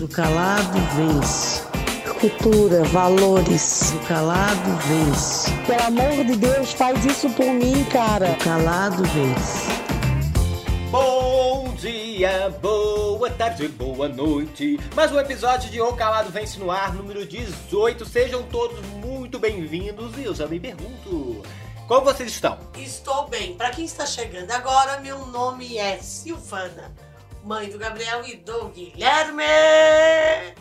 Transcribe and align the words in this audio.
O 0.00 0.08
calado 0.08 0.78
vence. 0.96 1.62
Cultura, 2.20 2.84
valores. 2.84 3.92
O 3.92 3.98
calado 4.06 4.70
vence. 4.86 5.50
Pelo 5.66 5.82
amor 5.82 6.24
de 6.24 6.36
Deus, 6.36 6.72
faz 6.72 7.04
isso 7.04 7.28
por 7.30 7.44
mim, 7.44 7.84
cara. 7.84 8.30
O 8.30 8.36
calado 8.38 9.02
vence. 9.04 9.68
Bom 10.90 11.74
dia, 11.74 12.48
boa 12.62 13.28
tarde, 13.30 13.68
boa 13.68 14.08
noite. 14.08 14.80
Mais 14.96 15.12
um 15.12 15.20
episódio 15.20 15.70
de 15.70 15.80
O 15.82 15.92
Calado 15.92 16.30
Vence 16.30 16.58
no 16.58 16.70
Ar, 16.70 16.94
número 16.94 17.26
18. 17.26 18.06
Sejam 18.06 18.42
todos 18.44 18.80
muito 19.04 19.38
bem-vindos 19.38 20.16
e 20.16 20.24
eu 20.24 20.34
já 20.34 20.46
me 20.46 20.58
pergunto, 20.58 21.42
como 21.86 22.06
vocês 22.06 22.30
estão? 22.30 22.58
Estou 22.78 23.28
bem. 23.28 23.54
Para 23.54 23.70
quem 23.70 23.84
está 23.84 24.06
chegando 24.06 24.50
agora, 24.50 24.98
meu 25.00 25.26
nome 25.26 25.76
é 25.76 25.98
Silvana, 25.98 26.90
mãe 27.44 27.68
do 27.70 27.78
Gabriel 27.78 28.24
e 28.26 28.36
do 28.36 28.68
Guilherme. 28.68 29.44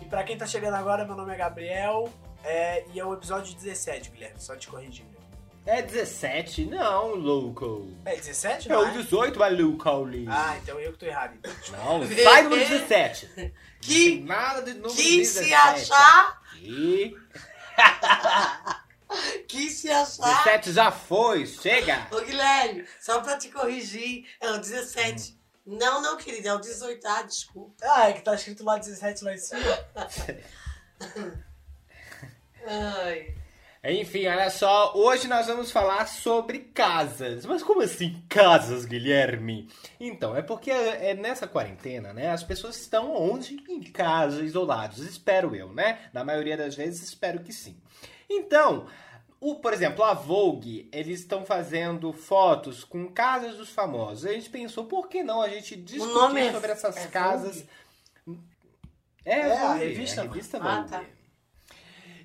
E 0.00 0.04
pra 0.06 0.22
quem 0.24 0.38
tá 0.38 0.46
chegando 0.46 0.74
agora, 0.74 1.04
meu 1.04 1.14
nome 1.14 1.34
é 1.34 1.36
Gabriel 1.36 2.10
é, 2.44 2.84
e 2.94 3.00
é 3.00 3.04
o 3.04 3.12
episódio 3.12 3.54
17, 3.54 4.10
Guilherme, 4.10 4.40
só 4.40 4.56
te 4.56 4.68
corrigindo. 4.68 5.18
É 5.66 5.82
17? 5.82 6.64
Não, 6.64 7.14
louco. 7.14 7.90
É 8.06 8.16
17, 8.16 8.70
É 8.70 8.72
não 8.72 8.88
o 8.88 8.92
18, 8.92 9.38
maluco, 9.38 10.02
Lee. 10.04 10.24
Ah, 10.26 10.56
então 10.62 10.80
eu 10.80 10.92
que 10.92 10.98
tô 10.98 11.04
errado. 11.04 11.34
Então. 11.36 11.52
Não, 11.72 12.06
sai 12.24 12.42
no 12.44 12.56
17. 12.56 13.52
Que, 13.82 14.20
Nada 14.20 14.62
de 14.62 14.72
número 14.74 14.94
que 14.94 15.18
17. 15.18 15.46
se 15.46 15.52
achar, 15.54 16.40
E 16.62 17.14
que 19.48 19.70
se 19.70 19.90
achar. 19.90 20.44
17 20.44 20.72
já 20.72 20.90
foi, 20.90 21.46
chega. 21.46 22.08
Ô 22.10 22.20
Guilherme, 22.20 22.84
só 23.00 23.20
pra 23.20 23.38
te 23.38 23.48
corrigir, 23.48 24.26
é 24.40 24.50
o 24.50 24.58
17. 24.58 25.38
Não, 25.66 26.00
não, 26.00 26.16
querida, 26.16 26.48
é 26.48 26.54
o 26.54 26.60
18, 26.60 27.06
ah, 27.06 27.22
desculpa. 27.22 27.74
Ah, 27.82 28.08
é 28.08 28.14
que 28.14 28.22
tá 28.22 28.34
escrito 28.34 28.64
lá 28.64 28.78
17 28.78 29.24
lá 29.24 29.34
em 29.34 29.38
cima. 29.38 29.86
Ai. 32.66 33.34
Enfim, 33.84 34.26
olha 34.26 34.50
só, 34.50 34.92
hoje 34.94 35.28
nós 35.28 35.46
vamos 35.46 35.70
falar 35.70 36.08
sobre 36.08 36.58
casas. 36.58 37.46
Mas 37.46 37.62
como 37.62 37.80
assim 37.80 38.22
casas, 38.28 38.84
Guilherme? 38.84 39.68
Então, 40.00 40.36
é 40.36 40.42
porque 40.42 40.70
é 40.70 41.14
nessa 41.14 41.46
quarentena, 41.46 42.12
né? 42.12 42.30
As 42.30 42.42
pessoas 42.42 42.76
estão 42.76 43.14
onde? 43.14 43.56
Em 43.68 43.80
casa, 43.82 44.42
isolados. 44.42 44.98
Espero 44.98 45.54
eu, 45.54 45.72
né? 45.72 46.00
Na 46.12 46.24
maioria 46.24 46.56
das 46.56 46.74
vezes, 46.74 47.02
espero 47.02 47.40
que 47.40 47.52
sim. 47.52 47.80
Então, 48.28 48.86
o, 49.40 49.56
por 49.56 49.72
exemplo, 49.72 50.04
a 50.04 50.12
Vogue, 50.14 50.88
eles 50.92 51.20
estão 51.20 51.44
fazendo 51.44 52.12
fotos 52.12 52.84
com 52.84 53.08
casas 53.08 53.56
dos 53.56 53.70
famosos. 53.70 54.26
A 54.26 54.32
gente 54.32 54.50
pensou, 54.50 54.84
por 54.84 55.08
que 55.08 55.22
não 55.22 55.40
a 55.40 55.48
gente 55.48 55.76
discutir 55.76 56.38
é- 56.38 56.52
sobre 56.52 56.72
essas 56.72 56.96
é 56.96 57.06
casas? 57.06 57.64
Vogue? 58.26 58.40
É, 59.24 59.40
É, 59.40 59.56
a 59.58 59.74
revista, 59.74 60.20
a 60.22 60.24
revista 60.24 60.58
Ah, 60.58 60.76
Vogue. 60.76 60.90
tá. 60.90 61.04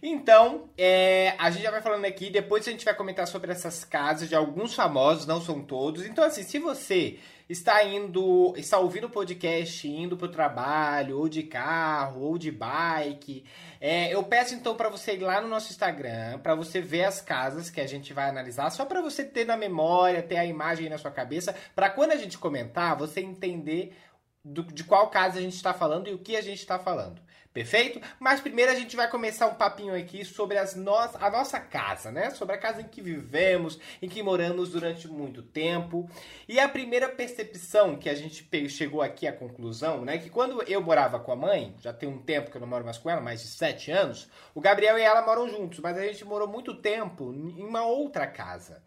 Então, 0.02 0.70
é, 0.78 1.34
a 1.38 1.50
gente 1.50 1.64
já 1.64 1.72
vai 1.72 1.82
falando 1.82 2.04
aqui, 2.06 2.30
depois 2.30 2.68
a 2.68 2.72
gente 2.72 2.84
vai 2.84 2.94
comentar 2.94 3.26
sobre 3.26 3.52
essas 3.52 3.86
casas 3.86 4.28
de 4.28 4.36
alguns 4.36 4.74
famosos, 4.74 5.26
não 5.26 5.40
são 5.40 5.62
todos. 5.64 6.06
Então, 6.06 6.24
assim, 6.26 6.44
se 6.44 6.60
você 6.60 7.20
está 7.50 7.84
indo, 7.84 8.54
está 8.58 8.80
ouvindo 8.80 9.08
o 9.08 9.10
podcast, 9.10 9.88
indo 9.88 10.16
pro 10.18 10.28
trabalho, 10.28 11.18
ou 11.20 11.28
de 11.28 11.44
carro, 11.44 12.22
ou 12.22 12.38
de 12.38 12.52
bike, 12.52 13.44
é, 13.80 14.14
eu 14.14 14.24
peço 14.24 14.56
então 14.56 14.76
para 14.76 14.90
você 14.90 15.14
ir 15.16 15.20
lá 15.20 15.42
no 15.42 15.48
nosso 15.48 15.72
Instagram, 15.72 16.40
para 16.40 16.56
você 16.56 16.80
ver 16.82 17.04
as 17.04 17.22
casas 17.22 17.70
que 17.70 17.82
a 17.82 17.88
gente 17.88 18.14
vai 18.14 18.30
analisar, 18.30 18.70
só 18.70 18.86
para 18.86 19.02
você 19.02 19.24
ter 19.24 19.46
na 19.46 19.58
memória, 19.58 20.24
ter 20.24 20.38
a 20.38 20.46
imagem 20.46 20.90
na 20.90 20.98
sua 20.98 21.12
cabeça, 21.12 21.54
para 21.76 21.90
quando 21.90 22.12
a 22.12 22.18
gente 22.18 22.38
comentar, 22.38 22.96
você 22.98 23.20
entender 23.20 23.96
do- 24.44 24.64
de 24.64 24.84
qual 24.84 25.10
casa 25.10 25.40
a 25.40 25.42
gente 25.42 25.56
está 25.56 25.74
falando 25.74 26.08
e 26.08 26.14
o 26.14 26.20
que 26.20 26.36
a 26.36 26.42
gente 26.42 26.60
está 26.60 26.80
falando. 26.80 27.22
Perfeito? 27.54 28.02
Mas 28.20 28.42
primeiro 28.42 28.72
a 28.72 28.76
gente 28.76 28.96
vai 28.96 29.08
começar 29.08 29.46
um 29.46 29.54
papinho 29.54 29.96
aqui 29.96 30.26
sobre 30.26 30.58
as 30.58 30.74
no 30.76 30.96
a 30.96 31.30
nossa 31.30 31.60
casa, 31.60 32.12
né? 32.12 32.32
Sobre 32.32 32.56
a 32.56 32.58
casa 32.58 32.82
em 32.82 32.88
que 32.88 33.00
vivemos, 33.00 33.80
em 34.02 34.10
que 34.10 34.24
moramos 34.24 34.72
durante 34.72 35.08
muito 35.08 35.44
tempo. 35.44 36.10
E 36.48 36.60
a 36.60 36.68
primeira 36.68 37.08
percepção 37.08 37.96
que 37.96 38.10
a 38.10 38.16
gente 38.16 38.44
chegou 38.70 39.04
aqui 39.04 39.28
à 39.28 39.32
conclusão, 39.32 40.04
né? 40.04 40.18
Que 40.18 40.32
quando 40.32 40.64
eu 40.64 40.82
morava 40.82 41.20
com 41.20 41.32
a 41.32 41.36
mãe, 41.36 41.76
já 41.80 41.94
tem 41.94 42.10
um 42.10 42.18
tempo 42.18 42.50
que 42.50 42.58
eu 42.58 42.62
não 42.62 42.68
moro 42.68 42.84
mais 42.84 42.98
com 42.98 43.08
ela, 43.08 43.22
mais 43.22 43.44
de 43.44 43.48
sete 43.50 43.92
anos, 43.92 44.28
o 44.56 44.60
Gabriel 44.60 44.98
e 44.98 45.04
ela 45.04 45.22
moram 45.24 45.48
juntos, 45.48 45.80
mas 45.80 45.96
a 45.96 46.02
gente 46.02 46.26
morou 46.26 46.48
muito 46.48 46.74
tempo 46.74 47.32
em 47.32 47.62
uma 47.62 47.86
outra 47.86 48.26
casa. 48.26 48.82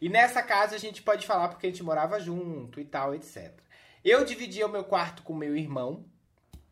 E 0.00 0.08
nessa 0.08 0.40
casa 0.40 0.76
a 0.76 0.78
gente 0.78 1.02
pode 1.02 1.26
falar 1.26 1.48
porque 1.48 1.66
a 1.66 1.70
gente 1.70 1.82
morava 1.82 2.20
junto 2.20 2.78
e 2.78 2.84
tal, 2.84 3.12
etc. 3.12 3.52
Eu 4.04 4.24
dividia 4.24 4.66
o 4.66 4.70
meu 4.70 4.84
quarto 4.84 5.24
com 5.24 5.34
meu 5.34 5.56
irmão, 5.56 6.04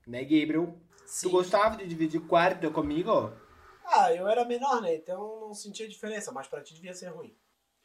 né, 0.07 0.23
Gabriel? 0.23 0.79
Sim. 1.07 1.29
Tu 1.29 1.31
gostava 1.31 1.77
de 1.77 1.87
dividir 1.87 2.21
quarto 2.23 2.71
comigo? 2.71 3.33
Ah, 3.85 4.13
eu 4.13 4.27
era 4.29 4.45
menor, 4.45 4.81
né? 4.81 4.95
Então 4.95 5.41
não 5.41 5.55
sentia 5.55 5.89
diferença, 5.89 6.33
mas 6.33 6.47
pra 6.49 6.63
ti 6.63 6.75
devia 6.75 6.95
ser 6.95 7.09
ruim. 7.09 7.35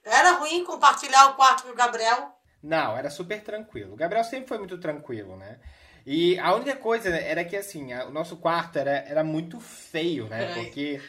Era 0.03 0.31
ruim 0.33 0.63
compartilhar 0.63 1.27
o 1.31 1.35
quarto 1.35 1.63
com 1.63 1.69
o 1.69 1.75
Gabriel? 1.75 2.33
Não, 2.63 2.97
era 2.97 3.09
super 3.09 3.41
tranquilo. 3.43 3.93
O 3.93 3.97
Gabriel 3.97 4.23
sempre 4.23 4.47
foi 4.47 4.57
muito 4.57 4.77
tranquilo, 4.77 5.35
né? 5.37 5.59
E 6.05 6.39
a 6.39 6.53
única 6.55 6.75
coisa 6.75 7.09
era 7.09 7.43
que, 7.43 7.55
assim, 7.55 7.93
a- 7.93 8.05
o 8.05 8.11
nosso 8.11 8.37
quarto 8.37 8.77
era, 8.79 8.91
era 8.91 9.23
muito 9.23 9.59
feio, 9.59 10.27
né? 10.27 10.45
Ai. 10.45 10.53
Porque 10.63 11.01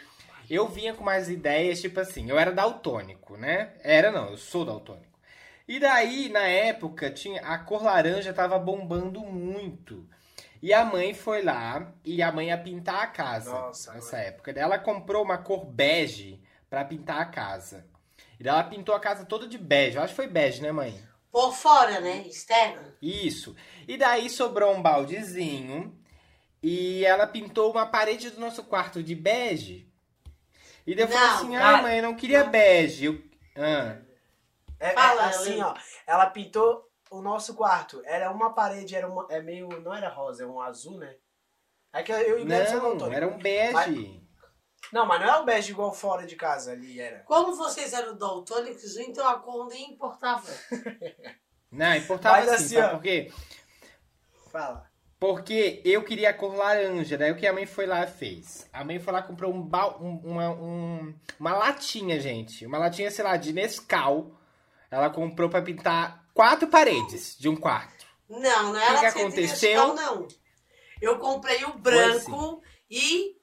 eu 0.51 0.69
vinha 0.69 0.95
com 0.95 1.03
umas 1.03 1.29
ideias, 1.29 1.81
tipo 1.81 2.01
assim, 2.01 2.29
eu 2.29 2.39
era 2.39 2.51
daltônico, 2.53 3.37
né? 3.37 3.75
Era 3.83 4.11
não, 4.11 4.31
eu 4.31 4.37
sou 4.37 4.65
daltônico. 4.65 5.19
E 5.67 5.79
daí, 5.79 6.29
na 6.31 6.47
época, 6.49 7.11
tinha 7.11 7.41
a 7.43 7.59
cor 7.59 7.83
laranja 7.83 8.33
tava 8.33 8.59
bombando 8.59 9.21
muito. 9.21 10.09
E 10.61 10.73
a 10.75 10.85
mãe 10.85 11.15
foi 11.15 11.43
lá 11.43 11.93
e 12.05 12.23
a 12.23 12.33
mãe 12.33 12.49
ia 12.49 12.59
pintar 12.59 13.03
a 13.03 13.07
casa 13.07 13.51
Nossa, 13.51 13.93
nessa 13.93 14.19
época. 14.19 14.53
Daí 14.53 14.63
ela 14.63 14.79
comprou 14.79 15.23
uma 15.23 15.39
cor 15.39 15.65
bege 15.65 16.43
pra 16.69 16.85
pintar 16.85 17.21
a 17.21 17.27
casa. 17.27 17.87
E 18.39 18.43
daí 18.43 18.53
ela 18.53 18.65
pintou 18.65 18.95
a 18.95 19.01
casa 19.01 19.25
toda 19.25 19.47
de 19.47 19.57
bege. 19.57 19.97
Eu 19.97 20.03
acho 20.03 20.13
que 20.13 20.17
foi 20.17 20.27
bege, 20.27 20.61
né, 20.61 20.73
mãe? 20.73 21.01
Por 21.31 21.53
fora, 21.53 22.01
né? 22.01 22.27
Externo. 22.27 22.93
Isso. 23.01 23.55
E 23.87 23.97
daí 23.97 24.29
sobrou 24.29 24.75
um 24.75 24.83
baldezinho 24.83 25.97
e 26.63 27.05
ela 27.05 27.27
pintou 27.27 27.71
uma 27.71 27.87
parede 27.87 28.31
do 28.31 28.41
nosso 28.41 28.65
quarto 28.65 29.03
de 29.03 29.15
bege. 29.15 29.89
E 30.87 30.95
daí 30.95 31.05
eu 31.05 31.09
falei 31.09 31.27
Não, 31.27 31.35
assim: 31.37 31.53
cara. 31.53 31.79
ah, 31.79 31.83
mãe, 31.83 31.97
eu 31.99 32.03
não 32.03 32.15
queria 32.15 32.45
bege. 32.45 33.05
Eu... 33.05 33.23
Ah. 33.57 33.99
É, 34.81 34.91
é 34.91 34.93
Fala, 34.93 35.27
assim, 35.27 35.61
ó. 35.61 35.75
Ela 36.07 36.27
pintou 36.31 36.88
o 37.11 37.21
nosso 37.23 37.55
quarto. 37.55 38.03
Era 38.05 38.31
uma 38.31 38.53
parede, 38.53 38.95
era 38.97 39.09
uma, 39.09 39.27
é 39.31 39.41
meio. 39.41 39.69
Não 39.83 39.95
era 39.95 40.09
rosa, 40.09 40.45
é 40.45 40.47
um 40.47 40.61
azul, 40.61 40.99
né? 40.99 41.15
É 41.93 42.03
que 42.03 42.13
eu 42.13 42.39
e 42.41 42.45
Não, 42.45 42.59
daltônicos. 42.59 43.13
era 43.13 43.27
um 43.29 43.39
bege. 43.39 44.23
Não, 44.93 45.05
mas 45.07 45.21
não 45.21 45.29
é 45.29 45.41
um 45.41 45.45
bege 45.45 45.73
igual 45.73 45.93
fora 45.93 46.27
de 46.27 46.37
casa 46.37 46.73
ali, 46.73 47.01
era. 47.01 47.21
Como 47.21 47.55
vocês 47.57 47.93
eram 47.93 48.17
daltônicos, 48.17 48.97
então 48.97 49.27
a 49.27 49.39
cor 49.39 49.67
nem 49.69 49.93
importava. 49.93 50.47
Não, 51.71 51.95
importava 51.97 52.39
Mas 52.39 52.49
assim, 52.49 52.65
assim, 52.65 52.75
sabe 52.77 52.87
ó. 52.87 52.91
por 52.97 53.03
quê? 53.03 53.31
Fala. 54.51 54.89
Porque 55.21 55.83
eu 55.85 56.03
queria 56.05 56.31
a 56.31 56.35
cor 56.35 56.55
laranja, 56.55 57.19
daí 57.19 57.33
o 57.33 57.37
que 57.37 57.47
a 57.47 57.53
mãe 57.53 57.67
foi 57.67 57.87
lá 57.87 58.05
e 58.05 58.07
fez? 58.07 58.69
A 58.73 58.85
mãe 58.85 58.99
foi 59.01 59.13
lá 59.13 59.19
e 59.21 59.25
comprou 59.25 59.53
um, 59.53 59.61
bal- 59.61 59.99
um- 60.01 60.21
uma, 60.25 60.51
um- 60.51 61.15
uma 61.41 61.55
latinha, 61.57 62.21
gente. 62.21 62.65
Uma 62.65 62.79
latinha, 62.79 63.11
sei 63.11 63.25
lá, 63.25 63.37
de 63.37 63.53
Nescau. 63.53 64.31
Ela 64.91 65.11
comprou 65.11 65.51
pra 65.51 65.61
pintar 65.61 66.25
quatro 66.39 66.69
paredes 66.69 67.37
de 67.37 67.49
um 67.49 67.57
quarto. 67.57 68.07
Não, 68.31 68.73
não 68.73 68.75
que 68.75 68.79
era 68.79 69.01
que 69.01 69.07
assim 69.07 69.19
de 69.19 69.25
aconteceu? 69.25 69.95
Não. 69.95 70.29
Eu 71.03 71.19
comprei 71.19 71.65
o 71.65 71.77
branco 71.77 72.63
e 72.89 73.35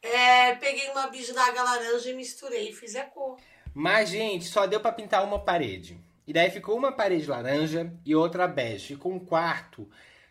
é, 0.00 0.54
peguei 0.54 0.88
uma 0.92 1.08
bisnaga 1.08 1.62
laranja 1.62 2.08
e 2.08 2.14
misturei 2.14 2.70
e 2.70 2.72
fiz 2.72 2.96
a 2.96 3.04
cor. 3.04 3.36
Mas, 3.74 4.08
gente, 4.08 4.46
só 4.46 4.66
deu 4.66 4.80
pra 4.80 4.92
pintar 4.92 5.22
uma 5.24 5.44
parede. 5.44 6.00
E 6.26 6.32
daí 6.32 6.50
ficou 6.50 6.74
uma 6.74 6.90
parede 6.90 7.26
laranja 7.26 7.92
e 8.02 8.16
outra 8.16 8.48
bege. 8.48 8.94
Ficou 8.94 9.12
um 9.12 9.18
quarto 9.18 9.86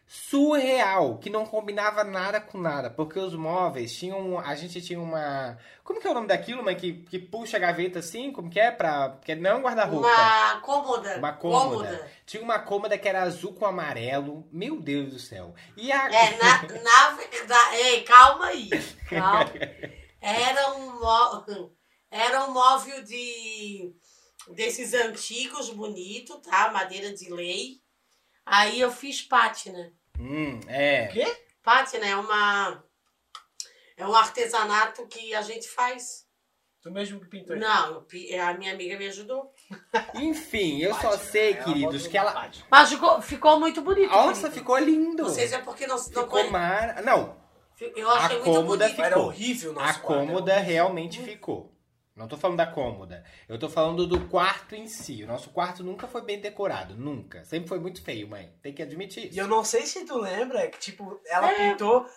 surreal, 0.07 1.17
que 1.17 1.29
não 1.29 1.45
combinava 1.45 2.03
nada 2.03 2.39
com 2.39 2.57
nada. 2.57 2.89
Porque 2.89 3.19
os 3.19 3.33
móveis 3.33 3.93
tinham. 3.95 4.39
A 4.39 4.55
gente 4.55 4.81
tinha 4.81 4.99
uma. 4.99 5.57
Como 5.83 5.99
que 5.99 6.07
é 6.07 6.11
o 6.11 6.13
nome 6.13 6.27
daquilo, 6.27 6.63
mãe? 6.63 6.75
Que, 6.75 6.93
que 6.93 7.19
puxa 7.19 7.57
a 7.57 7.59
gaveta 7.59 7.99
assim? 7.99 8.31
Como 8.31 8.49
que 8.49 8.59
é? 8.59 8.71
Pra, 8.71 9.09
porque 9.09 9.35
não 9.35 9.49
é 9.49 9.55
um 9.55 9.61
guarda-roupa. 9.61 10.07
Uma 10.07 10.61
cômoda. 10.61 11.17
Uma 11.17 11.33
cômoda. 11.33 12.11
Tinha 12.25 12.41
uma 12.43 12.59
cômoda 12.59 12.97
que 12.97 13.07
era 13.07 13.23
azul 13.23 13.53
com 13.53 13.65
amarelo. 13.65 14.47
Meu 14.51 14.79
Deus 14.79 15.11
do 15.13 15.19
céu. 15.19 15.53
E 15.77 15.91
a. 15.91 16.07
É, 16.13 16.37
na, 16.37 16.61
na 16.81 17.09
verdade. 17.11 17.75
Ei, 17.77 18.01
calma 18.03 18.45
aí. 18.47 18.69
Calma. 19.09 19.51
Era 20.21 20.73
um, 20.75 20.99
mó- 20.99 21.45
era 22.09 22.45
um 22.45 22.51
móvel 22.51 23.03
de 23.03 23.93
desses 24.49 24.93
antigos, 24.93 25.69
bonito, 25.69 26.37
tá? 26.39 26.71
Madeira 26.71 27.13
de 27.13 27.29
lei. 27.31 27.79
Aí 28.45 28.79
eu 28.79 28.91
fiz 28.91 29.21
pátina. 29.21 29.91
Hum, 30.19 30.59
é. 30.67 31.07
quê? 31.07 31.25
Pátina 31.63 32.05
é 32.05 32.15
uma. 32.15 32.83
É 33.97 34.05
um 34.05 34.13
artesanato 34.15 35.07
que 35.07 35.33
a 35.33 35.41
gente 35.41 35.67
faz. 35.67 36.25
Tu 36.81 36.91
mesmo 36.91 37.19
que 37.19 37.27
pintou. 37.27 37.55
Não, 37.55 37.93
eu 37.95 38.01
pi- 38.03 38.35
a 38.35 38.53
minha 38.53 38.71
amiga 38.73 38.95
me 38.97 39.07
ajudou. 39.07 39.51
Enfim, 40.13 40.79
eu 40.81 40.93
só 40.93 41.11
Pátio, 41.11 41.25
sei, 41.31 41.53
né? 41.55 41.63
queridos, 41.63 42.05
que 42.05 42.15
ela. 42.17 42.31
pátio. 42.31 42.63
Mas 42.69 42.89
ficou, 42.89 43.21
ficou 43.21 43.59
muito 43.59 43.81
bonito. 43.81 44.11
Nossa, 44.11 44.33
querido. 44.41 44.55
ficou 44.59 44.77
lindo. 44.77 45.23
Não 45.23 45.29
sei 45.29 45.47
se 45.47 45.55
é 45.55 45.59
porque 45.59 45.87
não, 45.87 45.95
não 45.95 46.03
Ficou 46.03 46.25
conhe- 46.27 46.49
mar... 46.51 47.01
Não, 47.01 47.35
Eu 47.95 48.09
achei 48.11 48.37
A 48.37 48.39
muito 48.39 48.43
cômoda 48.43 48.85
bonito. 48.85 48.89
ficou. 48.91 49.05
Era 49.05 49.19
horrível 49.19 49.71
o 49.71 49.73
nosso 49.73 49.89
a 49.89 50.01
cômoda 50.01 50.59
realmente 50.59 51.21
ficou. 51.23 51.74
Não 52.15 52.27
tô 52.29 52.37
falando 52.37 52.57
da 52.57 52.65
cômoda. 52.67 53.25
Eu 53.47 53.59
tô 53.59 53.67
falando 53.67 54.07
do 54.07 54.27
quarto 54.29 54.73
em 54.73 54.87
si. 54.87 55.23
O 55.23 55.27
nosso 55.27 55.49
quarto 55.49 55.83
nunca 55.83 56.07
foi 56.07 56.21
bem 56.21 56.39
decorado. 56.39 56.95
Nunca. 56.95 57.43
Sempre 57.43 57.67
foi 57.67 57.77
muito 57.79 58.01
feio, 58.01 58.27
mãe. 58.27 58.53
Tem 58.61 58.73
que 58.73 58.81
admitir 58.81 59.25
E 59.25 59.29
isso. 59.29 59.39
eu 59.39 59.47
não 59.47 59.65
sei 59.65 59.85
se 59.85 60.05
tu 60.05 60.17
lembra 60.17 60.67
que, 60.69 60.79
tipo, 60.79 61.19
ela 61.27 61.51
É. 61.51 61.71
pintou. 61.71 62.07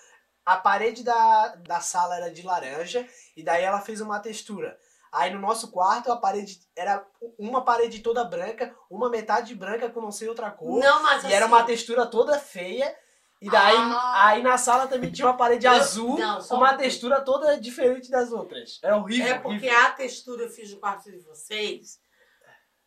A 0.47 0.57
parede 0.57 1.03
da, 1.03 1.57
da 1.57 1.81
sala 1.81 2.17
era 2.17 2.31
de 2.33 2.43
laranja 2.43 3.07
e 3.37 3.43
daí 3.43 3.65
ela 3.65 3.81
fez 3.81 4.01
uma 4.01 4.19
textura. 4.21 4.79
Aí 5.13 5.31
no 5.33 5.41
nosso 5.41 5.71
quarto 5.71 6.13
a 6.13 6.17
parede 6.17 6.61
era 6.77 7.05
uma 7.39 7.63
parede 7.65 7.99
toda 8.01 8.25
branca, 8.25 8.75
uma 8.89 9.11
metade 9.11 9.55
branca 9.55 9.91
com 9.91 10.01
não 10.01 10.13
sei 10.13 10.29
outra 10.29 10.51
cor. 10.51 10.79
Não, 10.79 11.03
mas 11.03 11.25
e 11.25 11.27
assim, 11.27 11.35
era 11.35 11.47
uma 11.47 11.65
textura 11.65 12.07
toda 12.07 12.39
feia. 12.39 12.95
E 13.41 13.49
daí 13.49 13.77
Ah. 13.77 14.27
aí 14.27 14.43
na 14.43 14.59
sala 14.59 14.87
também 14.89 15.13
tinha 15.13 15.27
uma 15.29 15.37
parede 15.37 15.65
Eu- 15.67 15.73
azul 15.73 16.19
não, 16.19 16.43
com 16.43 16.55
um 16.55 16.59
uma 16.59 16.75
textura 16.75 17.21
toda 17.21 17.59
diferente 17.61 18.11
das 18.11 18.33
outras. 18.33 18.81
Era 18.83 18.97
horrível. 18.97 19.27
É 19.27 19.35
porque 19.39 19.49
horrível. 19.67 19.79
a 19.87 19.91
textura 19.91 20.43
eu 20.45 20.51
fiz 20.51 20.73
no 20.73 20.81
quarto 20.81 21.11
de 21.11 21.21
vocês 21.21 22.01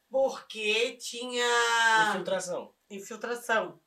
porque 0.10 0.98
tinha 1.00 1.46
Infiltração. 2.10 2.74
infiltração. 2.90 3.80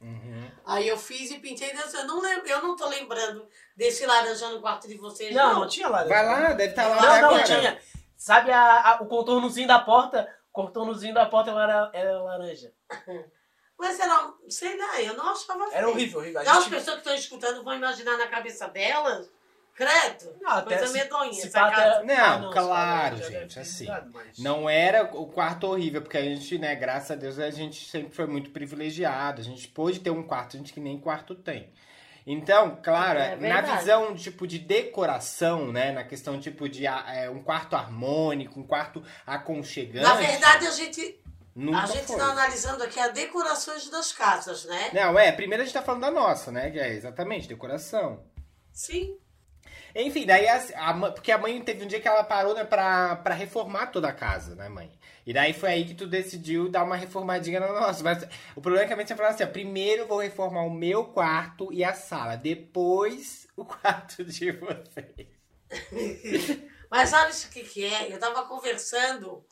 Uhum. 0.00 0.50
Aí 0.66 0.86
eu 0.86 0.96
fiz 0.98 1.30
e 1.30 1.38
pintei. 1.40 1.72
Eu 1.94 2.06
não 2.06 2.20
lembro, 2.20 2.46
eu 2.46 2.62
não 2.62 2.76
tô 2.76 2.86
lembrando 2.86 3.48
desse 3.76 4.04
laranja 4.06 4.48
no 4.50 4.60
quarto 4.60 4.86
de 4.86 4.96
vocês. 4.96 5.34
Não, 5.34 5.54
Não, 5.54 5.60
não 5.60 5.68
tinha 5.68 5.88
laranja. 5.88 6.14
Vai 6.14 6.24
lá, 6.26 6.52
deve 6.52 6.70
estar 6.70 6.86
lá 6.86 6.96
Não, 6.96 7.02
não, 7.02 7.28
agora. 7.30 7.44
tinha. 7.44 7.80
Sabe 8.16 8.50
a, 8.52 8.90
a- 8.92 9.02
o 9.02 9.06
contornozinho 9.06 9.66
da 9.66 9.78
porta? 9.80 10.28
O 10.50 10.52
contornozinho 10.52 11.14
da 11.14 11.24
porta 11.26 11.50
era, 11.50 11.90
era 11.94 12.22
laranja. 12.22 12.72
Mas 13.78 14.00
era, 14.00 14.32
sei 14.48 14.76
lá, 14.76 15.00
eu 15.00 15.14
não 15.16 15.30
achava 15.30 15.62
Era 15.64 15.70
feio. 15.72 15.88
horrível, 15.90 16.18
horrível. 16.20 16.40
A 16.40 16.42
Então 16.42 16.58
as 16.58 16.64
gente- 16.64 16.74
pessoas 16.74 16.94
que 16.96 17.00
estão 17.02 17.14
escutando 17.14 17.62
vão 17.64 17.74
imaginar 17.76 18.16
na 18.18 18.26
cabeça 18.26 18.66
delas, 18.68 19.30
credo, 19.74 20.34
Não, 20.40 20.50
até 20.50 20.76
coisa 20.78 20.92
medonha. 20.92 21.32
se 21.32 21.56
até- 21.56 22.02
Não, 22.02 22.48
Ah, 22.48 22.52
claro, 22.52 23.16
pá, 23.16 23.22
já 23.22 23.30
gente, 23.30 23.58
assim. 23.60 23.86
mas- 24.12 24.36
Não 24.38 24.68
era 24.68 25.04
o 25.14 25.26
quarto 25.28 25.68
horrível, 25.68 26.02
porque 26.02 26.18
a 26.18 26.22
gente, 26.22 26.58
né, 26.58 26.74
graças 26.74 27.12
a 27.12 27.14
Deus, 27.14 27.38
a 27.38 27.50
gente 27.50 27.88
sempre 27.88 28.12
foi 28.12 28.26
muito 28.26 28.50
privilegiado. 28.50 29.40
A 29.40 29.44
gente 29.44 29.68
pôde 29.68 30.00
ter 30.00 30.10
um 30.10 30.24
quarto, 30.24 30.56
a 30.56 30.58
gente 30.58 30.72
que 30.72 30.80
nem 30.80 30.98
quarto 31.00 31.36
tem. 31.36 31.72
Então, 32.26 32.78
claro, 32.82 33.20
É 33.20 33.30
na 33.30 33.36
verdade. 33.36 33.78
visão 33.78 34.14
tipo 34.16 34.46
de 34.46 34.58
decoração, 34.58 35.70
né, 35.72 35.92
na 35.92 36.02
questão 36.04 36.38
tipo 36.40 36.68
de 36.68 36.84
ah, 36.86 37.04
é, 37.08 37.30
um 37.30 37.42
quarto 37.42 37.74
harmônico, 37.76 38.58
um 38.58 38.66
quarto 38.66 39.02
aconchegante. 39.24 40.04
Na 40.04 40.14
verdade, 40.14 40.66
a 40.66 40.70
gente 40.72 41.18
nunca 41.58 41.82
a 41.82 41.86
gente 41.86 42.06
foi. 42.06 42.16
está 42.16 42.30
analisando 42.30 42.82
aqui 42.84 42.98
as 43.00 43.12
decorações 43.12 43.88
das 43.90 44.12
casas, 44.12 44.64
né? 44.64 44.90
Não, 44.92 45.18
é, 45.18 45.32
primeiro 45.32 45.62
a 45.62 45.66
gente 45.66 45.74
tá 45.74 45.82
falando 45.82 46.02
da 46.02 46.10
nossa, 46.10 46.50
né, 46.52 46.70
que 46.70 46.78
é 46.78 46.92
exatamente 46.92 47.48
decoração. 47.48 48.24
Sim. 48.72 49.18
Enfim, 49.94 50.26
daí 50.26 50.46
a, 50.46 50.56
a 50.90 51.10
porque 51.12 51.32
a 51.32 51.38
mãe 51.38 51.60
teve 51.62 51.82
um 51.84 51.88
dia 51.88 52.00
que 52.00 52.06
ela 52.06 52.22
parou, 52.22 52.54
né, 52.54 52.64
pra, 52.64 53.16
pra 53.16 53.34
reformar 53.34 53.86
toda 53.88 54.08
a 54.08 54.12
casa, 54.12 54.54
né, 54.54 54.68
mãe? 54.68 54.92
E 55.26 55.32
daí 55.32 55.52
foi 55.52 55.70
aí 55.70 55.84
que 55.84 55.94
tu 55.94 56.06
decidiu 56.06 56.68
dar 56.70 56.84
uma 56.84 56.96
reformadinha 56.96 57.60
na 57.60 57.72
nossa. 57.72 58.02
Mas 58.02 58.22
o 58.56 58.60
problema 58.60 58.84
é 58.84 58.86
que 58.86 58.92
a 58.92 58.96
mãe 58.96 59.04
tinha 59.04 59.16
falado 59.16 59.34
assim, 59.34 59.44
ó, 59.44 59.46
primeiro 59.46 60.02
eu 60.02 60.06
vou 60.06 60.18
reformar 60.20 60.62
o 60.62 60.70
meu 60.70 61.06
quarto 61.06 61.72
e 61.72 61.82
a 61.84 61.92
sala, 61.92 62.36
depois 62.36 63.46
o 63.56 63.64
quarto 63.64 64.24
de 64.24 64.52
vocês. 64.52 65.28
Mas 66.90 67.10
sabe 67.10 67.30
isso 67.32 67.48
o 67.48 67.50
que, 67.50 67.62
que 67.64 67.84
é? 67.84 68.06
Eu 68.10 68.14
estava 68.14 68.44
conversando 68.46 69.44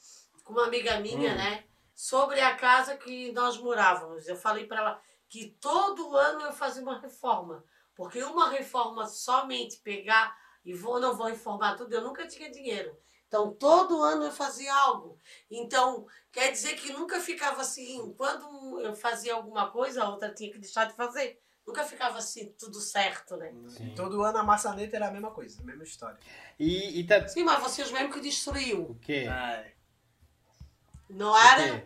com 0.45 0.53
uma 0.55 0.67
amiga 0.67 0.99
minha, 1.01 1.33
Hum. 1.33 1.37
né? 1.37 1.65
Sobre 1.97 2.39
a 2.43 2.55
casa 2.55 2.95
que 2.95 3.33
nós 3.33 3.57
morávamos. 3.57 4.29
Eu 4.29 4.37
falei 4.37 4.67
para 4.67 4.79
ela 4.79 5.03
que 5.27 5.57
todo 5.59 6.15
ano 6.15 6.43
eu 6.43 6.53
fazia 6.53 6.83
uma 6.83 7.01
reforma. 7.01 7.65
Porque 7.95 8.23
uma 8.23 8.51
reforma 8.51 9.07
somente 9.07 9.79
pegar 9.79 10.37
e 10.63 10.75
vou, 10.75 11.01
não 11.01 11.17
vou 11.17 11.27
reformar 11.27 11.75
tudo, 11.75 11.95
eu 11.95 12.03
nunca 12.03 12.27
tinha 12.27 12.51
dinheiro. 12.51 12.95
Então, 13.27 13.53
todo 13.55 14.03
ano 14.03 14.25
eu 14.25 14.31
fazia 14.33 14.73
algo. 14.75 15.19
Então, 15.51 16.07
quer 16.31 16.53
dizer 16.53 16.75
que 16.75 16.93
nunca 16.93 17.19
ficava 17.19 17.63
assim, 17.63 18.13
quando 18.17 18.81
eu 18.81 18.95
fazia 18.95 19.35
alguma 19.35 19.71
coisa, 19.71 20.05
a 20.05 20.11
outra 20.11 20.33
tinha 20.33 20.53
que 20.53 20.59
deixar 20.59 20.85
de 20.85 20.95
fazer. 20.95 21.41
Nunca 21.67 21.83
ficava 21.83 22.19
assim, 22.19 22.55
tudo 22.59 22.79
certo, 22.79 23.37
né? 23.37 23.53
Sim. 23.69 23.95
Todo 23.97 24.23
ano 24.23 24.39
a 24.39 24.43
maçaneta 24.43 24.97
era 24.97 25.09
a 25.09 25.11
mesma 25.11 25.31
coisa, 25.31 25.61
a 25.61 25.65
mesma 25.65 25.83
história. 25.83 26.19
E, 26.59 27.01
e 27.01 27.07
tá... 27.07 27.27
Sim, 27.27 27.43
mas 27.43 27.61
vocês 27.61 27.91
mesmo 27.91 28.13
que 28.13 28.21
destruíam. 28.21 28.83
O 28.83 28.95
quê? 28.97 29.27
Ai. 29.29 29.76
Não 31.09 31.37
era? 31.37 31.85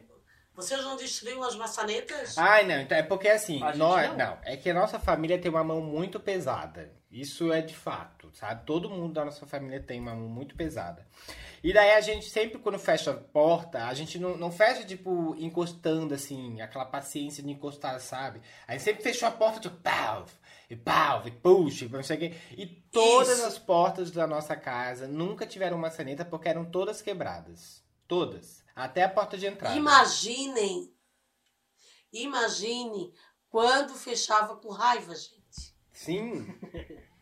Vocês 0.54 0.82
não 0.82 0.96
destruíam 0.96 1.42
as 1.42 1.56
maçanetas? 1.56 2.36
Ai, 2.36 2.66
não, 2.66 2.80
então 2.80 2.98
é 2.98 3.02
porque 3.02 3.28
assim, 3.28 3.62
A 3.62 3.68
gente 3.68 3.78
nós, 3.78 4.08
não. 4.10 4.16
não, 4.16 4.38
é 4.42 4.56
que 4.56 4.68
a 4.68 4.74
nossa 4.74 4.98
família 4.98 5.38
tem 5.38 5.50
uma 5.50 5.64
mão 5.64 5.80
muito 5.80 6.20
pesada. 6.20 6.92
Isso 7.10 7.52
é 7.52 7.60
de 7.60 7.74
fato, 7.74 8.30
sabe? 8.34 8.64
Todo 8.66 8.90
mundo 8.90 9.14
da 9.14 9.24
nossa 9.24 9.46
família 9.46 9.80
tem 9.80 9.98
uma 10.00 10.14
mão 10.14 10.28
muito 10.28 10.54
pesada. 10.54 11.06
E 11.62 11.72
daí 11.72 11.92
a 11.92 12.00
gente 12.00 12.28
sempre, 12.30 12.58
quando 12.58 12.78
fecha 12.78 13.10
a 13.10 13.14
porta, 13.14 13.86
a 13.86 13.94
gente 13.94 14.18
não, 14.18 14.36
não 14.36 14.52
fecha, 14.52 14.84
tipo, 14.84 15.34
encostando, 15.38 16.14
assim, 16.14 16.60
aquela 16.60 16.84
paciência 16.84 17.42
de 17.42 17.50
encostar, 17.50 17.98
sabe? 18.00 18.40
A 18.66 18.72
gente 18.72 18.82
sempre 18.82 19.02
fechou 19.02 19.28
a 19.28 19.32
porta, 19.32 19.60
tipo, 19.60 19.76
pau, 19.76 20.24
e 20.70 20.76
pau, 20.76 21.22
e 21.26 21.30
puxa, 21.30 21.86
e 21.86 21.88
não 21.88 22.02
sei 22.02 22.16
o 22.16 22.20
quê. 22.20 22.34
E 22.52 22.66
todas 22.66 23.38
Isso. 23.38 23.46
as 23.46 23.58
portas 23.58 24.10
da 24.10 24.26
nossa 24.26 24.54
casa 24.56 25.08
nunca 25.08 25.46
tiveram 25.46 25.76
maçaneta 25.76 26.24
porque 26.24 26.48
eram 26.48 26.64
todas 26.64 27.02
quebradas. 27.02 27.82
Todas. 28.06 28.59
Até 28.74 29.02
a 29.04 29.08
porta 29.08 29.36
de 29.36 29.46
entrada. 29.46 29.74
Imaginem, 29.76 30.92
imagine 32.12 33.12
quando 33.48 33.94
fechava 33.94 34.56
com 34.56 34.70
raiva, 34.70 35.14
gente. 35.14 35.74
Sim. 35.92 36.46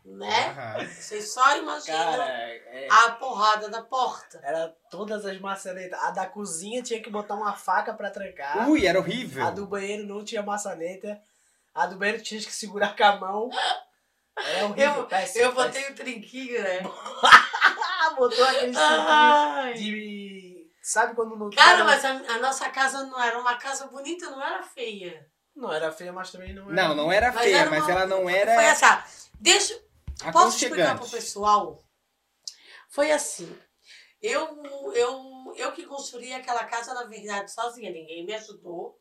Né? 0.04 0.86
Vocês 0.88 1.32
só 1.32 1.58
imaginam 1.58 1.98
Cara, 1.98 2.24
é- 2.26 2.88
a 2.90 3.10
porrada 3.12 3.68
da 3.68 3.82
porta. 3.82 4.40
era 4.42 4.68
todas 4.90 5.26
as 5.26 5.38
maçanetas. 5.38 5.98
A 6.02 6.10
da 6.12 6.26
cozinha 6.26 6.82
tinha 6.82 7.02
que 7.02 7.10
botar 7.10 7.34
uma 7.34 7.54
faca 7.54 7.92
pra 7.92 8.10
trancar. 8.10 8.68
Ui, 8.70 8.86
era 8.86 8.98
horrível. 8.98 9.46
A 9.46 9.50
do 9.50 9.66
banheiro 9.66 10.06
não 10.06 10.24
tinha 10.24 10.42
maçaneta. 10.42 11.20
A 11.74 11.86
do 11.86 11.96
banheiro 11.96 12.22
tinha 12.22 12.40
que 12.40 12.52
segurar 12.52 12.96
com 12.96 13.04
a 13.04 13.16
mão. 13.16 13.50
Era 14.36 14.64
horrível. 14.66 14.94
Eu, 14.94 15.06
péssimo, 15.06 15.44
eu 15.44 15.52
péssimo. 15.54 15.72
botei 15.74 15.90
o 15.90 15.94
trinquinho, 15.94 16.62
né? 16.62 16.80
Botou 18.16 18.44
aquele 18.44 18.72
de... 19.74 20.47
Sabe 20.88 21.14
quando 21.14 21.37
não... 21.37 21.50
Cara, 21.50 21.85
mas 21.85 22.02
a, 22.02 22.12
a 22.12 22.38
nossa 22.38 22.70
casa 22.70 23.05
não 23.05 23.23
era 23.23 23.38
uma 23.38 23.56
casa 23.56 23.88
bonita, 23.88 24.31
não 24.31 24.43
era 24.43 24.62
feia. 24.62 25.31
Não 25.55 25.70
era 25.70 25.93
feia, 25.93 26.14
mas 26.14 26.31
também 26.31 26.55
não 26.55 26.64
era... 26.64 26.73
Não, 26.73 26.94
não 26.94 27.12
era 27.12 27.31
Mas 27.31 27.44
feia, 27.44 27.58
era 27.58 27.70
mas 27.70 27.85
uma- 27.85 27.93
ela 27.93 28.06
não 28.06 28.23
Foi 28.23 28.32
era 28.32 28.73
assim, 28.73 28.87
deixa, 29.38 29.78
Posso 30.33 30.57
explicar 30.57 30.99
pro 30.99 31.07
pessoal? 31.11 31.85
Foi 32.88 33.12
assim. 33.12 33.54
Eu, 34.23 34.62
eu, 34.95 35.52
eu 35.57 35.73
que 35.73 35.85
construí 35.85 36.33
aquela 36.33 36.64
casa, 36.64 36.95
na 36.95 37.04
verdade, 37.04 37.52
sozinha. 37.52 37.90
Ninguém 37.90 38.25
me 38.25 38.33
ajudou. 38.33 38.99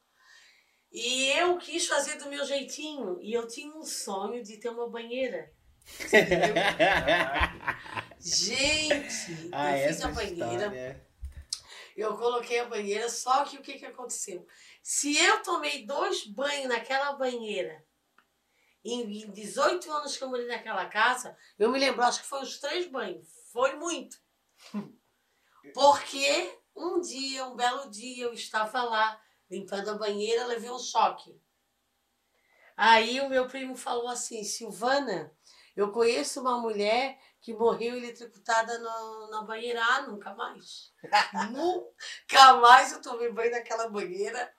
E 0.92 1.30
eu 1.40 1.58
quis 1.58 1.88
fazer 1.88 2.18
do 2.18 2.30
meu 2.30 2.44
jeitinho. 2.44 3.18
E 3.22 3.34
eu 3.34 3.48
tinha 3.48 3.74
um 3.74 3.84
sonho 3.84 4.44
de 4.44 4.58
ter 4.58 4.68
uma 4.68 4.90
banheira. 4.90 5.54
Gente, 8.20 9.50
ah, 9.54 9.78
eu 9.78 9.88
fiz 9.88 9.98
essa 9.98 10.10
a 10.10 10.12
banheira. 10.12 10.66
história. 10.66 11.07
Eu 11.98 12.16
coloquei 12.16 12.60
a 12.60 12.66
banheira, 12.66 13.10
só 13.10 13.44
que 13.44 13.58
o 13.58 13.62
que, 13.64 13.80
que 13.80 13.86
aconteceu? 13.88 14.46
Se 14.84 15.18
eu 15.18 15.42
tomei 15.42 15.84
dois 15.84 16.28
banhos 16.28 16.70
naquela 16.70 17.14
banheira, 17.14 17.84
em 18.86 19.02
em 19.24 19.32
18 19.32 19.92
anos 19.92 20.16
que 20.16 20.24
eu 20.24 20.30
morei 20.30 20.46
naquela 20.46 20.86
casa, 20.86 21.36
eu 21.58 21.72
me 21.72 21.80
lembro, 21.80 22.04
acho 22.04 22.22
que 22.22 22.28
foi 22.28 22.42
uns 22.42 22.60
três 22.60 22.86
banhos. 22.86 23.28
Foi 23.52 23.76
muito. 23.78 24.16
Porque 25.74 26.60
um 26.76 27.02
dia, 27.02 27.46
um 27.46 27.56
belo 27.56 27.90
dia, 27.90 28.26
eu 28.26 28.34
estava 28.34 28.84
lá 28.84 29.20
limpando 29.50 29.90
a 29.90 29.98
banheira, 29.98 30.46
levei 30.46 30.70
um 30.70 30.78
choque. 30.78 31.42
Aí 32.76 33.20
o 33.22 33.30
meu 33.30 33.48
primo 33.48 33.76
falou 33.76 34.08
assim, 34.08 34.44
Silvana, 34.44 35.36
eu 35.76 35.92
conheço 35.92 36.42
uma 36.42 36.60
mulher 36.60 37.20
que 37.48 37.54
morreu 37.54 37.96
eletrocutada 37.96 38.78
no- 38.78 39.30
na 39.32 39.42
banheira. 39.44 39.80
Ah, 39.82 40.02
nunca 40.02 40.34
mais. 40.36 40.92
nunca 41.50 42.54
mais 42.60 42.92
eu 42.92 43.02
tomei 43.02 43.32
banho 43.32 43.52
naquela 43.52 43.88
banheira. 43.90 44.52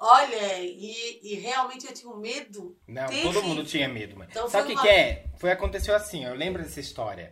Olha, 0.00 0.58
e, 0.60 1.20
e 1.22 1.34
realmente 1.36 1.86
eu 1.86 1.94
tinha 1.94 2.10
um 2.10 2.16
medo. 2.18 2.76
Não, 2.88 3.06
Terrível. 3.06 3.32
todo 3.34 3.44
mundo 3.44 3.64
tinha 3.64 3.88
medo, 3.88 4.16
mãe. 4.16 4.26
Então 4.28 4.48
Sabe 4.48 4.64
o 4.64 4.66
que, 4.66 4.72
uma- 4.74 4.82
que 4.82 4.88
é? 4.88 5.26
Foi 5.38 5.52
aconteceu 5.52 5.94
assim, 5.94 6.24
eu 6.24 6.34
lembro 6.34 6.60
dessa 6.60 6.80
história. 6.80 7.30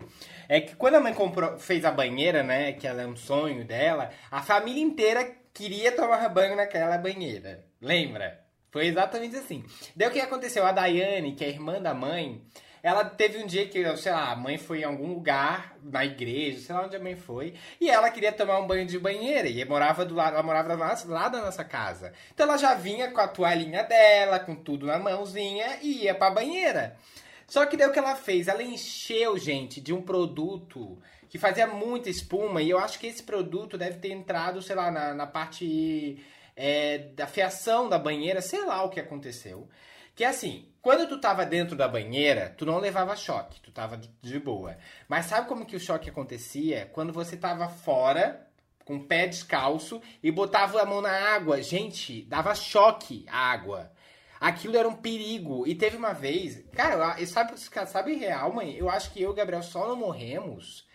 É 0.48 0.60
que 0.60 0.76
quando 0.76 0.94
a 0.96 1.00
mãe 1.00 1.12
comprou, 1.14 1.58
fez 1.58 1.84
a 1.84 1.90
banheira, 1.90 2.44
né, 2.44 2.72
que 2.74 2.86
ela 2.86 3.02
é 3.02 3.06
um 3.08 3.16
sonho 3.16 3.64
dela, 3.64 4.10
a 4.30 4.40
família 4.40 4.82
inteira 4.82 5.24
queria 5.52 5.90
tomar 5.90 6.28
banho 6.28 6.54
naquela 6.54 6.96
banheira. 6.96 7.66
Lembra? 7.80 8.40
Foi 8.70 8.86
exatamente 8.86 9.34
assim. 9.34 9.64
Daí 9.96 10.08
o 10.08 10.12
que 10.12 10.20
aconteceu? 10.20 10.64
A 10.64 10.70
Daiane, 10.70 11.34
que 11.34 11.44
é 11.44 11.48
irmã 11.48 11.80
da 11.82 11.92
mãe, 11.94 12.44
ela 12.84 13.02
teve 13.02 13.42
um 13.42 13.46
dia 13.46 13.66
que, 13.66 13.96
sei 13.96 14.12
lá, 14.12 14.30
a 14.30 14.36
mãe 14.36 14.58
foi 14.58 14.80
em 14.80 14.84
algum 14.84 15.06
lugar, 15.06 15.74
na 15.82 16.04
igreja, 16.04 16.60
sei 16.60 16.74
lá 16.74 16.84
onde 16.84 16.94
a 16.94 17.00
mãe 17.00 17.16
foi, 17.16 17.54
e 17.80 17.88
ela 17.88 18.10
queria 18.10 18.30
tomar 18.30 18.58
um 18.58 18.66
banho 18.66 18.84
de 18.84 18.98
banheira, 18.98 19.48
e 19.48 19.64
morava 19.64 20.04
do 20.04 20.14
lado, 20.14 20.34
ela 20.34 20.42
morava 20.42 20.74
lá, 21.06 21.28
da 21.30 21.40
nossa 21.40 21.64
casa. 21.64 22.12
Então 22.34 22.46
ela 22.46 22.58
já 22.58 22.74
vinha 22.74 23.10
com 23.10 23.22
a 23.22 23.26
toalhinha 23.26 23.82
dela, 23.84 24.38
com 24.38 24.54
tudo 24.54 24.86
na 24.86 24.98
mãozinha, 24.98 25.78
e 25.80 26.04
ia 26.04 26.14
pra 26.14 26.28
banheira. 26.28 26.94
Só 27.46 27.64
que 27.64 27.74
daí 27.74 27.88
o 27.88 27.92
que 27.92 27.98
ela 27.98 28.16
fez? 28.16 28.48
Ela 28.48 28.62
encheu, 28.62 29.38
gente, 29.38 29.80
de 29.80 29.94
um 29.94 30.02
produto 30.02 30.98
que 31.30 31.38
fazia 31.38 31.66
muita 31.66 32.10
espuma, 32.10 32.60
e 32.60 32.68
eu 32.68 32.78
acho 32.78 32.98
que 32.98 33.06
esse 33.06 33.22
produto 33.22 33.78
deve 33.78 33.96
ter 33.96 34.12
entrado, 34.12 34.60
sei 34.60 34.76
lá, 34.76 34.90
na, 34.90 35.14
na 35.14 35.26
parte 35.26 36.22
é, 36.54 36.98
da 36.98 37.26
fiação 37.26 37.88
da 37.88 37.98
banheira, 37.98 38.42
sei 38.42 38.62
lá 38.62 38.82
o 38.84 38.90
que 38.90 39.00
aconteceu. 39.00 39.66
Que 40.14 40.22
é 40.22 40.28
assim, 40.28 40.68
quando 40.84 41.08
tu 41.08 41.18
tava 41.18 41.46
dentro 41.46 41.74
da 41.74 41.88
banheira, 41.88 42.54
tu 42.58 42.66
não 42.66 42.78
levava 42.78 43.16
choque, 43.16 43.58
tu 43.58 43.72
tava 43.72 43.96
de- 43.96 44.38
boa. 44.38 44.76
Mas 45.08 45.24
sabe 45.24 45.48
como 45.48 45.64
que 45.64 45.74
o 45.74 45.80
choque 45.80 46.10
acontecia? 46.10 46.90
Quando 46.92 47.10
você 47.10 47.38
tava 47.38 47.70
fora, 47.70 48.46
com 48.84 48.96
o 48.96 49.04
pé 49.04 49.26
descalço, 49.26 50.02
e 50.22 50.30
botava 50.30 50.82
a 50.82 50.84
mão 50.84 51.00
na 51.00 51.10
água. 51.10 51.62
Gente, 51.62 52.20
dava 52.24 52.54
choque 52.54 53.24
a 53.30 53.38
água. 53.50 53.90
Aquilo 54.38 54.76
era 54.76 54.86
um 54.86 54.94
perigo. 54.94 55.66
E 55.66 55.74
teve 55.74 55.96
uma 55.96 56.12
vez. 56.12 56.62
Cara, 56.74 57.16
sabe, 57.24 57.58
sabe 57.58 58.14
real, 58.14 58.52
mãe? 58.52 58.76
Eu 58.76 58.90
acho 58.90 59.10
que 59.10 59.22
eu 59.22 59.30
e 59.30 59.32
o 59.32 59.34
Gabriel 59.34 59.62
só 59.62 59.88
não 59.88 59.96
morremos 59.96 60.86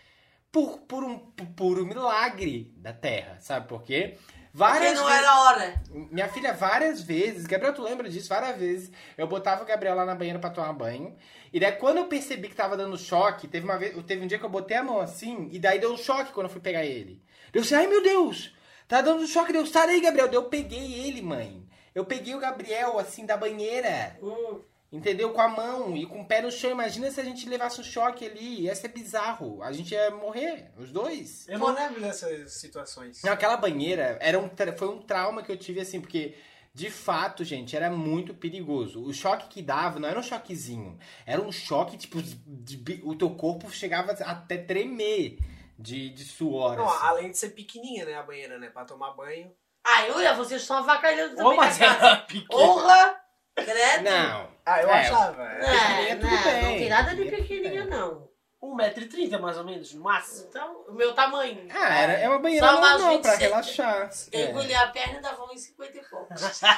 por, 0.52 0.78
por 0.82 1.02
um 1.02 1.18
por 1.18 1.46
puro 1.48 1.84
milagre 1.84 2.72
da 2.76 2.92
Terra. 2.92 3.38
Sabe 3.40 3.66
por 3.66 3.82
quê? 3.82 4.18
Porque 4.52 4.58
Várias 4.58 4.98
não 4.98 5.06
vezes- 5.06 5.20
era 5.22 5.40
hora. 5.42 5.82
minha 6.10 6.28
filha, 6.28 6.52
várias 6.52 7.00
vezes, 7.02 7.46
Gabriel, 7.46 7.72
tu 7.72 7.82
lembra 7.82 8.08
disso? 8.08 8.28
Várias 8.28 8.56
vezes, 8.56 8.90
eu 9.16 9.26
botava 9.28 9.62
o 9.62 9.66
Gabriel 9.66 9.94
lá 9.94 10.04
na 10.04 10.14
banheira 10.14 10.40
pra 10.40 10.50
tomar 10.50 10.72
banho. 10.72 11.16
E 11.52 11.60
daí, 11.60 11.72
quando 11.72 11.98
eu 11.98 12.06
percebi 12.06 12.48
que 12.48 12.54
tava 12.56 12.76
dando 12.76 12.98
choque, 12.98 13.46
teve 13.46 13.64
uma 13.64 13.78
vez, 13.78 13.94
teve 14.04 14.24
um 14.24 14.26
dia 14.26 14.38
que 14.38 14.44
eu 14.44 14.50
botei 14.50 14.76
a 14.76 14.82
mão 14.82 15.00
assim, 15.00 15.48
e 15.52 15.58
daí 15.58 15.78
deu 15.78 15.92
um 15.92 15.96
choque 15.96 16.32
quando 16.32 16.46
eu 16.46 16.52
fui 16.52 16.60
pegar 16.60 16.84
ele. 16.84 17.22
Eu 17.52 17.62
disse, 17.62 17.74
ai 17.76 17.86
meu 17.86 18.02
Deus, 18.02 18.52
tá 18.88 19.00
dando 19.00 19.24
choque, 19.26 19.52
Deus, 19.52 19.70
sai 19.70 19.86
daí, 19.86 20.00
Gabriel. 20.00 20.26
Daí 20.26 20.36
eu 20.36 20.44
peguei 20.44 21.06
ele, 21.06 21.22
mãe. 21.22 21.64
Eu 21.94 22.04
peguei 22.04 22.34
o 22.34 22.40
Gabriel, 22.40 22.98
assim, 22.98 23.24
da 23.26 23.36
banheira, 23.36 24.16
Hum. 24.22 24.60
Entendeu? 24.92 25.32
Com 25.32 25.40
a 25.40 25.48
mão 25.48 25.96
e 25.96 26.06
com 26.06 26.20
o 26.20 26.24
pé 26.26 26.40
no 26.42 26.50
chão. 26.50 26.70
Imagina 26.70 27.10
se 27.10 27.20
a 27.20 27.24
gente 27.24 27.48
levasse 27.48 27.80
um 27.80 27.84
choque 27.84 28.24
ali, 28.26 28.62
ia 28.62 28.74
ser 28.74 28.88
bizarro. 28.88 29.62
A 29.62 29.72
gente 29.72 29.92
ia 29.92 30.10
morrer, 30.10 30.70
os 30.76 30.90
dois. 30.90 31.48
Eu 31.48 31.58
não 31.58 31.72
lembro 31.74 32.00
dessas 32.00 32.54
situações. 32.54 33.22
Não, 33.22 33.32
aquela 33.32 33.56
banheira 33.56 34.18
era 34.20 34.38
um, 34.38 34.50
foi 34.76 34.88
um 34.88 35.00
trauma 35.02 35.42
que 35.42 35.50
eu 35.52 35.56
tive, 35.56 35.80
assim, 35.80 36.00
porque 36.00 36.34
de 36.72 36.88
fato, 36.88 37.42
gente, 37.44 37.74
era 37.74 37.90
muito 37.90 38.32
perigoso. 38.32 39.02
O 39.02 39.12
choque 39.12 39.48
que 39.48 39.60
dava 39.62 39.98
não 39.98 40.08
era 40.08 40.18
um 40.18 40.22
choquezinho, 40.22 40.98
era 41.26 41.40
um 41.42 41.50
choque, 41.50 41.96
tipo, 41.96 42.22
de- 42.22 42.76
de- 42.76 43.00
o 43.04 43.14
teu 43.16 43.30
corpo 43.30 43.68
chegava 43.70 44.12
até 44.12 44.56
tremer 44.56 45.38
de, 45.78 46.10
de 46.10 46.24
suor. 46.24 46.76
Não, 46.76 46.88
assim. 46.88 47.06
além 47.06 47.30
de 47.30 47.38
ser 47.38 47.50
pequenininha, 47.50 48.04
né, 48.04 48.14
a 48.14 48.22
banheira, 48.22 48.56
né, 48.58 48.68
pra 48.70 48.84
tomar 48.84 49.12
banho. 49.14 49.52
Ai, 49.84 50.10
olha, 50.12 50.34
vocês 50.34 50.60
estão 50.62 50.76
avacalhando 50.76 51.34
Ô, 51.34 51.36
também 51.36 51.56
mas 51.56 51.78
na 51.78 51.86
casa. 51.86 52.06
era 52.06 52.16
pequena. 52.18 52.60
Honra! 52.62 53.20
Credo! 53.64 54.04
Não. 54.04 54.50
Ah, 54.66 54.82
eu 54.82 54.90
É, 54.90 55.00
achava. 55.00 55.42
É, 55.44 55.60
pequenininha, 55.60 56.16
tudo 56.18 56.30
não, 56.30 56.42
bem. 56.44 56.62
não 56.62 56.70
tem 56.70 56.88
nada 56.88 57.14
de 57.14 57.24
Pequenininha, 57.24 57.84
não. 57.86 58.30
1,30m 58.62 59.38
mais 59.40 59.56
ou 59.56 59.64
menos, 59.64 59.94
no 59.94 60.02
máximo. 60.02 60.46
Então, 60.50 60.84
o 60.86 60.92
meu 60.92 61.14
tamanho. 61.14 61.66
Ah, 61.70 61.94
era, 61.94 62.12
é 62.12 62.28
uma 62.28 62.38
banheira 62.38 62.66
Só 62.66 62.78
mais 62.80 63.00
normal 63.00 63.20
pra 63.20 63.30
26. 63.32 63.50
relaxar. 63.50 64.10
Eu 64.32 64.40
É. 64.40 64.50
engoli 64.50 64.74
a 64.74 64.86
perna 64.88 65.18
e 65.18 65.22
dava 65.22 65.42
1,50 65.46 65.96
e 65.96 66.00
poucos. 66.10 66.60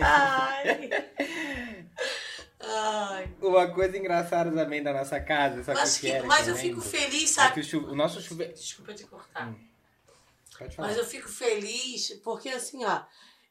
Ai. 0.00 0.90
Ai. 2.60 3.30
Uma 3.40 3.68
coisa 3.72 3.96
engraçada 3.96 4.50
também 4.50 4.82
da 4.82 4.92
nossa 4.92 5.18
casa, 5.20 5.62
sabe 5.64 5.78
o 5.78 5.80
Mas, 5.80 5.94
que, 5.98 6.06
que- 6.08 6.12
era? 6.12 6.26
mas 6.26 6.44
que 6.44 6.50
eu 6.50 6.56
fico 6.56 6.80
lembro? 6.80 6.90
feliz, 6.90 7.14
É 7.14 7.18
que 7.20 7.26
sabe? 7.28 7.60
o, 7.60 7.64
chu- 7.64 7.86
o 7.90 7.94
nosso 7.94 8.20
chuveiro. 8.20 8.52
Desculpa 8.52 8.92
te 8.94 9.04
cortar. 9.06 9.52
Pode 10.58 10.74
falar. 10.76 10.88
Mas 10.88 10.96
eu 10.98 11.06
fico 11.06 11.28
feliz 11.28 12.10
porque, 12.24 12.48
assim, 12.50 12.84
ó, 12.84 13.00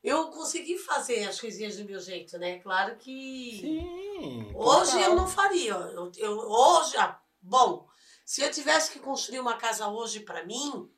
eu 0.04 0.28
consegui 0.30 0.78
fazer 0.78 1.26
as 1.26 1.40
coisinhas 1.40 1.78
do 1.78 1.86
meu 1.86 2.00
jeito, 2.00 2.38
né? 2.38 2.60
Claro 2.60 2.96
que 2.98 3.58
Sim. 3.60 4.52
hoje 4.56 4.92
total. 4.92 5.02
eu 5.10 5.16
não 5.16 5.28
faria. 5.28 5.72
Eu, 5.74 6.12
eu, 6.18 6.38
hoje, 6.38 6.98
ah, 6.98 7.20
bom, 7.42 7.88
se 8.26 8.42
eu 8.42 8.52
tivesse 8.52 8.92
que 8.92 9.00
construir 9.00 9.40
uma 9.40 9.58
casa 9.58 9.88
hoje 9.88 10.22
pra 10.22 10.46
mim, 10.46 10.90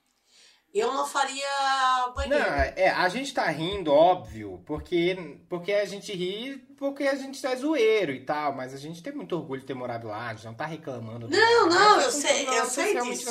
eu 0.74 0.94
não 0.94 1.06
faria 1.08 1.44
Não, 2.08 2.14
banheiro. 2.14 2.44
é, 2.76 2.90
a 2.90 3.10
gente 3.10 3.34
tá 3.34 3.46
rindo, 3.50 3.92
óbvio, 3.92 4.62
porque, 4.68 5.16
porque 5.50 5.74
a 5.74 5.86
gente 5.86 6.14
ri, 6.14 6.58
porque 6.78 7.04
a 7.06 7.16
gente 7.16 7.44
é 7.46 7.56
zoeiro 7.56 8.12
e 8.12 8.24
tal, 8.24 8.54
mas 8.54 8.74
a 8.74 8.78
gente 8.78 9.02
tem 9.02 9.14
muito 9.14 9.36
orgulho 9.36 9.62
de 9.62 9.66
ter 9.68 9.74
morado 9.74 10.08
lá, 10.08 10.28
a 10.30 10.34
gente 10.36 10.46
não 10.46 10.54
tá 10.54 10.66
reclamando. 10.66 11.28
Não, 11.28 11.68
não, 11.68 12.02
eu 12.02 12.12
sei- 12.12 12.48
eu 12.48 12.66
sei 12.66 13.00
disso. 13.02 13.30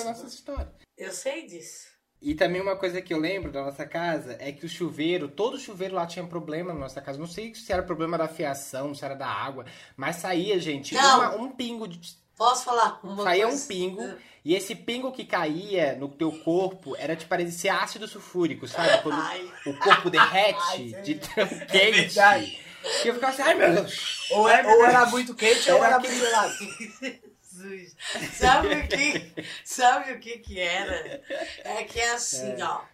Eu 0.96 1.12
sei 1.12 1.46
disso. 1.46 1.87
E 2.20 2.34
também 2.34 2.60
uma 2.60 2.74
coisa 2.76 3.00
que 3.00 3.14
eu 3.14 3.18
lembro 3.18 3.52
da 3.52 3.62
nossa 3.62 3.86
casa 3.86 4.36
é 4.40 4.50
que 4.50 4.66
o 4.66 4.68
chuveiro, 4.68 5.28
todo 5.28 5.58
chuveiro 5.58 5.94
lá 5.94 6.04
tinha 6.04 6.26
problema 6.26 6.72
na 6.74 6.80
nossa 6.80 7.00
casa. 7.00 7.16
Não 7.18 7.28
sei 7.28 7.54
se 7.54 7.72
era 7.72 7.82
problema 7.82 8.18
da 8.18 8.26
fiação, 8.26 8.92
se 8.94 9.04
era 9.04 9.14
da 9.14 9.28
água, 9.28 9.64
mas 9.96 10.16
saía, 10.16 10.58
gente, 10.58 10.96
uma- 10.96 11.36
um 11.36 11.50
pingo 11.50 11.86
de. 11.86 12.16
Posso 12.36 12.64
falar 12.64 13.00
uma 13.04 13.22
saía 13.24 13.46
coisa? 13.46 13.64
um 13.64 13.66
pingo, 13.68 14.14
e 14.44 14.54
esse 14.54 14.74
pingo 14.74 15.10
que 15.12 15.24
caía 15.24 15.94
no 15.96 16.08
teu 16.08 16.30
corpo 16.32 16.94
era 16.96 17.14
tipo 17.16 17.28
parecia 17.28 17.76
ácido 17.78 18.06
sulfúrico, 18.08 18.66
sabe? 18.68 19.00
Quando 19.02 19.18
Ai. 19.22 19.52
o 19.66 19.74
corpo 19.78 20.08
derrete 20.10 20.58
Ai, 20.70 21.02
de 21.02 21.12
é 21.14 21.18
tão 21.18 21.46
quente. 21.66 21.92
verdade. 22.14 22.58
Que 23.02 23.08
eu 23.08 23.14
ficava 23.14 23.32
assim, 23.32 23.42
ai 23.42 23.54
meu 23.54 23.74
Deus. 23.74 24.28
Ou, 24.30 24.48
é- 24.48 24.66
ou 24.66 24.84
era 24.84 25.04
muito 25.06 25.34
quente 25.34 25.68
ou 25.70 25.78
Era 25.78 25.86
era 25.86 25.96
aquele- 25.96 26.12
muito 26.14 26.26
gelado. 26.30 26.54
Jesus. 27.58 27.96
Sabe 28.36 28.74
o 28.74 28.88
que? 28.88 29.34
Sabe 29.64 30.12
o 30.12 30.20
que 30.20 30.38
que 30.38 30.60
era? 30.60 31.22
É 31.64 31.84
que 31.84 31.98
é 31.98 32.10
assim, 32.10 32.60
ó. 32.62 32.84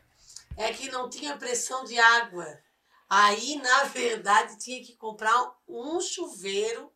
É 0.56 0.72
que 0.72 0.90
não 0.90 1.10
tinha 1.10 1.36
pressão 1.36 1.84
de 1.84 1.98
água. 1.98 2.46
Aí, 3.08 3.56
na 3.56 3.84
verdade, 3.84 4.58
tinha 4.58 4.82
que 4.82 4.96
comprar 4.96 5.54
um 5.68 6.00
chuveiro 6.00 6.92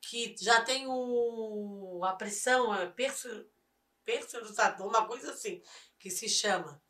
que 0.00 0.34
já 0.40 0.62
tem 0.62 0.86
o, 0.88 2.00
a 2.04 2.14
pressão, 2.14 2.74
é 2.74 2.86
perso- 2.86 3.46
pressurizador, 4.04 4.86
uma 4.86 5.06
coisa 5.06 5.32
assim, 5.32 5.62
que 5.98 6.10
se 6.10 6.28
chama. 6.28 6.80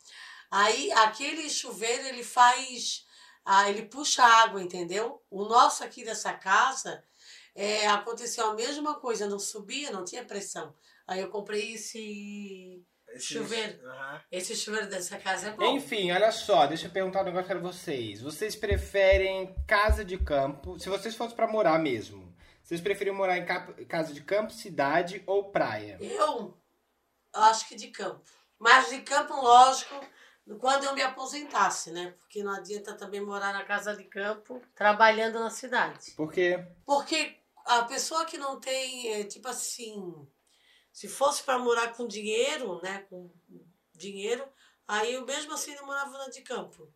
Aí, 0.51 0.93
aquele 0.93 1.51
chuveiro, 1.51 2.07
ele 2.07 2.25
faz... 2.25 3.07
Ah, 3.45 3.69
ele 3.69 3.87
puxa 3.87 4.23
água, 4.23 4.63
entendeu? 4.63 5.25
O 5.31 5.45
nosso 5.45 5.83
aqui 5.83 6.05
dessa 6.05 6.33
casa, 6.33 7.03
é, 7.55 7.87
aconteceu 7.89 8.47
a 8.51 8.55
mesma 8.55 8.95
coisa, 9.01 9.29
não 9.29 9.39
subia, 9.39 9.91
não 9.91 10.05
tinha 10.05 10.25
pressão. 10.25 10.75
Aí 11.07 11.21
eu 11.21 11.29
comprei 11.29 11.75
esse, 11.75 12.85
Esse- 13.09 13.35
Chuveiro. 13.35 13.85
Aham. 13.89 14.21
esse 14.31 14.55
chuveiro 14.55 14.89
dessa 14.89 15.19
casa, 15.19 15.49
é 15.49 15.53
bom. 15.53 15.77
Enfim, 15.77 16.13
olha 16.13 16.31
só, 16.31 16.67
deixa 16.67 16.87
eu 16.87 16.91
perguntar 16.93 17.23
um 17.23 17.25
negócio 17.25 17.49
pra 17.49 17.59
vocês. 17.59 18.21
Vocês 18.21 18.55
preferem 18.55 19.55
casa 19.67 20.05
de 20.05 20.17
campo? 20.17 20.79
Se 20.79 20.89
vocês 20.89 21.15
fossem 21.17 21.35
pra 21.35 21.49
morar 21.49 21.79
mesmo, 21.81 22.33
vocês 22.63 22.81
preferiam 22.81 23.17
morar 23.17 23.37
em 23.39 23.87
casa 23.87 24.13
de 24.13 24.21
campo, 24.23 24.53
cidade 24.53 25.23
ou 25.27 25.51
praia? 25.51 25.99
Eu 26.01 26.55
acho 27.35 27.67
que 27.69 27.75
de 27.75 27.89
campo. 27.89 28.23
Mas 28.59 28.91
de 28.91 29.01
campo, 29.01 29.35
lógico, 29.35 29.95
quando 30.61 30.85
eu 30.85 30.95
me 30.95 31.03
aposentasse, 31.03 31.91
né? 31.91 32.15
Porque 32.19 32.43
não 32.45 32.53
adianta 32.55 32.95
também 32.95 33.21
morar 33.21 33.53
na 33.53 33.65
casa 33.65 33.97
de 33.97 34.05
campo 34.05 34.61
trabalhando 34.75 35.41
na 35.41 35.51
cidade. 35.51 36.13
Porque 36.17 36.65
Porque 36.85 37.40
a 37.79 37.85
pessoa 37.85 38.25
que 38.25 38.37
não 38.37 38.59
tem, 38.59 39.13
é, 39.13 39.25
tipo 39.25 39.47
assim, 39.49 40.27
se 40.93 41.09
fosse 41.09 41.43
para 41.43 41.59
morar 41.59 41.93
com 41.95 42.07
dinheiro, 42.07 42.81
né? 42.83 43.07
Com 43.09 43.31
dinheiro, 43.95 44.47
aí 44.89 45.15
eu 45.15 45.25
mesmo 45.25 45.53
assim 45.53 45.75
não 45.77 45.87
morava 45.87 46.19
na 46.19 46.29
de 46.29 46.43
campo. 46.43 46.93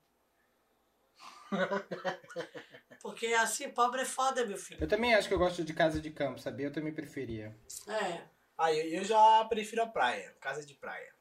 Porque 3.01 3.27
assim, 3.35 3.69
pobre 3.71 4.03
é 4.03 4.05
foda, 4.05 4.45
meu 4.47 4.57
filho. 4.57 4.83
eu 4.83 4.89
também 4.89 5.15
acho 5.15 5.29
que 5.29 5.35
eu 5.35 5.39
gosto 5.39 5.63
de 5.63 5.73
casa 5.73 6.01
de 6.01 6.11
campo, 6.11 6.41
sabia? 6.41 6.67
Eu 6.67 6.73
também 6.73 6.93
preferia. 6.93 7.57
É. 7.87 8.27
Ah, 8.57 8.73
eu, 8.73 9.01
eu 9.01 9.05
já 9.05 9.45
prefiro 9.45 9.83
a 9.83 9.87
praia, 9.87 10.35
casa 10.41 10.65
de 10.65 10.75
praia. 10.75 11.15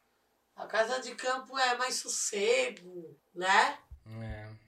A 0.56 0.66
casa 0.66 1.00
de 1.02 1.14
campo 1.16 1.58
é 1.58 1.76
mais 1.78 1.96
sossego, 1.96 3.20
né? 3.34 3.78
É. 4.22 4.63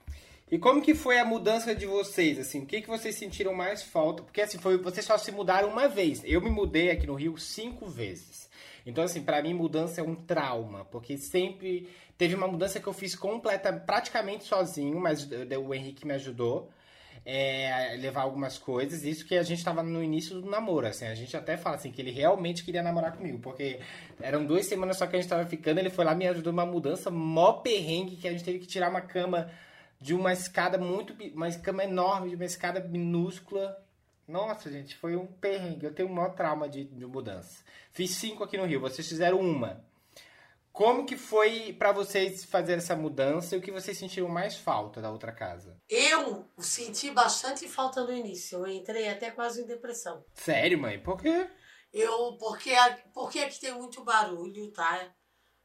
E 0.50 0.58
como 0.58 0.80
que 0.80 0.94
foi 0.94 1.18
a 1.18 1.24
mudança 1.24 1.74
de 1.74 1.86
vocês, 1.86 2.38
assim? 2.38 2.62
O 2.62 2.66
que, 2.66 2.80
que 2.80 2.88
vocês 2.88 3.16
sentiram 3.16 3.52
mais 3.52 3.82
falta? 3.82 4.22
Porque, 4.22 4.40
assim, 4.40 4.58
foi, 4.58 4.76
vocês 4.78 5.04
só 5.04 5.18
se 5.18 5.32
mudaram 5.32 5.68
uma 5.68 5.88
vez. 5.88 6.22
Eu 6.24 6.40
me 6.40 6.50
mudei 6.50 6.90
aqui 6.90 7.06
no 7.06 7.14
Rio 7.14 7.36
cinco 7.36 7.86
vezes. 7.86 8.48
Então, 8.86 9.02
assim, 9.02 9.22
pra 9.22 9.42
mim, 9.42 9.54
mudança 9.54 10.00
é 10.00 10.04
um 10.04 10.14
trauma. 10.14 10.84
Porque 10.84 11.16
sempre... 11.18 11.88
Teve 12.16 12.34
uma 12.34 12.48
mudança 12.48 12.80
que 12.80 12.86
eu 12.86 12.94
fiz 12.94 13.14
completa, 13.14 13.72
praticamente 13.72 14.44
sozinho, 14.44 14.98
mas 14.98 15.28
o 15.30 15.74
Henrique 15.74 16.06
me 16.06 16.14
ajudou. 16.14 16.70
é, 17.26 17.72
a 17.72 17.96
levar 17.96 18.22
algumas 18.22 18.56
coisas. 18.56 19.04
Isso 19.04 19.26
que 19.26 19.36
a 19.36 19.42
gente 19.42 19.64
tava 19.64 19.82
no 19.82 20.02
início 20.02 20.40
do 20.40 20.48
namoro, 20.48 20.86
assim. 20.86 21.06
A 21.06 21.14
gente 21.14 21.36
até 21.36 21.56
fala, 21.56 21.74
assim, 21.74 21.90
que 21.90 22.00
ele 22.00 22.12
realmente 22.12 22.64
queria 22.64 22.84
namorar 22.84 23.16
comigo. 23.16 23.40
Porque 23.40 23.80
eram 24.20 24.46
duas 24.46 24.66
semanas 24.66 24.96
só 24.96 25.06
que 25.08 25.16
a 25.16 25.20
gente 25.20 25.28
tava 25.28 25.44
ficando. 25.44 25.78
Ele 25.78 25.90
foi 25.90 26.04
lá 26.04 26.14
me 26.14 26.28
ajudou 26.28 26.52
numa 26.52 26.64
mudança 26.64 27.10
mó 27.10 27.54
perrengue, 27.54 28.16
que 28.16 28.28
a 28.28 28.30
gente 28.30 28.44
teve 28.44 28.60
que 28.60 28.66
tirar 28.66 28.88
uma 28.88 29.00
cama 29.00 29.50
de 30.00 30.14
uma 30.14 30.32
escada 30.32 30.78
muito. 30.78 31.14
Uma 31.34 31.50
cama 31.58 31.84
enorme, 31.84 32.30
de 32.30 32.36
uma 32.36 32.44
escada 32.44 32.80
minúscula. 32.80 33.82
Nossa, 34.26 34.70
gente, 34.70 34.96
foi 34.96 35.16
um 35.16 35.26
perrengue. 35.26 35.86
Eu 35.86 35.94
tenho 35.94 36.08
um 36.08 36.12
maior 36.12 36.34
trauma 36.34 36.68
de, 36.68 36.84
de 36.84 37.06
mudança. 37.06 37.62
Fiz 37.92 38.10
cinco 38.10 38.42
aqui 38.42 38.56
no 38.56 38.66
Rio, 38.66 38.80
vocês 38.80 39.08
fizeram 39.08 39.40
uma. 39.40 39.84
Como 40.72 41.06
que 41.06 41.16
foi 41.16 41.72
pra 41.72 41.90
vocês 41.90 42.44
fazer 42.44 42.74
essa 42.74 42.94
mudança 42.94 43.54
e 43.54 43.58
o 43.58 43.62
que 43.62 43.72
vocês 43.72 43.96
sentiram 43.96 44.28
mais 44.28 44.56
falta 44.56 45.00
da 45.00 45.10
outra 45.10 45.32
casa? 45.32 45.80
Eu 45.88 46.50
senti 46.58 47.10
bastante 47.10 47.66
falta 47.66 48.04
no 48.04 48.12
início. 48.12 48.58
Eu 48.58 48.66
entrei 48.66 49.08
até 49.08 49.30
quase 49.30 49.62
em 49.62 49.66
depressão. 49.66 50.22
Sério, 50.34 50.78
mãe? 50.78 50.98
Por 51.02 51.16
quê? 51.16 51.48
Eu, 51.90 52.36
porque, 52.36 52.74
porque 53.14 53.38
aqui 53.38 53.58
tem 53.58 53.72
muito 53.72 54.04
barulho, 54.04 54.70
tá? 54.70 55.10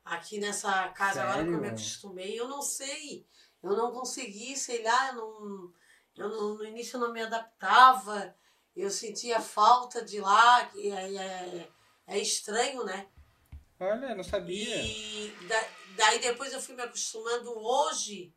Aqui 0.06 0.40
nessa 0.40 0.88
casa, 0.90 1.24
agora 1.24 1.44
que 1.44 1.50
eu 1.50 1.58
me 1.58 1.60
Sério? 1.60 1.74
acostumei, 1.74 2.40
eu 2.40 2.48
não 2.48 2.62
sei. 2.62 3.26
Eu 3.64 3.76
não 3.76 3.92
consegui, 3.92 4.56
sei 4.58 4.84
lá, 4.84 5.14
não, 5.14 5.72
eu 6.16 6.30
não- 6.30 6.56
no 6.56 6.66
início 6.66 6.96
eu 6.98 7.02
não 7.02 7.14
me 7.14 7.22
adaptava. 7.22 8.36
Eu 8.76 8.90
sentia 8.90 9.40
falta 9.42 10.04
de 10.04 10.20
lá, 10.20 10.66
que 10.68 10.92
é, 10.92 11.16
é, 11.16 11.70
é 12.08 12.18
estranho, 12.20 12.84
né? 12.84 13.10
Olha, 13.80 14.16
não 14.16 14.24
sabia. 14.24 14.82
E 14.82 15.32
da- 15.48 15.68
daí 15.96 16.20
depois 16.20 16.54
eu 16.54 16.62
fui 16.62 16.76
me 16.76 16.82
acostumando. 16.82 17.52
Hoje, 17.58 18.34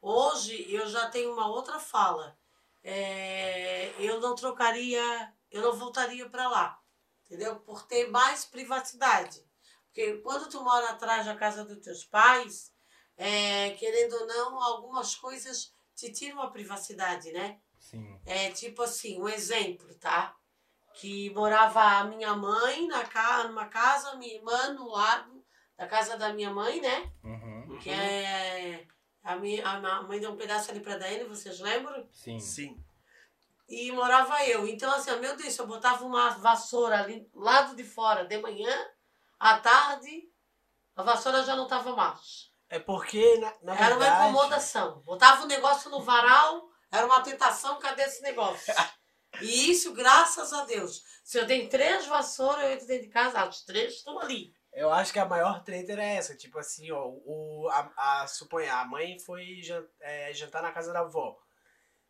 hoje 0.00 0.72
eu 0.72 0.86
já 0.88 1.08
tenho 1.10 1.32
uma 1.32 1.48
outra 1.48 1.78
fala. 1.78 2.38
É, 2.84 3.92
eu 3.98 4.20
não 4.20 4.34
trocaria, 4.34 5.32
eu 5.50 5.62
não 5.62 5.72
voltaria 5.76 6.28
para 6.28 6.48
lá, 6.48 6.80
entendeu? 7.24 7.56
Por 7.60 7.86
ter 7.86 8.10
mais 8.10 8.44
privacidade. 8.44 9.44
Porque 9.86 10.18
quando 10.18 10.48
tu 10.48 10.62
mora 10.64 10.90
atrás 10.90 11.26
da 11.26 11.36
casa 11.36 11.64
dos 11.64 11.78
teus 11.78 12.04
pais, 12.04 12.71
é, 13.22 13.70
querendo 13.70 14.14
ou 14.14 14.26
não, 14.26 14.60
algumas 14.60 15.14
coisas 15.14 15.72
te 15.94 16.10
tiram 16.12 16.42
a 16.42 16.50
privacidade, 16.50 17.30
né? 17.30 17.60
Sim. 17.78 18.20
É 18.26 18.50
tipo 18.50 18.82
assim, 18.82 19.20
um 19.22 19.28
exemplo, 19.28 19.94
tá? 19.94 20.34
Que 20.94 21.30
morava 21.30 21.80
a 21.80 22.04
minha 22.04 22.34
mãe 22.34 22.88
na 22.88 23.04
ca... 23.04 23.44
numa 23.44 23.66
casa, 23.66 24.16
minha 24.16 24.34
irmã 24.34 24.72
no 24.72 24.88
lado 24.88 25.44
da 25.78 25.86
casa 25.86 26.16
da 26.16 26.32
minha 26.32 26.50
mãe, 26.50 26.80
né? 26.80 27.12
Uhum. 27.22 27.78
Que 27.80 27.90
é. 27.90 28.88
A, 29.22 29.36
minha, 29.36 29.64
a 29.68 29.78
minha 29.78 30.02
mãe 30.02 30.18
deu 30.18 30.32
um 30.32 30.36
pedaço 30.36 30.72
ali 30.72 30.80
pra 30.80 30.98
Daiane, 30.98 31.22
vocês 31.22 31.60
lembram? 31.60 32.08
Sim. 32.10 32.40
Sim. 32.40 32.84
E 33.68 33.92
morava 33.92 34.44
eu. 34.46 34.66
Então, 34.66 34.92
assim, 34.92 35.14
meu 35.20 35.36
Deus, 35.36 35.52
se 35.52 35.60
eu 35.60 35.66
botava 35.68 36.04
uma 36.04 36.30
vassoura 36.30 36.98
ali 37.00 37.20
do 37.32 37.38
lado 37.38 37.76
de 37.76 37.84
fora 37.84 38.24
de 38.24 38.36
manhã, 38.38 38.74
à 39.38 39.58
tarde, 39.58 40.28
a 40.96 41.04
vassoura 41.04 41.44
já 41.44 41.54
não 41.54 41.68
tava 41.68 41.94
mais. 41.94 42.51
É 42.72 42.78
porque, 42.78 43.36
na, 43.36 43.52
na 43.62 43.74
Era 43.74 43.96
uma 43.96 44.02
verdade... 44.02 44.30
incomodação. 44.30 45.02
Botava 45.02 45.42
um 45.42 45.46
negócio 45.46 45.90
no 45.90 46.00
varal, 46.00 46.70
era 46.90 47.04
uma 47.04 47.20
tentação, 47.20 47.78
cadê 47.78 48.00
esse 48.00 48.22
negócio? 48.22 48.72
E 49.42 49.70
isso, 49.70 49.92
graças 49.92 50.54
a 50.54 50.64
Deus. 50.64 51.02
Se 51.22 51.38
eu 51.38 51.46
tenho 51.46 51.68
três 51.68 52.06
vassouras, 52.06 52.64
eu 52.64 52.72
entro 52.72 52.86
dentro 52.86 53.02
de 53.04 53.12
casa, 53.12 53.42
as 53.42 53.62
três 53.62 53.96
estão 53.96 54.18
ali. 54.18 54.54
Eu 54.72 54.90
acho 54.90 55.12
que 55.12 55.18
a 55.18 55.26
maior 55.26 55.62
treta 55.62 55.92
era 55.92 56.02
essa, 56.02 56.34
tipo 56.34 56.58
assim, 56.58 56.90
ó, 56.90 57.08
o, 57.08 57.68
a, 57.70 58.22
a, 58.22 58.26
suponha, 58.26 58.72
a 58.72 58.86
mãe 58.86 59.18
foi 59.18 59.60
é, 60.00 60.32
jantar 60.32 60.62
na 60.62 60.72
casa 60.72 60.94
da 60.94 61.00
avó. 61.00 61.36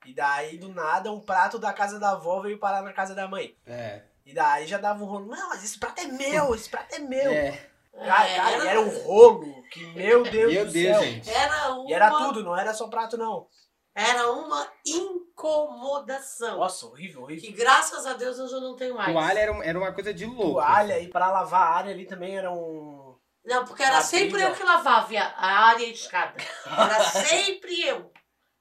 E 0.06 0.14
daí, 0.14 0.58
do 0.58 0.68
nada, 0.68 1.10
um 1.10 1.20
prato 1.20 1.58
da 1.58 1.72
casa 1.72 1.98
da 1.98 2.10
avó 2.10 2.40
veio 2.40 2.60
parar 2.60 2.82
na 2.82 2.92
casa 2.92 3.16
da 3.16 3.26
mãe. 3.26 3.58
É. 3.66 4.04
E 4.24 4.32
daí 4.32 4.68
já 4.68 4.78
dava 4.78 5.02
um 5.02 5.06
rolo, 5.06 5.26
não, 5.26 5.48
mas 5.48 5.64
esse 5.64 5.76
prato 5.76 6.00
é 6.00 6.06
meu, 6.06 6.54
esse 6.54 6.68
prato 6.68 6.94
é 6.94 7.00
meu. 7.00 7.32
É. 7.32 7.71
Cara, 7.94 8.28
É, 8.28 8.36
cara, 8.36 8.50
era, 8.52 8.64
e 8.64 8.68
era 8.68 8.80
um 8.80 8.98
rolo 9.04 9.62
que, 9.70 9.84
meu 9.94 10.22
Deus 10.22 10.52
Meu 10.52 10.66
do 10.66 10.72
Deus, 10.72 10.96
céu. 10.98 11.02
gente. 11.04 11.30
era 11.30 11.72
uma, 11.74 11.90
E 11.90 11.92
era 11.92 12.10
tudo, 12.10 12.42
não 12.42 12.56
era 12.56 12.72
só 12.74 12.88
prato, 12.88 13.16
não. 13.18 13.46
Era 13.94 14.30
uma 14.32 14.66
incomodação. 14.86 16.58
Nossa, 16.58 16.86
horrível, 16.86 17.22
horrível. 17.22 17.42
Que 17.50 17.52
graças 17.56 18.06
a 18.06 18.14
Deus 18.14 18.38
hoje 18.38 18.54
eu 18.54 18.60
não 18.60 18.74
tenho 18.76 18.94
mais. 18.94 19.12
Toalha 19.12 19.38
era, 19.38 19.52
um- 19.52 19.62
era 19.62 19.78
uma 19.78 19.92
coisa 19.92 20.14
de 20.14 20.24
louco. 20.24 20.52
Toalha 20.54 20.96
assim. 20.96 21.04
e 21.04 21.08
pra 21.10 21.30
lavar 21.30 21.60
a 21.62 21.74
área 21.76 21.92
ali 21.92 22.06
também 22.06 22.36
era 22.36 22.50
um... 22.50 23.18
Não, 23.44 23.64
porque 23.64 23.82
era 23.82 24.00
sempre 24.00 24.40
eu 24.40 24.54
que 24.54 24.62
lavava 24.62 25.18
a 25.18 25.46
área 25.68 25.84
e 25.84 25.90
a 25.90 25.92
escada. 25.92 26.36
Era 26.66 27.02
sempre 27.04 27.80
eu. 27.82 28.12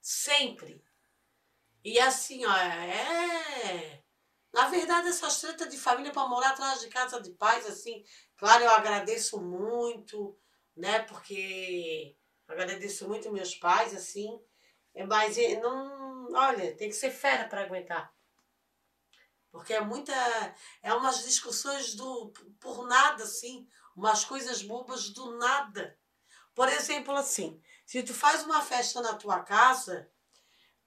Sempre. 0.02 0.82
E 1.84 2.00
assim, 2.00 2.46
ó, 2.46 2.58
é. 2.58 4.02
Na 4.54 4.68
verdade, 4.68 5.08
essas 5.08 5.40
tretas 5.40 5.70
de 5.70 5.78
família 5.78 6.12
para 6.12 6.28
morar 6.28 6.50
atrás 6.50 6.82
de 6.82 6.88
casa 6.90 7.22
de 7.22 7.32
pais, 7.32 7.66
assim, 7.68 8.04
claro, 8.42 8.64
eu 8.66 8.72
agradeço 8.72 9.40
muito, 9.40 10.38
né? 10.76 11.00
Porque 11.04 12.18
agradeço 12.48 13.08
muito 13.08 13.32
meus 13.32 13.56
pais, 13.56 13.96
assim. 13.96 14.42
é, 14.96 15.06
Mas 15.06 15.38
eh, 15.38 15.60
não. 15.62 16.28
Olha, 16.34 16.76
tem 16.76 16.90
que 16.90 16.96
ser 16.96 17.12
fera 17.12 17.48
para 17.48 17.62
aguentar. 17.64 18.14
Porque 19.52 19.74
é 19.74 19.82
muita. 19.82 20.14
É 20.82 20.94
umas 20.94 21.24
discussões 21.24 21.94
do, 21.96 22.34
por 22.60 22.88
nada, 22.88 23.24
assim 23.24 23.68
umas 23.96 24.26
coisas 24.26 24.62
bobas 24.62 25.10
do 25.10 25.38
nada. 25.38 25.98
Por 26.54 26.68
exemplo, 26.68 27.16
assim, 27.16 27.62
se 27.86 28.04
tu 28.04 28.14
faz 28.14 28.44
uma 28.44 28.62
festa 28.62 29.02
na 29.02 29.16
tua 29.16 29.42
casa, 29.42 30.10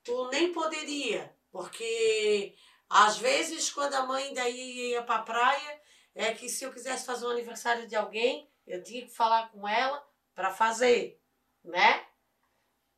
tu 0.02 0.28
nem 0.28 0.52
poderia, 0.52 1.36
porque 1.50 2.56
às 2.88 3.18
vezes 3.18 3.70
quando 3.70 3.94
a 3.94 4.06
mãe 4.06 4.34
daí 4.34 4.90
ia 4.90 5.02
pra 5.02 5.20
praia, 5.22 5.80
é 6.14 6.33
que 6.33 6.48
se 6.48 6.64
eu 6.64 6.72
quisesse 6.72 7.05
fazer 7.05 7.27
um 7.27 7.31
aniversário 7.31 7.88
de 7.88 7.96
alguém, 7.96 8.48
eu 8.66 8.83
tinha 8.83 9.03
que 9.03 9.12
falar 9.12 9.50
com 9.50 9.66
ela 9.66 10.07
para 10.35 10.50
fazer, 10.50 11.20
né? 11.62 12.07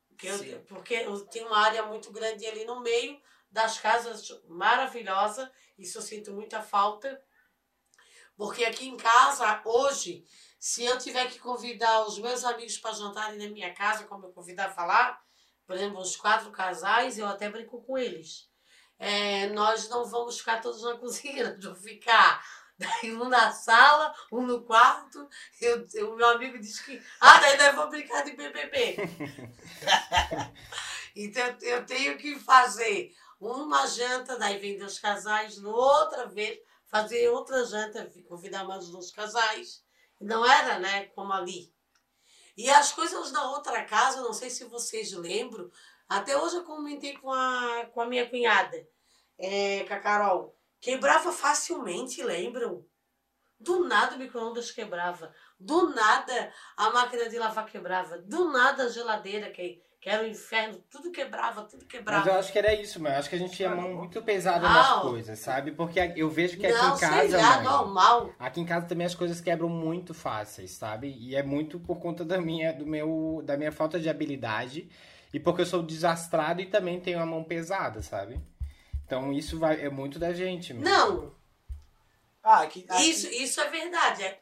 Porque 0.09 0.27
eu, 0.27 0.59
porque 0.61 0.93
eu 0.93 1.25
tenho 1.25 1.47
uma 1.47 1.59
área 1.59 1.83
muito 1.83 2.11
grande 2.11 2.45
ali 2.45 2.65
no 2.65 2.81
meio 2.81 3.19
das 3.51 3.79
casas 3.79 4.27
maravilhosa, 4.47 5.51
isso 5.77 5.97
eu 5.97 6.01
sinto 6.01 6.33
muita 6.33 6.61
falta. 6.61 7.21
Porque 8.35 8.65
aqui 8.65 8.87
em 8.87 8.97
casa, 8.97 9.61
hoje, 9.65 10.25
se 10.59 10.83
eu 10.83 10.97
tiver 10.97 11.27
que 11.27 11.39
convidar 11.39 12.05
os 12.05 12.19
meus 12.19 12.43
amigos 12.43 12.77
para 12.77 12.93
jantarem 12.93 13.39
na 13.39 13.51
minha 13.51 13.73
casa, 13.73 14.05
como 14.05 14.27
eu 14.27 14.31
convidar 14.31 14.67
a 14.67 14.73
falar, 14.73 15.19
por 15.65 15.75
exemplo, 15.75 15.99
os 15.99 16.15
quatro 16.15 16.51
casais, 16.51 17.17
eu 17.17 17.27
até 17.27 17.49
brinco 17.49 17.81
com 17.81 17.97
eles. 17.97 18.49
É, 18.99 19.47
nós 19.49 19.89
não 19.89 20.05
vamos 20.05 20.39
ficar 20.39 20.61
todos 20.61 20.83
na 20.83 20.97
cozinha, 20.99 21.57
vamos 21.59 21.83
ficar 21.83 22.43
daí 22.77 23.15
um 23.15 23.27
na 23.29 23.51
sala, 23.51 24.13
um 24.31 24.41
no 24.41 24.63
quarto. 24.63 25.27
Eu, 25.59 25.85
eu- 25.93 26.13
o 26.13 26.15
meu 26.15 26.27
amigo 26.29 26.59
disse 26.59 26.83
que. 26.83 27.01
Ah, 27.19 27.39
daí 27.39 27.57
nós 27.57 27.75
vamos 27.75 27.91
brincar 27.91 28.23
de 28.23 28.31
BBB. 28.33 28.97
então 31.15 31.57
eu 31.61 31.85
tenho 31.85 32.17
que 32.17 32.39
fazer 32.39 33.13
uma 33.39 33.85
janta, 33.87 34.37
daí 34.37 34.57
vem 34.57 34.77
dois 34.77 34.99
casais, 34.99 35.57
no 35.57 35.71
outra 35.71 36.27
vez 36.27 36.59
fazer 36.87 37.29
outra 37.29 37.65
janta, 37.65 38.11
convidar 38.27 38.63
mais 38.63 38.87
dois 38.89 39.11
casais. 39.11 39.83
Não 40.19 40.43
era, 40.45 40.79
né, 40.79 41.05
como 41.07 41.31
ali. 41.33 41.71
E 42.55 42.69
as 42.71 42.91
coisas 42.91 43.31
da 43.31 43.43
outra 43.51 43.83
casa, 43.85 44.21
não 44.21 44.33
sei 44.33 44.49
se 44.49 44.63
vocês 44.65 45.11
lembram, 45.13 45.69
até 46.09 46.35
hoje 46.35 46.55
eu 46.55 46.63
comentei 46.63 47.15
com 47.17 47.31
a, 47.31 47.85
com 47.93 48.01
a 48.01 48.07
minha 48.07 48.27
cunhada, 48.27 48.87
é, 49.37 49.83
com 49.83 49.93
a 49.93 49.99
Carol, 49.99 50.56
quebrava 50.79 51.31
facilmente, 51.31 52.23
lembram? 52.23 52.85
Do 53.59 53.87
nada 53.87 54.15
o 54.15 54.19
micro-ondas 54.19 54.69
quebrava, 54.69 55.33
do 55.59 55.89
nada 55.89 56.53
a 56.77 56.91
máquina 56.91 57.27
de 57.27 57.39
lavar 57.39 57.65
quebrava, 57.65 58.19
do 58.19 58.51
nada 58.51 58.83
a 58.83 58.87
geladeira, 58.87 59.49
que, 59.49 59.81
que 59.99 60.07
era 60.07 60.23
o 60.23 60.27
inferno, 60.27 60.77
tudo 60.91 61.11
quebrava, 61.11 61.63
tudo 61.63 61.83
quebrava. 61.87 62.23
Mas 62.23 62.33
eu 62.33 62.39
acho 62.39 62.51
que 62.51 62.59
era 62.59 62.71
isso, 62.75 63.01
mas 63.01 63.13
eu 63.13 63.19
acho 63.19 63.29
que 63.29 63.35
a 63.35 63.39
gente 63.39 63.55
tinha 63.55 63.75
mão 63.75 63.95
muito 63.95 64.21
pesada 64.21 64.69
nas 64.69 65.01
coisas, 65.01 65.39
sabe? 65.39 65.71
Porque 65.71 65.99
eu 66.15 66.29
vejo 66.29 66.55
que 66.59 66.67
aqui 66.67 66.77
não, 66.77 66.95
em 66.95 66.99
casa, 66.99 67.29
sei 67.29 67.41
lá, 67.41 67.55
mãe, 67.55 67.63
normal. 67.63 68.35
aqui 68.37 68.61
em 68.61 68.65
casa 68.65 68.85
também 68.85 69.07
as 69.07 69.15
coisas 69.15 69.41
quebram 69.41 69.69
muito 69.69 70.13
fáceis, 70.13 70.69
sabe? 70.71 71.15
E 71.17 71.35
é 71.35 71.41
muito 71.41 71.79
por 71.79 71.99
conta 71.99 72.23
da 72.23 72.39
minha, 72.39 72.71
do 72.71 72.85
meu, 72.85 73.41
da 73.43 73.57
minha 73.57 73.71
falta 73.71 73.99
de 73.99 74.07
habilidade 74.07 74.87
e 75.33 75.39
porque 75.39 75.63
eu 75.63 75.65
sou 75.65 75.81
desastrado 75.81 76.61
e 76.61 76.67
também 76.67 76.99
tenho 76.99 77.19
a 77.19 77.25
mão 77.25 77.43
pesada, 77.43 78.03
sabe? 78.03 78.39
Então 79.07 79.31
isso 79.31 79.57
vai, 79.57 79.79
é 79.83 79.89
muito 79.89 80.19
da 80.19 80.33
gente, 80.33 80.73
mesmo. 80.73 80.87
Não, 80.89 81.35
Ah, 82.43 82.61
aqui, 82.61 82.85
aqui 82.89 83.09
Isso, 83.09 83.27
isso 83.27 83.59
é 83.61 83.69
verdade. 83.69 84.23
É. 84.23 84.41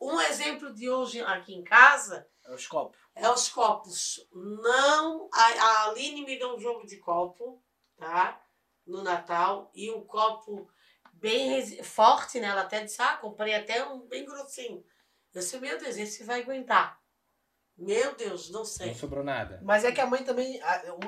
Um 0.00 0.18
exemplo 0.20 0.72
de 0.74 0.90
hoje 0.90 1.20
aqui 1.20 1.54
em 1.54 1.62
casa 1.62 2.26
é 2.44 2.54
os 2.54 2.66
copos. 2.66 2.98
é 3.14 3.30
os 3.30 3.48
copos. 3.48 4.26
Não. 4.32 5.28
A, 5.32 5.42
a 5.44 5.84
Aline 5.90 6.24
me 6.24 6.38
deu 6.38 6.54
um 6.56 6.60
jogo 6.60 6.86
de 6.86 6.96
copo, 6.96 7.62
tá? 7.98 8.40
No 8.86 9.02
Natal. 9.02 9.70
E 9.74 9.90
um 9.90 10.02
copo 10.02 10.68
bem 11.14 11.48
resi- 11.50 11.82
forte, 11.82 12.40
né? 12.40 12.48
Ela 12.48 12.62
até 12.62 12.82
disse: 12.84 13.00
Ah, 13.02 13.16
comprei 13.18 13.54
até 13.54 13.84
um 13.86 14.00
bem 14.06 14.24
grossinho. 14.24 14.84
Eu 15.34 15.40
disse: 15.40 15.58
Meu 15.58 15.78
Deus, 15.78 15.96
esse 15.96 16.24
vai 16.24 16.42
aguentar. 16.42 17.00
Meu 17.76 18.14
Deus, 18.14 18.50
não 18.50 18.64
sei. 18.64 18.88
Não 18.88 18.94
sobrou 18.94 19.22
nada. 19.24 19.60
Mas 19.62 19.84
é 19.84 19.92
que 19.92 20.00
a 20.00 20.06
mãe 20.06 20.22
também. 20.24 20.58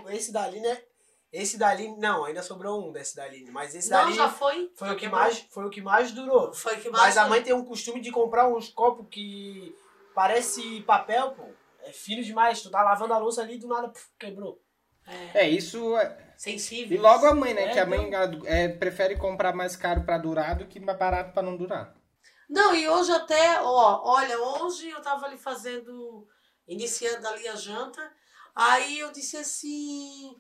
o- 0.04 0.10
Esse 0.10 0.30
da 0.32 0.44
Aline 0.44 0.66
é. 0.66 0.87
Esse 1.32 1.58
da 1.58 1.68
Aline. 1.68 1.96
Não, 1.98 2.24
ainda 2.24 2.42
sobrou 2.42 2.88
um 2.88 2.92
desse 2.92 3.14
da 3.14 3.24
Aline. 3.24 3.50
Mas 3.50 3.74
esse 3.74 3.90
da 3.90 3.96
Não, 3.98 4.02
Aline 4.04 4.16
já 4.16 4.28
foi. 4.30 4.72
foi, 4.74 4.90
o 4.90 4.96
que 4.96 5.08
mais, 5.08 5.46
foi 5.50 5.64
o 5.66 5.70
que 5.70 5.80
mais 5.80 6.12
durou. 6.12 6.52
Foi 6.52 6.76
o 6.76 6.80
que 6.80 6.88
mais. 6.90 7.04
Mas 7.04 7.18
a 7.18 7.28
mãe 7.28 7.42
tem 7.42 7.52
um 7.52 7.64
costume 7.64 8.00
de 8.00 8.10
comprar 8.10 8.48
uns 8.48 8.68
copos 8.70 9.06
que 9.10 9.74
parece 10.14 10.80
papel, 10.82 11.32
pô. 11.32 11.44
É 11.82 11.92
fino 11.92 12.22
demais. 12.22 12.62
Tu 12.62 12.70
tá 12.70 12.82
lavando 12.82 13.14
a 13.14 13.18
louça 13.18 13.42
ali 13.42 13.54
e 13.54 13.58
do 13.58 13.68
nada 13.68 13.88
puf, 13.88 14.06
quebrou. 14.18 14.60
É, 15.34 15.48
isso 15.48 15.96
é- 15.96 16.34
sensíveis. 16.36 16.98
E 16.98 17.02
logo 17.02 17.26
a 17.26 17.34
mãe, 17.34 17.54
né? 17.54 17.64
É, 17.64 17.72
que 17.72 17.78
a 17.78 17.86
mãe 17.86 18.10
é, 18.44 18.68
prefere 18.68 19.16
comprar 19.16 19.54
mais 19.54 19.74
caro 19.74 20.04
pra 20.04 20.18
durar 20.18 20.56
do 20.56 20.66
que 20.66 20.78
mais 20.80 20.98
barato 20.98 21.32
pra 21.32 21.42
não 21.42 21.56
durar. 21.56 21.94
Não, 22.48 22.74
e 22.74 22.88
hoje 22.88 23.12
até, 23.12 23.60
ó, 23.62 24.02
olha, 24.04 24.38
hoje 24.40 24.88
eu 24.88 25.00
tava 25.02 25.26
ali 25.26 25.36
fazendo, 25.36 26.26
iniciando 26.66 27.26
ali 27.28 27.46
a 27.48 27.54
janta, 27.54 28.00
aí 28.54 28.98
eu 28.98 29.12
disse 29.12 29.36
assim, 29.36 30.34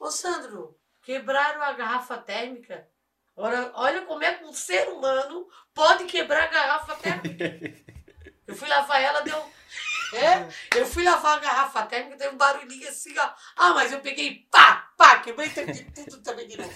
ô 0.00 0.10
Sandro, 0.10 0.76
quebraram 1.02 1.62
a 1.62 1.72
garrafa 1.74 2.16
térmica. 2.16 2.88
Olha, 3.36 3.70
olha 3.74 4.02
como 4.02 4.24
é 4.24 4.34
que 4.34 4.44
um 4.44 4.52
ser 4.52 4.88
humano 4.88 5.48
pode 5.72 6.04
quebrar 6.04 6.44
a 6.44 6.46
garrafa 6.48 6.96
térmica. 6.96 7.44
Eu 8.46 8.56
fui 8.56 8.68
lavar 8.68 9.00
ela, 9.00 9.20
deu. 9.20 9.50
É, 10.12 10.76
eu 10.76 10.84
fui 10.84 11.04
lavar 11.04 11.36
a 11.36 11.40
garrafa 11.40 11.86
térmica, 11.86 12.16
deu 12.16 12.32
um 12.32 12.36
barulhinho 12.36 12.88
assim, 12.88 13.16
ó. 13.16 13.30
Ah, 13.56 13.72
mas 13.74 13.92
eu 13.92 14.00
peguei, 14.00 14.44
pá, 14.50 14.90
pá, 14.96 15.20
quebrei 15.20 15.48
tudo 15.94 16.20
também 16.20 16.48
de 16.48 16.58
novo. 16.58 16.74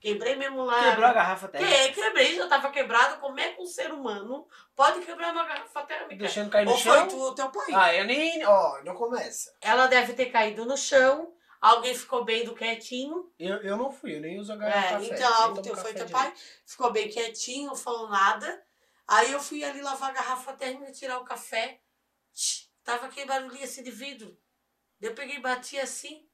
Quebrei 0.00 0.34
mesmo 0.34 0.62
lá. 0.64 0.82
Quebrou 0.82 1.10
a 1.10 1.12
garrafa 1.12 1.46
térmica. 1.48 1.74
Que, 1.74 1.92
quebrei, 1.92 2.36
já 2.36 2.48
tava 2.48 2.70
quebrado. 2.70 3.20
Como 3.20 3.38
é 3.38 3.52
que 3.52 3.60
um 3.60 3.66
ser 3.66 3.92
humano 3.92 4.48
pode 4.74 5.00
quebrar 5.00 5.30
uma 5.30 5.44
garrafa 5.44 5.82
térmica? 5.82 6.16
Deixando 6.16 6.48
cair 6.48 6.64
no 6.64 6.70
Ou 6.70 6.78
chão. 6.78 6.94
foi 6.94 7.08
tu 7.08 7.18
ou 7.18 7.34
teu 7.34 7.50
pai? 7.50 7.66
Ah, 7.74 7.94
eu 7.94 8.06
nem. 8.06 8.42
Ó, 8.46 8.82
não 8.82 8.94
começa. 8.94 9.54
Ela 9.60 9.86
deve 9.88 10.14
ter 10.14 10.26
caído 10.26 10.64
no 10.64 10.78
chão, 10.78 11.34
alguém 11.60 11.94
ficou 11.94 12.24
bem 12.24 12.44
do 12.44 12.54
quietinho. 12.54 13.32
Eu, 13.38 13.56
eu 13.62 13.76
não 13.76 13.90
fui, 13.90 14.16
eu 14.16 14.20
nem 14.20 14.38
uso 14.38 14.52
a 14.52 14.56
garrafa 14.56 14.86
É, 14.86 14.90
café. 14.92 15.14
então, 15.14 15.54
tomo 15.54 15.62
teu, 15.62 15.76
foi 15.76 15.94
teu 15.94 16.08
pai, 16.08 16.32
ficou 16.66 16.90
bem 16.90 17.08
quietinho, 17.08 17.68
não 17.68 17.76
falou 17.76 18.08
nada. 18.08 18.64
Aí 19.06 19.32
eu 19.32 19.40
fui 19.40 19.62
ali 19.64 19.82
lavar 19.82 20.10
a 20.10 20.14
garrafa 20.14 20.52
térmica, 20.52 20.92
tirar 20.92 21.18
o 21.18 21.24
café. 21.24 21.80
Tava 22.82 23.06
aquele 23.06 23.26
barulhinho 23.26 23.64
assim 23.64 23.82
de 23.82 23.90
vidro. 23.90 24.38
Eu 25.00 25.14
peguei 25.14 25.36
e 25.36 25.40
bati 25.40 25.78
assim, 25.78 26.28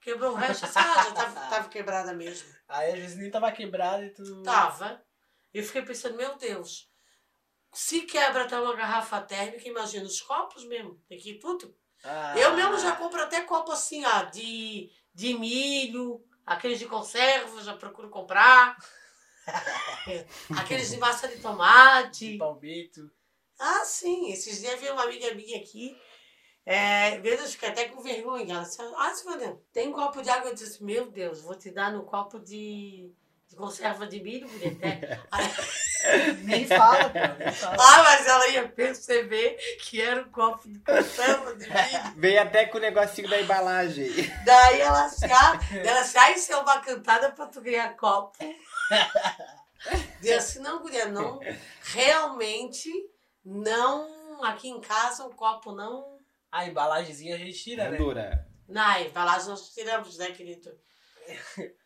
quebrou 0.00 0.32
o 0.32 0.34
resto. 0.34 0.64
assim, 0.64 0.78
Ah, 0.78 1.02
já 1.04 1.12
tava, 1.12 1.40
tava 1.50 1.68
quebrada 1.68 2.12
mesmo. 2.14 2.48
Aí 2.68 2.92
às 2.92 2.98
vezes 2.98 3.16
nem 3.18 3.30
tava 3.30 3.50
quebrado 3.52 4.04
e 4.04 4.10
tu. 4.10 4.42
Tava. 4.42 5.04
Eu 5.52 5.62
fiquei 5.64 5.82
pensando, 5.82 6.16
meu 6.16 6.36
Deus, 6.36 6.90
se 7.72 8.02
quebra 8.02 8.44
até 8.44 8.58
uma 8.58 8.74
garrafa 8.76 9.20
térmica, 9.20 9.68
imagina 9.68 10.04
os 10.06 10.20
copos 10.20 10.64
mesmo, 10.64 10.96
tem 11.08 11.18
que 11.18 11.32
ir 11.32 11.38
tudo. 11.38 11.76
Ah. 12.04 12.34
Eu 12.36 12.54
mesmo 12.54 12.78
já 12.78 12.96
compro 12.96 13.22
até 13.22 13.42
copo 13.42 13.72
assim, 13.72 14.04
ó, 14.04 14.24
de, 14.24 14.90
de 15.14 15.34
milho, 15.34 16.24
aqueles 16.44 16.78
de 16.78 16.86
conserva, 16.86 17.62
já 17.62 17.76
procuro 17.76 18.08
comprar. 18.08 18.76
aqueles 20.56 20.90
de 20.90 20.98
massa 20.98 21.28
de 21.28 21.38
tomate. 21.38 22.38
Palmito. 22.38 23.10
Ah, 23.58 23.84
sim, 23.84 24.32
esses 24.32 24.60
dias 24.60 24.80
veio 24.80 24.92
uma 24.92 25.04
amiga 25.04 25.32
minha 25.34 25.58
aqui. 25.58 25.96
É, 26.64 27.18
mesmo 27.18 27.44
eu 27.44 27.50
fiquei 27.50 27.68
até 27.68 27.88
com 27.88 28.02
vergonha. 28.02 28.54
Ela 28.54 28.62
disse, 28.62 28.80
ah, 28.96 29.14
Silvana, 29.14 29.60
tem 29.72 29.88
um 29.88 29.92
copo 29.92 30.22
de 30.22 30.30
água? 30.30 30.50
Eu 30.50 30.54
disse, 30.54 30.82
meu 30.82 31.10
Deus, 31.10 31.40
vou 31.40 31.54
te 31.54 31.70
dar 31.70 31.92
no 31.92 32.04
copo 32.04 32.38
de, 32.38 33.12
de 33.52 33.56
conserva 33.56 34.06
de 34.06 34.18
milho, 34.20 34.48
mulher. 34.48 34.72
até. 34.72 35.20
Aí- 35.30 36.36
Nem 36.44 36.66
fala, 36.66 37.10
pô, 37.10 37.18
nem 37.44 37.52
fala. 37.52 37.76
Ah, 37.78 38.02
mas 38.02 38.26
ela 38.26 38.48
ia 38.48 38.66
perceber 38.68 39.56
que 39.82 40.00
era 40.00 40.22
um 40.22 40.30
copo 40.30 40.66
de 40.68 40.78
conserva 40.80 41.54
de 41.54 41.68
milho. 41.68 42.12
Veio 42.16 42.42
até 42.42 42.64
com 42.66 42.78
o 42.78 42.80
negocinho 42.80 43.28
da 43.28 43.40
embalagem. 43.40 44.08
Daí 44.44 44.80
ela 44.80 45.08
se, 45.08 45.26
ah, 45.26 45.60
ela 45.84 46.02
se, 46.02 46.16
ah, 46.18 46.30
isso 46.32 46.52
é 46.52 46.56
uma 46.56 46.80
cantada 46.80 47.30
pra 47.32 47.46
tu 47.46 47.60
ganhar 47.60 47.94
copo. 47.96 48.38
Diz 50.20 50.32
assim, 50.32 50.58
não, 50.60 50.80
guria, 50.80 51.06
não, 51.06 51.38
realmente, 51.82 52.90
não, 53.44 54.42
aqui 54.44 54.68
em 54.68 54.80
casa 54.80 55.24
o 55.26 55.34
copo 55.34 55.72
não, 55.72 56.18
A 56.50 56.66
embalagemzinha 56.66 57.34
a 57.34 57.38
gente 57.38 57.62
tira, 57.62 57.88
né? 57.90 57.96
Dura. 57.98 58.46
não, 58.68 59.00
embalagem 59.00 59.48
nós 59.48 59.72
tiramos, 59.74 60.16
né, 60.18 60.30
querido? 60.30 60.70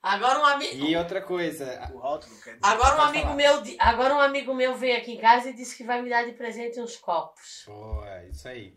Agora 0.03 0.40
um 0.40 0.44
amigo, 0.44 0.87
E 0.87 0.96
outra 0.96 1.20
coisa, 1.20 1.90
O 1.92 1.99
rótulo, 1.99 2.35
quer 2.37 2.55
dizer. 2.55 2.59
agora 2.62 2.96
um 2.96 3.03
amigo 3.03 3.25
falar. 3.25 3.37
meu, 3.37 3.62
agora 3.79 4.14
um 4.14 4.20
amigo 4.20 4.55
meu 4.55 4.75
veio 4.77 4.96
aqui 4.96 5.12
em 5.12 5.18
casa 5.18 5.51
e 5.51 5.53
disse 5.53 5.77
que 5.77 5.85
vai 5.85 6.01
me 6.03 6.09
dar 6.11 6.25
de 6.25 6.33
presente 6.33 6.81
uns 6.81 6.96
copos. 6.96 7.62
Pô, 7.66 8.05
é 8.05 8.29
isso 8.29 8.49
aí. 8.49 8.75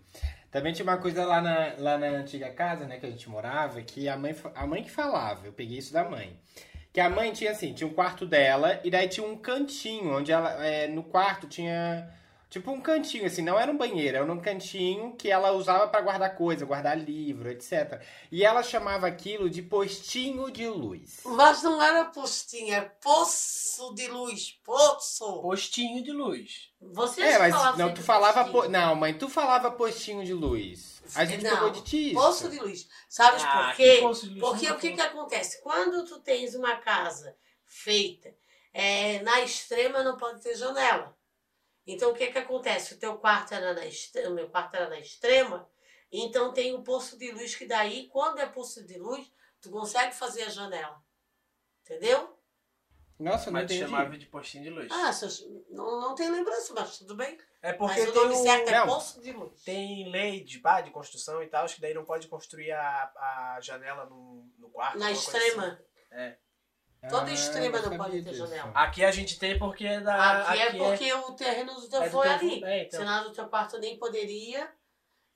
Também 0.52 0.74
tinha 0.74 0.84
uma 0.84 0.98
coisa 0.98 1.26
lá 1.26 1.42
na, 1.42 1.74
lá 1.78 1.98
na 1.98 2.08
antiga 2.08 2.50
casa, 2.52 2.86
né, 2.88 2.98
que 2.98 3.06
a 3.06 3.10
gente 3.12 3.30
morava, 3.30 3.82
que 3.84 4.10
a 4.10 4.18
mãe, 4.18 4.36
a 4.56 4.66
mãe 4.66 4.84
que 4.84 4.90
falava, 4.90 5.46
eu 5.46 5.54
peguei 5.54 5.78
isso 5.78 5.94
da 5.94 6.04
mãe. 6.04 6.40
Que 6.92 7.00
a 7.00 7.08
mãe 7.08 7.32
tinha 7.32 7.52
assim, 7.52 7.72
tinha 7.72 7.88
um 7.88 7.94
quarto 7.94 8.26
dela, 8.26 8.80
e 8.84 8.90
daí 8.90 9.08
tinha 9.08 9.26
um 9.26 9.38
cantinho, 9.38 10.18
onde 10.18 10.32
ela, 10.32 10.66
é, 10.66 10.88
no 10.88 11.04
quarto 11.04 11.48
tinha, 11.48 12.10
tipo 12.50 12.72
um 12.72 12.82
cantinho, 12.82 13.26
assim, 13.26 13.42
não 13.42 13.60
era 13.60 13.72
um 13.72 13.78
banheiro, 13.78 14.18
era 14.18 14.32
um 14.34 14.42
cantinho 14.42 15.16
que 15.16 15.30
ela 15.30 15.52
usava 15.52 15.88
pra 15.88 16.02
guardar 16.02 16.36
coisa, 16.36 16.66
guardar 16.66 16.98
livro, 16.98 17.50
etc. 17.50 18.02
E 18.32 18.44
ela 18.44 18.64
chamava 18.64 19.08
aquilo 19.08 19.50
de 19.50 19.62
postinho 19.62 20.52
de 20.52 20.68
luz. 20.68 21.22
Mas 21.24 21.64
não 21.64 21.82
era 21.82 22.06
postinho, 22.06 22.74
é 22.74 22.82
poço 22.82 23.94
de 23.94 24.08
luz, 24.08 24.52
poço. 24.64 25.42
Postinho 25.42 26.04
de 26.04 26.12
luz. 26.12 26.70
Você 26.82 27.22
É, 27.22 27.38
mas 27.40 27.54
falava 27.54 27.78
não, 27.78 27.94
tu 27.94 28.02
falava. 28.02 28.46
Po... 28.46 28.68
Não, 28.70 28.96
mãe, 28.96 29.14
tu 29.18 29.30
falava 29.30 29.72
postinho 29.72 30.24
de 30.26 30.34
luz. 30.34 31.02
A 31.16 31.26
gente 31.26 31.44
Não, 31.44 31.52
pegou 31.52 31.70
de 31.72 31.82
ti. 31.84 32.08
isso. 32.12 32.16
Poço 32.16 32.50
de 32.50 32.60
luz. 32.60 32.88
Sabes 33.10 33.44
Ah, 33.44 33.68
por 33.68 33.76
quê? 33.76 33.96
que 33.96 34.02
poço 34.02 34.30
de 34.30 34.40
luz? 34.40 34.42
Porque 34.42 34.72
o 34.72 34.78
que, 34.78 34.92
que 34.94 35.02
acontece? 35.02 35.62
Quando 35.62 36.06
tu 36.06 36.20
tens 36.22 36.56
uma 36.56 36.78
casa 36.78 37.36
feita 37.66 38.34
é, 38.74 39.20
na 39.24 39.42
extrema, 39.42 40.04
não 40.04 40.18
pode 40.18 40.42
ter 40.42 40.56
janela. 40.56 41.18
Então, 41.92 42.12
o 42.12 42.14
que, 42.14 42.28
que 42.32 42.38
acontece? 42.38 42.94
O 42.94 43.00
teu 43.00 43.18
quarto 43.18 43.54
era 43.54 43.74
na 43.74 43.86
extrema, 43.86 44.30
o 44.30 44.34
meu 44.36 44.50
quarto 44.50 44.76
era 44.76 44.90
na 44.90 45.00
extrema, 45.00 45.70
então 46.12 46.54
tem 46.54 46.74
o 46.74 46.84
poço 46.84 47.18
de 47.18 47.32
luz 47.32 47.56
que 47.56 47.66
daí, 47.66 48.08
quando 48.10 48.40
é 48.40 48.46
poço 48.46 48.86
de 48.86 48.98
luz, 48.98 49.32
tu 49.62 49.70
consegue 49.72 50.14
fazer 50.16 50.44
a 50.44 50.50
janela. 50.50 51.02
Entendeu? 51.84 52.38
Nossa, 53.18 53.50
eu 53.50 53.54
não 53.54 53.60
Mas 53.60 53.68
tu 53.70 53.74
entendi. 53.74 53.90
chamava 53.92 54.18
de 54.18 54.26
postinho 54.28 54.64
de 54.64 54.70
luz. 54.70 54.88
Ah, 54.92 55.12
seus- 55.12 55.46
não, 55.70 56.00
não 56.00 56.16
tem 56.16 56.30
lembrança, 56.32 56.74
mas 56.74 56.98
tudo 57.00 57.16
bem. 57.16 57.38
é 57.62 57.70
Mas 57.70 57.78
porque 57.78 58.02
o 58.02 58.14
tem, 58.14 58.22
nome 58.24 58.36
um- 58.36 58.44
certo 58.44 58.68
é 58.70 58.80
Não. 58.80 58.88
poço 58.88 59.22
de 59.22 59.32
luz. 59.34 59.62
tem 59.64 60.10
lei 60.10 60.42
de, 60.44 60.60
pá, 60.60 60.80
de 60.82 60.92
construção 60.92 61.44
e 61.44 61.48
tal, 61.48 61.66
acho 61.66 61.76
que 61.76 61.82
daí 61.82 61.94
não 61.94 62.06
pode 62.06 62.28
construir 62.30 62.72
a, 62.72 63.12
a 63.56 63.60
janela 63.62 64.06
no, 64.06 64.48
no 64.58 64.70
quarto. 64.70 64.98
Na 65.00 65.12
extrema. 65.12 65.66
assim. 65.74 65.84
É. 66.12 66.38
Toda 67.08 67.32
Ah, 67.32 67.34
extrema 67.34 67.80
não 67.80 67.98
pode 67.98 68.22
ter 68.22 68.34
janela. 68.34 68.72
Aqui 68.76 69.06
a 69.06 69.12
gente 69.12 69.40
tem 69.40 69.58
porque 69.58 69.86
é 69.86 70.02
da. 70.02 70.42
Aqui, 70.50 70.62
é 70.62 70.74
porque 70.74 71.14
o 71.14 71.32
terreno 71.32 71.74
do 71.74 71.88
teu 71.90 72.02
é 72.04 72.10
foi 72.10 72.28
ali. 72.28 72.64
é, 72.64 72.84
então. 72.84 73.00
Senão 73.00 73.24
do 73.24 73.32
teu 73.32 73.48
quarto 73.48 73.78
nem 73.80 73.98
poderia. 73.98 74.70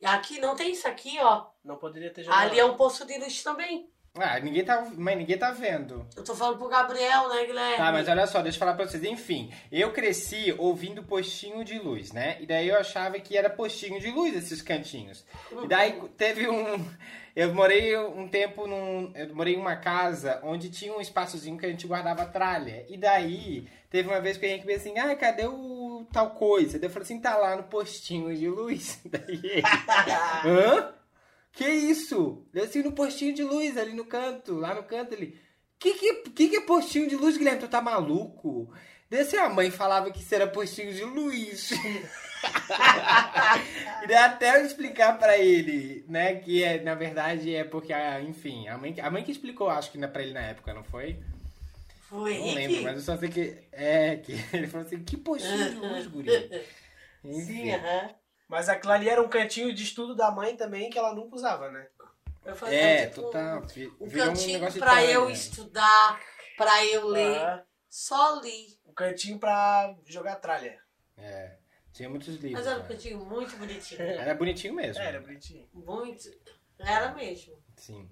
E 0.01 0.05
aqui 0.05 0.39
não 0.39 0.55
tem 0.55 0.71
isso 0.71 0.85
aqui, 0.87 1.17
ó. 1.21 1.45
Não 1.63 1.77
poderia 1.77 2.11
ter 2.11 2.23
janela. 2.23 2.41
Ali 2.41 2.59
é 2.59 2.65
um 2.65 2.75
poço 2.75 3.05
de 3.05 3.17
luz 3.17 3.41
também. 3.41 3.89
Ah, 4.15 4.39
ninguém 4.39 4.63
tá. 4.63 4.87
Mas 4.95 5.17
ninguém 5.17 5.37
tá 5.39 5.49
vendo. 5.49 6.05
Eu 6.15 6.23
tô 6.23 6.35
falando 6.35 6.59
pro 6.59 6.67
Gabriel, 6.67 7.29
né, 7.29 7.45
Guilherme? 7.45 7.77
Tá, 7.77 7.91
mas 7.91 8.07
olha 8.07 8.27
só, 8.27 8.43
deixa 8.43 8.57
eu 8.57 8.59
falar 8.59 8.75
pra 8.75 8.85
vocês. 8.85 9.03
Enfim, 9.03 9.51
eu 9.71 9.91
cresci 9.91 10.53
ouvindo 10.59 11.01
postinho 11.01 11.63
de 11.65 11.79
luz, 11.79 12.11
né? 12.11 12.37
E 12.39 12.45
daí 12.45 12.67
eu 12.67 12.77
achava 12.77 13.19
que 13.19 13.35
era 13.35 13.49
postinho 13.49 13.99
de 13.99 14.11
luz 14.11 14.35
esses 14.35 14.61
cantinhos. 14.61 15.25
E 15.63 15.67
daí 15.67 15.99
teve 16.15 16.47
um. 16.47 16.85
Eu 17.35 17.51
morei 17.51 17.97
um 17.97 18.27
tempo 18.27 18.67
num. 18.67 19.11
Eu 19.15 19.33
morei 19.33 19.55
em 19.55 19.57
uma 19.57 19.75
casa 19.75 20.39
onde 20.43 20.69
tinha 20.69 20.95
um 20.95 21.01
espaçozinho 21.01 21.57
que 21.57 21.65
a 21.65 21.69
gente 21.69 21.87
guardava 21.87 22.27
tralha. 22.27 22.85
E 22.87 22.95
daí 22.95 23.67
teve 23.89 24.07
uma 24.07 24.21
vez 24.21 24.37
que 24.37 24.45
a 24.45 24.49
gente 24.49 24.63
veio 24.63 24.77
assim, 24.77 24.99
ah, 24.99 25.15
cadê 25.15 25.47
o 25.47 26.05
tal 26.13 26.29
coisa? 26.35 26.77
Daí 26.77 26.87
eu 26.87 26.93
falei 26.93 27.05
assim, 27.05 27.19
tá 27.19 27.35
lá 27.35 27.55
no 27.55 27.63
postinho 27.63 28.35
de 28.35 28.47
luz. 28.47 29.01
Daí. 29.09 29.63
Hã? 30.45 30.93
Que 31.53 31.67
isso? 31.69 32.45
Assim 32.61 32.81
no 32.81 32.91
postinho 32.91 33.33
de 33.33 33.43
luz 33.43 33.77
ali 33.77 33.93
no 33.93 34.05
canto, 34.05 34.55
lá 34.55 34.73
no 34.73 34.83
canto 34.83 35.13
ali. 35.13 35.39
Que 35.79 35.93
que, 35.93 36.13
que 36.31 36.49
que 36.49 36.55
é 36.57 36.61
postinho 36.61 37.07
de 37.07 37.15
luz, 37.15 37.37
Guilherme? 37.37 37.59
Tu 37.59 37.67
tá 37.67 37.81
maluco? 37.81 38.73
Desse 39.09 39.37
a 39.37 39.47
mãe 39.49 39.69
falava 39.69 40.09
que 40.09 40.21
isso 40.21 40.33
era 40.33 40.47
postinho 40.47 40.91
de 40.91 41.03
luz. 41.03 41.69
daí 44.07 44.17
até 44.17 44.59
eu 44.59 44.65
explicar 44.65 45.19
pra 45.19 45.37
ele, 45.37 46.03
né, 46.07 46.35
que 46.35 46.63
é, 46.63 46.81
na 46.81 46.95
verdade 46.95 47.53
é 47.53 47.63
porque, 47.63 47.93
enfim, 48.27 48.67
a 48.67 48.77
mãe, 48.77 48.95
a 48.99 49.11
mãe 49.11 49.23
que 49.23 49.31
explicou, 49.31 49.69
acho 49.69 49.91
que 49.91 50.07
pra 50.07 50.23
ele 50.23 50.33
na 50.33 50.41
época, 50.41 50.73
não 50.73 50.83
foi? 50.83 51.19
Foi 52.09 52.37
Não 52.37 52.47
Henrique. 52.47 52.55
lembro, 52.55 52.83
mas 52.83 52.95
eu 52.95 53.01
só 53.01 53.17
sei 53.17 53.29
que, 53.29 53.57
é, 53.71 54.17
que 54.17 54.33
ele 54.53 54.67
falou 54.67 54.87
assim, 54.87 55.03
que 55.03 55.17
postinho 55.17 55.69
de 55.69 55.75
luz, 55.75 56.07
guri? 56.07 56.31
Sim, 57.45 57.71
aham. 57.71 58.09
Mas 58.53 58.69
aquilo 58.69 58.93
ali 58.93 59.09
era 59.09 59.19
um 59.19 59.27
cantinho 59.27 59.73
de 59.73 59.81
estudo 59.83 60.13
da 60.13 60.29
mãe 60.29 60.55
também 60.55 60.87
que 60.91 60.97
ela 60.99 61.11
nunca 61.13 61.35
usava, 61.35 61.71
né? 61.71 61.87
Eu 62.45 62.55
falei, 62.55 62.77
É, 62.77 63.07
tipo, 63.07 63.21
total. 63.23 63.61
vi- 63.63 63.87
Um 63.99 64.05
um 64.05 64.09
cantinho 64.11 64.69
de 64.69 64.77
pra 64.79 65.03
eu 65.03 65.21
tralha. 65.21 65.33
estudar, 65.33 66.19
pra 66.55 66.85
eu 66.85 67.07
ler. 67.07 67.37
Ah, 67.37 67.63
Só 67.89 68.39
li. 68.41 68.77
um 68.85 68.93
cantinho 68.93 69.39
pra 69.39 69.95
jogar 70.05 70.35
tralha. 70.35 70.77
É, 71.17 71.55
tinha 71.91 72.07
muitos 72.07 72.35
livros. 72.35 72.53
Mas 72.53 72.67
era 72.67 72.77
um 72.77 72.83
né? 72.83 72.87
cantinho 72.89 73.25
muito 73.25 73.57
bonitinho. 73.57 74.01
Era 74.01 74.35
bonitinho 74.35 74.73
mesmo. 74.75 75.01
É, 75.01 75.07
era 75.07 75.19
bonitinho. 75.19 75.67
Muito. 75.73 76.29
Era 76.77 77.11
mesmo. 77.15 77.55
Sim. 77.75 78.07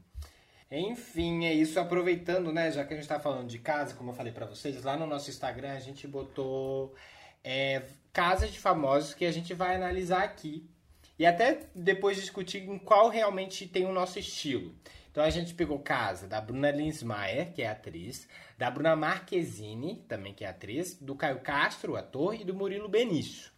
Enfim, 0.71 1.45
é 1.45 1.54
isso. 1.54 1.80
Aproveitando, 1.80 2.51
né, 2.51 2.71
já 2.71 2.84
que 2.84 2.93
a 2.93 2.97
gente 2.97 3.08
tá 3.08 3.19
falando 3.19 3.47
de 3.47 3.60
casa, 3.60 3.93
como 3.93 4.10
eu 4.10 4.15
falei 4.15 4.32
pra 4.34 4.45
vocês, 4.47 4.82
lá 4.84 4.97
no 4.97 5.06
nosso 5.06 5.30
Instagram 5.30 5.73
a 5.73 5.80
gente 5.80 6.08
botou 6.08 6.95
é, 7.43 7.84
casas 8.13 8.51
de 8.51 8.60
famosos 8.60 9.13
que 9.13 9.25
a 9.25 9.32
gente 9.32 9.54
vai 9.54 9.75
analisar 9.75 10.23
aqui. 10.23 10.69
E 11.17 11.25
até 11.25 11.67
depois 11.75 12.17
discutir 12.17 12.67
em 12.67 12.80
qual 12.80 13.10
realmente 13.10 13.67
tem 13.67 13.86
o 13.86 13.93
nosso 13.93 14.17
estilo. 14.17 14.73
Então 15.12 15.23
a 15.23 15.30
gente 15.30 15.54
pegou 15.54 15.77
casa 15.77 16.25
da 16.25 16.39
Bruna 16.39 16.71
Linsmaier, 16.71 17.51
que 17.54 17.62
é 17.62 17.69
atriz, 17.69 18.27
da 18.58 18.71
Bruna 18.71 18.95
Marquezine, 18.95 20.06
também 20.08 20.34
que 20.34 20.45
é 20.45 20.47
atriz, 20.47 20.95
do 20.95 21.15
Caio 21.15 21.41
Castro, 21.41 21.97
ator, 21.97 22.34
e 22.34 22.45
do 22.45 22.56
Murilo 22.56 22.88
Benício. 22.88 23.51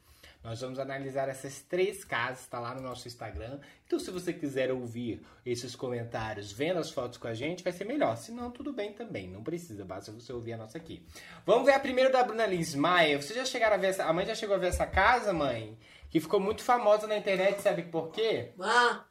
Nós 0.44 0.60
vamos 0.60 0.78
analisar 0.78 1.30
essas 1.30 1.62
três 1.62 2.04
casas, 2.04 2.46
tá 2.48 2.60
lá 2.60 2.76
no 2.76 2.82
nosso 2.82 3.08
Instagram. 3.08 3.60
Então, 3.86 3.98
se 3.98 4.12
você 4.12 4.34
quiser 4.34 4.72
ouvir 4.74 5.26
esses 5.46 5.74
comentários 5.74 6.52
vendo 6.52 6.80
as 6.80 6.92
fotos 6.92 7.18
com 7.18 7.28
a 7.28 7.34
gente, 7.34 7.64
vai 7.64 7.72
ser 7.72 7.86
melhor. 7.86 8.18
Se 8.18 8.32
não, 8.32 8.52
tudo 8.52 8.74
bem 8.74 8.92
também. 8.92 9.30
Não 9.30 9.42
precisa, 9.42 9.86
basta 9.86 10.12
você 10.12 10.34
ouvir 10.34 10.54
a 10.54 10.58
nossa 10.58 10.78
aqui. 10.78 11.06
Vamos 11.46 11.66
ver 11.66 11.74
a 11.74 11.80
primeira 11.80 12.10
da 12.10 12.22
Bruna 12.24 12.46
Linsmaier. 12.46 13.22
Vocês 13.22 13.38
já 13.40 13.46
chegaram 13.46 13.76
a 13.76 13.80
ver 13.80 13.88
essa... 13.88 14.04
A 14.04 14.12
mãe 14.12 14.26
já 14.26 14.36
chegou 14.36 14.56
a 14.56 14.60
ver 14.60 14.68
essa 14.68 14.86
casa, 14.86 15.32
mãe? 15.32 15.78
Que 16.10 16.20
ficou 16.20 16.42
muito 16.42 16.62
famosa 16.62 17.08
na 17.08 17.16
internet, 17.16 17.62
sabe 17.62 17.84
por 17.84 18.12
quê? 18.12 18.52
Ah, 18.60 19.06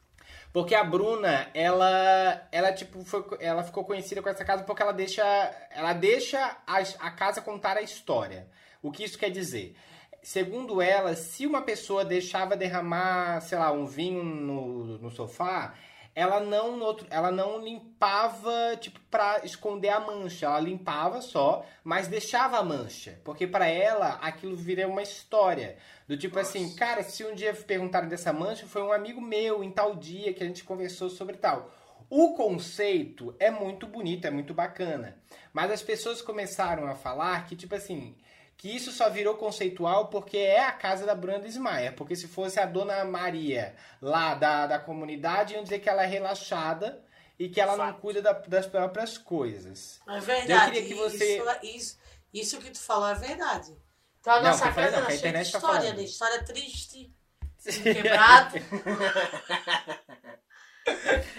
Porque 0.53 0.75
a 0.75 0.85
Bruna, 0.85 1.49
ela, 1.55 2.47
ela 2.53 2.73
tipo, 2.75 3.03
foi, 3.05 3.25
ela 3.40 3.64
ficou 3.64 3.85
conhecida 3.87 4.21
com 4.21 4.29
essa 4.29 4.45
casa 4.45 4.64
porque 4.64 4.83
ela 4.83 4.92
deixa, 4.92 5.25
ela 5.71 5.95
deixa 5.95 6.59
a, 6.66 6.79
a 6.99 7.11
casa 7.11 7.40
contar 7.40 7.79
a 7.79 7.83
história. 7.83 8.47
O 8.83 8.92
que 8.92 9.03
isso 9.03 9.18
quer 9.18 9.31
dizer? 9.31 9.75
Segundo 10.22 10.80
ela, 10.80 11.16
se 11.16 11.46
uma 11.46 11.62
pessoa 11.62 12.04
deixava 12.04 12.56
derramar, 12.56 13.40
sei 13.40 13.58
lá, 13.58 13.72
um 13.72 13.85
vinho 13.87 14.22
no, 14.22 14.98
no 14.98 15.11
sofá, 15.11 15.74
ela 16.14 16.38
não, 16.40 16.78
outro- 16.80 17.06
ela 17.11 17.30
não 17.32 17.58
limpava, 17.61 18.76
tipo, 18.80 19.00
pra 19.11 19.40
esconder 19.44 19.88
a 19.88 19.98
mancha. 19.98 20.46
Ela 20.46 20.61
limpava 20.61 21.20
só, 21.20 21.64
mas 21.82 22.06
deixava 22.06 22.58
a 22.58 22.62
mancha. 22.62 23.18
Porque 23.24 23.46
pra 23.46 23.66
ela, 23.66 24.11
aquilo 24.22 24.54
vira 24.54 24.87
uma 24.87 25.02
história. 25.02 25.76
Do 26.06 26.16
tipo 26.16 26.38
assim, 26.38 26.74
cara, 26.76 27.02
se 27.02 27.24
um 27.24 27.35
dia 27.35 27.52
perguntaram 27.54 28.08
dessa 28.08 28.32
mancha, 28.32 28.66
foi 28.66 28.82
um 28.82 28.92
amigo 28.92 29.20
meu 29.20 29.64
em 29.64 29.70
tal 29.72 29.96
dia 29.96 30.32
que 30.32 30.42
a 30.44 30.46
gente 30.46 30.62
conversou 30.64 31.11
sobre 31.11 31.37
tal. 31.37 31.70
O 32.11 32.35
conceito 32.35 33.35
é 33.40 33.50
muito 33.50 33.87
bonito, 33.87 34.26
é 34.26 34.30
muito 34.30 34.52
bacana. 34.54 35.16
Mas 35.52 35.70
as 35.70 35.82
pessoas 35.82 36.20
começaram 36.22 36.87
a 36.87 36.94
falar 36.94 37.46
que, 37.46 37.56
tipo 37.56 37.74
assim, 37.74 38.14
que 38.62 38.68
isso 38.77 38.92
só 38.92 39.11
virou 39.11 39.35
conceitual 39.35 40.07
porque 40.07 40.37
é 40.38 40.61
a 40.64 40.70
casa 40.70 41.05
da 41.05 41.16
Bruna 41.16 41.44
Ismaia. 41.48 41.90
Porque 41.92 42.14
se 42.14 42.29
fosse 42.29 42.61
a 42.61 42.64
dona 42.64 43.05
Maria 43.05 43.75
lá 44.01 44.35
da, 44.35 44.68
da 44.68 44.79
comunidade, 44.79 45.55
iam 45.55 45.64
dizer 45.64 45.81
que 45.81 45.88
ela 45.88 46.05
é 46.05 46.07
relaxada 46.07 47.03
e 47.37 47.48
que 47.48 47.61
ela 47.61 47.77
não 47.77 47.87
Fato. 47.87 48.01
cuida 48.01 48.22
da- 48.22 48.33
das 48.35 48.64
próprias 48.66 49.18
coisas. 49.18 50.01
é 50.09 50.20
verdade. 50.20 50.79
Eu 50.79 50.85
queria 50.85 50.87
que 50.88 50.94
você- 50.94 51.38
Isso, 51.38 51.59
isso, 51.64 51.98
isso 52.33 52.59
que 52.61 52.70
tu 52.70 52.79
falou 52.79 53.09
é 53.09 53.14
verdade. 53.16 53.77
Então 54.20 54.35
a 54.35 54.37
Não, 54.37 54.51
nossa 54.51 54.70
casa 54.70 55.01
não, 55.01 55.09
a 55.09 55.11
cheia 55.11 55.18
de 55.18 55.33
tá 55.33 55.40
história, 55.42 55.92
né? 55.94 56.03
História 56.05 56.44
triste, 56.44 57.12
quebrado. 57.83 58.55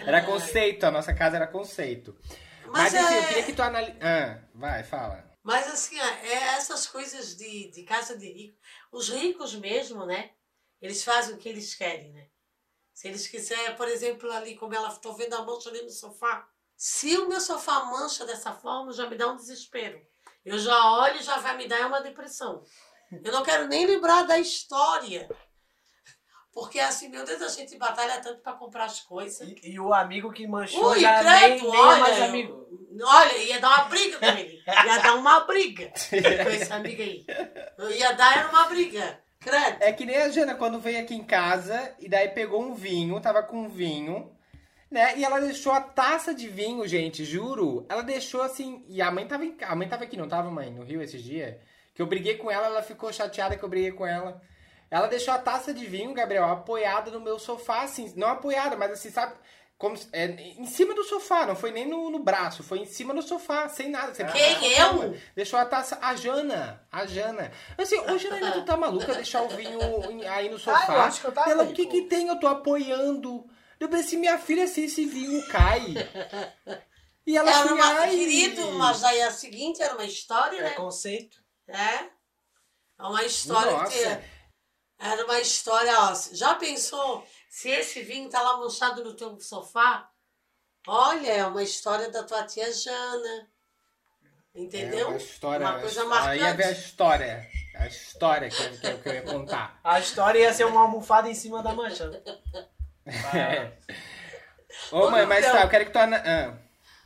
Era 0.05 0.21
conceito, 0.23 0.85
a 0.85 0.91
nossa 0.91 1.13
casa 1.13 1.37
era 1.37 1.47
conceito. 1.47 2.15
Mas, 2.67 2.91
Mas, 2.91 2.95
enfim, 2.95 3.13
é... 3.13 3.17
eu 3.19 3.27
queria 3.27 3.43
que 3.43 3.53
tu 3.53 3.61
analise. 3.61 3.97
Ah, 4.01 4.39
vai, 4.53 4.83
fala. 4.83 5.32
Mas 5.43 5.67
assim, 5.67 5.99
ó, 5.99 6.03
é 6.03 6.55
essas 6.55 6.87
coisas 6.87 7.35
de, 7.35 7.69
de 7.69 7.83
casa 7.83 8.17
de 8.17 8.31
rico. 8.31 8.57
Os 8.91 9.09
ricos 9.09 9.53
mesmo, 9.53 10.05
né? 10.05 10.31
Eles 10.81 11.03
fazem 11.03 11.35
o 11.35 11.37
que 11.37 11.49
eles 11.49 11.75
querem, 11.75 12.13
né? 12.13 12.27
Se 12.93 13.07
eles 13.07 13.27
quiserem, 13.27 13.75
por 13.75 13.87
exemplo, 13.87 14.31
ali, 14.31 14.55
como 14.55 14.73
ela 14.73 14.87
estou 14.87 15.13
vendo 15.13 15.33
a 15.33 15.41
mancha 15.41 15.69
ali 15.69 15.81
no 15.81 15.89
sofá. 15.89 16.47
Se 16.77 17.17
o 17.17 17.27
meu 17.27 17.41
sofá 17.41 17.85
mancha 17.85 18.25
dessa 18.25 18.53
forma, 18.53 18.93
já 18.93 19.09
me 19.09 19.17
dá 19.17 19.27
um 19.27 19.35
desespero. 19.35 20.01
Eu 20.45 20.57
já 20.57 20.91
olho 20.99 21.17
e 21.17 21.23
já 21.23 21.37
vai 21.39 21.57
me 21.57 21.67
dar 21.67 21.87
uma 21.87 22.01
depressão. 22.01 22.63
Eu 23.11 23.31
não 23.31 23.43
quero 23.43 23.67
nem 23.67 23.85
lembrar 23.85 24.23
da 24.23 24.39
história. 24.39 25.29
Porque 26.53 26.79
assim, 26.79 27.09
meu 27.09 27.25
Deus, 27.25 27.41
a 27.41 27.47
gente 27.49 27.75
batalha 27.77 28.21
tanto 28.21 28.41
para 28.41 28.53
comprar 28.53 28.85
as 28.85 28.99
coisas. 28.99 29.47
E, 29.47 29.71
e 29.71 29.79
o 29.79 29.91
amigo 29.91 30.31
que 30.31 30.45
manchou 30.45 30.91
Ui, 30.91 30.99
já 30.99 31.19
credo, 31.19 31.63
nem, 31.63 31.71
nem 31.71 31.81
olha, 31.81 31.95
é 31.95 31.99
mais 31.99 32.21
amigo. 32.21 32.67
Olha, 33.01 33.37
ia 33.37 33.59
dar 33.59 33.69
uma 33.69 33.83
briga 33.85 34.19
com 34.19 34.25
ele. 34.25 34.63
Ia 34.67 34.97
dar 34.99 35.15
uma 35.15 35.39
briga 35.41 35.91
com 36.43 36.49
esse 36.49 36.71
amigo 36.71 37.01
aí. 37.01 37.25
Eu 37.77 37.89
ia 37.89 38.11
dar 38.11 38.37
era 38.37 38.49
uma 38.49 38.67
briga. 38.67 39.19
Credo. 39.39 39.77
É 39.81 39.91
que 39.91 40.05
nem 40.05 40.15
a 40.15 40.29
Jana 40.29 40.53
quando 40.53 40.79
veio 40.79 41.01
aqui 41.01 41.15
em 41.15 41.23
casa 41.23 41.93
e 41.99 42.07
daí 42.07 42.29
pegou 42.29 42.61
um 42.61 42.75
vinho, 42.75 43.19
tava 43.19 43.41
com 43.41 43.63
um 43.63 43.67
vinho, 43.67 44.31
né? 44.91 45.17
E 45.17 45.25
ela 45.25 45.39
deixou 45.39 45.73
a 45.73 45.81
taça 45.81 46.35
de 46.35 46.47
vinho, 46.47 46.87
gente, 46.87 47.25
juro. 47.25 47.83
Ela 47.89 48.03
deixou 48.03 48.43
assim. 48.43 48.85
E 48.87 49.01
a 49.01 49.09
mãe 49.09 49.27
tava 49.27 49.43
em, 49.43 49.57
a 49.63 49.75
mãe 49.75 49.89
tava 49.89 50.03
aqui, 50.03 50.15
não 50.15 50.29
tava, 50.29 50.51
mãe, 50.51 50.71
no 50.71 50.83
Rio 50.83 51.01
esses 51.01 51.21
dias? 51.21 51.55
Que 51.95 52.01
eu 52.01 52.05
briguei 52.05 52.37
com 52.37 52.49
ela, 52.49 52.67
ela 52.67 52.83
ficou 52.83 53.11
chateada 53.11 53.57
que 53.57 53.63
eu 53.63 53.69
briguei 53.69 53.91
com 53.91 54.05
ela. 54.05 54.39
Ela 54.93 55.07
deixou 55.07 55.33
a 55.33 55.39
taça 55.39 55.73
de 55.73 55.87
vinho, 55.87 56.13
Gabriel, 56.13 56.43
apoiada 56.45 57.09
no 57.09 57.19
meu 57.19 57.39
sofá, 57.39 57.81
assim, 57.81 58.13
não 58.15 58.27
apoiada, 58.27 58.75
mas 58.75 58.91
assim, 58.91 59.09
sabe? 59.09 59.33
Como, 59.75 59.97
se- 59.97 60.07
é, 60.13 60.25
em 60.27 60.67
cima 60.67 60.93
do 60.93 61.03
sofá, 61.03 61.47
não 61.47 61.55
foi 61.55 61.71
nem 61.71 61.87
no, 61.87 62.11
no 62.11 62.19
braço, 62.19 62.61
foi 62.61 62.77
em 62.77 62.85
cima 62.85 63.11
do 63.11 63.23
sofá, 63.23 63.67
sem 63.67 63.89
nada. 63.89 64.13
Você 64.13 64.23
Quem, 64.25 64.71
eu? 64.77 65.17
Deixou 65.35 65.57
a 65.57 65.65
taça. 65.65 65.97
A 65.99 66.15
Jana. 66.15 66.85
A 66.91 67.07
Jana. 67.07 67.51
Assim, 67.75 67.97
ô 67.97 68.15
Jana, 68.19 68.51
tu 68.51 68.63
tá 68.65 68.77
maluca 68.77 69.15
deixar 69.15 69.41
o 69.41 69.49
vinho 69.49 69.79
em- 70.11 70.27
aí 70.27 70.47
no 70.47 70.59
sofá? 70.59 70.85
Ah, 70.87 70.93
eu 70.93 71.01
acho 71.01 71.21
que 71.21 71.25
eu 71.27 71.31
tava 71.31 71.49
Ela, 71.49 71.63
o 71.63 71.73
que 71.73 71.87
que 71.87 72.03
tem? 72.03 72.27
Eu 72.27 72.39
tô 72.39 72.45
apoiando. 72.47 73.49
Eu 73.79 73.89
pensei, 73.89 74.19
minha 74.19 74.37
filha, 74.37 74.67
se 74.67 74.85
esse 74.85 75.05
vinho 75.05 75.45
cai. 75.47 75.95
E 77.25 77.35
ela 77.35 77.49
Era 77.49 77.59
assim, 77.63 77.73
uma, 77.73 77.85
ai. 77.99 78.09
querido, 78.11 78.71
mas 78.73 79.03
aí 79.03 79.21
a 79.23 79.31
seguinte 79.31 79.81
era 79.81 79.95
uma 79.95 80.05
história, 80.05 80.59
É 80.59 80.63
né? 80.63 80.69
conceito. 80.71 81.37
É. 81.67 81.73
É 82.99 83.03
uma 83.03 83.23
história 83.23 83.71
Nossa. 83.71 83.91
que 83.91 84.32
era 85.11 85.25
uma 85.25 85.39
história, 85.39 85.97
ó. 85.99 86.13
Já 86.31 86.55
pensou 86.55 87.25
se 87.49 87.69
esse 87.69 88.01
vinho 88.03 88.29
tá 88.29 88.41
lá 88.41 88.57
manchado 88.57 89.03
no 89.03 89.13
teu 89.15 89.39
sofá? 89.39 90.09
Olha, 90.87 91.31
é 91.31 91.45
uma 91.45 91.63
história 91.63 92.09
da 92.09 92.23
tua 92.23 92.43
tia 92.43 92.71
Jana. 92.71 93.47
Entendeu? 94.55 95.07
É 95.07 95.09
uma 95.09 95.17
história. 95.17 95.67
Uma 95.67 95.79
coisa 95.79 96.01
Ela 96.01 96.35
ia 96.35 96.53
ver 96.53 96.63
a 96.63 96.67
marcante. 96.67 96.79
história. 96.85 97.49
A 97.75 97.87
história 97.87 98.49
que 98.49 98.61
eu, 98.61 98.77
que 98.79 98.87
eu- 98.87 98.99
que 99.01 99.09
eu 99.09 99.13
ia 99.15 99.21
contar. 99.23 99.79
A 99.83 99.99
história 99.99 100.39
ia 100.39 100.53
ser 100.53 100.65
uma 100.65 100.81
almofada 100.81 101.27
em 101.29 101.33
cima 101.33 101.63
da 101.63 101.73
mancha. 101.73 102.07
Ô, 104.91 105.09
mãe, 105.09 105.25
mas 105.25 105.43
Então. 105.45 105.57
tá, 105.57 105.63
eu 105.63 105.69
quero 105.69 105.85
que 105.85 105.91
tu. 105.91 105.97
ana- 105.99 106.23
Ah. 106.25 106.57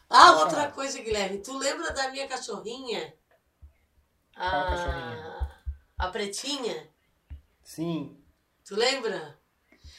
Ah, 0.10 0.32
outra 0.34 0.50
falar. 0.62 0.72
coisa, 0.72 1.00
Guilherme. 1.02 1.40
Tu 1.40 1.58
lembra 1.58 1.92
da 1.92 2.10
minha 2.10 2.28
cachorrinha? 2.28 3.14
Qual 4.36 4.48
a... 4.48 4.64
cachorrinha? 4.70 5.52
A 5.98 6.08
pretinha? 6.10 6.90
Sim. 7.68 8.24
Tu 8.66 8.76
lembra? 8.76 9.38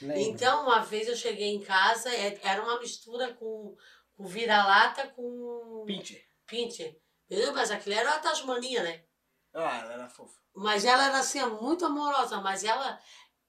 Lembro. 0.00 0.18
Então, 0.22 0.62
uma 0.62 0.80
vez 0.80 1.06
eu 1.06 1.14
cheguei 1.14 1.48
em 1.48 1.60
casa, 1.60 2.08
é- 2.10 2.40
era 2.42 2.62
uma 2.62 2.80
mistura 2.80 3.34
com, 3.34 3.76
com 4.16 4.24
vira-lata 4.26 5.06
com 5.08 5.84
Pincher. 5.86 6.24
pincher. 6.46 6.98
Entendeu? 7.26 7.52
Mas 7.52 7.70
aquilo 7.70 7.94
era 7.94 8.08
uma 8.10 8.18
tasmania, 8.20 8.82
né? 8.82 9.04
Ah, 9.52 9.80
ela 9.80 9.92
era 9.92 10.08
fofa. 10.08 10.40
Mas 10.54 10.86
ela 10.86 11.04
era 11.08 11.18
assim, 11.18 11.44
muito 11.60 11.84
amorosa. 11.84 12.40
Mas 12.40 12.64
ela, 12.64 12.98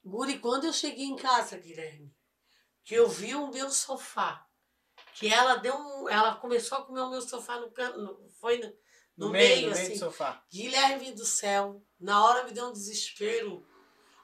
Guri, 0.04 0.40
quando 0.40 0.66
eu 0.66 0.74
cheguei 0.74 1.06
em 1.06 1.16
casa, 1.16 1.58
Guilherme, 1.58 2.14
que 2.84 2.96
eu 2.96 3.08
vi 3.08 3.34
o 3.36 3.48
meu 3.48 3.70
sofá, 3.72 4.46
que 5.14 5.32
ela 5.34 5.56
deu 5.56 5.76
um. 5.76 6.10
Ela 6.10 6.36
começou 6.36 6.78
a 6.80 6.84
comer 6.86 7.02
o 7.02 7.10
meu 7.10 7.22
sofá 7.22 7.58
no 7.58 7.72
canto. 7.72 8.30
Foi 8.42 8.58
no, 8.58 8.68
No, 9.16 9.26
no 9.28 9.30
meio, 9.32 9.48
meio, 9.48 9.70
no 9.70 9.76
meio 9.76 9.86
assim. 9.86 9.94
do 9.94 10.00
sofá. 10.00 10.44
Guilherme 10.52 11.14
do 11.14 11.26
céu, 11.26 11.82
na 11.98 12.22
hora 12.26 12.44
me 12.44 12.52
deu 12.52 12.68
um 12.68 12.74
desespero. 12.74 13.66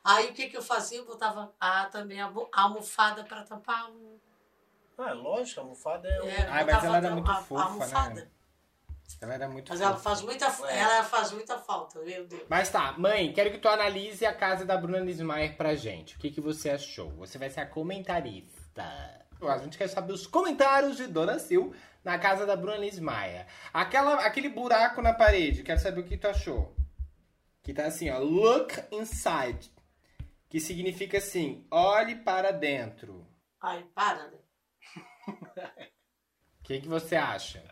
Aí 0.05 0.29
o 0.29 0.33
que, 0.33 0.47
que 0.47 0.55
eu 0.55 0.61
fazia? 0.61 0.99
Eu 0.99 1.05
botava 1.05 1.51
ah, 1.59 1.85
também 1.91 2.21
a 2.21 2.25
almo- 2.25 2.47
a 2.53 2.61
almofada 2.61 3.23
para 3.23 3.41
tampar 3.43 3.89
o. 3.89 4.21
Ah, 4.97 5.11
lógico, 5.13 5.59
a 5.59 5.63
almofada 5.63 6.07
é... 6.07 6.27
É, 6.27 6.47
Ai, 6.47 6.63
mas 6.63 6.83
ela 6.83 6.97
era 6.97 7.07
a- 7.09 7.11
muito 7.11 7.29
a- 7.31 7.33
a 7.37 7.41
fofa, 7.41 7.63
almofada. 7.63 8.13
né? 8.21 8.27
Ela 9.21 9.33
era 9.33 9.47
muito 9.49 9.69
Mas 9.69 9.81
ela 9.81 9.91
fofa. 9.93 10.03
faz 10.03 10.21
muita, 10.21 10.45
É. 10.69 10.79
ela 10.79 11.03
faz 11.03 11.31
muita 11.31 11.57
falta, 11.57 11.99
meu 11.99 12.25
Deus. 12.27 12.43
Mas 12.49 12.69
tá, 12.69 12.93
mãe, 12.97 13.31
quero 13.33 13.51
que 13.51 13.57
tu 13.57 13.67
analise 13.67 14.25
a 14.25 14.33
casa 14.33 14.63
da 14.65 14.77
Bruna 14.77 14.99
Lismayer 14.99 15.55
pra 15.57 15.75
gente. 15.75 16.15
O 16.15 16.19
que, 16.19 16.31
que 16.31 16.41
você 16.41 16.69
achou? 16.71 17.11
Você 17.17 17.37
vai 17.37 17.49
ser 17.49 17.61
a 17.61 17.65
comentarista. 17.65 18.83
A 19.41 19.57
gente 19.59 19.77
quer 19.77 19.87
saber 19.89 20.13
os 20.13 20.25
comentários 20.25 20.97
de 20.97 21.07
Dona 21.07 21.37
Sil 21.37 21.75
na 22.03 22.17
casa 22.17 22.45
da 22.45 22.55
Bruna 22.55 22.77
Lismayer. 22.77 23.45
Aquela, 23.73 24.25
aquele 24.25 24.49
buraco 24.49 25.01
na 25.01 25.13
parede, 25.13 25.61
quero 25.63 25.79
saber 25.79 26.01
o 26.01 26.05
que 26.05 26.17
tu 26.17 26.27
achou. 26.27 26.75
Que 27.61 27.73
tá 27.73 27.85
assim, 27.85 28.09
ó, 28.09 28.17
look 28.19 28.73
inside. 28.91 29.71
Que 30.49 30.60
significa 30.60 31.17
assim, 31.17 31.67
olhe 31.71 32.15
para 32.15 32.51
dentro. 32.51 33.27
Ai, 33.62 33.84
para, 33.93 34.29
né? 34.29 34.39
O 36.60 36.67
que, 36.67 36.81
que 36.81 36.88
você 36.88 37.15
acha? 37.15 37.63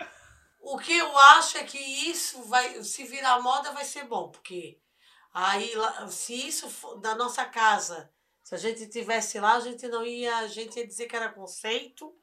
O 0.61 0.77
que 0.77 0.95
eu 0.95 1.17
acho 1.17 1.57
é 1.57 1.63
que 1.63 1.79
isso 1.79 2.43
vai, 2.43 2.83
se 2.83 3.03
virar 3.05 3.41
moda, 3.41 3.71
vai 3.71 3.83
ser 3.83 4.03
bom, 4.03 4.29
porque 4.29 4.79
aí, 5.33 5.71
se 6.09 6.47
isso 6.47 6.69
for 6.69 6.99
da 6.99 7.15
nossa 7.15 7.43
casa, 7.43 8.13
se 8.43 8.53
a 8.53 8.57
gente 8.57 8.87
tivesse 8.87 9.39
lá, 9.39 9.55
a 9.55 9.59
gente 9.59 9.87
não 9.87 10.05
ia, 10.05 10.37
a 10.37 10.47
gente 10.47 10.77
ia 10.77 10.85
dizer 10.85 11.07
que 11.07 11.15
era 11.15 11.33
conceito 11.33 12.15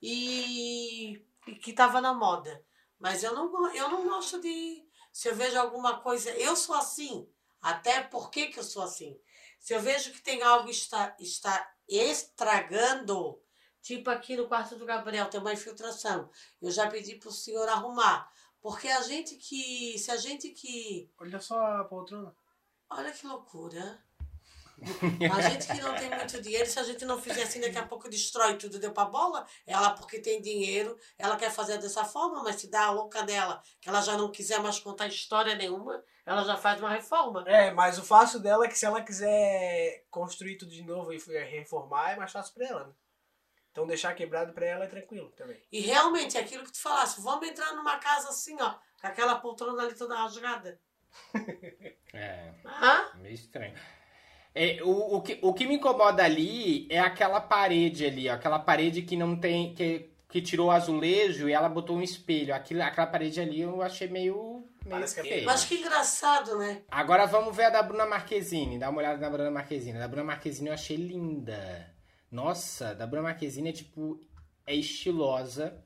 e, 0.00 1.22
e 1.46 1.54
que 1.56 1.72
estava 1.72 2.00
na 2.00 2.14
moda. 2.14 2.64
Mas 2.98 3.22
eu 3.22 3.34
não, 3.34 3.74
eu 3.74 3.88
não 3.90 4.08
gosto 4.08 4.40
de, 4.40 4.82
se 5.12 5.28
eu 5.28 5.36
vejo 5.36 5.58
alguma 5.58 6.00
coisa, 6.00 6.30
eu 6.30 6.56
sou 6.56 6.74
assim, 6.74 7.28
até 7.60 8.00
por 8.02 8.30
que 8.30 8.46
que 8.46 8.58
eu 8.58 8.64
sou 8.64 8.82
assim? 8.82 9.20
Se 9.64 9.72
eu 9.72 9.80
vejo 9.80 10.12
que 10.12 10.20
tem 10.20 10.42
algo 10.42 10.68
está, 10.68 11.16
está 11.18 11.74
estragando, 11.88 13.42
Tipo 13.84 14.08
aqui 14.08 14.34
no 14.34 14.48
quarto 14.48 14.76
do 14.76 14.86
Gabriel 14.86 15.28
tem 15.28 15.38
uma 15.38 15.52
infiltração. 15.52 16.30
Eu 16.60 16.70
já 16.70 16.88
pedi 16.88 17.16
pro 17.16 17.30
senhor 17.30 17.68
arrumar. 17.68 18.32
Porque 18.58 18.88
a 18.88 19.02
gente 19.02 19.36
que. 19.36 19.98
Se 19.98 20.10
a 20.10 20.16
gente 20.16 20.48
que. 20.52 21.12
Olha 21.18 21.38
só 21.38 21.58
a 21.58 21.84
poltrona. 21.84 22.34
Olha 22.88 23.12
que 23.12 23.26
loucura. 23.26 24.02
A 25.32 25.40
gente 25.40 25.66
que 25.66 25.80
não 25.80 25.94
tem 25.94 26.10
muito 26.10 26.40
dinheiro, 26.40 26.66
se 26.66 26.78
a 26.78 26.82
gente 26.82 27.04
não 27.04 27.20
fizer 27.20 27.42
assim, 27.42 27.60
daqui 27.60 27.78
a 27.78 27.86
pouco 27.86 28.08
destrói 28.08 28.56
tudo, 28.56 28.78
deu 28.78 28.92
pra 28.92 29.04
bola. 29.04 29.46
Ela, 29.66 29.90
porque 29.90 30.18
tem 30.18 30.40
dinheiro, 30.40 30.96
ela 31.18 31.36
quer 31.36 31.50
fazer 31.50 31.78
dessa 31.78 32.04
forma, 32.04 32.42
mas 32.42 32.56
se 32.56 32.70
dá 32.70 32.86
a 32.86 32.90
louca 32.90 33.22
dela, 33.22 33.62
que 33.80 33.88
ela 33.88 34.00
já 34.00 34.16
não 34.16 34.30
quiser 34.30 34.60
mais 34.60 34.78
contar 34.78 35.06
história 35.06 35.54
nenhuma, 35.54 36.02
ela 36.26 36.44
já 36.44 36.56
faz 36.56 36.80
uma 36.80 36.90
reforma. 36.90 37.44
É, 37.46 37.70
mas 37.70 37.98
o 37.98 38.02
fácil 38.02 38.40
dela 38.40 38.64
é 38.64 38.68
que 38.68 38.78
se 38.78 38.86
ela 38.86 39.02
quiser 39.02 40.04
construir 40.10 40.56
tudo 40.56 40.72
de 40.72 40.82
novo 40.82 41.12
e 41.12 41.18
reformar, 41.18 42.12
é 42.12 42.16
mais 42.16 42.32
fácil 42.32 42.54
pra 42.54 42.66
ela, 42.66 42.84
né? 42.84 42.92
Então 43.70 43.86
deixar 43.86 44.14
quebrado 44.14 44.52
pra 44.52 44.66
ela 44.66 44.84
é 44.84 44.88
tranquilo 44.88 45.30
também. 45.30 45.60
E 45.72 45.80
realmente, 45.80 46.36
é 46.36 46.40
aquilo 46.40 46.64
que 46.64 46.70
tu 46.70 46.80
falasse, 46.80 47.20
vamos 47.20 47.48
entrar 47.48 47.72
numa 47.72 47.98
casa 47.98 48.28
assim, 48.28 48.56
ó, 48.60 48.74
com 49.00 49.06
aquela 49.06 49.34
poltrona 49.36 49.82
ali 49.82 49.94
toda 49.94 50.16
rasgada. 50.16 50.80
É, 52.16 52.54
Hã? 52.64 53.10
meio 53.16 53.34
estranho. 53.34 53.76
É, 54.54 54.78
o, 54.82 55.16
o, 55.16 55.20
que, 55.20 55.38
o 55.42 55.52
que 55.52 55.66
me 55.66 55.74
incomoda 55.74 56.24
ali 56.24 56.86
é 56.88 57.00
aquela 57.00 57.40
parede 57.40 58.06
ali, 58.06 58.28
ó, 58.28 58.34
aquela 58.34 58.58
parede 58.58 59.02
que 59.02 59.16
não 59.16 59.36
tem. 59.36 59.74
que, 59.74 60.10
que 60.34 60.42
tirou 60.42 60.66
o 60.66 60.70
azulejo 60.72 61.48
e 61.48 61.52
ela 61.52 61.68
botou 61.68 61.96
um 61.96 62.02
espelho. 62.02 62.52
Aquilo, 62.52 62.82
aquela 62.82 63.06
parede 63.06 63.40
ali 63.40 63.60
eu 63.60 63.80
achei 63.80 64.08
meio. 64.08 64.64
meio 64.84 64.90
Parece 64.90 65.14
que 65.14 65.20
é 65.20 65.24
feio. 65.24 65.46
Mas 65.46 65.64
que 65.64 65.76
engraçado, 65.76 66.58
né? 66.58 66.82
Agora 66.90 67.24
vamos 67.24 67.54
ver 67.54 67.66
a 67.66 67.70
da 67.70 67.82
Bruna 67.82 68.04
Marquezine. 68.04 68.76
Dá 68.76 68.90
uma 68.90 68.98
olhada 68.98 69.18
na 69.18 69.30
Bruna 69.30 69.50
Marquezine. 69.52 69.96
A 69.96 70.00
da 70.00 70.08
Bruna 70.08 70.24
Marquezine 70.24 70.68
eu 70.68 70.74
achei 70.74 70.96
linda. 70.96 71.88
Nossa, 72.32 72.88
a 72.88 72.94
da 72.94 73.06
Bruna 73.06 73.28
Marquezine 73.28 73.68
é 73.68 73.72
tipo. 73.72 74.20
É 74.66 74.74
estilosa. 74.74 75.80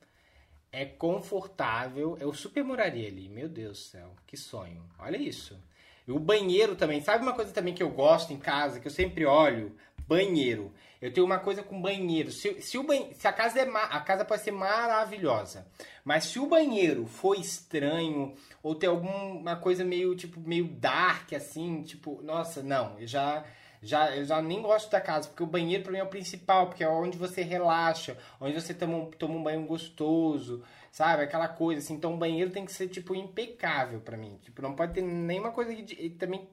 É 0.73 0.87
confortável. 0.87 2.17
Eu 2.19 2.33
super 2.33 2.65
moraria 2.65 3.07
ali. 3.07 3.29
Meu 3.29 3.51
Deus 3.51 3.79
do 3.79 3.85
céu. 3.85 4.17
Que 4.27 4.37
sonho. 4.37 4.83
Olha 4.99 5.19
isso. 5.19 5.63
O 6.09 6.19
banheiro 6.19 6.75
também. 6.75 7.01
Sabe 7.01 7.23
uma 7.23 7.35
coisa 7.35 7.53
também 7.53 7.75
que 7.75 7.83
eu 7.83 7.91
gosto 7.91 8.33
em 8.33 8.39
casa, 8.39 8.81
que 8.81 8.87
eu 8.87 8.93
sempre 8.93 9.27
olho? 9.27 9.77
Banheiro. 10.07 10.73
Eu 11.01 11.13
tenho 11.13 11.25
uma 11.25 11.39
coisa 11.39 11.63
com 11.63 11.81
banheiro. 11.81 12.33
Se, 12.33 12.61
se, 12.61 12.77
o 12.77 12.83
ban... 12.83 13.13
se 13.13 13.29
a 13.29 13.33
casa 13.33 13.61
é 13.61 13.65
ma... 13.65 13.85
a 13.85 14.01
casa 14.01 14.25
pode 14.25 14.43
ser 14.43 14.51
maravilhosa, 14.51 15.67
mas 16.05 16.25
se 16.25 16.39
o 16.41 16.47
banheiro 16.47 17.07
for 17.07 17.39
estranho 17.39 18.35
ou 18.63 18.75
ter 18.75 18.89
alguma 18.89 19.57
coisa 19.57 19.85
meio 19.85 20.17
tipo 20.17 20.41
meio 20.41 20.67
dark 20.67 21.33
assim, 21.35 21.83
tipo, 21.83 22.21
nossa, 22.23 22.63
não, 22.63 22.99
eu 22.99 23.07
já 23.07 23.45
já 23.81 24.17
eu 24.17 24.25
já 24.25 24.43
nem 24.43 24.61
gosto 24.61 24.91
da 24.91 25.01
casa, 25.01 25.29
porque 25.29 25.43
o 25.43 25.47
banheiro 25.47 25.85
para 25.85 25.93
mim 25.93 25.99
é 25.99 26.03
o 26.03 26.09
principal, 26.09 26.67
porque 26.67 26.83
é 26.83 26.89
onde 26.89 27.17
você 27.17 27.43
relaxa, 27.43 28.17
onde 28.41 28.61
você 28.61 28.75
toma 28.75 28.97
um, 28.97 29.07
toma 29.11 29.35
um 29.35 29.43
banho 29.43 29.65
gostoso, 29.67 30.65
sabe? 30.93 31.23
Aquela 31.23 31.49
coisa 31.49 31.81
assim. 31.81 31.95
Então 31.95 32.15
o 32.15 32.19
banheiro 32.19 32.51
tem 32.51 32.65
que 32.65 32.73
ser 32.73 32.89
tipo 32.89 33.15
impecável 33.15 34.01
para 34.01 34.17
mim. 34.17 34.39
Tipo, 34.43 34.63
não 34.63 34.75
pode 34.75 34.95
ter 34.95 35.03
nenhuma 35.03 35.51
coisa 35.53 35.75
que, 35.75 36.11
também 36.11 36.49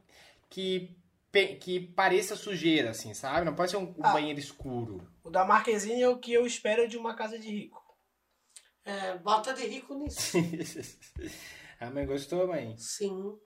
que 0.49 0.95
que 1.59 1.81
pareça 1.87 2.33
sujeira 2.33 2.91
assim, 2.91 3.13
sabe? 3.13 3.45
Não 3.45 3.53
pode 3.53 3.69
ser 3.69 3.75
um, 3.75 3.93
um 3.97 4.05
Ah. 4.05 4.13
banheiro 4.13 4.39
escuro. 4.39 5.05
O 5.21 5.29
da 5.29 5.43
Marquezine 5.43 6.01
é 6.01 6.07
o 6.07 6.17
que 6.17 6.31
eu 6.31 6.45
espero 6.45 6.87
de 6.87 6.95
uma 6.97 7.13
casa 7.13 7.37
de 7.37 7.49
rico. 7.49 7.83
É, 8.85 9.17
bota 9.17 9.53
de 9.53 9.65
rico 9.67 9.93
nisso. 9.95 10.37
a 11.79 11.89
mãe 11.89 12.05
gostou, 12.05 12.47
mãe? 12.47 12.77
Sim. 12.77 13.37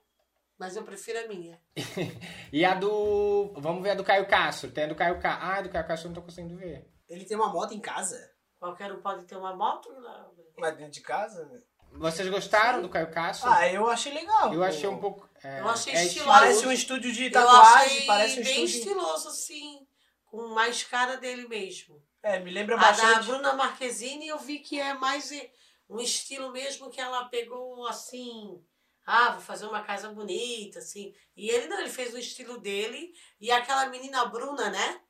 Mas 0.56 0.76
eu 0.76 0.84
prefiro 0.84 1.18
a 1.18 1.26
minha. 1.26 1.60
E 2.52 2.64
a 2.64 2.74
do. 2.74 3.52
Vamos 3.56 3.82
ver 3.82 3.90
a 3.90 3.94
do 3.94 4.04
Caio 4.04 4.28
Castro. 4.28 4.70
Tem 4.70 4.84
a 4.84 4.88
do 4.88 4.94
Caio 4.94 5.18
Castro. 5.20 5.46
Ah, 5.48 5.56
a 5.56 5.62
do 5.62 5.68
Caio 5.70 5.86
Castro 5.86 6.06
eu 6.06 6.10
não 6.10 6.20
tô 6.20 6.22
conseguindo 6.26 6.56
ver. 6.56 6.86
Ele 7.08 7.24
tem 7.24 7.36
uma 7.36 7.52
moto 7.52 7.72
em 7.74 7.80
casa? 7.80 8.16
Qualquer 8.58 8.92
um 8.92 9.00
pode 9.00 9.24
ter 9.24 9.36
uma 9.36 9.56
moto. 9.56 9.90
né? 9.90 10.26
Mas 10.60 10.76
dentro 10.76 10.92
de 10.92 11.00
casa? 11.00 11.44
né? 11.46 11.60
Vocês 11.92 12.28
gostaram 12.28 12.82
do 12.82 12.88
Caio 12.88 13.10
Castro? 13.10 13.50
Ah, 13.50 13.68
eu 13.68 13.88
achei 13.88 14.12
legal. 14.12 14.52
eu 14.52 14.60
pô. 14.60 14.64
achei 14.64 14.88
um 14.88 14.98
pouco. 14.98 15.28
É, 15.42 15.60
Eu 15.60 15.68
achei 15.68 15.94
é 15.94 16.04
estiloso. 16.04 16.30
Parece 16.30 16.66
um 16.66 16.72
estúdio 16.72 17.12
de 17.12 17.30
tatuagem, 17.30 17.86
achei 17.86 18.06
parece 18.06 18.40
um 18.40 18.44
bem 18.44 18.64
estúdio... 18.64 18.92
estiloso, 18.92 19.28
assim. 19.28 19.86
Com 20.26 20.48
mais 20.48 20.84
cara 20.84 21.16
dele 21.16 21.48
mesmo. 21.48 22.00
É, 22.22 22.38
me 22.38 22.50
lembra 22.50 22.76
A 22.76 22.78
da 22.78 22.86
bastante... 22.88 23.26
Bruna 23.26 23.54
Marquezine 23.54 24.28
eu 24.28 24.38
vi 24.38 24.58
que 24.60 24.78
é 24.78 24.94
mais 24.94 25.32
eh, 25.32 25.50
um 25.88 25.98
estilo 25.98 26.52
mesmo 26.52 26.90
que 26.90 27.00
ela 27.00 27.24
pegou 27.24 27.86
assim. 27.86 28.62
Ah, 29.04 29.30
vou 29.30 29.40
fazer 29.40 29.66
uma 29.66 29.82
casa 29.82 30.10
bonita, 30.10 30.78
assim. 30.78 31.12
E 31.36 31.50
ele 31.50 31.66
não, 31.66 31.80
ele 31.80 31.90
fez 31.90 32.14
o 32.14 32.18
estilo 32.18 32.60
dele. 32.60 33.12
E 33.40 33.50
aquela 33.50 33.86
menina 33.86 34.26
Bruna, 34.26 34.70
né? 34.70 35.00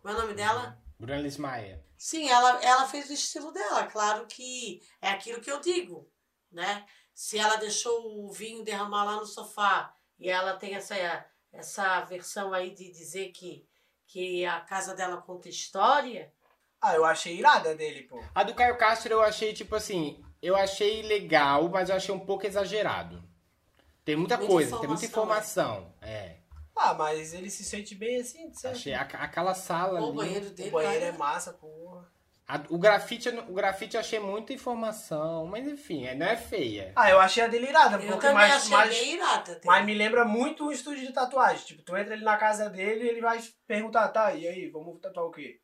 Qual 0.00 0.14
é 0.14 0.16
o 0.16 0.20
nome 0.22 0.34
dela? 0.34 0.80
Bruna 1.00 1.18
Lismaia. 1.20 1.82
Sim, 1.96 2.28
ela, 2.28 2.62
ela 2.62 2.86
fez 2.86 3.08
o 3.08 3.12
estilo 3.14 3.50
dela. 3.52 3.86
Claro 3.86 4.26
que 4.26 4.82
é 5.00 5.08
aquilo 5.10 5.40
que 5.40 5.50
eu 5.50 5.60
digo, 5.60 6.08
né? 6.52 6.84
Se 7.14 7.38
ela 7.38 7.56
deixou 7.56 8.24
o 8.24 8.30
vinho 8.32 8.62
derramar 8.62 9.04
lá 9.04 9.16
no 9.16 9.26
sofá 9.26 9.94
e 10.18 10.28
ela 10.28 10.56
tem 10.56 10.74
essa, 10.74 10.94
essa 11.52 12.00
versão 12.02 12.52
aí 12.52 12.70
de 12.70 12.90
dizer 12.90 13.30
que, 13.32 13.66
que 14.06 14.44
a 14.44 14.60
casa 14.60 14.94
dela 14.94 15.20
conta 15.22 15.48
história, 15.48 16.32
Ah, 16.80 16.94
eu 16.94 17.04
achei 17.04 17.36
irada 17.36 17.74
dele, 17.74 18.02
pô. 18.04 18.22
A 18.34 18.42
do 18.42 18.54
Caio 18.54 18.78
Castro 18.78 19.12
eu 19.12 19.22
achei, 19.22 19.52
tipo 19.52 19.74
assim, 19.74 20.24
eu 20.40 20.56
achei 20.56 21.02
legal, 21.02 21.68
mas 21.68 21.88
eu 21.90 21.96
achei 21.96 22.14
um 22.14 22.20
pouco 22.20 22.46
exagerado. 22.46 23.22
Tem 24.04 24.16
muita, 24.16 24.36
Muita 24.38 24.52
coisa, 24.52 24.78
tem 24.78 24.88
muita 24.88 25.04
informação, 25.04 25.80
informação. 25.80 25.94
É. 26.00 26.39
Ah, 26.82 26.94
mas 26.94 27.34
ele 27.34 27.50
se 27.50 27.62
sente 27.64 27.94
bem 27.94 28.20
assim, 28.20 28.52
certo? 28.54 28.74
Achei 28.76 28.94
a- 28.94 29.02
aquela 29.02 29.54
sala 29.54 30.00
o 30.00 30.06
ali. 30.08 30.16
banheiro 30.16 30.50
dele. 30.50 30.68
O 30.70 30.72
banheiro 30.72 31.04
é 31.04 31.08
olha, 31.08 31.18
massa, 31.18 31.52
porra. 31.52 32.08
a- 32.48 32.62
o 32.70 32.78
grafite, 32.78 33.28
o 33.28 33.52
grafite 33.52 33.94
eu 33.96 34.00
achei 34.00 34.18
muita 34.18 34.52
informação, 34.52 35.46
mas 35.46 35.68
enfim, 35.68 36.06
é- 36.06 36.14
não 36.14 36.26
é 36.26 36.36
feia. 36.36 36.92
Ah, 36.96 37.10
eu 37.10 37.20
achei 37.20 37.42
a 37.44 37.46
dele 37.46 37.68
irada, 37.68 37.96
Eu 37.96 38.00
porque 38.00 38.20
também 38.20 38.34
mais, 38.34 38.54
achei 38.54 38.70
mais, 38.76 39.02
irada. 39.02 39.54
tem- 39.56 39.70
mas 39.70 39.84
me 39.84 39.94
lembra 39.94 40.24
muito 40.24 40.64
um 40.66 40.72
estúdio 40.72 41.06
de 41.06 41.12
tatuagem. 41.12 41.64
Tipo, 41.66 41.82
tu 41.82 41.96
entra 41.96 42.14
ali 42.14 42.24
na 42.24 42.36
casa 42.38 42.68
dele 42.70 43.04
e 43.04 43.08
ele 43.08 43.20
vai 43.20 43.38
perguntar, 43.66 44.08
tá, 44.08 44.32
e 44.34 44.48
aí, 44.48 44.68
vamos 44.70 44.98
tatuar 45.00 45.26
o 45.26 45.30
quê? 45.30 45.60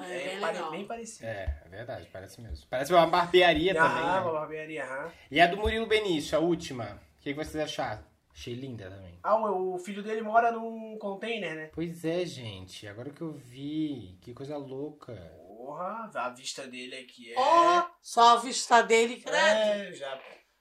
É, 0.00 0.28
bem 0.28 0.40
pare- 0.40 0.70
bem 0.72 0.84
parecido. 0.84 1.26
É, 1.26 1.62
é 1.64 1.68
verdade, 1.68 2.08
parece 2.12 2.40
mesmo. 2.40 2.66
Parece 2.68 2.92
uma 2.92 3.06
barbearia 3.06 3.72
também. 3.72 4.02
Ah, 4.02 4.14
né? 4.16 4.20
uma 4.20 4.32
barbearia, 4.32 4.84
aham. 4.84 5.12
E 5.30 5.40
a 5.40 5.46
do 5.46 5.56
Murilo 5.56 5.86
Benício, 5.86 6.36
a 6.36 6.40
última. 6.40 7.00
O 7.18 7.22
que, 7.22 7.32
que 7.32 7.34
vocês 7.44 7.62
acharam? 7.62 8.04
Achei 8.38 8.52
linda 8.52 8.90
também. 8.90 9.18
Ah, 9.22 9.34
o 9.50 9.78
filho 9.78 10.02
dele 10.02 10.20
mora 10.20 10.52
num 10.52 10.98
container, 10.98 11.54
né? 11.56 11.70
Pois 11.72 12.04
é, 12.04 12.24
gente. 12.26 12.86
Agora 12.86 13.08
que 13.10 13.22
eu 13.22 13.32
vi. 13.32 14.18
Que 14.20 14.34
coisa 14.34 14.58
louca. 14.58 15.14
Porra, 15.46 16.10
a 16.14 16.28
vista 16.28 16.66
dele 16.68 16.96
aqui 16.96 17.32
é... 17.32 17.34
Ó, 17.38 17.88
só 18.02 18.36
a 18.36 18.40
vista 18.40 18.82
dele, 18.82 19.16
credo. 19.20 19.36
É, 19.38 19.92
já, 19.94 20.20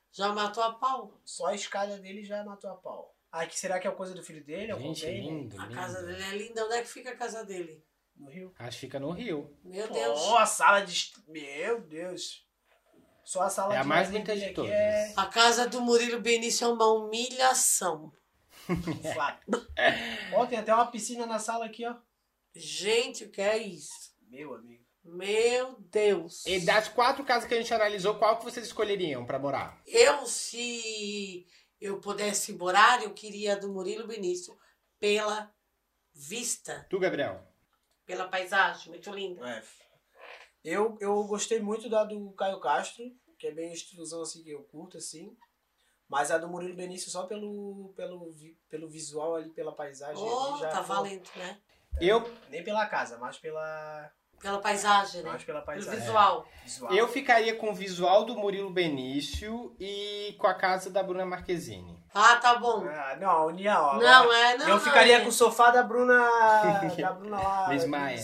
Já 0.10 0.30
matou 0.30 0.64
a 0.64 0.72
pau. 0.74 1.20
só 1.26 1.48
a 1.48 1.54
escada 1.56 1.98
dele 1.98 2.24
já 2.24 2.44
matou 2.46 2.70
a 2.72 2.76
pau. 2.76 3.14
Ah, 3.30 3.46
que 3.46 3.60
será 3.60 3.78
que 3.78 3.88
é 3.88 3.92
coisa 3.92 4.14
do 4.16 4.24
filho 4.24 4.44
dele? 4.46 4.72
É 4.72 4.76
o 4.76 4.80
Gente, 4.80 5.02
container? 5.02 5.24
lindo, 5.34 5.60
A 5.62 5.64
lindo. 5.66 5.76
casa 5.76 6.02
dele 6.06 6.24
é 6.24 6.38
linda. 6.38 6.66
Onde 6.66 6.76
é 6.76 6.82
que 6.82 6.88
fica 6.88 7.10
a 7.12 7.16
casa 7.18 7.44
dele? 7.44 7.84
No 8.16 8.30
Rio. 8.30 8.54
Acho 8.58 8.78
que 8.80 8.86
fica 8.86 8.98
no 9.02 9.12
Rio. 9.12 9.54
Meu 9.62 9.92
Deus. 9.92 10.22
Pô, 10.22 10.38
a 10.38 10.46
sala 10.46 10.80
de... 10.80 10.94
est- 10.94 11.18
Meu 11.28 11.82
Deus. 11.82 12.45
Só 13.26 13.42
a 13.42 13.50
sala 13.50 13.74
É 13.74 13.80
a 13.80 13.82
de 13.82 13.88
mais 13.88 14.10
bonita 14.10 14.36
de 14.38 14.46
aqui 14.46 14.54
todas. 14.54 14.72
É... 14.72 15.14
A 15.18 15.26
casa 15.26 15.68
do 15.68 15.82
Murilo 15.82 16.22
Benício 16.22 16.64
é 16.64 16.68
uma 16.68 16.88
humilhação. 16.94 18.14
Ó, 20.34 20.46
tem 20.46 20.60
até 20.60 20.74
uma 20.74 20.88
piscina 20.88 21.26
na 21.26 21.40
sala 21.40 21.66
aqui, 21.66 21.86
ó. 21.86 21.96
Gente, 22.56 23.26
o 23.26 23.32
que 23.32 23.42
é 23.42 23.58
isso? 23.58 24.16
Meu 24.30 24.54
amigo. 24.54 24.86
Meu 25.04 25.76
Deus. 25.92 26.46
E 26.46 26.60
das 26.62 26.88
quatro 26.88 27.24
casas 27.24 27.48
que 27.48 27.54
a 27.54 27.58
gente 27.58 27.74
analisou, 27.74 28.16
qual 28.16 28.38
que 28.38 28.46
vocês 28.46 28.66
escolheriam 28.66 29.26
pra 29.26 29.38
morar? 29.38 29.82
Eu, 29.86 30.26
se 30.26 31.46
eu 31.80 32.00
pudesse 32.00 32.54
morar, 32.54 33.04
eu 33.04 33.14
queria 33.14 33.54
a 33.54 33.56
do 33.56 33.72
Murilo 33.72 34.08
Benício 34.08 34.58
pela 35.00 35.52
vista, 36.14 36.88
Tu, 36.90 36.98
Gabriel? 37.00 37.44
pela 38.06 38.28
paisagem, 38.28 38.90
muito 38.90 39.12
linda. 39.12 39.48
É. 39.48 39.64
Eu, 40.66 40.98
eu 41.00 41.24
gostei 41.26 41.60
muito 41.60 41.88
da 41.88 42.04
do 42.04 42.32
Caio 42.32 42.60
Castro, 42.60 43.06
que 43.38 43.48
é 43.48 43.52
bem 43.52 43.72
estilosão 43.72 44.24
assim 44.24 44.44
que 44.44 44.50
eu 44.50 44.64
curto, 44.64 44.98
assim. 44.98 45.38
Mas 46.10 46.32
a 46.32 46.38
do 46.38 46.48
Murilo 46.48 46.76
Benício 46.76 47.12
só 47.12 47.26
pelo, 47.26 47.94
pelo, 47.96 48.34
pelo 48.70 48.90
visual 48.90 49.36
ali, 49.36 49.50
pela 49.52 49.76
paisagem. 49.76 50.24
Oh, 50.24 50.58
já, 50.58 50.70
tá 50.70 50.82
valendo, 50.82 51.30
né? 51.36 51.60
Eu, 52.02 52.24
Nem 52.50 52.64
pela 52.64 52.86
casa, 52.88 53.18
mas 53.18 53.38
pela, 53.38 54.12
Pela 54.42 54.60
paisagem, 54.60 55.24
né? 55.24 55.30
mais 55.30 55.44
pela 55.44 55.62
Pelo 55.62 55.78
paisagem. 55.78 56.00
visual. 56.00 56.48
Visual. 56.64 56.94
eu 56.94 57.08
ficaria 57.08 57.56
com 57.56 57.70
o 57.70 57.74
visual 57.74 58.26
do 58.26 58.36
Murilo 58.36 58.70
Benício 58.70 59.76
e 59.80 60.36
com 60.38 60.48
a 60.48 60.54
casa 60.54 60.90
da 60.90 61.02
Bruna 61.02 61.26
Marquezine. 61.26 62.04
Ah, 62.14 62.36
tá 62.38 62.56
bom. 62.56 62.86
Ah, 62.86 63.18
não, 63.20 63.30
a 63.30 63.46
união. 63.46 63.82
ó. 63.82 63.98
Não, 63.98 64.34
é, 64.34 64.58
não. 64.58 64.68
eu 64.68 64.76
não, 64.76 64.80
ficaria 64.80 65.18
é. 65.18 65.22
com 65.22 65.30
o 65.30 65.32
sofá 65.32 65.72
da 65.72 65.84
Bruna. 65.84 66.16
da 66.98 67.14
Bruna 67.14 67.38
lá. 67.38 67.68
Liz 67.70 67.86
Maia. 67.86 68.20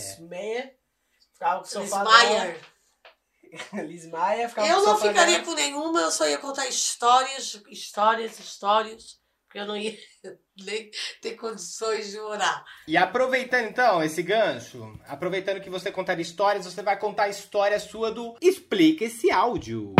Liz 1.42 1.60
Maia. 1.60 1.60
Ficava 1.60 1.62
com 1.62 1.78
o 1.78 1.80
Liz 1.82 1.90
sofá 1.90 2.04
dela. 2.04 2.56
Liz 3.84 4.06
Maia. 4.10 4.48
Ficava 4.48 4.68
Eu 4.68 4.76
não 4.82 4.84
sofá 4.96 5.08
ficaria 5.08 5.34
dela. 5.34 5.44
com 5.44 5.54
nenhuma, 5.54 6.00
eu 6.00 6.10
só 6.10 6.26
ia 6.28 6.38
contar 6.38 6.66
histórias, 6.68 7.60
histórias, 7.68 8.38
histórias. 8.38 9.20
porque 9.46 9.58
eu 9.58 9.66
não 9.66 9.76
ia 9.76 9.96
nem 10.64 10.90
ter 11.20 11.32
condições 11.32 12.10
de 12.10 12.18
orar. 12.20 12.64
E 12.88 12.96
aproveitando 12.96 13.66
então 13.66 14.02
esse 14.02 14.22
gancho, 14.22 14.98
aproveitando 15.06 15.60
que 15.60 15.68
você 15.68 15.90
contar 15.92 16.18
histórias, 16.20 16.64
você 16.64 16.80
vai 16.82 16.98
contar 16.98 17.24
a 17.24 17.28
história 17.28 17.78
sua 17.80 18.10
do 18.10 18.36
Explica 18.40 19.04
esse 19.04 19.30
áudio. 19.30 19.94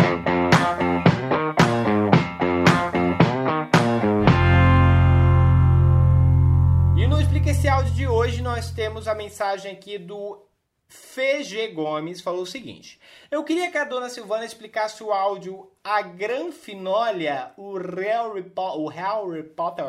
E 6.97 7.07
no 7.07 7.19
Explica 7.19 7.49
esse 7.51 7.67
áudio 7.67 7.93
de 7.93 8.07
hoje 8.07 8.41
nós 8.41 8.71
temos 8.71 9.07
a 9.07 9.15
mensagem 9.15 9.71
aqui 9.71 9.97
do 9.97 10.45
FG 10.87 11.69
Gomes, 11.73 12.21
falou 12.21 12.43
o 12.43 12.47
seguinte: 12.47 12.99
Eu 13.31 13.43
queria 13.43 13.71
que 13.71 13.77
a 13.77 13.83
dona 13.83 14.09
Silvana 14.09 14.45
explicasse 14.45 15.03
o 15.03 15.11
áudio 15.11 15.71
A 15.83 16.01
Granfinólia, 16.01 17.53
o 17.57 17.77
Harry, 17.77 18.51
o 18.55 18.87
Harry 18.87 19.43
Potter. 19.43 19.85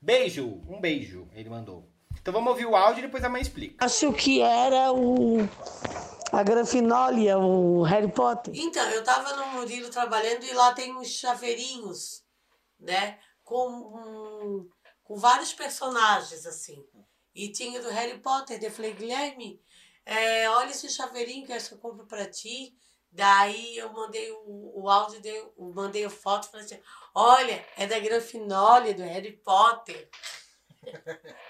Beijo, 0.00 0.62
um 0.68 0.80
beijo, 0.80 1.28
ele 1.32 1.48
mandou. 1.48 1.88
Então 2.20 2.32
vamos 2.32 2.50
ouvir 2.50 2.66
o 2.66 2.74
áudio 2.74 3.00
e 3.00 3.06
depois 3.06 3.22
a 3.22 3.28
mãe 3.28 3.40
explica. 3.40 3.84
Acho 3.84 4.12
que 4.12 4.40
era 4.40 4.92
o. 4.92 5.38
A 6.32 6.42
Granfinólia, 6.42 7.38
o 7.38 7.82
Harry 7.82 8.10
Potter. 8.10 8.52
Então, 8.56 8.84
eu 8.90 9.04
tava 9.04 9.36
no 9.36 9.46
Murilo 9.52 9.88
trabalhando 9.90 10.44
e 10.44 10.52
lá 10.52 10.72
tem 10.74 10.94
uns 10.94 11.08
chaveirinhos, 11.08 12.24
né? 12.80 13.18
Com, 13.44 14.66
com 15.04 15.16
vários 15.16 15.52
personagens, 15.54 16.44
assim. 16.44 16.84
E 17.32 17.52
tinha 17.52 17.80
do 17.80 17.90
Harry 17.90 18.18
Potter. 18.18 18.58
Eu 18.60 18.72
falei, 18.72 18.92
Guilherme, 18.92 19.60
é, 20.06 20.48
olha 20.50 20.70
esse 20.70 20.88
chaveirinho 20.88 21.44
que 21.46 21.52
eu 21.52 21.56
acho 21.56 21.68
que 21.68 21.74
eu 21.74 21.78
compro 21.78 22.06
pra 22.06 22.24
ti. 22.30 22.74
Daí 23.10 23.76
eu 23.76 23.92
mandei 23.92 24.30
o, 24.30 24.82
o 24.82 24.88
áudio, 24.90 25.20
dei, 25.20 25.38
eu 25.38 25.72
mandei 25.74 26.04
a 26.04 26.10
foto 26.10 26.48
e 26.48 26.50
falei 26.50 26.66
assim, 26.66 26.80
olha, 27.14 27.64
é 27.76 27.86
da 27.86 27.98
Granfinólia, 27.98 28.94
do 28.94 29.02
Harry 29.02 29.32
Potter. 29.32 30.08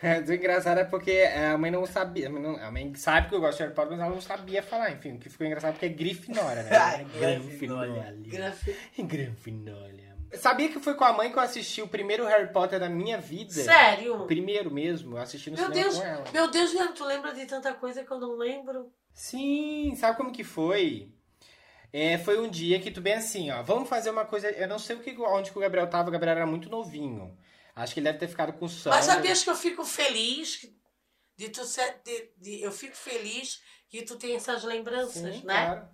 É, 0.00 0.20
o 0.20 0.32
engraçado 0.32 0.78
é 0.78 0.84
porque 0.84 1.10
a 1.22 1.58
mãe 1.58 1.70
não 1.72 1.84
sabia. 1.84 2.28
A 2.28 2.30
mãe, 2.30 2.40
não- 2.40 2.56
a 2.56 2.70
mãe 2.70 2.94
sabe 2.94 3.28
que 3.28 3.34
eu 3.34 3.40
gosto 3.40 3.56
de 3.58 3.64
Harry 3.64 3.74
Potter, 3.74 3.90
mas 3.96 4.00
ela 4.00 4.14
não 4.14 4.20
sabia 4.20 4.62
falar. 4.62 4.92
Enfim, 4.92 5.16
o 5.16 5.18
que 5.18 5.28
ficou 5.28 5.44
engraçado 5.46 5.72
porque 5.72 5.86
é 5.86 5.88
Grifinória, 5.88 6.62
né? 6.62 6.70
É 7.00 7.04
Grifinória. 7.04 8.16
Graf... 8.20 8.62
Grifinória. 8.96 10.07
Sabia 10.34 10.68
que 10.68 10.78
foi 10.80 10.94
com 10.94 11.04
a 11.04 11.12
mãe 11.12 11.30
que 11.32 11.38
eu 11.38 11.42
assisti 11.42 11.80
o 11.80 11.88
primeiro 11.88 12.26
Harry 12.26 12.52
Potter 12.52 12.78
da 12.78 12.88
minha 12.88 13.18
vida? 13.18 13.50
Sério? 13.50 14.22
O 14.22 14.26
primeiro 14.26 14.70
mesmo, 14.70 15.16
eu 15.16 15.22
assisti 15.22 15.50
no 15.50 15.56
Meu 15.56 15.66
cinema 15.66 15.82
Deus, 15.82 15.96
com 15.98 16.02
ela. 16.04 16.24
meu 16.32 16.50
Deus, 16.50 16.70
Guilherme, 16.70 16.94
tu 16.94 17.04
lembra 17.04 17.32
de 17.34 17.46
tanta 17.46 17.72
coisa 17.74 18.04
que 18.04 18.10
eu 18.12 18.18
não 18.20 18.36
lembro? 18.36 18.92
Sim, 19.12 19.94
sabe 19.96 20.16
como 20.16 20.32
que 20.32 20.44
foi? 20.44 21.12
É, 21.92 22.18
foi 22.18 22.38
um 22.38 22.48
dia 22.48 22.80
que 22.80 22.90
tu 22.90 23.00
bem 23.00 23.14
assim, 23.14 23.50
ó, 23.50 23.62
vamos 23.62 23.88
fazer 23.88 24.10
uma 24.10 24.24
coisa, 24.24 24.50
eu 24.50 24.68
não 24.68 24.78
sei 24.78 24.96
o 24.96 25.00
que, 25.00 25.16
onde 25.18 25.50
que 25.50 25.56
o 25.58 25.60
Gabriel 25.60 25.88
tava, 25.88 26.08
o 26.08 26.12
Gabriel 26.12 26.36
era 26.36 26.46
muito 26.46 26.68
novinho. 26.68 27.36
Acho 27.74 27.94
que 27.94 28.00
ele 28.00 28.04
deve 28.06 28.18
ter 28.18 28.28
ficado 28.28 28.52
com 28.52 28.68
sono. 28.68 28.94
Mas 28.94 29.06
sabias 29.06 29.42
que 29.42 29.50
eu 29.50 29.56
fico 29.56 29.84
feliz 29.84 30.68
de 31.36 31.48
tu 31.48 31.64
ser, 31.64 32.00
de, 32.04 32.30
de- 32.36 32.60
eu 32.62 32.72
fico 32.72 32.96
feliz 32.96 33.62
que 33.88 34.02
tu 34.02 34.16
tem 34.16 34.36
essas 34.36 34.64
lembranças, 34.64 35.36
Sim, 35.36 35.40
né? 35.46 35.64
claro. 35.64 35.88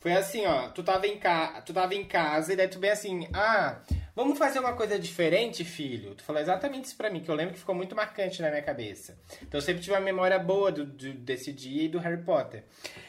Foi 0.00 0.12
assim, 0.12 0.46
ó, 0.46 0.68
tu 0.68 0.82
tava, 0.82 1.06
em 1.06 1.18
ca... 1.18 1.60
tu 1.60 1.74
tava 1.74 1.94
em 1.94 2.04
casa 2.04 2.52
e 2.52 2.56
daí 2.56 2.66
tu 2.68 2.78
bem 2.78 2.90
assim, 2.90 3.28
ah, 3.34 3.80
vamos 4.16 4.38
fazer 4.38 4.58
uma 4.58 4.72
coisa 4.72 4.98
diferente, 4.98 5.62
filho? 5.62 6.14
Tu 6.14 6.24
falou 6.24 6.40
exatamente 6.40 6.86
isso 6.86 6.96
pra 6.96 7.10
mim, 7.10 7.20
que 7.20 7.30
eu 7.30 7.34
lembro 7.34 7.52
que 7.52 7.60
ficou 7.60 7.74
muito 7.74 7.94
marcante 7.94 8.40
na 8.40 8.48
minha 8.48 8.62
cabeça. 8.62 9.18
Então 9.42 9.58
eu 9.58 9.62
sempre 9.62 9.82
tive 9.82 9.94
uma 9.94 10.00
memória 10.00 10.38
boa 10.38 10.72
do, 10.72 10.86
do- 10.86 11.12
desse 11.12 11.52
dia 11.52 11.82
e 11.82 11.88
do 11.88 11.98
Harry 11.98 12.22
Potter. 12.22 12.64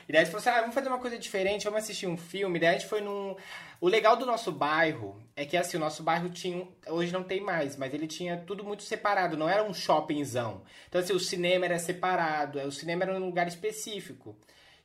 E 0.07 0.11
daí 0.11 0.25
tu 0.25 0.31
falou 0.31 0.39
assim, 0.41 0.49
ah, 0.49 0.59
vamos 0.59 0.75
fazer 0.75 0.89
uma 0.89 0.99
coisa 0.99 1.17
diferente, 1.17 1.63
vamos 1.63 1.79
assistir 1.81 2.07
um 2.07 2.17
filme. 2.17 2.57
E 2.57 2.61
daí 2.61 2.69
a 2.71 2.73
gente 2.73 2.87
foi 2.87 2.99
num... 2.99 3.37
O 3.79 3.87
legal 3.87 4.17
do 4.17 4.25
nosso 4.25 4.51
bairro 4.51 5.17
é 5.33 5.45
que, 5.45 5.55
assim, 5.55 5.77
o 5.77 5.79
nosso 5.79 6.03
bairro 6.03 6.29
tinha... 6.29 6.57
um- 6.57 6.67
Hoje 6.89 7.13
não 7.13 7.23
tem 7.23 7.39
mais, 7.39 7.77
mas 7.77 7.93
ele 7.93 8.05
tinha 8.05 8.35
tudo 8.35 8.65
muito 8.65 8.83
separado, 8.83 9.37
não 9.37 9.47
era 9.47 9.63
um 9.63 9.73
shoppingzão. 9.73 10.61
Então, 10.89 10.99
assim, 10.99 11.13
o 11.13 11.19
cinema 11.21 11.63
era 11.63 11.79
separado, 11.79 12.59
o 12.59 12.71
cinema 12.71 13.03
era 13.05 13.17
num 13.17 13.27
lugar 13.27 13.47
específico 13.47 14.35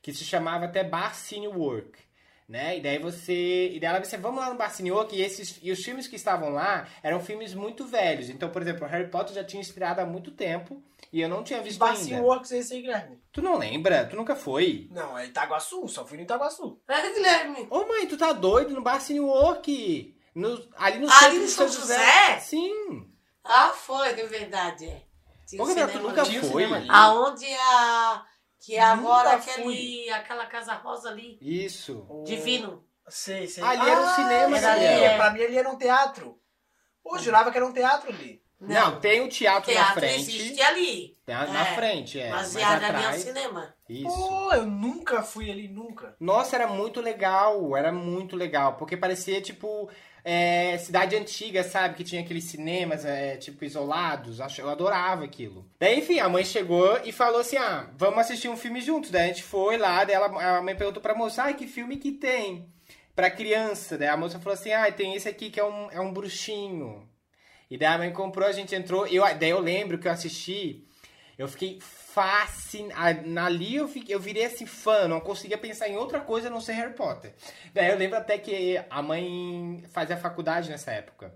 que 0.07 0.13
se 0.13 0.23
chamava 0.23 0.63
até 0.63 0.85
Bar 0.85 1.13
Cine 1.13 1.49
Work, 1.49 1.99
né? 2.47 2.77
E 2.77 2.81
daí 2.81 2.97
você, 2.97 3.71
e 3.73 3.77
daí 3.77 3.89
ela 3.89 3.99
disse, 3.99 4.15
vamos 4.15 4.39
lá 4.39 4.49
no 4.49 4.57
Bar 4.57 4.71
Cine 4.71 4.89
Work 4.89 5.13
e 5.13 5.21
esses 5.21 5.59
e 5.61 5.69
os 5.69 5.83
filmes 5.83 6.07
que 6.07 6.15
estavam 6.15 6.47
lá 6.49 6.87
eram 7.03 7.19
filmes 7.19 7.53
muito 7.53 7.85
velhos. 7.85 8.29
Então, 8.29 8.49
por 8.49 8.61
exemplo, 8.61 8.87
Harry 8.87 9.09
Potter 9.09 9.35
já 9.35 9.43
tinha 9.43 9.61
estreado 9.61 9.99
há 9.99 10.05
muito 10.05 10.31
tempo 10.31 10.81
e 11.11 11.19
eu 11.19 11.27
não 11.27 11.43
tinha 11.43 11.61
visto 11.61 11.77
Bacinho 11.77 12.15
ainda. 12.15 12.25
Works 12.25 12.51
esse 12.51 12.73
aí, 12.75 12.81
Guilherme. 12.83 13.21
Tu 13.33 13.41
não 13.41 13.57
lembra? 13.57 14.05
Tu 14.05 14.15
nunca 14.15 14.33
foi? 14.33 14.87
Não, 14.91 15.17
é 15.17 15.25
Itaguaçu, 15.25 15.85
só 15.89 16.05
fui 16.07 16.15
no 16.15 16.23
Itaguaçu. 16.23 16.79
É, 16.87 17.13
Guilherme? 17.13 17.67
Ô 17.69 17.85
mãe, 17.85 18.07
tu 18.07 18.15
tá 18.17 18.31
doido 18.31 18.73
no 18.73 18.81
Bar 18.81 19.01
Cine 19.01 19.19
Work? 19.19 20.15
No, 20.33 20.69
ali 20.77 20.99
no 20.99 21.11
Ali 21.11 21.39
de 21.41 21.47
São 21.49 21.67
José? 21.67 22.39
Sim. 22.39 23.11
Ah, 23.43 23.73
foi, 23.75 24.07
é 24.07 24.25
verdade. 24.25 24.85
é. 24.85 25.01
Tinha 25.45 25.61
Ô, 25.61 25.65
Gabriel, 25.65 25.91
tu 25.91 25.99
nunca 25.99 26.23
foi? 26.23 26.63
Aonde 26.87 27.45
a. 27.45 28.25
Que 28.59 28.75
é 28.75 28.81
agora 28.81 29.37
Nunca 29.37 29.51
aquele, 29.51 30.09
aquela 30.09 30.45
casa 30.47 30.73
rosa 30.73 31.09
ali. 31.09 31.37
Isso. 31.41 32.05
Divino. 32.25 32.83
Sei, 33.07 33.47
sei. 33.47 33.63
Ali 33.63 33.89
era 33.89 34.01
um 34.01 34.15
cinema, 34.15 34.57
era 34.57 34.73
ali, 34.73 34.83
é, 34.85 35.15
Pra 35.17 35.31
mim 35.31 35.41
ali 35.41 35.57
era 35.57 35.69
um 35.69 35.77
teatro. 35.77 36.37
Pô, 37.03 37.17
jurava 37.17 37.51
que 37.51 37.57
era 37.57 37.65
um 37.65 37.71
teatro 37.73 38.09
ali. 38.09 38.41
Não, 38.59 38.99
tem 38.99 39.21
o 39.21 39.29
teatro, 39.29 39.71
na 39.71 39.77
teatro 39.79 39.99
frente. 39.99 40.15
existe 40.35 40.61
ali. 40.63 41.15
Tem 41.25 41.35
a- 41.35 41.45
na 41.45 41.61
É, 41.67 41.75
frente, 41.75 42.19
é. 42.19 42.29
Mas 42.31 42.53
mais 42.55 42.65
ali 42.67 42.83
é 42.83 42.87
o 42.87 42.89
atrás. 42.89 43.21
cinema. 43.21 43.75
Isso. 43.87 44.07
Pô, 44.27 44.51
eu 44.53 44.65
nunca 44.65 45.21
fui 45.21 45.51
ali, 45.51 45.67
nunca. 45.67 46.15
Nossa, 46.19 46.55
era 46.55 46.67
muito 46.67 46.99
legal, 46.99 47.77
era 47.77 47.91
muito 47.91 48.35
legal, 48.35 48.75
porque 48.75 48.97
parecia 48.97 49.39
tipo 49.41 49.87
é, 50.29 50.77
cidade 50.77 51.15
antiga, 51.15 51.63
sabe? 51.63 51.95
Que 51.95 52.03
tinha 52.03 52.19
aqueles 52.19 52.43
cinemas, 52.43 53.05
é, 53.05 53.37
tipo, 53.37 53.63
isolados. 53.63 54.39
Eu 54.57 54.69
adorava 54.69 55.23
aquilo. 55.23 55.65
Daí, 55.79 55.99
enfim, 55.99 56.19
a 56.19 56.27
mãe 56.27 56.43
chegou 56.43 56.99
e 57.05 57.13
falou 57.13 57.39
assim: 57.39 57.55
ah, 57.55 57.89
vamos 57.95 58.19
assistir 58.19 58.49
um 58.49 58.57
filme 58.57 58.81
juntos. 58.81 59.09
Daí 59.09 59.23
a 59.23 59.27
gente 59.27 59.43
foi 59.43 59.77
lá, 59.77 60.03
daí 60.03 60.15
ela, 60.15 60.57
a 60.57 60.61
mãe 60.61 60.75
perguntou 60.75 61.01
pra 61.01 61.15
moça: 61.15 61.43
ai, 61.43 61.53
que 61.53 61.65
filme 61.65 61.95
que 61.95 62.11
tem? 62.11 62.67
Pra 63.15 63.31
criança. 63.31 63.97
Daí 63.97 64.09
a 64.09 64.17
moça 64.17 64.37
falou 64.37 64.55
assim: 64.55 64.73
ah, 64.73 64.91
tem 64.91 65.15
esse 65.15 65.29
aqui 65.29 65.49
que 65.49 65.61
é 65.61 65.63
um, 65.63 65.89
é 65.91 66.01
um 66.01 66.11
bruxinho. 66.11 67.07
E 67.71 67.77
daí 67.77 67.95
a 67.95 67.97
mãe 67.97 68.11
comprou, 68.11 68.49
a 68.49 68.51
gente 68.51 68.75
entrou. 68.75 69.07
Eu, 69.07 69.23
daí 69.23 69.49
eu 69.49 69.61
lembro 69.61 69.97
que 69.97 70.09
eu 70.09 70.11
assisti, 70.11 70.85
eu 71.37 71.47
fiquei 71.47 71.79
fascinado. 72.17 73.39
Ali 73.39 73.75
eu, 73.75 73.87
fiquei, 73.87 74.15
eu 74.15 74.19
virei 74.19 74.45
assim 74.45 74.65
fã, 74.65 75.07
não 75.07 75.19
conseguia 75.19 75.57
pensar 75.57 75.87
em 75.87 75.97
outra 75.97 76.19
coisa 76.19 76.47
a 76.47 76.49
não 76.49 76.59
ser 76.59 76.73
Harry 76.73 76.93
Potter. 76.93 77.31
Daí 77.75 77.91
eu 77.91 77.97
lembro 77.97 78.17
até 78.17 78.39
que 78.39 78.81
a 78.89 79.01
mãe 79.03 79.83
fazia 79.91 80.17
faculdade 80.17 80.67
nessa 80.67 80.91
época. 80.91 81.31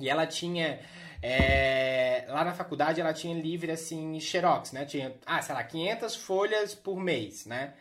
E 0.00 0.10
ela 0.10 0.26
tinha. 0.26 0.80
é, 1.22 2.24
lá 2.28 2.44
na 2.44 2.52
faculdade 2.52 3.00
ela 3.00 3.14
tinha 3.14 3.40
livre 3.40 3.70
assim, 3.70 4.18
xerox, 4.18 4.72
né? 4.72 4.84
Tinha, 4.84 5.14
ah, 5.24 5.40
sei 5.40 5.54
lá, 5.54 5.62
500 5.62 6.16
folhas 6.16 6.74
por 6.74 6.98
mês, 6.98 7.46
né? 7.46 7.74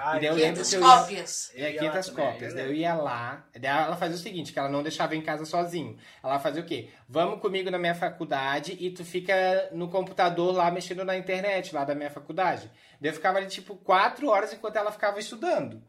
Ai, 0.00 0.16
E 0.18 0.20
daí 0.20 0.28
eu 0.28 0.34
lembro 0.34 0.62
500 0.62 0.70
que 0.70 0.76
eu 0.76 0.80
ia- 0.80 0.86
cópias. 0.86 1.50
é, 1.54 1.58
Eu 1.58 1.70
ia 1.72 1.78
500 1.80 2.06
lá 2.08 2.14
também, 2.14 2.32
cópias. 2.32 2.54
Daí 2.54 2.62
eu 2.62 2.66
lembro. 2.68 2.80
ia 2.82 2.94
lá. 2.94 3.44
Daí 3.52 3.70
ela 3.84 3.96
fazia 3.96 4.16
o 4.16 4.18
seguinte, 4.20 4.52
que 4.52 4.58
ela 4.58 4.68
não 4.68 4.82
deixava 4.82 5.16
em 5.16 5.22
casa 5.22 5.44
sozinho. 5.44 5.98
Ela 6.22 6.38
fazia 6.38 6.62
o 6.62 6.64
quê? 6.64 6.90
Vamos 7.08 7.40
comigo 7.40 7.70
na 7.70 7.78
minha 7.78 7.94
faculdade 7.94 8.76
e 8.78 8.90
tu 8.90 9.04
fica 9.04 9.68
no 9.72 9.88
computador 9.88 10.54
lá 10.54 10.70
mexendo 10.70 11.04
na 11.04 11.16
internet 11.16 11.74
lá 11.74 11.84
da 11.84 11.94
minha 11.94 12.10
faculdade. 12.10 12.70
Daí 13.00 13.10
eu 13.10 13.14
ficava 13.14 13.38
ali 13.38 13.46
tipo 13.48 13.74
quatro 13.76 14.28
horas 14.28 14.52
enquanto 14.52 14.76
ela 14.76 14.92
ficava 14.92 15.18
estudando. 15.18 15.82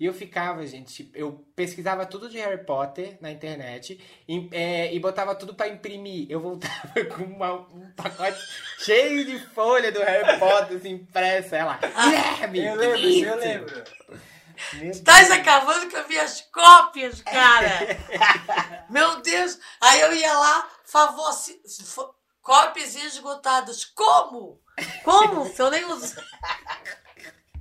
E 0.00 0.06
eu 0.06 0.12
ficava, 0.14 0.66
gente, 0.66 0.92
tipo, 0.92 1.16
eu 1.16 1.44
pesquisava 1.54 2.04
tudo 2.06 2.28
de 2.28 2.38
Harry 2.38 2.64
Potter 2.64 3.16
na 3.20 3.30
internet 3.30 4.00
e, 4.28 4.48
é, 4.52 4.92
e 4.94 4.98
botava 4.98 5.34
tudo 5.34 5.54
pra 5.54 5.68
imprimir. 5.68 6.26
Eu 6.30 6.40
voltava 6.40 6.92
com 7.14 7.22
uma- 7.24 7.52
um 7.54 7.90
pacote 7.96 8.38
cheio 8.78 9.24
de 9.24 9.38
folha 9.38 9.92
do 9.92 10.00
Harry 10.00 10.38
Potter 10.38 10.76
assim, 10.76 10.90
impressa. 10.90 11.56
Ela, 11.56 11.78
Guilherme, 11.78 12.64
Eu 12.66 12.74
lembro, 12.76 12.98
isso 12.98 13.08
isso?" 13.18 13.26
eu 13.26 13.36
lembro. 13.36 13.84
Estás 14.82 15.30
acabando 15.30 15.90
com 15.90 15.96
as 15.96 16.06
minhas 16.06 16.40
cópias, 16.52 17.20
cara. 17.22 17.68
Meu 18.90 19.20
Deus. 19.20 19.58
Aí 19.80 20.00
eu 20.02 20.12
ia 20.14 20.32
lá, 20.32 20.68
favor, 20.84 21.30
cópias 22.40 22.94
esgotadas. 22.94 23.84
Como? 23.86 24.60
Como? 25.04 25.46
Se 25.52 25.60
eu 25.60 25.70
nem 25.70 25.84
uso. 25.86 26.14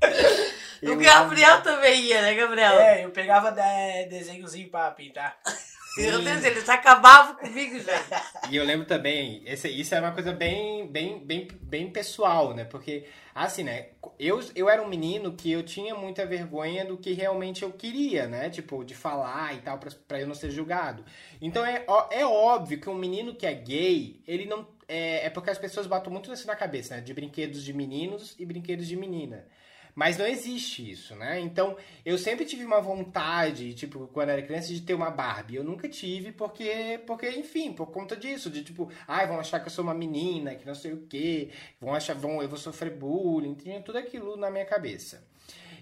O 0.83 0.85
Eu 0.87 0.97
Gabriel 0.97 1.61
também 1.61 2.01
ia, 2.05 2.21
né, 2.21 2.33
Gabriel? 2.33 2.73
É, 2.79 3.05
eu 3.05 3.11
pegava 3.11 3.51
de- 3.51 4.09
desenhozinho 4.09 4.69
pra 4.69 4.89
pintar. 4.91 5.37
Meu 5.97 6.21
Deus, 6.23 6.43
eles 6.45 6.69
acabavam 6.69 7.35
comigo 7.35 7.77
já. 7.79 7.91
E 8.49 8.55
eu 8.55 8.63
lembro 8.63 8.85
também, 8.85 9.43
esse, 9.45 9.67
isso 9.69 9.93
é 9.93 9.99
uma 9.99 10.13
coisa 10.13 10.31
bem, 10.33 10.87
bem, 10.87 11.19
bem, 11.19 11.47
bem 11.61 11.89
pessoal, 11.91 12.53
né? 12.53 12.63
Porque, 12.63 13.05
assim, 13.35 13.63
né? 13.63 13.89
Eu, 14.17 14.39
eu 14.55 14.69
era 14.69 14.81
um 14.81 14.87
menino 14.87 15.33
que 15.33 15.51
eu 15.51 15.63
tinha 15.63 15.93
muita 15.93 16.25
vergonha 16.25 16.83
do 16.85 16.97
que 16.97 17.11
realmente 17.13 17.63
eu 17.63 17.71
queria, 17.71 18.25
né? 18.27 18.49
Tipo, 18.49 18.83
de 18.85 18.95
falar 18.95 19.53
e 19.53 19.59
tal, 19.61 19.77
pra, 19.77 19.91
pra 20.07 20.19
eu 20.21 20.27
não 20.27 20.33
ser 20.35 20.49
julgado. 20.49 21.03
Então 21.41 21.65
é, 21.65 21.85
é 22.11 22.25
óbvio 22.25 22.79
que 22.79 22.89
um 22.89 22.95
menino 22.95 23.35
que 23.35 23.45
é 23.45 23.53
gay, 23.53 24.21
ele 24.27 24.45
não. 24.45 24.67
É, 24.87 25.25
é 25.25 25.29
porque 25.29 25.49
as 25.49 25.57
pessoas 25.57 25.87
botam 25.87 26.11
muito 26.11 26.31
isso 26.33 26.47
na 26.47 26.55
cabeça, 26.55 26.95
né? 26.95 27.01
De 27.01 27.13
brinquedos 27.13 27.63
de 27.63 27.73
meninos 27.73 28.35
e 28.39 28.45
brinquedos 28.45 28.87
de 28.87 28.95
menina. 28.95 29.45
Mas 29.93 30.17
não 30.17 30.25
existe 30.25 30.89
isso, 30.89 31.15
né? 31.15 31.39
Então, 31.39 31.75
eu 32.05 32.17
sempre 32.17 32.45
tive 32.45 32.63
uma 32.65 32.79
vontade, 32.81 33.73
tipo, 33.73 34.07
quando 34.13 34.29
era 34.29 34.41
criança, 34.41 34.73
de 34.73 34.81
ter 34.81 34.93
uma 34.93 35.09
Barbie. 35.09 35.55
Eu 35.55 35.63
nunca 35.63 35.87
tive, 35.89 36.31
porque, 36.31 37.01
porque 37.05 37.29
enfim, 37.29 37.73
por 37.73 37.87
conta 37.87 38.15
disso, 38.15 38.49
de 38.49 38.63
tipo, 38.63 38.89
ai, 39.07 39.27
vão 39.27 39.39
achar 39.39 39.59
que 39.59 39.67
eu 39.67 39.71
sou 39.71 39.83
uma 39.83 39.93
menina, 39.93 40.55
que 40.55 40.65
não 40.65 40.75
sei 40.75 40.93
o 40.93 41.05
quê, 41.07 41.49
vão 41.79 41.93
achar, 41.93 42.15
vão, 42.15 42.41
eu 42.41 42.49
vou 42.49 42.57
sofrer 42.57 42.91
bullying, 42.91 43.53
tinha 43.55 43.81
tudo 43.81 43.97
aquilo 43.97 44.37
na 44.37 44.49
minha 44.49 44.65
cabeça. 44.65 45.29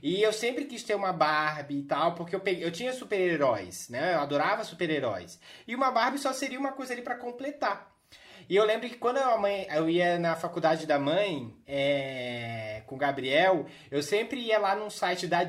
E 0.01 0.21
eu 0.21 0.31
sempre 0.31 0.65
quis 0.65 0.81
ter 0.81 0.95
uma 0.95 1.11
Barbie 1.11 1.79
e 1.79 1.83
tal, 1.83 2.15
porque 2.15 2.35
eu, 2.35 2.39
peguei, 2.39 2.63
eu 2.63 2.71
tinha 2.71 2.93
super-heróis, 2.93 3.89
né? 3.89 4.15
Eu 4.15 4.21
adorava 4.21 4.63
super-heróis. 4.63 5.39
E 5.67 5.75
uma 5.75 5.91
Barbie 5.91 6.19
só 6.19 6.31
seria 6.31 6.59
uma 6.59 6.71
coisa 6.71 6.93
ali 6.93 7.01
para 7.01 7.15
completar. 7.15 7.98
E 8.47 8.55
eu 8.55 8.65
lembro 8.65 8.87
que 8.87 8.95
quando 8.95 9.17
a 9.17 9.37
mãe, 9.37 9.67
eu 9.69 9.89
ia 9.89 10.17
na 10.17 10.35
faculdade 10.35 10.85
da 10.85 10.97
mãe 10.97 11.53
é, 11.67 12.81
com 12.85 12.95
o 12.95 12.97
Gabriel, 12.97 13.65
eu 13.91 14.01
sempre 14.01 14.39
ia 14.39 14.57
lá 14.57 14.75
no 14.75 14.89
site 14.89 15.27
da, 15.27 15.39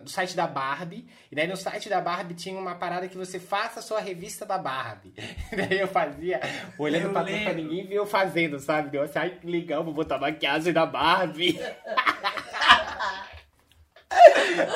no 0.00 0.08
site 0.08 0.36
da 0.36 0.46
Barbie. 0.46 1.06
E 1.30 1.34
daí 1.34 1.46
no 1.46 1.56
site 1.56 1.88
da 1.88 2.00
Barbie 2.00 2.34
tinha 2.34 2.58
uma 2.58 2.74
parada 2.74 3.08
que 3.08 3.16
você 3.16 3.38
faça 3.38 3.80
a 3.80 3.82
sua 3.82 4.00
revista 4.00 4.46
da 4.46 4.56
Barbie. 4.56 5.14
E 5.52 5.56
daí 5.56 5.80
eu 5.80 5.88
fazia, 5.88 6.40
olhando 6.78 7.06
Eu 7.06 7.12
pra 7.12 7.24
trás 7.24 7.42
pra 7.42 7.52
ninguém 7.52 7.86
ver 7.86 7.96
eu 7.96 8.06
fazendo, 8.06 8.58
sabe? 8.58 8.96
Eu 8.96 9.02
achei, 9.02 9.20
ai 9.20 9.30
que 9.30 9.46
legal, 9.46 9.84
vou 9.84 9.92
botar 9.92 10.18
maquiagem 10.18 10.72
da 10.72 10.86
Barbie. 10.86 11.60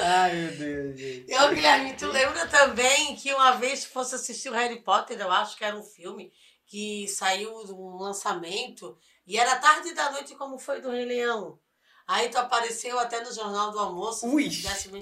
ai 0.03 0.33
meu 0.33 0.51
Deus, 0.57 0.99
gente. 0.99 1.33
Eu, 1.33 1.55
Guilherme, 1.55 1.95
tu 1.95 2.07
lembra 2.07 2.47
também 2.47 3.17
que 3.17 3.33
uma 3.33 3.53
vez 3.53 3.85
tu 3.85 3.91
fosse 3.91 4.15
assistir 4.15 4.49
o 4.49 4.53
Harry 4.53 4.81
Potter, 4.81 5.19
eu 5.19 5.31
acho 5.31 5.57
que 5.57 5.65
era 5.65 5.77
um 5.77 5.83
filme 5.83 6.31
que 6.75 7.07
saiu 7.07 7.55
um 7.73 7.99
lançamento 7.99 8.99
e 9.25 9.39
era 9.39 9.55
tarde 9.55 9.95
da 9.95 10.11
noite 10.11 10.35
como 10.35 10.59
foi 10.59 10.81
do 10.81 10.91
Rei 10.91 11.05
Leão. 11.05 11.57
Aí 12.05 12.29
tu 12.29 12.37
apareceu 12.37 12.99
até 12.99 13.23
no 13.23 13.33
Jornal 13.33 13.71
do 13.71 13.79
Almoço, 13.79 14.27
Ui, 14.27 14.51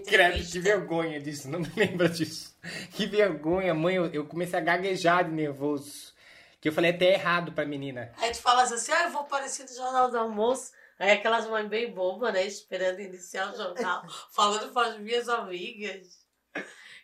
credo, 0.07 0.47
que 0.47 0.61
vergonha 0.61 1.18
disso, 1.18 1.49
não 1.49 1.61
me 1.64 1.73
lembra 1.75 2.11
disso. 2.11 2.55
Que 2.93 3.07
vergonha, 3.07 3.73
mãe, 3.73 3.95
eu, 3.95 4.05
eu 4.12 4.27
comecei 4.27 4.59
a 4.59 4.62
gaguejar 4.62 5.25
de 5.25 5.31
nervoso. 5.31 6.12
Que 6.61 6.68
eu 6.68 6.75
falei 6.75 6.91
até 6.91 7.14
errado 7.14 7.53
pra 7.53 7.64
menina. 7.64 8.12
Aí 8.18 8.33
tu 8.33 8.43
falas 8.43 8.70
assim, 8.70 8.93
ah, 8.93 9.05
eu 9.05 9.11
vou 9.11 9.23
aparecer 9.23 9.62
no 9.62 9.75
Jornal 9.75 10.11
do 10.11 10.18
Almoço. 10.18 10.73
Aí 10.99 11.12
aquelas 11.12 11.49
mães 11.49 11.66
bem 11.68 11.91
bobas, 11.91 12.35
né? 12.35 12.47
Esperando 12.47 13.01
iniciar 13.01 13.51
o 13.51 13.57
jornal, 13.57 14.05
falando 14.31 14.70
para 14.75 14.89
as 14.89 14.99
minhas 14.99 15.27
amigas. 15.27 16.07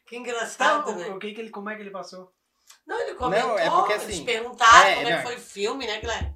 Que 0.05 0.19
engraçado, 0.19 0.95
né? 0.95 1.09
o, 1.09 1.16
o 1.16 1.19
que 1.19 1.33
que 1.33 1.41
ele, 1.41 1.49
como 1.49 1.71
é 1.71 1.75
que 1.75 1.81
ele 1.81 1.91
passou? 1.91 2.31
Não, 2.89 3.01
ele 3.01 3.14
comentou, 3.14 3.49
Não, 3.51 3.59
é 3.59 3.70
porque, 3.70 3.93
eles 3.93 4.05
assim, 4.05 4.24
perguntaram 4.24 4.89
é, 4.89 4.95
como 4.97 5.07
é 5.07 5.11
que 5.11 5.16
não. 5.16 5.22
foi 5.22 5.36
o 5.36 5.41
filme, 5.41 5.86
né, 5.86 6.01
Guilherme? 6.01 6.34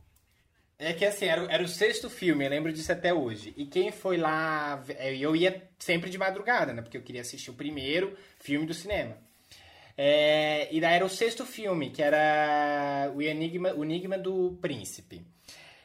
É 0.79 0.93
que 0.93 1.05
assim, 1.05 1.27
era, 1.27 1.43
o- 1.45 1.51
era 1.51 1.63
o 1.63 1.69
sexto 1.69 2.11
filme, 2.11 2.45
eu 2.45 2.51
lembro 2.51 2.73
disso 2.73 2.91
até 2.93 3.15
hoje. 3.15 3.55
E 3.57 3.67
quem 3.67 3.93
foi 3.93 4.17
lá. 4.17 4.83
é, 4.99 5.17
Eu 5.17 5.35
ia 5.37 5.69
sempre 5.79 6.11
de 6.11 6.19
madrugada, 6.19 6.73
né? 6.73 6.83
Porque 6.83 6.97
eu 6.97 7.03
queria 7.03 7.21
assistir 7.21 7.51
o 7.51 7.55
primeiro 7.55 8.17
filme 8.41 8.67
do 8.67 8.75
cinema. 8.75 9.17
É, 9.97 10.69
e 10.75 10.81
daí 10.81 10.95
era 10.97 11.05
o 11.05 11.09
sexto 11.09 11.47
filme, 11.47 11.91
que 11.91 12.03
era 12.03 13.13
o 13.15 13.23
Enigma, 13.23 13.75
o 13.75 13.85
Enigma 13.85 14.19
do 14.19 14.59
Príncipe. 14.61 15.25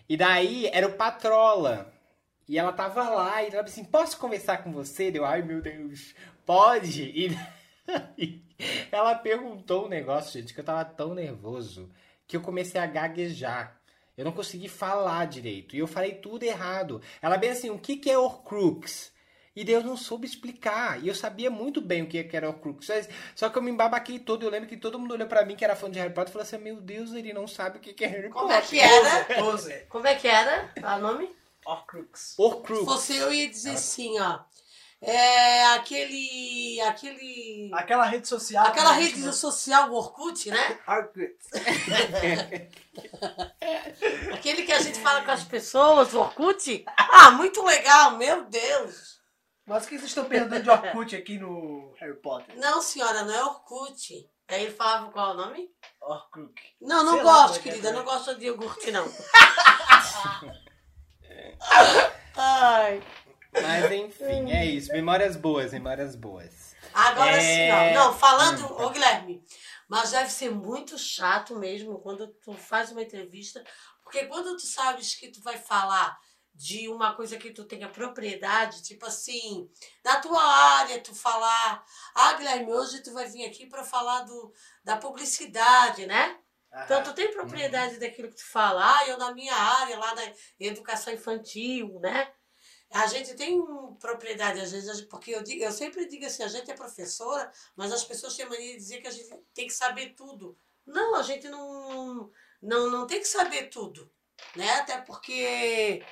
E 0.09 0.17
daí 0.17 0.67
era 0.73 0.87
o 0.87 0.93
Patrola. 0.93 1.93
E 2.47 2.57
ela 2.57 2.73
tava 2.73 3.09
lá 3.09 3.43
e 3.43 3.47
ela 3.49 3.63
disse 3.63 3.81
assim: 3.81 3.89
Posso 3.89 4.17
conversar 4.19 4.59
com 4.63 4.71
você? 4.71 5.11
Deu, 5.11 5.25
ai 5.25 5.41
meu 5.43 5.61
Deus, 5.61 6.15
pode? 6.45 7.03
E 7.03 7.37
ela 8.91 9.15
perguntou 9.15 9.85
um 9.85 9.89
negócio, 9.89 10.39
gente, 10.39 10.53
que 10.53 10.59
eu 10.59 10.63
tava 10.65 10.83
tão 10.85 11.13
nervoso 11.13 11.89
que 12.27 12.35
eu 12.35 12.41
comecei 12.41 12.79
a 12.79 12.85
gaguejar. 12.85 13.79
Eu 14.17 14.25
não 14.25 14.31
consegui 14.31 14.67
falar 14.67 15.25
direito. 15.27 15.75
E 15.75 15.79
eu 15.79 15.87
falei 15.87 16.15
tudo 16.15 16.43
errado. 16.43 17.01
Ela 17.21 17.37
bem 17.37 17.51
assim, 17.51 17.69
o 17.69 17.77
que, 17.77 17.97
que 17.97 18.09
é 18.09 18.17
Horcrux? 18.17 19.11
E 19.55 19.63
daí 19.63 19.73
eu 19.75 19.83
não 19.83 19.95
soube 19.95 20.25
explicar. 20.27 21.03
E 21.03 21.07
eu 21.07 21.15
sabia 21.15 21.49
muito 21.49 21.81
bem 21.81 22.01
o 22.03 22.07
que 22.07 22.23
que 22.23 22.35
era 22.35 22.47
Horcrux. 22.49 22.85
Só- 22.85 22.93
Só 23.35 23.49
que 23.49 23.57
eu 23.57 23.61
me 23.61 23.69
embabaquei 23.71 24.17
todo. 24.19 24.43
Eu 24.43 24.49
lembro 24.49 24.67
que 24.67 24.77
todo 24.77 24.99
mundo 24.99 25.13
olhou 25.13 25.27
pra 25.27 25.45
mim, 25.45 25.55
que 25.55 25.63
era 25.63 25.75
fã 25.75 25.89
de 25.89 25.99
Harry 25.99 26.13
Potter, 26.13 26.29
e 26.29 26.33
falou 26.33 26.43
assim, 26.47 26.57
meu 26.57 26.81
Deus, 26.81 27.13
ele 27.13 27.31
não 27.33 27.47
sabe 27.47 27.77
o 27.77 27.81
que 27.81 28.03
é 28.03 28.07
Harry 28.07 28.29
Como 28.29 28.51
é 28.51 28.55
Potter. 28.61 28.69
que 28.69 28.79
era? 28.79 29.41
Como 29.87 30.07
é 30.07 30.15
que 30.15 30.27
era 30.27 30.71
o 30.97 30.99
nome? 30.99 31.35
Horcrux. 31.65 32.79
Se 32.79 32.85
fosse 32.85 33.17
eu 33.17 33.31
ia 33.33 33.47
dizer 33.49 33.71
assim, 33.71 34.19
ó. 34.19 34.39
É 35.01 35.65
aquele. 35.75 36.81
aquele. 36.81 37.69
Aquela 37.73 38.05
rede 38.05 38.27
social. 38.27 38.65
Aquela 38.65 38.95
que 38.95 38.95
a 38.95 39.05
rede 39.05 39.33
social, 39.33 39.91
o 39.91 39.95
Orkut, 39.95 40.49
né? 40.49 40.79
Horcrux. 40.87 41.35
Aquele 44.33 44.63
que 44.63 44.71
a 44.71 44.79
gente 44.79 44.99
fala 44.99 45.23
com 45.23 45.31
as 45.31 45.43
pessoas, 45.43 46.13
o 46.13 46.19
Orkut. 46.19 46.83
Ah, 46.97 47.31
muito 47.31 47.63
legal, 47.63 48.17
meu 48.17 48.45
Deus. 48.45 49.17
Mas 49.65 49.85
o 49.85 49.87
que 49.87 49.97
vocês 49.97 50.09
estão 50.09 50.25
perguntando 50.25 50.63
de 50.63 50.69
Orkut 50.69 51.15
aqui 51.15 51.37
no 51.37 51.93
Harry 51.99 52.15
Potter? 52.15 52.57
Não, 52.57 52.81
senhora, 52.81 53.23
não 53.23 53.33
é 53.35 53.43
Orkut. 53.43 54.29
Aí 54.47 54.63
ele 54.63 54.73
falava 54.73 55.11
qual 55.11 55.31
é 55.31 55.33
o 55.33 55.37
nome? 55.37 55.69
Horcrux. 56.01 56.53
Não, 56.81 57.03
não 57.03 57.13
Sei 57.15 57.23
lá 57.23 57.33
gosto, 57.33 57.47
como 57.47 57.55
é 57.55 57.59
é 57.59 57.63
querida. 57.63 57.89
também. 57.89 58.05
não 58.05 58.11
gosto 58.11 58.35
de 58.35 58.45
iogurte, 58.45 58.91
não. 58.91 59.05
Ai. 62.35 63.03
Mas 63.67 63.91
enfim, 63.91 64.51
é 64.51 64.65
isso. 64.65 64.91
Memórias 64.91 65.35
boas, 65.35 65.73
memórias 65.73 66.15
boas. 66.15 66.75
Agora 66.93 67.31
É. 67.31 67.39
sim, 67.41 67.71
ó. 67.71 68.05
Não, 68.05 68.13
falando, 68.17 68.65
ô 68.81 68.89
Guilherme, 68.89 69.43
mas 69.87 70.11
deve 70.11 70.29
ser 70.31 70.49
muito 70.49 70.97
chato 70.97 71.55
mesmo 71.57 71.99
quando 71.99 72.27
tu 72.27 72.53
faz 72.53 72.91
uma 72.91 73.01
entrevista, 73.01 73.63
porque 74.03 74.25
quando 74.25 74.55
tu 74.55 74.65
sabes 74.65 75.15
que 75.15 75.29
tu 75.31 75.41
vai 75.41 75.57
falar 75.57 76.17
de 76.53 76.89
uma 76.89 77.13
coisa 77.13 77.37
que 77.37 77.51
tu 77.51 77.65
tenha 77.65 77.87
propriedade, 77.87 78.81
tipo 78.81 79.05
assim, 79.05 79.69
na 80.03 80.15
tua 80.19 80.41
área, 80.41 80.99
tu 80.99 81.13
falar, 81.13 81.83
ah, 82.15 82.33
Guilherme, 82.33 82.71
hoje 82.73 83.03
tu 83.03 83.13
vai 83.13 83.27
vir 83.27 83.45
aqui 83.45 83.67
para 83.67 83.83
falar 83.83 84.21
do, 84.21 84.51
da 84.83 84.97
publicidade, 84.97 86.07
né? 86.07 86.35
Então 86.83 87.01
tu 87.03 87.13
tem 87.13 87.31
propriedade 87.31 87.99
daquilo 87.99 88.29
que 88.29 88.35
tu 88.35 88.45
fala, 88.45 88.97
ah, 88.97 89.07
eu 89.07 89.17
na 89.17 89.33
minha 89.33 89.53
área, 89.53 89.97
lá 89.99 90.15
na 90.15 90.23
educação 90.59 91.13
infantil, 91.13 91.99
né? 92.01 92.27
A 92.91 93.05
gente 93.07 93.35
tem 93.35 93.61
propriedade, 93.99 94.61
às 94.61 94.71
vezes, 94.71 95.01
porque 95.01 95.31
eu, 95.31 95.43
digo, 95.43 95.63
eu 95.63 95.71
sempre 95.71 96.07
digo 96.07 96.25
assim, 96.25 96.43
a 96.43 96.47
gente 96.47 96.71
é 96.71 96.75
professora, 96.75 97.51
mas 97.75 97.91
as 97.91 98.03
pessoas 98.03 98.35
têm 98.35 98.47
mania 98.47 98.71
de 98.71 98.77
dizer 98.77 99.01
que 99.01 99.07
a 99.07 99.11
gente 99.11 99.29
tem 99.53 99.67
que 99.67 99.73
saber 99.73 100.13
tudo. 100.15 100.57
Não, 100.85 101.15
a 101.15 101.23
gente 101.23 101.49
não, 101.49 102.31
não, 102.61 102.89
não 102.89 103.05
tem 103.05 103.19
que 103.19 103.27
saber 103.27 103.69
tudo, 103.69 104.09
né? 104.55 104.69
Até 104.75 105.01
porque... 105.01 106.03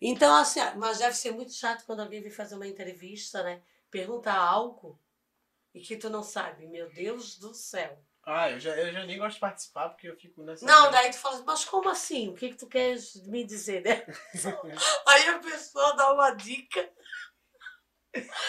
Então, 0.00 0.34
assim, 0.34 0.60
mas 0.76 0.98
deve 0.98 1.16
ser 1.16 1.30
muito 1.30 1.52
chato 1.52 1.86
quando 1.86 2.00
alguém 2.00 2.20
vem 2.20 2.30
fazer 2.30 2.56
uma 2.56 2.66
entrevista, 2.66 3.42
né? 3.42 3.62
Perguntar 3.90 4.36
algo 4.36 5.00
e 5.72 5.80
que 5.80 5.96
tu 5.96 6.10
não 6.10 6.22
sabe. 6.22 6.66
Meu 6.66 6.90
Deus 6.92 7.38
do 7.38 7.54
céu. 7.54 7.98
Ah, 8.26 8.50
eu 8.50 8.58
já, 8.58 8.70
eu 8.76 8.92
já 8.92 9.04
nem 9.04 9.18
gosto 9.18 9.34
de 9.34 9.40
participar 9.40 9.90
porque 9.90 10.08
eu 10.08 10.16
fico 10.16 10.42
nessa. 10.42 10.64
Não, 10.64 10.90
daí 10.90 11.10
tu 11.10 11.18
fala, 11.18 11.42
mas 11.46 11.64
como 11.64 11.88
assim? 11.90 12.28
O 12.30 12.34
que, 12.34 12.50
que 12.50 12.56
tu 12.56 12.66
queres 12.66 13.14
me 13.26 13.44
dizer, 13.44 13.82
né? 13.82 14.04
Aí 15.06 15.28
a 15.28 15.38
pessoa 15.40 15.94
dá 15.94 16.12
uma 16.12 16.30
dica. 16.30 16.88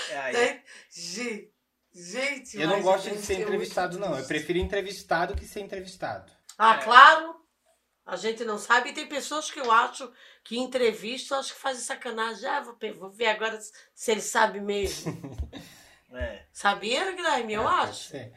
É, 0.10 0.18
aí. 0.18 0.34
Daí, 0.34 0.64
gente, 0.90 1.52
gente. 1.94 2.58
Eu 2.62 2.68
não 2.68 2.82
gosto 2.82 3.10
de 3.10 3.18
ser 3.18 3.34
muito 3.38 3.48
entrevistado, 3.48 4.00
não. 4.00 4.18
Eu 4.18 4.26
prefiro 4.26 4.60
entrevistado 4.60 5.36
que 5.36 5.46
ser 5.46 5.62
entrevistado. 5.62 6.32
Ah, 6.58 6.76
É. 6.76 6.84
claro. 6.84 7.36
A 8.06 8.16
gente 8.16 8.46
não 8.46 8.60
sabe. 8.60 8.90
E 8.90 8.94
tem 8.94 9.08
pessoas 9.10 9.50
que 9.50 9.60
eu 9.60 9.72
acho 9.72 10.12
que 10.44 10.60
entrevistam, 10.60 11.40
acho 11.40 11.54
que 11.56 11.60
fazem 11.60 11.82
sacanagem. 11.84 12.48
Ah, 12.48 12.62
vou, 12.62 12.78
vou 12.94 13.10
ver 13.12 13.26
agora 13.28 13.60
se 13.96 14.12
ele 14.12 14.22
sabe 14.22 14.60
mesmo. 14.62 15.12
É. 16.14 16.46
Sabia, 16.54 17.12
Guilherme? 17.12 17.54
Eu 17.56 17.64
É, 17.64 17.66
pode 17.66 17.90
acho. 17.90 18.04
ser. 18.12 18.32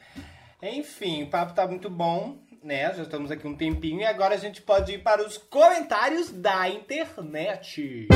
Enfim, 0.62 1.22
o 1.24 1.30
papo 1.30 1.54
tá 1.54 1.66
muito 1.66 1.88
bom, 1.88 2.36
né? 2.62 2.92
Já 2.94 3.02
estamos 3.02 3.30
aqui 3.30 3.46
um 3.46 3.56
tempinho 3.56 4.00
e 4.00 4.04
agora 4.04 4.34
a 4.34 4.38
gente 4.38 4.60
pode 4.60 4.92
ir 4.92 5.02
para 5.02 5.24
os 5.26 5.38
comentários 5.38 6.30
da 6.30 6.68
internet. 6.68 8.08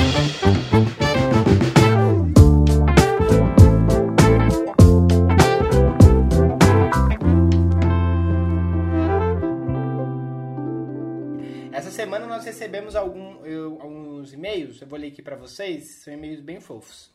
Essa 11.73 11.91
semana 11.91 12.27
nós 12.27 12.45
recebemos 12.45 12.95
algum, 12.95 13.45
eu- 13.47 13.79
alguns 13.81 14.33
e-mails, 14.33 14.81
eu 14.81 14.87
vou 14.87 14.99
ler 14.99 15.09
aqui 15.09 15.23
para 15.23 15.37
vocês, 15.37 16.03
são 16.03 16.13
e-mails 16.13 16.41
bem 16.41 16.61
fofos. 16.61 17.11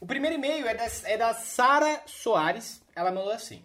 O 0.00 0.06
primeiro 0.06 0.34
e-mail 0.36 0.66
é 0.66 0.74
da, 0.74 0.86
é 1.04 1.16
da 1.16 1.32
Sara 1.34 2.02
Soares, 2.06 2.82
ela 2.96 3.12
mandou 3.12 3.30
assim. 3.32 3.62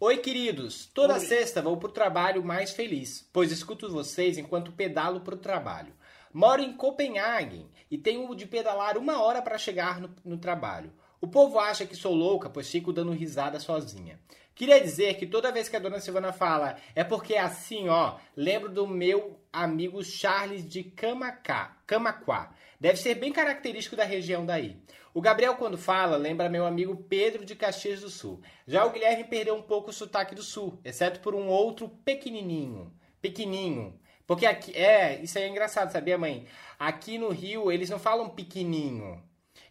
Oi, 0.00 0.18
queridos. 0.18 0.86
Toda 0.94 1.14
Oi. 1.14 1.20
sexta 1.20 1.60
vou 1.60 1.76
pro 1.76 1.90
trabalho 1.90 2.44
mais 2.44 2.70
feliz, 2.70 3.28
pois 3.32 3.50
escuto 3.50 3.90
vocês 3.90 4.38
enquanto 4.38 4.70
pedalo 4.70 5.22
pro 5.22 5.36
trabalho. 5.36 5.92
Moro 6.32 6.62
em 6.62 6.72
Copenhague 6.72 7.66
e 7.90 7.98
tenho 7.98 8.32
de 8.36 8.46
pedalar 8.46 8.96
uma 8.96 9.20
hora 9.20 9.42
para 9.42 9.58
chegar 9.58 10.00
no, 10.00 10.14
no 10.24 10.38
trabalho. 10.38 10.92
O 11.20 11.26
povo 11.26 11.58
acha 11.58 11.84
que 11.84 11.96
sou 11.96 12.14
louca, 12.14 12.48
pois 12.48 12.70
fico 12.70 12.92
dando 12.92 13.10
risada 13.10 13.58
sozinha. 13.58 14.20
Queria 14.54 14.80
dizer 14.80 15.14
que 15.14 15.26
toda 15.26 15.50
vez 15.50 15.68
que 15.68 15.74
a 15.74 15.80
dona 15.80 15.98
Silvana 15.98 16.32
fala 16.32 16.76
é 16.94 17.02
porque 17.02 17.34
é 17.34 17.40
assim, 17.40 17.88
ó, 17.88 18.18
lembro 18.36 18.68
do 18.68 18.86
meu 18.86 19.40
amigo 19.52 20.04
Charles 20.04 20.68
de 20.68 20.84
Camacá, 20.84 21.76
Camaquá. 21.84 22.52
Deve 22.80 22.96
ser 22.98 23.14
bem 23.16 23.32
característico 23.32 23.96
da 23.96 24.04
região 24.04 24.46
daí. 24.46 24.80
O 25.12 25.20
Gabriel, 25.20 25.56
quando 25.56 25.76
fala, 25.76 26.16
lembra 26.16 26.48
meu 26.48 26.64
amigo 26.64 26.96
Pedro 27.08 27.44
de 27.44 27.56
Caxias 27.56 28.00
do 28.00 28.10
Sul. 28.10 28.40
Já 28.66 28.84
o 28.84 28.90
Guilherme 28.90 29.24
perdeu 29.24 29.54
um 29.56 29.62
pouco 29.62 29.90
o 29.90 29.92
sotaque 29.92 30.34
do 30.34 30.42
Sul, 30.42 30.78
exceto 30.84 31.20
por 31.20 31.34
um 31.34 31.48
outro 31.48 31.88
pequenininho. 32.04 32.92
Pequenininho. 33.20 33.98
Porque 34.26 34.46
aqui, 34.46 34.76
é, 34.76 35.20
isso 35.22 35.38
aí 35.38 35.44
é 35.44 35.48
engraçado, 35.48 35.90
sabia, 35.90 36.18
mãe? 36.18 36.46
Aqui 36.78 37.18
no 37.18 37.30
Rio, 37.30 37.72
eles 37.72 37.90
não 37.90 37.98
falam 37.98 38.28
pequenininho. 38.28 39.22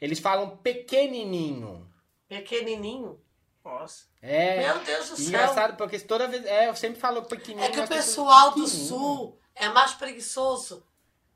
Eles 0.01 0.19
falam 0.19 0.57
pequenininho. 0.57 1.87
Pequenininho. 2.27 3.21
Nossa. 3.63 4.05
É. 4.21 4.65
Meu 4.65 4.79
Deus 4.83 5.09
do 5.09 5.15
céu. 5.15 5.27
Engraçado, 5.27 5.77
porque 5.77 5.99
toda 5.99 6.27
vez. 6.27 6.45
É, 6.45 6.67
eu 6.67 6.75
sempre 6.75 6.99
falo 6.99 7.21
pequenininho. 7.23 7.67
É 7.67 7.71
que 7.71 7.79
o 7.79 7.87
pessoal 7.87 8.51
do 8.51 8.67
sul 8.67 9.39
é 9.55 9.69
mais 9.69 9.93
preguiçoso. 9.93 10.85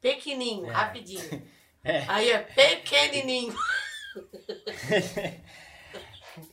Pequenininho, 0.02 0.66
É. 0.66 0.72
rapidinho. 0.72 1.22
É. 1.84 2.04
Aí 2.08 2.30
é 2.32 2.40
pequenininho. 2.40 3.56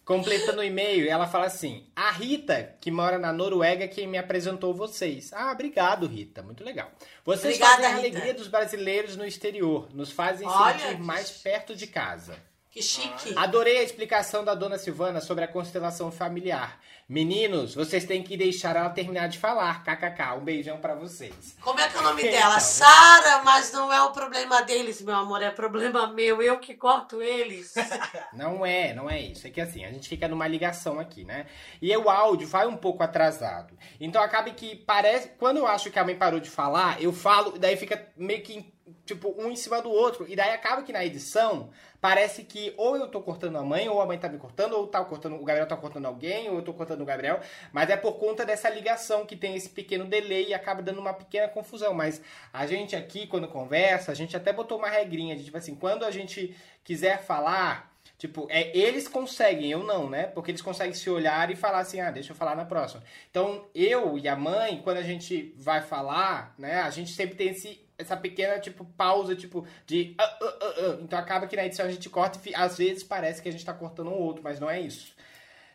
Completando 0.05 0.61
o 0.61 0.65
e-mail, 0.65 1.09
ela 1.09 1.27
fala 1.27 1.47
assim: 1.47 1.87
A 1.95 2.11
Rita, 2.11 2.77
que 2.81 2.91
mora 2.91 3.19
na 3.19 3.33
Noruega, 3.33 3.85
é 3.85 3.89
quem 3.89 4.07
me 4.07 4.19
apresentou 4.19 4.75
vocês. 4.75 5.33
Ah, 5.33 5.53
obrigado, 5.53 6.07
Rita. 6.07 6.43
Muito 6.43 6.65
legal. 6.65 6.91
Vocês 7.25 7.57
Obrigada, 7.57 7.83
fazem 7.83 7.87
a 7.87 7.89
Rita. 7.97 8.01
alegria 8.01 8.35
dos 8.35 8.49
brasileiros 8.49 9.17
no 9.17 9.25
exterior, 9.25 9.89
nos 9.95 10.11
fazem 10.11 10.49
Olha, 10.49 10.79
sentir 10.79 10.97
que 10.97 11.03
mais 11.03 11.31
perto 11.31 11.77
de 11.77 11.87
casa. 11.87 12.37
Que 12.71 12.83
chique. 12.83 13.35
Adorei 13.37 13.79
a 13.79 13.83
explicação 13.83 14.45
da 14.45 14.55
dona 14.55 14.79
Silvana 14.79 15.21
sobre 15.21 15.45
a 15.45 15.49
constelação 15.49 16.11
familiar. 16.11 16.81
Meninos, 17.09 17.75
vocês 17.75 18.05
têm 18.05 18.23
que 18.23 18.37
deixar 18.37 18.77
ela 18.77 18.91
terminar 18.91 19.29
de 19.29 19.39
falar. 19.39 19.83
KKK. 19.83 20.35
Um 20.37 20.45
beijão 20.45 20.77
pra 20.79 20.95
vocês. 20.95 21.57
Como 21.63 21.81
é 21.81 21.89
que 21.89 21.97
é 21.97 22.01
o 22.01 22.03
nome 22.03 22.21
Então. 22.21 22.33
dela? 22.33 22.61
Sara, 22.61 23.43
mas 23.43 23.73
não 23.73 23.91
é 23.91 24.03
o 24.03 24.11
problema 24.11 24.61
deles, 24.61 25.01
meu 25.01 25.15
amor, 25.17 25.43
é 25.43 25.51
problema 25.51 26.09
meu, 26.09 26.43
eu 26.43 26.59
que 26.59 26.75
corto 26.75 27.23
eles. 27.23 27.73
Não 28.35 28.65
é, 28.65 28.93
não 28.93 29.09
é 29.09 29.21
isso. 29.21 29.47
É 29.47 29.51
que 29.51 29.61
assim, 29.61 29.85
a 29.85 29.91
gente 29.91 30.09
fica 30.09 30.29
numa 30.29 30.47
ligação 30.47 31.01
aqui, 31.01 31.25
né? 31.25 31.47
E 31.81 31.97
o 31.97 32.11
áudio 32.11 32.47
vai 32.47 32.67
um 32.67 32.77
pouco 32.77 33.03
atrasado. 33.03 33.77
Então 33.99 34.23
acaba 34.23 34.51
que 34.51 34.77
parece. 34.77 35.31
Quando 35.39 35.57
eu 35.57 35.67
acho 35.67 35.91
que 35.91 35.99
a 35.99 36.05
mãe 36.05 36.15
parou 36.15 36.39
de 36.39 36.51
falar, 36.51 37.03
eu 37.03 37.13
falo, 37.13 37.59
daí 37.59 37.77
fica 37.77 38.07
meio 38.17 38.43
que 38.43 38.71
tipo 39.05 39.35
um 39.39 39.51
em 39.51 39.57
cima 39.57 39.81
do 39.81 39.91
outro. 39.91 40.27
E 40.29 40.37
daí 40.37 40.51
acaba 40.51 40.83
que 40.83 40.93
na 40.93 41.05
edição 41.05 41.71
parece 42.01 42.45
que 42.45 42.73
ou 42.77 42.97
eu 42.97 43.09
tô 43.09 43.21
cortando 43.21 43.57
a 43.57 43.63
mãe, 43.63 43.89
ou 43.89 44.01
a 44.01 44.07
mãe 44.07 44.19
tá 44.19 44.29
me 44.29 44.39
cortando, 44.39 44.75
ou 44.75 44.87
tá 44.87 45.05
cortando, 45.05 45.35
o 45.35 45.45
Gabriel 45.45 45.67
tá 45.67 45.77
cortando 45.77 46.07
alguém, 46.07 46.49
ou 46.49 46.57
eu 46.57 46.63
tô 46.63 46.73
cortando 46.73 47.01
o 47.01 47.05
Gabriel. 47.05 47.41
Mas 47.73 47.91
é 47.91 47.97
por 47.97 48.15
conta 48.15 48.45
dessa 48.45 48.69
ligação 48.69 49.27
que 49.27 49.37
tem 49.37 49.55
esse 49.55 49.69
pequeno 49.69 50.05
delay 50.05 50.49
e 50.49 50.55
acaba 50.55 50.83
dando 50.83 51.01
uma 51.01 51.13
pequena 51.13 51.49
confusão. 51.49 51.95
Mas 51.95 52.21
a 52.53 52.67
gente 52.67 52.95
aqui, 52.95 53.27
quando 53.27 53.49
conversa, 53.49 54.13
a 54.13 54.15
gente 54.15 54.37
até 54.37 54.53
botou 54.53 54.79
uma 54.79 54.89
regrinha 54.89 55.37
de 55.37 55.45
tipo 55.45 55.57
assim, 55.57 55.75
quando 55.75 56.05
a 56.05 56.11
gente 56.11 56.57
quiser 56.85 57.23
falar. 57.23 57.89
Tipo, 58.17 58.49
é, 58.51 58.77
eles 58.77 59.07
conseguem, 59.07 59.71
eu 59.71 59.85
não, 59.85 60.11
né? 60.11 60.27
Porque 60.27 60.51
eles 60.51 60.61
conseguem 60.61 60.93
se 60.93 61.09
olhar 61.09 61.53
e 61.53 61.57
falar 61.57 61.79
assim, 61.79 62.01
ah, 62.01 62.11
deixa 62.11 62.33
eu 62.33 62.37
falar 62.37 62.57
na 62.57 62.65
próxima. 62.65 63.01
Então, 63.31 63.69
eu 63.73 64.19
e 64.19 64.27
a 64.27 64.35
mãe, 64.35 64.81
quando 64.83 64.97
a 64.97 65.03
gente 65.03 65.55
vai 65.57 65.83
falar, 65.83 66.53
né? 66.59 66.81
A 66.81 66.91
gente 66.91 67.13
sempre 67.13 67.37
tem 67.37 67.51
esse, 67.51 67.88
essa 67.99 68.17
pequena, 68.17 68.59
tipo, 68.61 68.85
pausa, 68.85 69.35
tipo, 69.35 69.67
de... 69.85 70.15
ah, 70.19 70.39
ah, 70.41 70.55
ah, 70.61 70.75
ah. 70.79 70.99
Então, 71.03 71.19
acaba 71.19 71.47
que 71.49 71.57
na 71.57 71.67
edição 71.67 71.85
a 71.85 71.91
gente 71.91 72.09
corta 72.09 72.39
e 72.49 72.55
às 72.55 72.79
vezes 72.79 73.03
parece 73.03 73.43
que 73.43 73.49
a 73.49 73.53
gente 73.53 73.65
tá 73.65 73.75
cortando 73.75 74.09
um 74.11 74.19
outro, 74.19 74.43
mas 74.43 74.61
não 74.61 74.71
é 74.71 74.81
isso. 74.81 75.13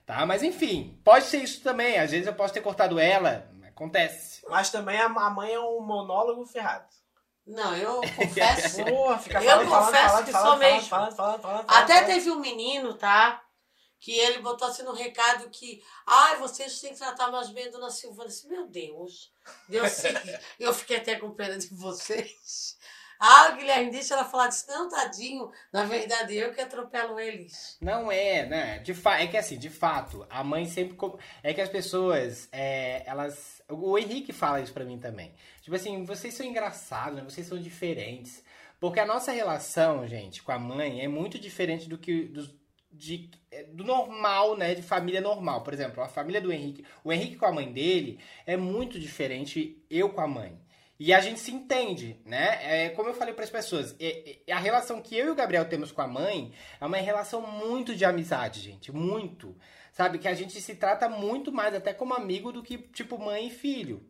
Tá? 0.05 0.25
Mas, 0.25 0.41
enfim, 0.41 0.99
pode 1.03 1.25
ser 1.25 1.37
isso 1.37 1.61
também. 1.61 1.99
Às 1.99 2.11
vezes 2.11 2.25
eu 2.25 2.33
posso 2.33 2.53
ter 2.53 2.61
cortado 2.61 2.97
ela, 2.97 3.49
acontece. 3.67 4.41
Mas 4.49 4.69
também 4.69 4.99
a 4.99 5.09
mãe 5.09 5.53
é 5.53 5.59
um 5.59 5.81
monólogo 5.81 6.45
ferrado. 6.45 6.85
Não, 7.45 7.75
eu 7.75 8.01
confesso. 8.15 8.83
Porra, 8.85 9.17
fica 9.19 9.43
Eu 9.43 9.49
falando, 9.49 9.69
falando, 9.69 9.85
confesso 9.85 10.07
falando, 10.07 10.25
que 10.25 10.31
falando, 10.31 10.47
sou 10.49 10.57
falando, 10.57 10.73
mesmo. 10.73 10.89
falando, 10.89 11.15
falando, 11.15 11.41
falando, 11.41 11.65
Até 11.67 11.93
falando. 11.93 12.05
teve 12.07 12.31
um 12.31 12.39
menino, 12.39 12.93
tá? 12.93 13.42
Que 14.03 14.11
ele 14.19 14.39
botou 14.39 14.67
assim 14.67 14.83
no 14.83 14.91
recado 14.91 15.49
que, 15.49 15.81
ai, 16.05 16.35
vocês 16.37 16.81
têm 16.81 16.91
que 16.91 16.99
tratar 16.99 17.31
mais 17.31 17.49
bem 17.51 17.67
a 17.67 17.71
dona 17.71 17.89
Silvana. 17.89 18.25
Eu 18.25 18.27
disse, 18.27 18.47
meu 18.49 18.67
Deus, 18.67 19.31
Deus. 19.69 19.93
Eu 20.59 20.73
fiquei 20.73 20.97
até 20.97 21.15
com 21.15 21.31
pena 21.31 21.57
de 21.57 21.67
vocês. 21.73 22.77
Ah, 23.25 23.51
o 23.53 23.55
Guilherme 23.55 23.89
deixa 23.89 24.15
ela 24.15 24.25
falar 24.25 24.47
disso. 24.47 24.65
Não, 24.67 24.89
tadinho. 24.89 25.49
Na 25.71 25.85
verdade, 25.85 26.35
eu 26.35 26.53
que 26.53 26.59
atropelo 26.59 27.17
eles. 27.17 27.77
Não 27.79 28.11
é, 28.11 28.45
né? 28.45 28.79
De 28.79 28.93
fa... 28.93 29.17
É 29.21 29.27
que 29.27 29.37
assim, 29.37 29.57
de 29.57 29.69
fato, 29.69 30.27
a 30.29 30.43
mãe 30.43 30.65
sempre. 30.65 30.97
É 31.41 31.53
que 31.53 31.61
as 31.61 31.69
pessoas, 31.69 32.49
é, 32.51 33.01
elas. 33.05 33.61
O 33.69 33.97
Henrique 33.97 34.33
fala 34.33 34.59
isso 34.59 34.73
pra 34.73 34.83
mim 34.83 34.99
também. 34.99 35.33
Tipo 35.61 35.73
assim, 35.77 36.03
vocês 36.03 36.33
são 36.33 36.45
engraçados, 36.45 37.15
né? 37.15 37.23
Vocês 37.23 37.47
são 37.47 37.57
diferentes. 37.61 38.43
Porque 38.77 38.99
a 38.99 39.05
nossa 39.05 39.31
relação, 39.31 40.05
gente, 40.05 40.43
com 40.43 40.51
a 40.51 40.59
mãe 40.59 41.01
é 41.01 41.07
muito 41.07 41.39
diferente 41.39 41.87
do 41.87 41.97
que. 41.97 42.25
dos- 42.25 42.53
de, 42.93 43.29
é, 43.51 43.63
do 43.63 43.83
normal, 43.83 44.55
né? 44.55 44.75
De 44.75 44.81
família 44.81 45.19
normal. 45.19 45.63
Por 45.63 45.73
exemplo, 45.73 46.03
a 46.03 46.07
família 46.07 46.39
do 46.39 46.51
Henrique. 46.51 46.85
O 47.03 47.11
Henrique 47.11 47.35
com 47.35 47.45
a 47.45 47.51
mãe 47.51 47.71
dele 47.71 48.19
é 48.45 48.55
muito 48.55 48.99
diferente 48.99 49.83
eu 49.89 50.09
com 50.09 50.21
a 50.21 50.27
mãe. 50.27 50.57
E 50.99 51.11
a 51.11 51.19
gente 51.19 51.39
se 51.39 51.51
entende, 51.51 52.21
né? 52.23 52.85
É, 52.85 52.89
como 52.89 53.09
eu 53.09 53.13
falei 53.13 53.33
para 53.33 53.43
as 53.43 53.49
pessoas, 53.49 53.95
é- 53.99 54.39
é- 54.47 54.53
a 54.53 54.59
relação 54.59 55.01
que 55.01 55.17
eu 55.17 55.27
e 55.27 55.29
o 55.31 55.35
Gabriel 55.35 55.65
temos 55.65 55.91
com 55.91 56.01
a 56.01 56.07
mãe 56.07 56.53
é 56.79 56.85
uma 56.85 56.97
relação 56.97 57.41
muito 57.41 57.95
de 57.95 58.05
amizade, 58.05 58.61
gente. 58.61 58.91
Muito. 58.91 59.57
Sabe? 59.91 60.17
Que 60.19 60.27
a 60.27 60.33
gente 60.33 60.61
se 60.61 60.75
trata 60.75 61.09
muito 61.09 61.51
mais 61.51 61.73
até 61.75 61.93
como 61.93 62.13
amigo 62.13 62.51
do 62.51 62.63
que, 62.63 62.77
tipo, 62.77 63.17
mãe 63.17 63.47
e 63.47 63.49
filho. 63.49 64.07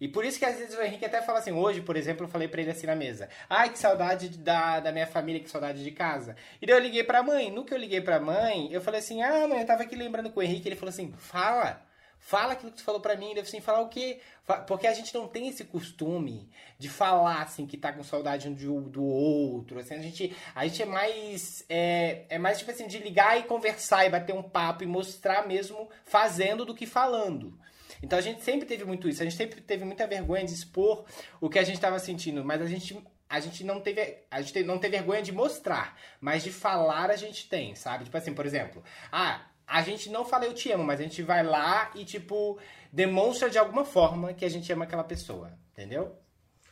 E 0.00 0.08
por 0.08 0.24
isso 0.24 0.38
que 0.38 0.44
às 0.44 0.58
vezes 0.58 0.76
o 0.76 0.82
Henrique 0.82 1.04
até 1.04 1.20
fala 1.22 1.38
assim, 1.38 1.52
hoje, 1.52 1.80
por 1.80 1.96
exemplo, 1.96 2.24
eu 2.24 2.28
falei 2.28 2.48
pra 2.48 2.60
ele 2.60 2.70
assim 2.70 2.86
na 2.86 2.94
mesa, 2.94 3.28
ai, 3.48 3.70
que 3.70 3.78
saudade 3.78 4.28
da, 4.38 4.80
da 4.80 4.92
minha 4.92 5.06
família, 5.06 5.40
que 5.40 5.50
saudade 5.50 5.82
de 5.82 5.90
casa. 5.90 6.36
E 6.62 6.66
daí 6.66 6.76
eu 6.76 6.80
liguei 6.80 7.02
pra 7.02 7.22
mãe. 7.22 7.50
No 7.50 7.64
que 7.64 7.74
eu 7.74 7.78
liguei 7.78 8.00
pra 8.00 8.20
mãe, 8.20 8.72
eu 8.72 8.80
falei 8.80 9.00
assim, 9.00 9.22
ah, 9.22 9.46
mãe, 9.48 9.60
eu 9.60 9.66
tava 9.66 9.82
aqui 9.82 9.96
lembrando 9.96 10.30
com 10.30 10.40
o 10.40 10.42
Henrique, 10.42 10.68
ele 10.68 10.76
falou 10.76 10.90
assim, 10.90 11.12
fala. 11.18 11.86
Fala 12.20 12.52
aquilo 12.52 12.72
que 12.72 12.78
tu 12.78 12.84
falou 12.84 13.00
pra 13.00 13.16
mim, 13.16 13.28
deve 13.28 13.48
assim, 13.48 13.60
falar 13.60 13.80
o 13.80 13.88
quê? 13.88 14.20
Porque 14.66 14.86
a 14.86 14.92
gente 14.92 15.14
não 15.14 15.28
tem 15.28 15.48
esse 15.48 15.64
costume 15.64 16.50
de 16.78 16.88
falar 16.88 17.42
assim 17.42 17.66
que 17.66 17.76
tá 17.76 17.92
com 17.92 18.02
saudade 18.02 18.48
um 18.48 18.82
do 18.82 19.04
outro. 19.04 19.78
Assim, 19.78 19.94
a 19.94 20.02
gente, 20.02 20.36
a 20.54 20.66
gente 20.66 20.82
é 20.82 20.86
mais 20.86 21.64
é, 21.68 22.24
é 22.28 22.38
mais 22.38 22.58
tipo 22.58 22.70
assim 22.70 22.86
de 22.86 22.98
ligar 22.98 23.38
e 23.38 23.44
conversar 23.44 24.04
e 24.04 24.10
bater 24.10 24.34
um 24.34 24.42
papo 24.42 24.82
e 24.82 24.86
mostrar 24.86 25.46
mesmo 25.46 25.88
fazendo 26.04 26.64
do 26.64 26.74
que 26.74 26.86
falando. 26.86 27.58
Então 28.02 28.18
a 28.18 28.22
gente 28.22 28.42
sempre 28.42 28.66
teve 28.66 28.84
muito 28.84 29.08
isso. 29.08 29.22
A 29.22 29.24
gente 29.24 29.36
sempre 29.36 29.60
teve 29.60 29.84
muita 29.84 30.06
vergonha 30.06 30.44
de 30.44 30.52
expor 30.52 31.04
o 31.40 31.48
que 31.48 31.58
a 31.58 31.64
gente 31.64 31.76
estava 31.76 31.98
sentindo, 31.98 32.44
mas 32.44 32.60
a 32.62 32.66
gente 32.66 33.00
a 33.30 33.40
gente 33.40 33.62
não 33.62 33.80
teve 33.80 34.24
a 34.30 34.40
gente 34.40 34.52
te- 34.52 34.64
não 34.64 34.78
tem 34.78 34.90
vergonha 34.90 35.22
de 35.22 35.32
mostrar, 35.32 35.98
mas 36.20 36.42
de 36.42 36.50
falar 36.50 37.10
a 37.10 37.16
gente 37.16 37.48
tem, 37.48 37.74
sabe? 37.74 38.04
Tipo 38.04 38.16
assim, 38.16 38.32
por 38.34 38.46
exemplo, 38.46 38.82
ah, 39.12 39.42
a 39.66 39.82
gente 39.82 40.08
não 40.08 40.24
fala 40.24 40.46
eu 40.46 40.54
te 40.54 40.70
amo, 40.72 40.84
mas 40.84 40.98
a 41.00 41.02
gente 41.02 41.22
vai 41.22 41.42
lá 41.42 41.90
e 41.94 42.04
tipo 42.04 42.58
demonstra 42.92 43.50
de 43.50 43.58
alguma 43.58 43.84
forma 43.84 44.32
que 44.32 44.44
a 44.44 44.48
gente 44.48 44.72
ama 44.72 44.84
aquela 44.84 45.04
pessoa, 45.04 45.52
entendeu? 45.72 46.16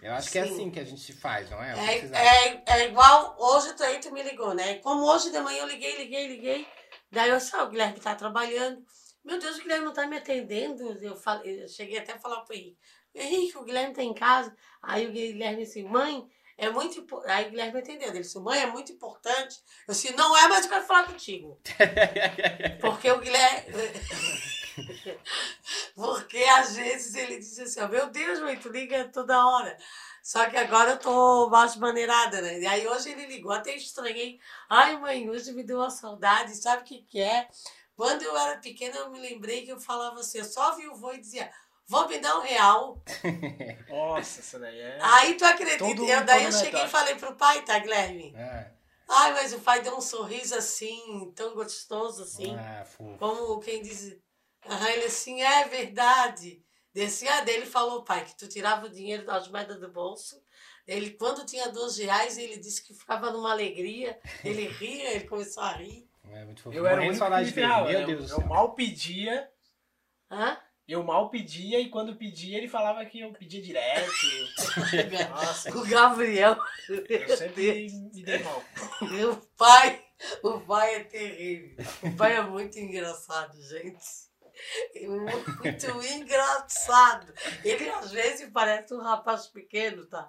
Eu 0.03 0.12
acho 0.12 0.31
que 0.31 0.39
é 0.39 0.45
Sim. 0.47 0.53
assim 0.53 0.70
que 0.70 0.79
a 0.79 0.85
gente 0.85 1.12
faz, 1.12 1.51
não 1.51 1.62
é? 1.62 1.74
O 1.74 1.79
É, 1.79 1.99
é, 2.12 2.62
é 2.66 2.89
igual, 2.89 3.35
hoje 3.39 3.74
aí 3.81 3.99
tu 3.99 4.12
me 4.12 4.22
ligou, 4.22 4.55
né? 4.55 4.74
Como 4.77 5.03
hoje 5.05 5.31
de 5.31 5.41
manhã 5.41 5.62
eu 5.62 5.66
liguei, 5.66 5.97
liguei, 5.97 6.29
liguei. 6.29 6.66
Daí 7.11 7.31
eu 7.31 7.41
sei, 7.41 7.61
o 7.61 7.68
Guilherme 7.68 7.99
tá 7.99 8.14
trabalhando. 8.14 8.85
Meu 9.27 9.41
Deus, 9.41 9.57
o 9.57 9.62
Guilherme 9.62 9.85
não 9.85 9.93
tá 9.93 10.07
me 10.07 10.16
atendendo. 10.16 10.85
Eu, 11.03 11.16
falei, 11.16 11.64
eu 11.64 11.68
cheguei 11.68 11.99
até 11.99 12.12
a 12.12 12.18
falar 12.18 12.43
pro 12.43 12.55
Henrique. 12.55 12.79
Henrique, 13.12 13.59
o 13.59 13.64
Guilherme 13.64 13.93
tá 13.93 14.03
em 14.03 14.14
casa. 14.14 14.57
Aí 14.81 15.05
o 15.05 15.11
Guilherme 15.11 15.64
assim, 15.64 15.83
mãe, 15.83 16.24
é 16.57 16.70
muito 16.70 17.01
importante. 17.01 17.33
Aí 17.33 17.47
o 17.49 17.51
Guilherme 17.51 17.81
entendeu. 17.81 18.09
Ele 18.11 18.20
disse, 18.20 18.39
mãe, 18.39 18.61
é 18.61 18.66
muito 18.66 18.93
importante. 18.93 19.59
Eu 19.89 19.93
disse, 19.95 20.14
não 20.14 20.37
é, 20.37 20.47
mas 20.47 20.64
eu 20.64 20.70
quero 20.70 20.87
falar 20.87 21.09
contigo. 21.09 21.61
Porque 22.81 23.11
o 23.11 23.18
Guilherme. 23.18 23.72
Porque 25.97 26.39
às 26.45 26.77
vezes 26.77 27.14
ele 27.16 27.39
diz 27.39 27.59
assim, 27.59 27.81
ó, 27.81 27.89
meu 27.89 28.09
Deus, 28.09 28.39
mãe, 28.39 28.57
tu 28.57 28.68
liga 28.68 29.09
toda 29.09 29.45
hora. 29.45 29.77
Só 30.22 30.49
que 30.49 30.57
agora 30.57 30.93
eu 30.93 30.99
tô 30.99 31.49
mais 31.51 31.74
maneirada, 31.77 32.41
né? 32.41 32.61
E 32.61 32.66
aí 32.66 32.87
hoje 32.87 33.11
ele 33.11 33.27
ligou, 33.27 33.53
até 33.53 33.74
estranhei. 33.74 34.39
Ai, 34.68 34.97
mãe, 34.99 35.29
hoje 35.29 35.53
me 35.53 35.64
deu 35.64 35.79
uma 35.79 35.91
saudade, 35.91 36.55
sabe 36.55 36.83
o 36.83 36.85
que 36.85 37.03
que 37.03 37.20
é? 37.20 37.49
Quando 37.97 38.23
eu 38.23 38.37
era 38.37 38.59
pequena, 38.59 38.97
eu 38.97 39.11
me 39.11 39.19
lembrei 39.19 39.65
que 39.65 39.73
eu 39.73 39.81
falava 39.81 40.21
assim, 40.21 40.39
eu 40.39 40.45
só 40.45 40.77
vi 40.77 40.87
o 40.87 40.95
vô 40.95 41.13
e 41.13 41.19
dizia, 41.19 41.51
vou 41.87 42.07
me 42.07 42.19
dar 42.19 42.39
um 42.39 42.43
real. 42.43 43.03
Nossa, 43.89 44.41
isso 44.41 44.59
daí 44.59 44.79
é. 44.79 44.99
Aí 45.01 45.35
tu 45.35 45.45
acredita? 45.45 45.79
Todo 45.79 46.07
eu, 46.07 46.25
daí 46.25 46.45
eu 46.45 46.51
come 46.51 46.63
cheguei 46.63 46.85
e 46.85 46.89
falei 46.89 47.15
pro 47.15 47.35
pai, 47.35 47.65
tá, 47.65 47.79
Guilherme? 47.79 48.35
Ah, 48.37 48.71
Ai, 49.09 49.33
mas 49.33 49.53
o 49.55 49.61
pai 49.61 49.81
deu 49.83 49.97
um 49.97 50.01
sorriso 50.01 50.55
assim, 50.55 51.33
tão 51.35 51.55
gostoso 51.55 52.23
assim. 52.25 52.55
ah, 52.57 52.85
fofo. 52.85 53.17
Como 53.19 53.61
quem 53.61 53.81
diz. 53.81 54.19
Aham, 54.69 54.91
ele 54.91 55.07
assim, 55.07 55.43
é 55.43 55.65
verdade. 55.65 56.63
Desse, 56.93 57.27
ah, 57.29 57.41
dele 57.43 57.67
falou, 57.67 58.03
pai, 58.05 58.25
que 58.25 58.37
tu 58.37 58.49
tirava 58.49 58.87
o 58.87 58.91
dinheiro 58.91 59.25
das 59.25 59.49
moedas 59.49 59.79
do 59.81 59.89
bolso. 59.91 60.43
Ele, 60.87 61.11
quando 61.11 61.47
tinha 61.47 61.69
12 61.69 62.05
reais, 62.05 62.39
ele 62.39 62.59
disse 62.59 62.83
que 62.83 62.95
ficava 62.95 63.31
numa 63.31 63.53
alegria. 63.53 64.19
Ele 64.45 64.67
ria, 64.67 65.13
ele 65.13 65.27
começou 65.29 65.63
a 65.63 65.73
rir. 65.73 66.09
É 66.33 66.45
muito 66.45 66.62
fofo. 66.62 66.77
Eu 66.77 66.87
era 66.87 67.01
que 67.03 67.09
me 67.09 67.16
dele. 67.16 67.18
Meu 67.87 68.01
eu, 68.01 68.07
Deus 68.07 68.27
do 68.27 68.33
eu 68.33 68.39
céu. 68.39 68.47
mal 68.49 68.74
pedia, 68.74 69.51
Hã? 70.31 70.59
eu 70.89 71.03
mal 71.03 71.31
pedia 71.31 71.81
e 71.81 71.89
quando 71.89 72.16
pedia 72.16 72.59
ele 72.59 72.68
falava 72.68 73.05
que 73.05 73.20
eu 73.20 73.33
pedia 73.33 73.61
direto. 73.62 74.11
Nossa, 75.31 75.77
O 75.77 75.87
Gabriel. 75.87 76.57
eu 76.89 77.37
sempre 77.37 77.89
me 77.91 78.22
dei 78.22 78.39
mal. 78.41 78.62
O 79.03 79.37
pai, 79.57 80.05
o 80.43 80.61
pai 80.61 80.95
é 80.97 81.05
terrível. 81.05 81.85
O 82.03 82.16
pai 82.16 82.37
é 82.37 82.43
muito 82.43 82.79
engraçado, 82.79 83.61
gente. 83.62 84.27
É 84.95 85.07
Muito 85.07 86.07
engraçado. 86.14 87.33
Ele 87.62 87.91
às 87.91 88.11
vezes 88.11 88.49
parece 88.51 88.95
um 88.95 89.03
rapaz 89.03 89.47
pequeno, 89.49 90.07
tá? 90.07 90.27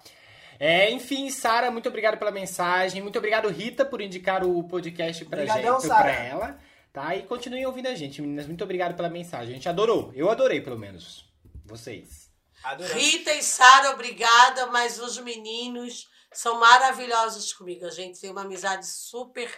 É, 0.60 0.90
enfim, 0.90 1.30
Sara, 1.30 1.70
muito 1.70 1.88
obrigado 1.88 2.18
pela 2.18 2.30
mensagem. 2.30 3.00
Muito 3.00 3.16
obrigado, 3.18 3.48
Rita, 3.48 3.84
por 3.84 4.00
indicar 4.00 4.44
o 4.44 4.64
podcast 4.64 5.24
pra 5.24 5.38
Obrigadão, 5.38 5.74
gente, 5.80 5.88
Sara. 5.88 6.02
pra 6.02 6.12
ela. 6.12 6.58
Tá? 6.92 7.14
E 7.14 7.22
continuem 7.22 7.64
ouvindo 7.66 7.86
a 7.86 7.94
gente, 7.94 8.20
meninas. 8.20 8.46
Muito 8.46 8.64
obrigado 8.64 8.96
pela 8.96 9.08
mensagem. 9.08 9.50
A 9.50 9.54
gente 9.54 9.68
adorou. 9.68 10.10
Eu 10.14 10.28
adorei, 10.30 10.60
pelo 10.60 10.78
menos. 10.78 11.24
Vocês. 11.64 12.28
Adorei. 12.64 12.92
Rita 12.98 13.32
e 13.34 13.42
Sara, 13.42 13.90
obrigada, 13.90 14.66
mas 14.66 14.98
os 14.98 15.16
meninos 15.18 16.08
são 16.32 16.58
maravilhosos 16.58 17.52
comigo. 17.52 17.86
A 17.86 17.90
gente 17.90 18.20
tem 18.20 18.30
uma 18.30 18.40
amizade 18.42 18.86
super, 18.86 19.48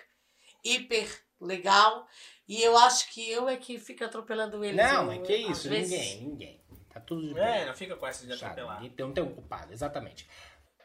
hiper 0.64 1.09
legal. 1.40 2.07
E 2.48 2.61
eu 2.62 2.76
acho 2.76 3.11
que 3.12 3.30
eu 3.30 3.48
é 3.48 3.57
que 3.57 3.78
fico 3.78 4.05
atropelando 4.05 4.62
eles. 4.64 4.76
Não, 4.76 5.05
Eu- 5.07 5.12
é 5.12 5.18
que 5.24 5.34
isso. 5.36 5.68
vezes- 5.68 5.90
Ninguém, 5.90 6.20
ninguém. 6.28 6.61
Tá 6.92 6.98
tudo 7.01 7.28
de 7.28 7.32
bem. 7.34 7.42
É, 7.44 7.66
não 7.66 7.74
fica 7.74 7.94
com 7.96 8.05
essa 8.07 8.26
de 8.26 8.32
atropelar. 8.32 8.80
Ninguém 8.82 8.90
tem- 8.96 9.07
Não 9.07 9.12
tem 9.14 9.22
um 9.24 9.32
culpado, 9.32 9.72
exatamente. 9.72 10.28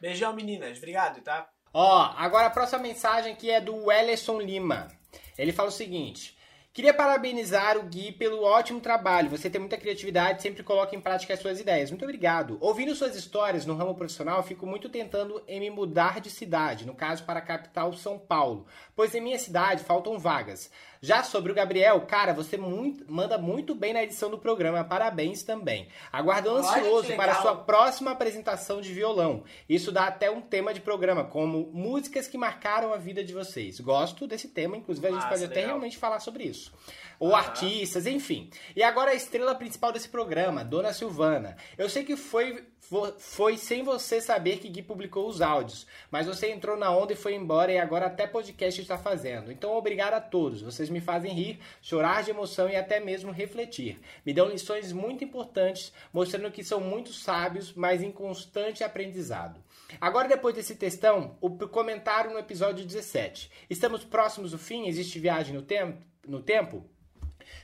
Beijão, 0.00 0.32
meninas. 0.32 0.78
Obrigado, 0.78 1.20
tá? 1.22 1.48
Ó, 1.72 2.14
agora 2.16 2.46
a 2.46 2.50
próxima 2.50 2.82
mensagem 2.82 3.32
aqui 3.32 3.50
é 3.50 3.60
do 3.60 3.86
Wellerson 3.86 4.40
Lima. 4.40 4.88
Ele 5.36 5.52
fala 5.52 5.68
o 5.68 5.72
seguinte: 5.72 6.36
Queria 6.76 6.92
parabenizar 6.92 7.78
o 7.78 7.84
Gui 7.84 8.12
pelo 8.12 8.42
ótimo 8.42 8.82
trabalho. 8.82 9.30
Você 9.30 9.48
tem 9.48 9.58
muita 9.58 9.78
criatividade, 9.78 10.42
sempre 10.42 10.62
coloca 10.62 10.94
em 10.94 11.00
prática 11.00 11.32
as 11.32 11.40
suas 11.40 11.58
ideias. 11.58 11.90
Muito 11.90 12.04
obrigado. 12.04 12.58
Ouvindo 12.60 12.94
suas 12.94 13.16
histórias 13.16 13.64
no 13.64 13.74
ramo 13.74 13.94
profissional, 13.94 14.42
fico 14.42 14.66
muito 14.66 14.90
tentando 14.90 15.42
em 15.48 15.58
me 15.58 15.70
mudar 15.70 16.20
de 16.20 16.28
cidade, 16.28 16.84
no 16.84 16.94
caso 16.94 17.24
para 17.24 17.38
a 17.38 17.42
capital 17.42 17.94
São 17.94 18.18
Paulo, 18.18 18.66
pois 18.94 19.14
em 19.14 19.22
minha 19.22 19.38
cidade 19.38 19.84
faltam 19.84 20.18
vagas. 20.18 20.70
Já 21.00 21.22
sobre 21.22 21.52
o 21.52 21.54
Gabriel, 21.54 22.00
cara, 22.02 22.32
você 22.32 22.56
muito- 22.56 23.04
manda 23.10 23.36
muito 23.38 23.74
bem 23.74 23.92
na 23.92 24.02
edição 24.02 24.30
do 24.30 24.38
programa. 24.38 24.82
Parabéns 24.84 25.42
também. 25.42 25.88
Aguardo 26.12 26.50
Olha 26.50 26.60
ansioso 26.60 27.12
para 27.14 27.32
a 27.32 27.42
sua 27.42 27.54
próxima 27.56 28.10
apresentação 28.12 28.80
de 28.80 28.92
violão. 28.92 29.44
Isso 29.68 29.92
dá 29.92 30.06
até 30.06 30.30
um 30.30 30.40
tema 30.40 30.72
de 30.72 30.80
programa, 30.80 31.24
como 31.24 31.70
músicas 31.72 32.26
que 32.26 32.38
marcaram 32.38 32.92
a 32.92 32.96
vida 32.96 33.22
de 33.22 33.32
vocês. 33.32 33.78
Gosto 33.80 34.26
desse 34.26 34.48
tema, 34.48 34.76
inclusive 34.76 35.06
a 35.06 35.10
gente 35.10 35.18
Massa, 35.20 35.28
pode 35.30 35.44
até 35.44 35.54
legal. 35.56 35.68
realmente 35.70 35.96
falar 35.98 36.20
sobre 36.20 36.44
isso. 36.44 36.72
Ou 37.18 37.34
artistas, 37.34 38.06
enfim. 38.06 38.50
E 38.74 38.82
agora 38.82 39.10
a 39.10 39.14
estrela 39.14 39.54
principal 39.54 39.92
desse 39.92 40.08
programa, 40.08 40.64
Dona 40.64 40.92
Silvana. 40.92 41.56
Eu 41.78 41.88
sei 41.88 42.04
que 42.04 42.14
foi, 42.16 42.64
fo- 42.78 43.14
foi 43.18 43.56
sem 43.56 43.82
você 43.82 44.20
saber 44.20 44.58
que 44.58 44.68
Gui 44.68 44.82
publicou 44.82 45.26
os 45.26 45.40
áudios, 45.40 45.86
mas 46.10 46.26
você 46.26 46.50
entrou 46.50 46.76
na 46.76 46.90
onda 46.94 47.14
e 47.14 47.16
foi 47.16 47.34
embora 47.34 47.72
e 47.72 47.78
agora 47.78 48.06
até 48.06 48.26
podcast 48.26 48.80
está 48.80 48.98
fazendo. 48.98 49.50
Então 49.50 49.74
obrigado 49.74 50.14
a 50.14 50.20
todos. 50.20 50.60
Vocês 50.60 50.90
me 50.90 51.00
fazem 51.00 51.32
rir, 51.32 51.58
chorar 51.80 52.22
de 52.22 52.30
emoção 52.30 52.68
e 52.68 52.76
até 52.76 53.00
mesmo 53.00 53.32
refletir. 53.32 53.98
Me 54.24 54.34
dão 54.34 54.48
lições 54.48 54.92
muito 54.92 55.24
importantes, 55.24 55.92
mostrando 56.12 56.50
que 56.50 56.62
são 56.62 56.80
muito 56.80 57.12
sábios, 57.12 57.72
mas 57.72 58.02
em 58.02 58.12
constante 58.12 58.84
aprendizado. 58.84 59.58
Agora, 60.00 60.28
depois 60.28 60.54
desse 60.54 60.74
textão, 60.74 61.36
o 61.40 61.48
comentário 61.68 62.30
no 62.32 62.38
episódio 62.38 62.84
17. 62.84 63.50
Estamos 63.70 64.04
próximos 64.04 64.50
do 64.50 64.58
fim? 64.58 64.86
Existe 64.86 65.18
viagem 65.18 65.54
no, 65.54 65.62
tempo? 65.62 66.02
no 66.26 66.42
tempo? 66.42 66.84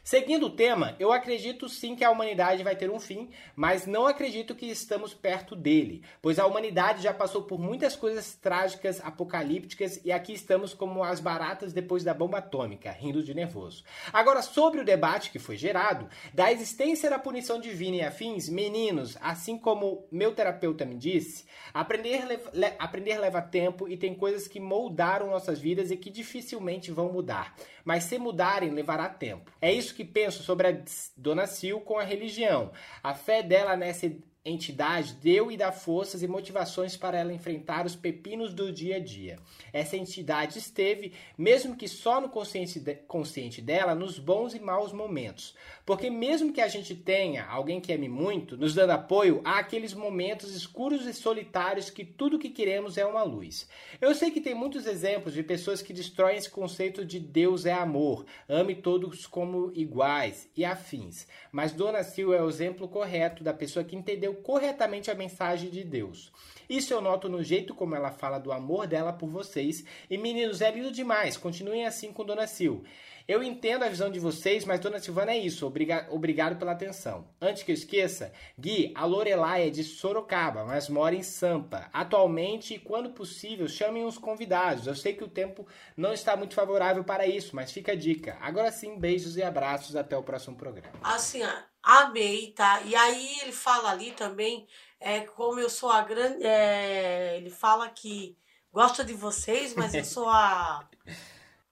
Seguindo 0.05 0.47
o 0.47 0.51
tema, 0.51 0.97
eu 0.99 1.13
acredito 1.13 1.69
sim 1.69 1.95
que 1.95 2.05
a 2.05 2.11
humanidade 2.11 2.63
vai 2.63 2.75
ter 2.77 2.91
um 2.91 2.99
fim, 2.99 3.31
mas 3.55 3.87
não 3.87 4.07
acredito 4.07 4.55
que 4.55 4.67
estamos 4.67 5.15
perto 5.15 5.55
dele, 5.55 6.03
pois 6.21 6.39
a 6.39 6.47
humanidade 6.47 7.03
já 7.03 7.15
passou 7.15 7.43
por 7.43 7.59
muitas 7.59 7.95
coisas 7.95 8.35
trágicas, 8.35 9.01
apocalípticas 9.05 10.01
e 10.05 10.13
aqui 10.13 10.33
estamos 10.33 10.75
como 10.75 11.03
as 11.03 11.21
baratas 11.21 11.73
depois 11.73 12.05
da 12.05 12.13
bomba 12.13 12.39
atômica, 12.39 12.91
rindo 12.91 13.23
de 13.23 13.33
nervoso. 13.35 13.85
Agora, 14.13 14.43
sobre 14.43 14.81
o 14.81 14.85
debate 14.85 15.31
que 15.31 15.39
foi 15.39 15.57
gerado, 15.57 16.09
da 16.35 16.51
existência 16.53 17.09
da 17.09 17.19
punição 17.19 17.61
divina 17.61 17.97
e 17.97 18.03
afins, 18.03 18.49
meninos, 18.49 19.17
assim 19.21 19.57
como 19.59 20.07
meu 20.11 20.35
terapeuta 20.35 20.85
me 20.85 20.97
disse, 20.97 21.45
aprender, 21.73 22.27
leva- 22.27 22.51
le- 22.53 22.75
aprender 22.79 23.19
leva 23.19 23.41
tempo 23.41 23.89
e 23.89 23.97
tem 23.97 24.15
coisas 24.15 24.47
que 24.49 24.61
moldaram 24.61 25.31
nossas 25.31 25.59
vidas 25.59 25.91
e 25.91 25.97
que 25.97 26.11
dificilmente 26.11 26.91
vão 26.91 27.13
mudar. 27.13 27.55
Mas 27.85 28.05
se 28.05 28.19
mudarem, 28.19 28.71
levará 28.71 29.09
tempo. 29.09 29.51
É 29.61 29.73
isso 29.73 29.95
que 29.95 30.05
penso 30.05 30.43
sobre 30.43 30.69
a 30.69 30.77
Dona 31.17 31.47
Sil 31.47 31.81
com 31.81 31.99
a 31.99 32.05
religião. 32.05 32.71
A 33.03 33.15
fé 33.15 33.43
dela 33.43 33.77
nessa 33.77 34.11
entidade 34.45 35.15
deu 35.15 35.53
e 35.53 35.57
dá 35.57 35.71
forças 35.71 36.21
e 36.21 36.27
motivações 36.27 36.97
para 36.97 37.17
ela 37.17 37.33
enfrentar 37.33 37.87
os 37.87 37.95
pepinos 37.95 38.53
do 38.53 38.73
dia 38.73 38.97
a 38.97 38.99
dia. 38.99 39.39
Essa 39.73 39.97
entidade 39.97 40.59
esteve, 40.59 41.13
mesmo 41.39 41.77
que 41.77 41.87
só 41.87 42.21
no 42.21 42.29
consciente, 42.29 42.81
de- 42.81 42.97
consciente 43.07 43.63
dela, 43.63 43.95
nos 43.95 44.19
bons 44.19 44.53
e 44.53 44.59
maus 44.59 44.93
momentos. 44.93 45.55
Porque 45.85 46.09
mesmo 46.09 46.53
que 46.53 46.61
a 46.61 46.69
gente 46.69 46.95
tenha 46.95 47.45
alguém 47.47 47.81
que 47.81 47.93
ame 47.93 48.09
muito, 48.09 48.57
nos 48.57 48.75
dando 48.75 48.91
apoio, 48.91 49.41
há 49.45 49.59
aqueles 49.59 49.93
momentos 49.93 50.55
escuros 50.55 51.07
e 51.07 51.13
solitários 51.13 51.91
que 51.91 52.05
tudo 52.05 52.39
que 52.39 52.51
queremos 52.51 52.97
é 52.97 53.05
uma 53.05 53.23
luz. 53.25 53.69
Eu 54.01 54.15
sei 54.15 54.31
que 54.31 54.41
tem 54.41 54.55
muitos 54.55 54.87
exemplos 54.87 55.35
de 55.35 55.43
pessoas 55.43 55.83
que 55.83 55.93
destroem 55.93 56.37
esse 56.37 56.49
conceito 56.49 57.05
de 57.05 57.19
Deus 57.19 57.67
é 57.67 57.73
amor, 57.73 58.25
ame 58.49 58.77
todos 58.77 59.27
como 59.27 59.73
iguais 59.75 60.49
e 60.57 60.65
afins. 60.65 61.27
Mas 61.51 61.73
Dona 61.73 62.05
Sil 62.07 62.33
é 62.33 62.41
o 62.41 62.49
exemplo 62.49 62.87
correto 62.87 63.43
da 63.43 63.53
pessoa 63.53 63.85
que 63.85 63.97
entendeu 63.97 64.35
corretamente 64.35 65.11
a 65.11 65.15
mensagem 65.15 65.69
de 65.69 65.83
Deus. 65.83 66.31
Isso 66.69 66.95
eu 66.95 67.01
noto 67.01 67.29
no 67.29 67.43
jeito 67.43 67.75
como 67.75 67.95
ela 67.95 68.11
fala 68.11 68.39
do 68.39 68.53
amor 68.53 68.87
dela 68.87 69.13
por 69.13 69.29
vocês. 69.29 69.85
E 70.09 70.17
meninos, 70.17 70.61
é 70.61 70.71
lindo 70.71 70.91
demais. 70.91 71.37
Continuem 71.37 71.85
assim 71.85 72.13
com 72.13 72.25
Dona 72.25 72.47
Sil. 72.49 72.81
Eu 73.27 73.43
entendo 73.43 73.85
a 73.85 73.89
visão 73.89 74.11
de 74.11 74.19
vocês, 74.19 74.65
mas 74.65 74.81
Dona 74.81 74.99
Silvana 74.99 75.33
é 75.33 75.39
isso. 75.39 75.67
Obriga- 75.67 76.07
obrigado 76.11 76.57
pela 76.59 76.73
atenção. 76.73 77.29
Antes 77.41 77.63
que 77.63 77.71
eu 77.71 77.75
esqueça, 77.75 78.33
Gui, 78.59 78.93
a 78.95 79.05
Lorelai 79.05 79.69
é 79.69 79.71
de 79.71 79.85
Sorocaba, 79.85 80.65
mas 80.65 80.89
mora 80.89 81.15
em 81.15 81.23
Sampa. 81.23 81.89
Atualmente, 81.93 82.75
e 82.75 82.79
quando 82.79 83.11
possível, 83.11 83.69
chamem 83.69 84.05
os 84.05 84.19
convidados. 84.19 84.87
Eu 84.87 84.95
sei 84.95 85.15
que 85.15 85.25
o 85.25 85.29
tempo 85.29 85.67
não 85.97 86.13
está 86.13 86.37
muito 86.37 86.55
favorável 86.55 87.05
para 87.05 87.27
isso, 87.27 87.55
mas 87.55 87.71
fica 87.73 87.93
a 87.93 87.97
dica. 87.97 88.37
Agora 88.41 88.71
sim, 88.73 88.99
beijos 88.99 89.37
e 89.37 89.43
abraços. 89.43 89.95
Até 89.97 90.17
o 90.17 90.23
próximo 90.23 90.57
programa. 90.57 90.99
Assim, 91.03 91.41
amei, 91.83 92.53
tá? 92.53 92.81
E 92.83 92.95
aí 92.95 93.39
ele 93.43 93.53
fala 93.53 93.91
ali 93.91 94.13
também, 94.13 94.67
é, 95.01 95.21
como 95.21 95.61
eu 95.61 95.71
sou 95.71 95.91
a 95.91 96.03
grande. 96.03 96.45
é, 96.45 97.37
ele 97.37 97.51
fala 97.51 97.89
que 97.89 98.37
gosta 98.73 99.05
de 99.05 99.13
vocês, 99.15 99.75
mas 99.75 99.95
eu 99.95 100.05
sou 100.05 100.29
a. 100.29 100.89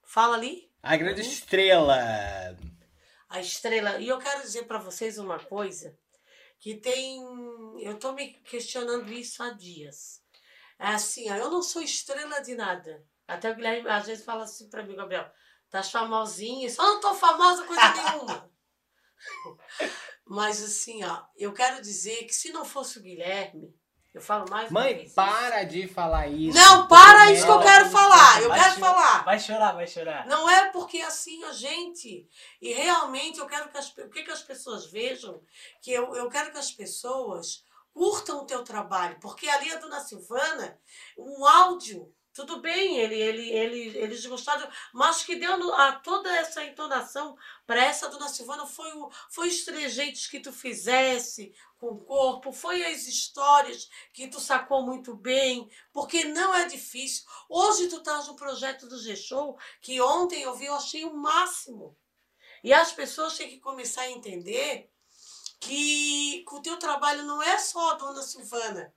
Fala 0.03 0.34
ali, 0.36 0.69
A 0.82 0.96
grande 0.96 1.20
estrela. 1.20 1.96
a 3.28 3.40
estrela. 3.40 3.98
E 3.98 4.08
eu 4.08 4.18
quero 4.18 4.42
dizer 4.42 4.64
pra 4.64 4.78
vocês 4.78 5.18
uma 5.18 5.38
coisa 5.38 5.96
que 6.58 6.74
tem. 6.76 7.22
Eu 7.80 7.98
tô 7.98 8.12
me 8.12 8.32
questionando 8.42 9.12
isso 9.12 9.42
há 9.42 9.50
dias. 9.50 10.22
É 10.78 10.88
assim, 10.88 11.28
eu 11.28 11.50
não 11.50 11.62
sou 11.62 11.82
estrela 11.82 12.40
de 12.40 12.54
nada. 12.54 13.04
Até 13.28 13.50
o 13.50 13.54
Guilherme 13.54 13.88
às 13.88 14.06
vezes 14.06 14.24
fala 14.24 14.44
assim 14.44 14.68
pra 14.68 14.82
mim, 14.82 14.96
Gabriel, 14.96 15.30
tá 15.68 15.82
famosinha, 15.82 16.68
só 16.68 16.82
não 16.82 17.00
tô 17.00 17.14
famosa 17.14 17.64
coisa 17.64 17.82
nenhuma. 17.94 18.50
Mas 20.26 20.62
assim, 20.62 21.04
ó, 21.04 21.24
eu 21.36 21.52
quero 21.52 21.80
dizer 21.80 22.24
que 22.24 22.34
se 22.34 22.50
não 22.50 22.64
fosse 22.64 22.98
o 22.98 23.02
Guilherme, 23.02 23.78
eu 24.12 24.20
falo 24.20 24.44
mais 24.50 24.70
uma 24.70 24.80
Mãe, 24.80 24.94
vez. 24.94 25.12
para 25.12 25.62
de 25.62 25.86
falar 25.86 26.26
isso. 26.26 26.58
Não, 26.58 26.88
para 26.88 27.30
isso 27.30 27.44
que 27.46 27.50
eu 27.52 27.61
quero 27.61 27.88
falar. 27.90 28.42
Eu 28.42 28.48
Vai 28.48 28.58
quero 28.58 28.74
chorar, 28.74 28.92
falar. 28.94 29.24
Vai 29.24 29.38
chorar, 29.38 29.72
vai 29.72 29.86
chorar. 29.86 30.26
Não 30.26 30.50
é 30.50 30.70
porque 30.70 31.00
assim 31.00 31.44
a 31.44 31.52
gente. 31.52 32.28
E 32.61 32.72
realmente 32.72 33.38
eu 33.38 33.46
quero 33.46 33.68
que 33.68 33.78
as, 33.78 33.88
o 33.96 34.11
que, 34.11 34.24
que 34.24 34.30
as 34.30 34.42
pessoas 34.42 34.90
vejam, 34.90 35.40
que 35.80 35.92
eu, 35.92 36.14
eu 36.16 36.28
quero 36.28 36.50
que 36.50 36.58
as 36.58 36.72
pessoas 36.72 37.64
curtam 37.94 38.40
o 38.40 38.46
teu 38.46 38.64
trabalho. 38.64 39.18
Porque 39.20 39.48
ali 39.48 39.70
a 39.72 39.78
dona 39.78 40.00
Silvana, 40.00 40.78
o 41.16 41.46
áudio, 41.46 42.12
tudo 42.41 42.61
bem, 42.61 42.97
ele, 42.97 43.16
ele, 43.16 43.51
ele, 43.51 43.99
eles 43.99 44.24
gostaram, 44.24 44.66
mas 44.95 45.22
que 45.22 45.36
deu 45.36 45.74
a, 45.74 45.93
toda 45.93 46.34
essa 46.34 46.64
entonação 46.64 47.36
para 47.66 47.84
essa 47.84 48.09
dona 48.09 48.28
Silvana 48.28 48.66
foi, 48.66 48.91
o, 48.95 49.11
foi 49.28 49.49
os 49.49 49.62
trejeitos 49.64 50.26
que 50.26 50.41
tu 50.41 50.51
fizesse 50.51 51.55
com 51.78 51.88
o 51.88 51.99
corpo, 51.99 52.51
foi 52.51 52.82
as 52.86 53.07
histórias 53.07 53.91
que 54.12 54.26
tu 54.28 54.41
sacou 54.41 54.82
muito 54.82 55.14
bem, 55.14 55.70
porque 55.93 56.24
não 56.24 56.55
é 56.55 56.64
difícil. 56.64 57.24
Hoje 57.49 57.88
tu 57.88 57.97
estás 57.97 58.26
no 58.26 58.36
projeto 58.36 58.86
do 58.88 58.99
G-Show, 58.99 59.59
que 59.82 60.01
ontem 60.01 60.43
eu 60.43 60.55
vi, 60.55 60.64
eu 60.64 60.74
achei 60.74 61.05
o 61.05 61.14
máximo. 61.14 61.97
E 62.64 62.72
as 62.72 62.91
pessoas 62.93 63.36
têm 63.36 63.51
que 63.51 63.61
começar 63.61 64.03
a 64.03 64.11
entender 64.11 64.91
que, 65.59 66.45
que 66.49 66.55
o 66.55 66.62
teu 66.62 66.78
trabalho 66.78 67.22
não 67.24 67.43
é 67.43 67.59
só 67.59 67.91
a 67.91 67.95
dona 67.95 68.22
Silvana. 68.22 68.95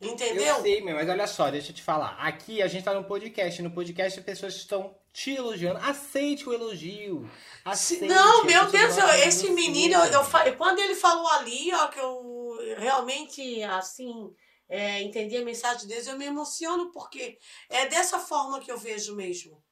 Entendeu? 0.00 0.44
Eu 0.44 0.62
sei, 0.62 0.82
mas 0.82 1.08
olha 1.08 1.26
só, 1.26 1.50
deixa 1.50 1.70
eu 1.70 1.74
te 1.74 1.82
falar. 1.82 2.16
Aqui 2.18 2.60
a 2.60 2.66
gente 2.66 2.84
tá 2.84 2.92
no 2.92 3.04
podcast. 3.04 3.62
No 3.62 3.70
podcast 3.70 4.18
as 4.18 4.24
pessoas 4.24 4.54
estão 4.54 4.94
te 5.12 5.32
elogiando. 5.34 5.78
Aceite 5.78 6.48
o 6.48 6.52
elogio. 6.52 7.30
Aceite. 7.64 8.04
Não, 8.06 8.44
meu 8.44 8.66
Deus, 8.70 8.98
eu- 8.98 9.08
esse 9.26 9.50
menino, 9.50 9.94
eu, 10.04 10.20
eu 10.46 10.56
quando 10.56 10.80
ele 10.80 10.94
falou 10.94 11.28
ali, 11.28 11.72
ó, 11.72 11.86
que 11.88 12.00
eu 12.00 12.56
realmente, 12.78 13.62
assim, 13.62 14.34
é, 14.68 15.00
entendi 15.02 15.36
a 15.36 15.44
mensagem 15.44 15.86
deles, 15.86 16.06
eu 16.06 16.18
me 16.18 16.26
emociono, 16.26 16.90
porque 16.92 17.38
é 17.70 17.86
dessa 17.86 18.18
forma 18.18 18.60
que 18.60 18.70
eu 18.70 18.76
vejo 18.78 19.14
mesmo. 19.14 19.62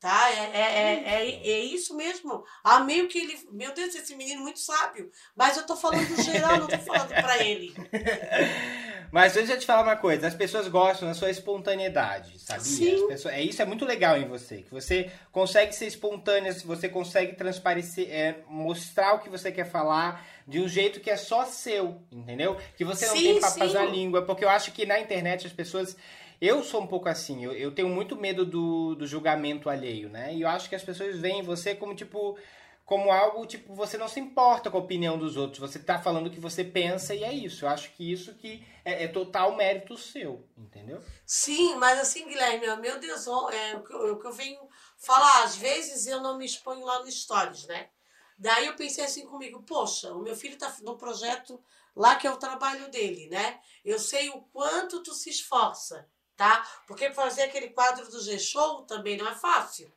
Tá? 0.00 0.30
É, 0.30 0.34
é, 0.34 0.60
é, 0.60 1.14
é, 1.14 1.48
é 1.50 1.60
isso 1.60 1.96
mesmo. 1.96 2.44
Amei 2.62 3.00
o 3.00 3.08
que 3.08 3.18
ele. 3.18 3.48
Meu 3.50 3.72
Deus, 3.72 3.94
esse 3.94 4.14
menino 4.14 4.42
muito 4.42 4.58
sábio. 4.60 5.10
Mas 5.34 5.56
eu 5.56 5.64
tô 5.64 5.74
falando 5.74 6.06
do 6.14 6.22
geral, 6.22 6.58
não 6.58 6.66
tô 6.66 6.78
falando 6.78 7.08
pra 7.08 7.42
ele. 7.42 7.72
Mas 9.14 9.34
deixa 9.34 9.52
eu 9.52 9.58
te 9.60 9.64
falar 9.64 9.84
uma 9.84 9.94
coisa, 9.94 10.26
as 10.26 10.34
pessoas 10.34 10.66
gostam 10.66 11.06
da 11.06 11.14
sua 11.14 11.30
espontaneidade, 11.30 12.36
sabia? 12.36 12.64
Sim. 12.64 12.94
As 12.96 13.02
pessoas, 13.02 13.34
é 13.34 13.40
isso 13.40 13.62
é 13.62 13.64
muito 13.64 13.84
legal 13.84 14.18
em 14.18 14.26
você, 14.26 14.62
que 14.62 14.72
você 14.72 15.08
consegue 15.30 15.72
ser 15.72 15.86
espontânea, 15.86 16.52
você 16.64 16.88
consegue 16.88 17.36
transparecer, 17.36 18.08
é, 18.10 18.38
mostrar 18.48 19.14
o 19.14 19.20
que 19.20 19.28
você 19.28 19.52
quer 19.52 19.66
falar 19.66 20.26
de 20.48 20.58
um 20.58 20.66
jeito 20.66 20.98
que 20.98 21.08
é 21.08 21.16
só 21.16 21.44
seu, 21.44 22.02
entendeu? 22.10 22.56
Que 22.76 22.84
você 22.84 23.06
não 23.06 23.16
Sim, 23.16 23.22
tem 23.22 23.40
papas 23.40 23.70
sim. 23.70 23.74
na 23.74 23.84
língua, 23.84 24.22
porque 24.22 24.44
eu 24.44 24.48
acho 24.48 24.72
que 24.72 24.84
na 24.84 24.98
internet 24.98 25.46
as 25.46 25.52
pessoas 25.52 25.96
eu 26.40 26.64
sou 26.64 26.82
um 26.82 26.86
pouco 26.88 27.08
assim, 27.08 27.44
eu, 27.44 27.52
eu 27.52 27.70
tenho 27.70 27.88
muito 27.88 28.16
medo 28.16 28.44
do, 28.44 28.96
do 28.96 29.06
julgamento 29.06 29.70
alheio, 29.70 30.08
né? 30.08 30.34
E 30.34 30.42
eu 30.42 30.48
acho 30.48 30.68
que 30.68 30.74
as 30.74 30.82
pessoas 30.82 31.20
veem 31.20 31.40
você 31.40 31.72
como 31.72 31.94
tipo 31.94 32.36
como 32.84 33.10
algo, 33.10 33.46
tipo, 33.46 33.74
você 33.74 33.96
não 33.96 34.08
se 34.08 34.20
importa 34.20 34.70
com 34.70 34.76
a 34.76 34.80
opinião 34.80 35.18
dos 35.18 35.36
outros, 35.36 35.58
você 35.58 35.78
tá 35.78 35.98
falando 35.98 36.26
o 36.26 36.30
que 36.30 36.38
você 36.38 36.62
pensa 36.62 37.14
e 37.14 37.24
é 37.24 37.32
isso. 37.32 37.64
Eu 37.64 37.70
acho 37.70 37.90
que 37.92 38.12
isso 38.12 38.34
que 38.34 38.66
é, 38.84 39.04
é 39.04 39.08
total 39.08 39.56
mérito 39.56 39.96
seu, 39.96 40.46
entendeu? 40.56 41.02
Sim, 41.24 41.76
mas 41.76 41.98
assim, 41.98 42.28
Guilherme, 42.28 42.76
meu 42.76 43.00
Deus, 43.00 43.26
é, 43.26 43.76
o, 43.76 43.82
que 43.82 43.92
eu, 43.92 44.12
o 44.12 44.20
que 44.20 44.26
eu 44.26 44.32
venho 44.32 44.60
falar, 44.98 45.44
às 45.44 45.56
vezes 45.56 46.06
eu 46.06 46.20
não 46.20 46.36
me 46.36 46.44
exponho 46.44 46.84
lá 46.84 47.00
no 47.00 47.10
Stories, 47.10 47.66
né? 47.66 47.88
Daí 48.36 48.66
eu 48.66 48.76
pensei 48.76 49.04
assim 49.04 49.26
comigo, 49.26 49.62
poxa, 49.62 50.12
o 50.12 50.20
meu 50.20 50.36
filho 50.36 50.58
tá 50.58 50.74
no 50.82 50.98
projeto 50.98 51.62
lá 51.96 52.16
que 52.16 52.26
é 52.26 52.30
o 52.30 52.36
trabalho 52.36 52.90
dele, 52.90 53.28
né? 53.28 53.60
Eu 53.82 53.98
sei 53.98 54.28
o 54.28 54.42
quanto 54.52 55.02
tu 55.02 55.14
se 55.14 55.30
esforça, 55.30 56.06
tá? 56.36 56.68
Porque 56.86 57.10
fazer 57.12 57.44
aquele 57.44 57.70
quadro 57.70 58.10
do 58.10 58.20
G-Show 58.20 58.82
também 58.82 59.16
não 59.16 59.28
é 59.28 59.34
fácil, 59.34 59.90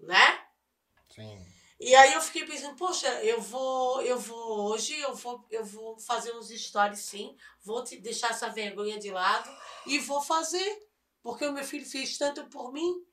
né? 0.00 0.44
Sim. 1.14 1.53
E 1.80 1.94
aí 1.94 2.14
eu 2.14 2.20
fiquei 2.20 2.46
pensando, 2.46 2.76
poxa, 2.76 3.08
eu 3.24 3.40
vou, 3.40 4.00
eu 4.02 4.18
vou 4.18 4.70
hoje, 4.70 4.98
eu 5.00 5.14
vou, 5.14 5.44
eu 5.50 5.64
vou 5.64 5.98
fazer 5.98 6.34
uns 6.36 6.48
stories 6.48 7.00
sim, 7.00 7.36
vou 7.62 7.82
te 7.82 7.96
deixar 8.00 8.30
essa 8.30 8.48
vergonha 8.48 8.98
de 8.98 9.10
lado 9.10 9.50
e 9.86 9.98
vou 9.98 10.22
fazer, 10.22 10.88
porque 11.22 11.44
o 11.44 11.52
meu 11.52 11.64
filho 11.64 11.84
fez 11.84 12.16
tanto 12.16 12.44
por 12.48 12.72
mim, 12.72 13.04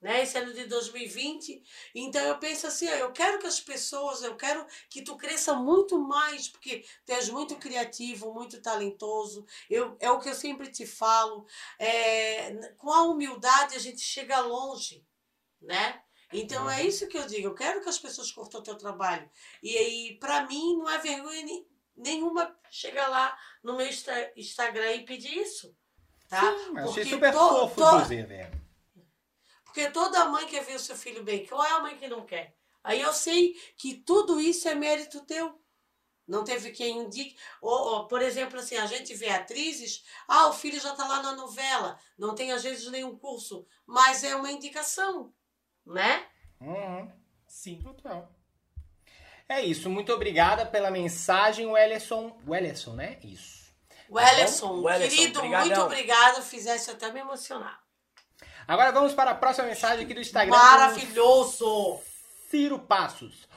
né? 0.00 0.22
Esse 0.22 0.38
ano 0.38 0.52
de 0.52 0.64
2020. 0.66 1.62
Então 1.94 2.22
eu 2.22 2.38
penso 2.38 2.66
assim, 2.66 2.88
ó, 2.88 2.92
eu 2.92 3.12
quero 3.12 3.38
que 3.38 3.46
as 3.46 3.60
pessoas, 3.60 4.22
eu 4.22 4.36
quero 4.36 4.66
que 4.88 5.02
tu 5.02 5.16
cresça 5.16 5.54
muito 5.54 5.98
mais, 5.98 6.48
porque 6.48 6.84
tu 7.04 7.10
és 7.12 7.28
muito 7.28 7.56
criativo, 7.56 8.32
muito 8.32 8.60
talentoso. 8.62 9.44
Eu, 9.68 9.96
é 10.00 10.10
o 10.10 10.18
que 10.18 10.28
eu 10.30 10.34
sempre 10.34 10.70
te 10.70 10.86
falo. 10.86 11.46
É, 11.78 12.52
com 12.78 12.90
a 12.92 13.02
humildade 13.02 13.76
a 13.76 13.78
gente 13.78 14.00
chega 14.00 14.40
longe, 14.40 15.04
né? 15.60 16.02
Então 16.32 16.68
é 16.70 16.84
isso 16.84 17.08
que 17.08 17.18
eu 17.18 17.26
digo. 17.26 17.48
Eu 17.48 17.54
quero 17.54 17.80
que 17.82 17.88
as 17.88 17.98
pessoas 17.98 18.30
curtam 18.30 18.60
o 18.60 18.62
teu 18.62 18.76
trabalho. 18.76 19.28
E 19.62 19.76
aí, 19.76 20.16
para 20.20 20.46
mim, 20.46 20.76
não 20.76 20.88
é 20.88 20.98
vergonha 20.98 21.44
nenhuma 21.96 22.56
chegar 22.70 23.08
lá 23.08 23.36
no 23.62 23.76
meu 23.76 23.86
Insta- 23.86 24.32
Instagram 24.36 24.92
e 24.94 25.04
pedir 25.04 25.36
isso. 25.36 25.74
Tá? 26.28 26.42
Eu 26.44 26.76
achei 26.78 26.84
Porque 26.84 27.04
super 27.06 27.32
to- 27.32 27.38
fofo, 27.38 27.74
to- 27.74 27.82
inclusive. 27.96 28.34
é. 28.34 28.50
Porque 29.64 29.90
toda 29.90 30.24
mãe 30.26 30.46
quer 30.46 30.64
ver 30.64 30.76
o 30.76 30.80
seu 30.80 30.96
filho 30.96 31.22
bem. 31.22 31.46
Qual 31.46 31.64
é 31.64 31.70
a 31.72 31.80
mãe 31.80 31.96
que 31.96 32.08
não 32.08 32.24
quer? 32.24 32.56
Aí 32.82 33.00
eu 33.00 33.12
sei 33.12 33.54
que 33.76 33.94
tudo 33.94 34.40
isso 34.40 34.68
é 34.68 34.74
mérito 34.74 35.20
teu. 35.26 35.60
Não 36.26 36.44
teve 36.44 36.70
quem 36.70 36.98
indique. 36.98 37.36
Ou, 37.60 37.72
ou, 37.72 38.08
por 38.08 38.22
exemplo, 38.22 38.58
assim, 38.58 38.76
a 38.76 38.86
gente 38.86 39.12
vê 39.14 39.28
atrizes, 39.30 40.04
ah, 40.28 40.46
o 40.46 40.52
filho 40.52 40.80
já 40.80 40.92
está 40.92 41.06
lá 41.06 41.20
na 41.22 41.32
novela, 41.34 41.98
não 42.16 42.34
tem 42.36 42.52
às 42.52 42.62
vezes 42.62 42.88
nenhum 42.90 43.16
curso, 43.18 43.66
mas 43.84 44.22
é 44.22 44.36
uma 44.36 44.50
indicação, 44.50 45.34
né? 45.86 46.24
Uhum. 46.60 47.10
Sim. 47.46 47.80
Total. 47.82 48.30
É 49.48 49.60
isso, 49.60 49.90
muito 49.90 50.12
obrigada 50.12 50.64
pela 50.64 50.90
mensagem, 50.90 51.66
Wellerson. 51.66 52.38
Wellerson, 52.46 52.92
né? 52.92 53.18
Isso. 53.24 53.72
Wellerson, 54.08 54.80
Wellerson, 54.80 55.16
querido, 55.16 55.40
brigadão. 55.40 55.66
muito 55.66 55.80
obrigado. 55.82 56.42
Fizesse 56.42 56.90
até 56.90 57.12
me 57.12 57.20
emocionar. 57.20 57.80
Agora 58.66 58.92
vamos 58.92 59.12
para 59.12 59.32
a 59.32 59.34
próxima 59.34 59.66
mensagem 59.66 60.04
aqui 60.04 60.14
do 60.14 60.20
Instagram. 60.20 60.56
Maravilhoso! 60.56 62.00
Ciro 62.48 62.78
Passos. 62.78 63.48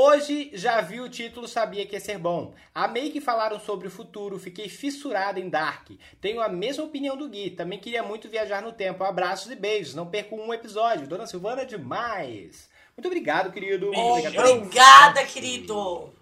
Hoje 0.00 0.50
já 0.52 0.80
vi 0.80 1.00
o 1.00 1.08
título, 1.08 1.48
sabia 1.48 1.84
que 1.84 1.96
ia 1.96 2.00
ser 2.00 2.18
bom. 2.18 2.54
Amei 2.72 3.10
que 3.10 3.20
falaram 3.20 3.58
sobre 3.58 3.88
o 3.88 3.90
futuro, 3.90 4.38
fiquei 4.38 4.68
fissurada 4.68 5.40
em 5.40 5.48
Dark. 5.48 5.88
Tenho 6.20 6.40
a 6.40 6.48
mesma 6.48 6.84
opinião 6.84 7.16
do 7.16 7.28
Gui, 7.28 7.50
também 7.50 7.80
queria 7.80 8.00
muito 8.00 8.28
viajar 8.28 8.62
no 8.62 8.70
tempo. 8.70 9.02
Abraços 9.02 9.50
e 9.50 9.56
beijos, 9.56 9.96
não 9.96 10.06
perco 10.06 10.36
um 10.36 10.54
episódio. 10.54 11.08
Dona 11.08 11.26
Silvana, 11.26 11.66
demais. 11.66 12.70
Muito 12.96 13.08
obrigado, 13.08 13.50
querido. 13.50 13.90
Obrigada, 13.90 15.24
querido. 15.24 16.14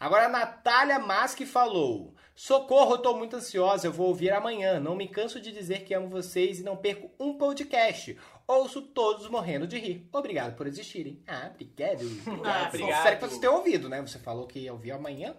Agora 0.00 0.24
a 0.24 0.30
Natália 0.30 0.98
Masque 0.98 1.44
falou: 1.44 2.14
Socorro, 2.34 2.94
eu 2.94 2.98
tô 2.98 3.14
muito 3.14 3.36
ansiosa, 3.36 3.86
eu 3.86 3.92
vou 3.92 4.06
ouvir 4.06 4.30
amanhã. 4.30 4.80
Não 4.80 4.96
me 4.96 5.06
canso 5.06 5.42
de 5.42 5.52
dizer 5.52 5.84
que 5.84 5.92
amo 5.92 6.08
vocês 6.08 6.60
e 6.60 6.62
não 6.62 6.74
perco 6.74 7.10
um 7.20 7.34
podcast. 7.34 8.16
Ouço 8.48 8.80
todos 8.80 9.28
morrendo 9.28 9.66
de 9.66 9.78
rir. 9.78 10.08
Obrigado 10.10 10.56
por 10.56 10.66
existirem. 10.66 11.22
Ah, 11.28 11.50
obrigado. 11.52 12.00
Ah, 12.44 12.66
obrigado. 12.68 12.96
Espero 12.98 13.18
que 13.18 13.28
você 13.34 13.40
tenha 13.40 13.52
ouvido, 13.52 13.88
né? 13.90 14.00
Você 14.00 14.18
falou 14.18 14.46
que 14.46 14.60
ia 14.60 14.72
ouvir 14.72 14.92
amanhã. 14.92 15.36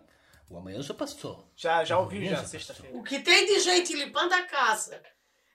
O 0.47 0.57
amanhã 0.57 0.80
já 0.82 0.93
passou. 0.93 1.51
Já, 1.55 1.84
já 1.84 1.97
ouviu 1.97 2.20
Beleza, 2.22 2.36
já, 2.36 2.41
pastor. 2.43 2.60
sexta-feira. 2.60 2.97
O 2.97 3.03
que 3.03 3.20
tem 3.20 3.45
de 3.47 3.60
gente 3.60 3.93
limpando 3.93 4.34
a 4.34 4.43
casa 4.43 5.01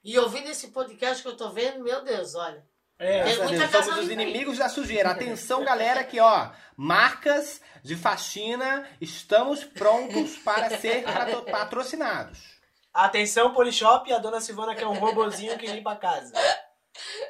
e 0.05 0.19
ouvindo 0.19 0.49
esse 0.51 0.69
podcast 0.69 1.23
que 1.23 1.29
eu 1.29 1.37
tô 1.37 1.51
vendo, 1.51 1.83
meu 1.83 2.03
Deus, 2.05 2.35
olha. 2.35 2.65
É, 2.99 3.25
Tem 3.25 3.39
muita 3.39 3.67
Deus, 3.67 3.85
somos 3.85 4.05
os 4.05 4.11
inimigos 4.11 4.59
da 4.59 4.69
sujeira. 4.69 5.11
Atenção, 5.11 5.63
galera, 5.67 6.01
aqui, 6.01 6.19
ó. 6.21 6.51
Marcas 6.77 7.61
de 7.83 7.97
faxina, 7.97 8.89
estamos 9.01 9.65
prontos 9.65 10.37
para 10.39 10.71
ser 10.79 11.03
patro- 11.05 11.43
patrocinados. 11.43 12.39
Atenção, 12.93 13.53
Polishop, 13.53 14.13
a 14.13 14.19
dona 14.19 14.41
Silvana 14.41 14.75
quer 14.77 14.87
um 14.87 14.95
robozinho 14.95 15.59
que 15.59 15.67
limpa 15.67 15.93
a 15.93 15.97
casa. 15.97 16.33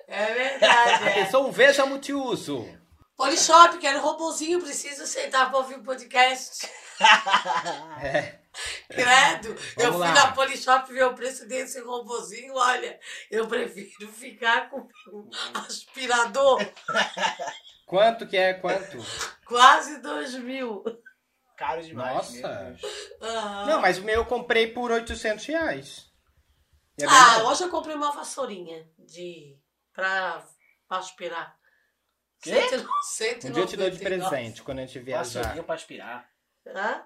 É 0.09 0.35
verdade, 0.35 1.09
é. 1.21 1.51
Veja 1.51 1.87
multiuso. 1.87 2.69
Polishop, 3.17 3.79
quero 3.79 4.01
robozinho, 4.01 4.61
preciso 4.61 5.07
sentar 5.07 5.49
pra 5.49 5.59
ouvir 5.59 5.77
o 5.77 5.83
podcast. 5.83 6.69
É. 8.03 8.39
Credo, 8.89 9.49
eu 9.77 9.91
Vamos 9.91 9.97
fui 9.97 10.07
lá. 10.07 10.15
na 10.15 10.33
Polishop 10.33 10.93
ver 10.93 11.05
o 11.07 11.15
preço 11.15 11.45
desse 11.49 11.81
robozinho, 11.81 12.55
olha, 12.55 13.01
eu 13.29 13.49
prefiro 13.49 14.07
ficar 14.12 14.71
com 14.71 14.87
um 15.12 15.29
aspirador, 15.55 16.65
Quanto 17.85 18.27
que 18.29 18.37
é? 18.37 18.55
Quanto? 18.55 18.99
quase 19.45 19.99
dois 20.01 20.35
mil. 20.35 20.85
Caro 21.57 21.83
demais. 21.83 22.15
Nossa. 22.15 22.77
Ah, 23.21 23.65
Não, 23.67 23.81
mas 23.81 23.99
o 23.99 24.03
meu 24.03 24.17
eu 24.21 24.25
comprei 24.25 24.69
por 24.69 24.91
800 24.93 25.45
reais. 25.47 26.07
É 27.01 27.05
ah, 27.07 27.39
bem- 27.39 27.47
hoje 27.49 27.65
eu 27.65 27.71
comprei 27.71 27.95
uma 27.95 28.13
vassourinha 28.13 28.89
de, 28.99 29.59
pra, 29.93 30.45
pra 30.89 30.99
aspirar. 30.99 31.57
Quê? 32.41 32.69
Cento- 32.69 32.89
cento 33.05 33.45
e 33.47 33.51
um 33.51 33.53
dia 33.53 33.63
eu 33.63 33.67
te 33.67 33.77
dou 33.77 33.91
de 33.91 33.97
99. 33.97 34.29
presente 34.31 34.63
quando 34.63 34.79
a 34.79 34.87
gente 34.87 34.99
viajar. 35.01 35.41
Vassourinha 35.41 35.65
pra 35.65 35.75
aspirar. 35.75 36.29
Hã? 36.67 37.03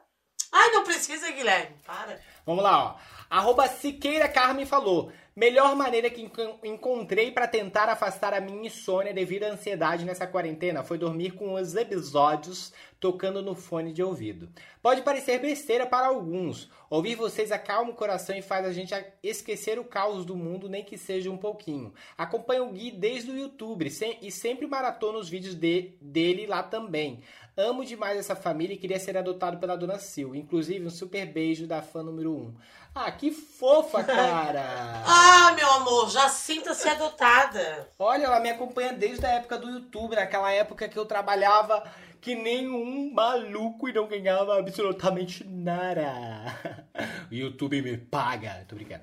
Ai, 0.50 0.70
não 0.72 0.82
precisa, 0.84 1.30
Guilherme, 1.30 1.76
para. 1.86 2.20
Vamos 2.46 2.64
lá, 2.64 2.84
ó. 2.94 2.98
Arroba 3.30 3.68
Siqueira 3.68 4.28
Carmen 4.28 4.64
falou. 4.66 5.12
Melhor 5.36 5.76
maneira 5.76 6.10
que 6.10 6.22
enco- 6.22 6.58
encontrei 6.64 7.30
pra 7.30 7.46
tentar 7.46 7.88
afastar 7.88 8.34
a 8.34 8.40
minha 8.40 8.66
insônia 8.66 9.14
devido 9.14 9.44
à 9.44 9.48
ansiedade 9.48 10.04
nessa 10.04 10.26
quarentena 10.26 10.82
foi 10.82 10.98
dormir 10.98 11.32
com 11.32 11.54
os 11.54 11.74
episódios 11.76 12.72
tocando 13.00 13.42
no 13.42 13.54
fone 13.54 13.92
de 13.92 14.02
ouvido. 14.02 14.48
Pode 14.82 15.02
parecer 15.02 15.38
besteira 15.40 15.86
para 15.86 16.06
alguns. 16.08 16.68
Ouvir 16.90 17.14
vocês 17.14 17.52
acalma 17.52 17.90
o 17.90 17.94
coração 17.94 18.34
e 18.36 18.42
faz 18.42 18.66
a 18.66 18.72
gente 18.72 18.94
esquecer 19.22 19.78
o 19.78 19.84
caos 19.84 20.24
do 20.24 20.34
mundo, 20.36 20.68
nem 20.68 20.84
que 20.84 20.96
seja 20.98 21.30
um 21.30 21.36
pouquinho. 21.36 21.92
Acompanho 22.16 22.66
o 22.68 22.72
Gui 22.72 22.90
desde 22.90 23.30
o 23.30 23.36
YouTube 23.38 23.86
e 24.22 24.30
sempre 24.30 24.66
maratono 24.66 25.18
os 25.18 25.28
vídeos 25.28 25.54
de- 25.54 25.94
dele 26.00 26.46
lá 26.46 26.62
também. 26.62 27.22
Amo 27.56 27.84
demais 27.84 28.16
essa 28.18 28.36
família 28.36 28.74
e 28.74 28.78
queria 28.78 29.00
ser 29.00 29.16
adotado 29.16 29.58
pela 29.58 29.76
Dona 29.76 29.98
Sil. 29.98 30.30
Inclusive, 30.34 30.86
um 30.86 30.90
super 30.90 31.26
beijo 31.26 31.66
da 31.66 31.82
fã 31.82 32.02
número 32.04 32.32
1. 32.32 32.54
Ah, 32.94 33.10
que 33.12 33.30
fofa, 33.30 34.02
cara! 34.02 34.62
Ah, 35.50 35.52
meu 35.52 35.70
amor, 35.72 36.10
já 36.10 36.28
sinta-se 36.28 36.88
adotada. 36.88 37.88
Olha, 37.98 38.24
ela 38.26 38.38
me 38.40 38.50
acompanha 38.50 38.92
desde 38.92 39.24
a 39.24 39.30
época 39.30 39.56
do 39.58 39.68
YouTube, 39.70 40.14
naquela 40.14 40.52
época 40.52 40.88
que 40.88 40.96
eu 40.98 41.06
trabalhava 41.06 41.82
que 42.20 42.34
nem 42.34 42.68
um 42.68 43.12
maluco 43.12 43.88
e 43.88 43.92
não 43.92 44.06
ganhava 44.06 44.58
absolutamente 44.58 45.44
nada. 45.44 46.88
O 47.30 47.34
YouTube 47.34 47.82
me 47.82 47.96
paga. 47.96 48.64
Tô 48.66 48.74
brincando. 48.74 49.02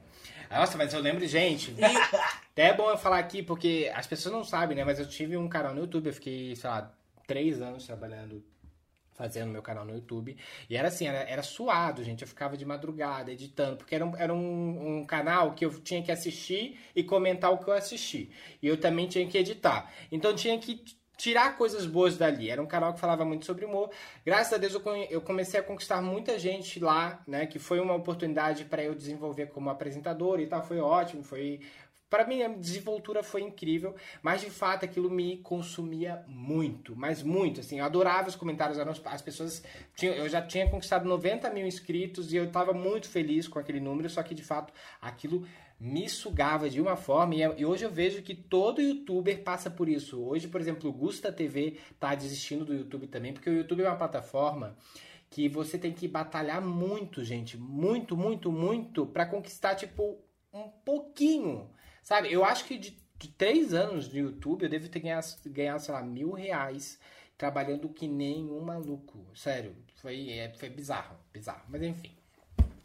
Nossa, 0.50 0.78
mas 0.78 0.94
eu 0.94 1.00
lembro, 1.00 1.26
gente. 1.28 1.76
Até 2.52 2.70
é 2.70 2.74
bom 2.74 2.90
eu 2.90 2.98
falar 2.98 3.20
aqui, 3.20 3.44
porque 3.44 3.92
as 3.94 4.08
pessoas 4.08 4.34
não 4.34 4.44
sabem, 4.44 4.76
né? 4.76 4.84
Mas 4.84 5.00
eu 5.00 5.08
tive 5.08 5.38
um 5.38 5.48
canal 5.48 5.74
no 5.74 5.82
YouTube, 5.82 6.08
eu 6.08 6.14
fiquei, 6.14 6.56
sei 6.56 6.70
lá, 6.70 6.92
três 7.28 7.62
anos 7.62 7.86
trabalhando, 7.86 8.44
fazendo 9.14 9.52
meu 9.52 9.62
canal 9.62 9.86
no 9.86 9.94
YouTube. 9.94 10.38
E 10.70 10.76
era 10.76 10.88
assim, 10.88 11.08
era, 11.08 11.30
era 11.30 11.44
suado, 11.44 12.04
gente. 12.04 12.22
Eu 12.22 12.28
ficava 12.28 12.58
de 12.58 12.66
madrugada 12.66 13.32
editando, 13.32 13.78
porque 13.78 13.96
era, 13.96 14.06
um, 14.06 14.16
era 14.16 14.34
um, 14.34 15.00
um 15.00 15.06
canal 15.06 15.54
que 15.54 15.66
eu 15.66 15.80
tinha 15.82 16.02
que 16.02 16.12
assistir 16.12 16.80
e 16.96 17.04
comentar 17.04 17.52
o 17.52 17.58
que 17.58 17.70
eu 17.70 17.74
assisti. 17.74 18.32
E 18.62 18.68
eu 18.68 18.78
também 18.78 19.08
tinha 19.08 19.28
que 19.28 19.38
editar. 19.38 19.92
Então 20.12 20.36
tinha 20.36 20.58
que 20.58 20.84
tirar 21.18 21.58
coisas 21.58 21.86
boas 21.86 22.18
dali. 22.18 22.50
Era 22.50 22.62
um 22.62 22.68
canal 22.68 22.94
que 22.94 23.00
falava 23.00 23.26
muito 23.26 23.46
sobre 23.46 23.66
humor. 23.66 23.90
Graças 24.26 24.54
a 24.54 24.58
Deus 24.58 24.74
eu, 25.10 25.22
comecei 25.22 25.60
a 25.60 25.64
conquistar 25.64 26.02
muita 26.02 26.38
gente 26.38 26.80
lá, 26.80 27.24
né? 27.28 27.46
Que 27.46 27.60
foi 27.60 27.80
uma 27.80 27.94
oportunidade 27.94 28.66
para 28.66 28.84
eu 28.84 28.94
desenvolver 28.94 29.48
como 29.48 29.70
apresentador 29.70 30.40
e 30.40 30.48
tal. 30.48 30.64
Foi 30.64 30.80
ótimo, 30.80 31.24
foi. 31.24 31.62
Para 32.10 32.26
mim 32.26 32.44
a 32.44 32.48
desenvoltura 32.48 33.24
foi 33.24 33.42
incrível, 33.42 33.96
mas 34.22 34.40
de 34.40 34.50
fato 34.50 34.86
aquilo 34.86 35.10
me 35.10 35.38
consumia 35.38 36.24
muito, 36.28 36.96
mas 36.96 37.24
muito, 37.24 37.60
assim, 37.60 37.80
eu 37.80 37.86
adorava 37.86 38.30
os 38.30 38.36
comentários, 38.36 38.78
as 39.06 39.22
pessoas, 39.22 39.64
tinham, 39.96 40.14
eu 40.14 40.30
já 40.30 40.40
tinha 40.42 40.70
conquistado 40.70 41.10
90 41.10 41.50
mil 41.50 41.66
inscritos 41.66 42.32
e 42.32 42.38
eu 42.38 42.46
estava 42.46 42.74
muito 42.74 43.10
feliz 43.10 43.48
com 43.48 43.58
aquele 43.58 43.80
número, 43.80 44.08
só 44.08 44.22
que 44.22 44.36
de 44.36 44.44
fato 44.44 44.72
aquilo 45.02 45.46
me 45.80 46.10
sugava 46.10 46.70
de 46.70 46.82
uma 46.82 46.96
forma 46.96 47.36
e, 47.36 47.42
e 47.42 47.66
hoje 47.66 47.84
eu 47.84 47.92
vejo 47.92 48.22
que 48.22 48.34
todo 48.34 48.82
youtuber 48.82 49.44
passa 49.44 49.70
por 49.70 49.90
isso. 49.90 50.22
Hoje, 50.22 50.48
por 50.48 50.62
exemplo, 50.62 50.90
o 50.90 50.94
Gusta 50.94 51.32
TV 51.32 51.78
tá 52.00 52.16
desistindo 52.16 52.66
do 52.66 52.74
YouTube 52.74 53.08
também, 53.08 53.34
porque 53.34 53.50
o 53.50 53.54
YouTube 53.54 53.84
é 53.84 53.90
uma 53.90 53.98
plataforma 53.98 54.76
que 55.30 55.50
você 55.50 55.78
tem 55.78 55.92
que 55.92 56.08
batalhar 56.08 56.62
muito, 56.62 57.24
gente, 57.24 57.58
muito, 57.58 58.16
muito, 58.16 58.52
muito 58.52 59.06
para 59.06 59.26
conquistar 59.26 59.76
tipo 59.76 60.18
um 60.54 60.70
pouquinho, 60.70 61.70
sabe? 62.02 62.32
Eu 62.32 62.46
acho 62.46 62.64
que 62.66 62.78
de, 62.78 62.98
de 63.18 63.28
três 63.30 63.74
anos 63.74 64.08
no 64.08 64.18
YouTube 64.18 64.64
eu 64.64 64.70
devo 64.70 64.88
ter 64.88 65.02
ganhado, 65.02 65.28
ganhado 65.48 65.82
sei 65.82 65.94
lá, 65.94 66.02
mil 66.02 66.32
reais 66.32 66.98
trabalhando 67.38 67.90
que 67.90 68.08
nem 68.08 68.50
um 68.50 68.62
maluco. 68.62 69.26
Sério, 69.36 69.76
foi, 69.96 70.30
é, 70.30 70.54
foi 70.54 70.70
bizarro, 70.70 71.18
bizarro. 71.34 71.64
Mas 71.68 71.82
enfim. 71.82 72.12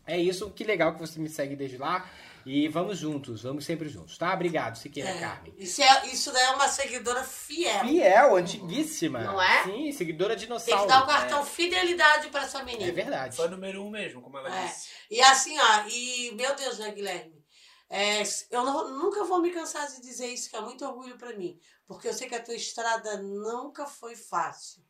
É 0.07 0.19
isso, 0.19 0.51
que 0.51 0.65
legal 0.65 0.95
que 0.95 0.99
você 0.99 1.21
me 1.21 1.29
segue 1.29 1.55
desde 1.55 1.77
lá. 1.77 2.11
E 2.47 2.69
vamos 2.69 2.99
juntos, 2.99 3.43
vamos 3.43 3.65
sempre 3.65 3.89
juntos, 3.89 4.17
tá? 4.17 4.33
Obrigado, 4.33 4.77
Siqueira 4.77 5.11
É, 5.11 5.21
Carmen. 5.21 5.55
isso, 5.59 5.83
é, 5.83 6.07
isso 6.07 6.33
daí 6.33 6.45
é 6.45 6.51
uma 6.51 6.69
seguidora 6.69 7.23
fiel. 7.23 7.81
Fiel, 7.85 8.37
antiguíssima. 8.37 9.21
Não 9.21 9.41
é? 9.41 9.65
Sim, 9.65 9.93
seguidora 9.93 10.35
Tem 10.35 10.45
dinossauro. 10.45 10.83
que 10.83 10.89
dar 10.89 11.05
o 11.05 11.07
cartão 11.07 11.45
fidelidade 11.45 12.29
pra 12.29 12.43
essa 12.45 12.61
É, 12.61 12.65
menina. 12.65 12.89
é 12.89 12.93
verdade. 12.93 13.37
Fã 13.37 13.47
número 13.49 13.85
um 13.85 13.91
mesmo, 13.91 14.23
como 14.23 14.39
ela 14.39 14.55
É. 14.55 14.67
disse. 14.67 14.89
E 15.11 15.21
assim, 15.21 15.59
ó, 15.59 15.85
e 15.89 16.33
meu 16.35 16.55
Deus, 16.57 16.79
né, 16.79 16.91
Guilherme? 16.93 17.41
É, 17.89 18.23
eu 18.51 18.65
não- 18.65 18.89
nunca 18.99 19.25
vou 19.25 19.41
me 19.43 19.51
cansar 19.51 19.87
de 19.89 20.01
dizer 20.01 20.29
isso, 20.29 20.49
que 20.49 20.57
é 20.57 20.61
muito 20.61 20.85
orgulho 20.87 21.19
pra 21.19 21.33
mim. 21.37 21.59
Porque 21.87 22.07
eu 22.09 22.15
sei 22.15 22.29
que 22.29 22.35
a 22.37 22.43
tua 22.43 22.55
estrada 22.55 23.17
nunca 23.21 23.85
foi 23.85 24.15
fácil, 24.15 24.83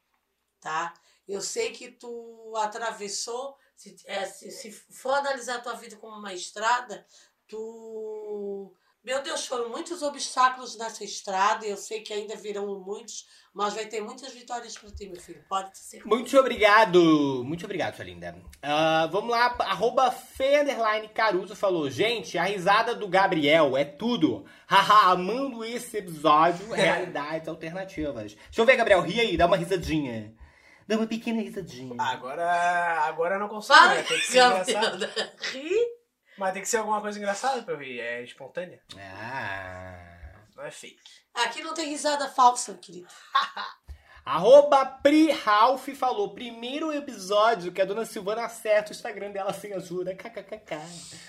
tá? 0.60 0.92
Eu 1.26 1.40
sei 1.40 1.70
que 1.72 1.90
tu 1.90 2.52
atravessou, 2.56 3.56
se, 3.74 3.96
é, 4.04 4.26
se, 4.26 4.50
se 4.50 4.70
for 4.70 5.14
analisar 5.14 5.56
a 5.56 5.60
tua 5.60 5.74
vida 5.74 5.96
como 5.96 6.14
uma 6.16 6.34
estrada, 6.34 7.06
tu. 7.50 8.72
Meu 9.02 9.22
Deus, 9.22 9.46
foram 9.46 9.70
muitos 9.70 10.02
obstáculos 10.02 10.76
nessa 10.76 11.02
estrada, 11.02 11.66
e 11.66 11.70
eu 11.70 11.76
sei 11.76 12.02
que 12.02 12.12
ainda 12.12 12.36
virão 12.36 12.78
muitos, 12.80 13.24
mas 13.52 13.72
vai 13.72 13.86
ter 13.86 14.02
muitas 14.02 14.30
vitórias 14.34 14.76
pra 14.76 14.90
ti, 14.90 15.08
meu 15.08 15.18
filho. 15.18 15.42
Pode 15.48 15.76
ser. 15.78 16.04
Muito 16.04 16.38
obrigado, 16.38 17.42
muito 17.42 17.64
obrigado, 17.64 17.96
sua 17.96 18.04
linda. 18.04 18.36
Ah, 18.62 19.08
vamos 19.10 19.30
lá, 19.30 19.56
arroba 19.60 20.14
Caruso 21.14 21.56
falou, 21.56 21.90
gente, 21.90 22.36
a 22.36 22.44
risada 22.44 22.94
do 22.94 23.08
Gabriel 23.08 23.74
é 23.74 23.86
tudo. 23.86 24.44
Haha, 24.66 25.12
amando 25.12 25.64
esse 25.64 25.96
episódio, 25.96 26.68
realidades 26.70 27.48
alternativas. 27.48 28.34
Deixa 28.34 28.60
eu 28.60 28.66
ver, 28.66 28.76
Gabriel, 28.76 29.00
ri 29.00 29.18
aí, 29.18 29.36
dá 29.38 29.46
uma 29.46 29.56
risadinha. 29.56 30.36
Dá 30.86 30.96
uma 30.96 31.06
pequena 31.06 31.40
risadinha. 31.40 31.96
Agora, 31.98 33.06
agora 33.06 33.36
eu 33.36 33.40
não 33.40 33.48
consigo, 33.48 33.78
né? 33.78 34.02
Tem 34.02 34.18
que 34.18 34.26
ser 34.28 34.44
engraçado. 34.44 35.08
Ri. 35.52 35.99
Mas 36.40 36.54
tem 36.54 36.62
que 36.62 36.68
ser 36.70 36.78
alguma 36.78 37.02
coisa 37.02 37.18
engraçada 37.18 37.62
pra 37.62 37.74
eu 37.74 37.78
rir. 37.78 38.00
É 38.00 38.22
espontânea, 38.22 38.80
Ah... 38.96 40.32
não 40.56 40.64
é 40.64 40.70
fake. 40.70 40.96
Aqui 41.34 41.62
não 41.62 41.74
tem 41.74 41.90
risada 41.90 42.30
falsa, 42.30 42.72
querido. 42.80 43.06
Arroba 44.24 44.86
Pri 44.86 45.30
Ralph 45.32 45.88
falou, 45.90 46.32
primeiro 46.32 46.94
episódio 46.94 47.70
que 47.72 47.80
a 47.82 47.84
dona 47.84 48.06
Silvana 48.06 48.46
acerta 48.46 48.88
o 48.90 48.92
Instagram 48.92 49.32
dela 49.32 49.52
sem 49.52 49.74
ajuda. 49.74 50.14
KKKK. 50.14 50.76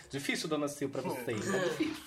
Difícil, 0.09 0.47
dona 0.47 0.70
Sil, 0.72 0.88
pra 0.89 1.01
vocês. 1.01 1.53
É 1.53 1.59
difícil. 1.59 2.03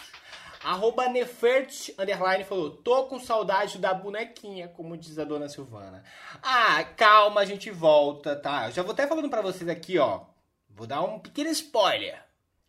Arroba 0.62 1.07
Nefert 1.11 1.90
Underline 1.98 2.44
falou, 2.44 2.70
tô 2.70 3.05
com 3.05 3.20
saudade 3.20 3.76
da 3.76 3.92
bonequinha, 3.92 4.66
como 4.68 4.96
diz 4.96 5.18
a 5.18 5.24
dona 5.24 5.46
Silvana. 5.46 6.02
Ah, 6.42 6.82
calma, 6.96 7.42
a 7.42 7.44
gente 7.44 7.70
volta, 7.70 8.34
tá? 8.34 8.68
Eu 8.68 8.72
já 8.72 8.82
vou 8.82 8.92
até 8.92 9.07
falando 9.07 9.28
pra 9.28 9.42
vocês 9.42 9.68
aqui, 9.68 9.98
ó. 9.98 10.22
Vou 10.70 10.86
dar 10.86 11.02
um 11.02 11.18
pequeno 11.18 11.50
spoiler 11.50 12.24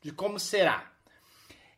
de 0.05 0.11
como 0.11 0.39
será. 0.39 0.91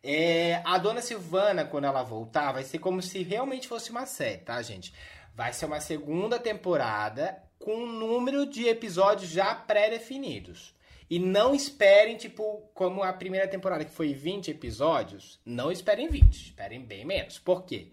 É, 0.04 0.62
a 0.66 0.78
dona 0.78 1.02
Silvana, 1.02 1.64
quando 1.64 1.86
ela 1.86 2.04
voltar, 2.04 2.52
vai 2.52 2.66
ser 2.66 2.78
como 2.78 3.02
se 3.02 3.24
realmente 3.24 3.70
fosse 3.70 3.90
uma 3.90 4.06
série, 4.06 4.40
tá, 4.40 4.62
gente? 4.62 4.94
Vai 5.34 5.54
ser 5.54 5.66
uma 5.66 5.80
segunda 5.80 6.38
temporada 6.38 7.42
com 7.58 7.74
um 7.74 7.88
número 7.88 8.46
de 8.46 8.68
episódios 8.68 9.32
já 9.32 9.56
pré-definidos. 9.56 10.76
E 11.10 11.20
não 11.20 11.56
esperem, 11.56 12.18
tipo, 12.18 12.70
como 12.74 13.02
a 13.02 13.14
primeira 13.14 13.48
temporada, 13.48 13.86
que 13.86 13.92
foi 13.92 14.14
20 14.14 14.52
episódios, 14.52 15.40
não 15.46 15.72
esperem 15.72 16.10
20, 16.10 16.48
esperem 16.48 16.82
bem 16.82 17.06
menos. 17.06 17.40
Por 17.40 17.64
quê? 17.64 17.88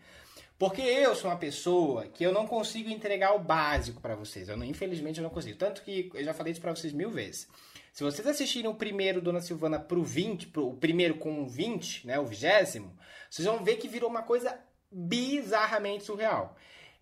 Porque 0.59 0.82
eu 0.82 1.14
sou 1.14 1.30
uma 1.30 1.37
pessoa 1.37 2.07
que 2.09 2.24
eu 2.24 2.32
não 2.32 2.45
consigo 2.45 2.91
entregar 2.91 3.37
o 3.37 3.39
básico 3.39 4.01
pra 4.01 4.16
vocês. 4.16 4.49
Eu 4.49 4.57
não, 4.57 4.66
infelizmente 4.66 5.18
eu 5.18 5.22
não 5.22 5.30
consigo. 5.30 5.57
Tanto 5.57 5.82
que 5.82 6.11
eu 6.12 6.24
já 6.24 6.35
falei 6.35 6.51
isso 6.51 6.61
pra 6.61 6.74
vocês 6.74 6.93
mil 6.93 7.11
vezes. 7.11 7.47
Se 7.95 8.03
vocês 8.03 8.26
assistirem 8.26 8.68
o 8.68 8.74
primeiro 8.74 9.20
Dona 9.20 9.40
Silvana 9.40 9.78
pro 9.78 10.03
20, 10.03 10.49
pro, 10.49 10.70
o 10.70 10.76
primeiro 10.76 11.14
com 11.14 11.45
o 11.45 11.49
20, 11.49 12.09
né, 12.09 12.18
o 12.18 12.26
vigésimo, 12.26 12.99
vocês 13.30 13.47
vão 13.47 13.62
ver 13.62 13.76
que 13.76 13.86
virou 13.86 14.11
uma 14.11 14.24
coisa 14.24 14.59
bizarramente 14.90 16.03
surreal. 16.03 16.57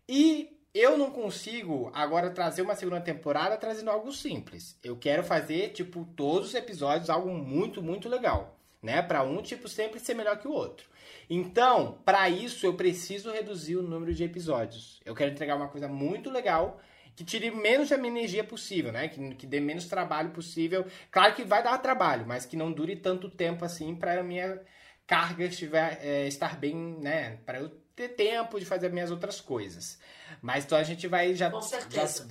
E 0.07 0.55
eu 0.75 0.99
não 0.99 1.11
consigo 1.11 1.91
agora 1.95 2.29
trazer 2.29 2.61
uma 2.61 2.75
segunda 2.75 3.01
temporada 3.01 3.57
trazendo 3.57 3.91
algo 3.91 4.13
simples. 4.13 4.79
Eu 4.85 4.95
quero 4.95 5.25
fazer, 5.25 5.71
tipo, 5.71 6.05
todos 6.15 6.49
os 6.49 6.55
episódios 6.55 7.09
algo 7.09 7.31
muito, 7.31 7.83
muito 7.83 8.07
legal, 8.07 8.61
né? 8.83 9.01
Para 9.01 9.23
um 9.23 9.41
tipo 9.41 9.69
sempre 9.69 9.99
ser 9.99 10.13
melhor 10.13 10.39
que 10.41 10.47
o 10.47 10.53
outro. 10.53 10.91
Então, 11.31 12.03
para 12.05 12.29
isso 12.29 12.67
eu 12.67 12.75
preciso 12.75 13.33
reduzir 13.33 13.77
o 13.77 13.83
número 13.83 14.13
de 14.13 14.25
episódios. 14.25 15.01
Eu 15.07 15.15
quero 15.15 15.33
entregar 15.33 15.57
uma 15.57 15.69
coisa 15.69 15.89
muito 15.89 16.29
legal 16.29 16.79
que 17.15 17.25
tire 17.25 17.51
menos 17.51 17.89
da 17.91 17.99
minha 17.99 18.11
energia 18.11 18.43
possível, 18.43 18.93
né? 18.93 19.09
Que, 19.09 19.35
que 19.35 19.47
dê 19.47 19.61
menos 19.61 19.87
trabalho 19.87 20.31
possível. 20.31 20.87
Claro 21.11 21.35
que 21.35 21.45
vai 21.45 21.63
dar 21.63 21.79
trabalho, 21.79 22.27
mas 22.27 22.47
que 22.47 22.57
não 22.57 22.73
dure 22.73 22.97
tanto 22.97 23.29
tempo 23.29 23.65
assim 23.65 23.95
para 23.95 24.21
a 24.21 24.23
minha 24.23 24.61
carga 25.07 25.45
estiver, 25.45 25.99
é, 26.03 26.27
estar 26.27 26.59
bem, 26.59 26.75
né? 27.01 27.39
Para 27.45 27.61
eu 27.61 27.69
ter 27.95 28.11
tempo 28.11 28.59
de 28.59 28.65
fazer 28.65 28.91
minhas 28.91 29.11
outras 29.11 29.41
coisas. 29.41 29.99
Mas 30.41 30.65
então 30.65 30.79
a 30.79 30.83
gente 30.83 31.07
vai 31.07 31.35
já, 31.35 31.51
Com 31.51 31.61
já 31.61 31.67
certeza. 31.67 32.27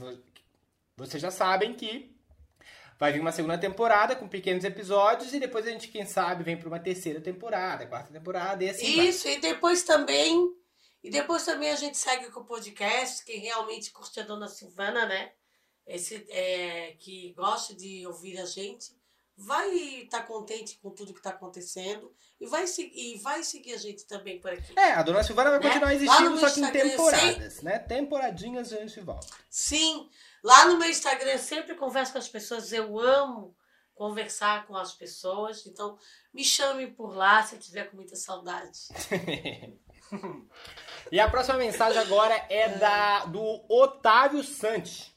vocês 0.98 1.22
já 1.22 1.32
sabem 1.32 1.74
que 1.74 2.16
vai 2.98 3.12
vir 3.12 3.20
uma 3.20 3.32
segunda 3.32 3.58
temporada 3.58 4.16
com 4.16 4.28
pequenos 4.28 4.64
episódios 4.64 5.34
e 5.34 5.40
depois 5.40 5.66
a 5.66 5.72
gente, 5.72 5.88
quem 5.88 6.06
sabe, 6.06 6.44
vem 6.44 6.58
para 6.58 6.68
uma 6.68 6.80
terceira 6.80 7.20
temporada, 7.20 7.86
quarta 7.88 8.12
temporada 8.12 8.64
e 8.64 8.70
assim 8.70 8.96
vai. 8.96 9.08
Isso, 9.08 9.28
e 9.28 9.40
depois 9.40 9.84
também. 9.84 10.56
E 11.04 11.10
depois 11.10 11.44
também 11.44 11.72
a 11.72 11.76
gente 11.76 11.98
segue 11.98 12.30
com 12.32 12.42
o 12.42 12.46
podcast, 12.46 13.26
quem 13.26 13.40
realmente 13.40 13.92
curte 13.92 14.20
a 14.20 14.24
dona 14.24 14.48
Silvana, 14.48 15.06
né? 15.06 15.32
Esse 15.86 16.26
é, 16.30 16.96
que 17.00 17.34
gosta 17.34 17.74
de 17.74 18.06
ouvir 18.06 18.40
a 18.40 18.46
gente, 18.46 18.96
vai 19.36 19.70
estar 20.04 20.22
contente 20.24 20.78
com 20.82 20.92
tudo 20.92 21.14
que 21.14 21.20
está 21.20 21.32
acontecendo 21.32 22.14
e 22.40 22.46
vai, 22.46 22.66
e 22.78 23.18
vai 23.18 23.44
seguir 23.44 23.74
a 23.74 23.78
gente 23.78 24.06
também 24.06 24.40
por 24.40 24.52
aqui. 24.52 24.78
É, 24.78 24.94
a 24.94 25.02
Dona 25.02 25.24
Silvana 25.24 25.50
vai 25.50 25.60
Né? 25.60 25.68
continuar 25.68 25.94
existindo, 25.96 26.38
só 26.40 26.50
que 26.52 26.62
em 26.62 26.72
temporadas, 26.72 27.62
né? 27.62 27.80
Temporadinhas 27.80 28.72
a 28.72 28.78
gente 28.78 29.00
volta. 29.02 29.28
Sim, 29.50 30.10
lá 30.44 30.68
no 30.68 30.78
meu 30.78 30.90
Instagram 30.90 31.32
eu 31.32 31.40
sempre 31.40 31.76
converso 31.76 32.12
com 32.12 32.20
as 32.20 32.30
pessoas, 32.30 32.72
eu 32.72 33.00
amo 33.00 33.56
conversar 33.96 34.68
com 34.68 34.76
as 34.76 34.94
pessoas, 34.94 35.66
então 35.66 35.98
me 36.34 36.44
chame 36.44 36.88
por 36.88 37.16
lá 37.16 37.44
se 37.44 37.56
eu 37.56 37.60
tiver 37.60 37.86
com 37.86 37.98
muita 37.98 38.16
saudade. 38.16 38.80
E 41.12 41.20
a 41.20 41.30
próxima 41.30 41.58
mensagem 41.58 42.02
agora 42.02 42.36
é 42.50 42.70
da 42.70 43.26
do 43.26 43.62
Otávio 43.70 44.44
Santos. 44.44 45.12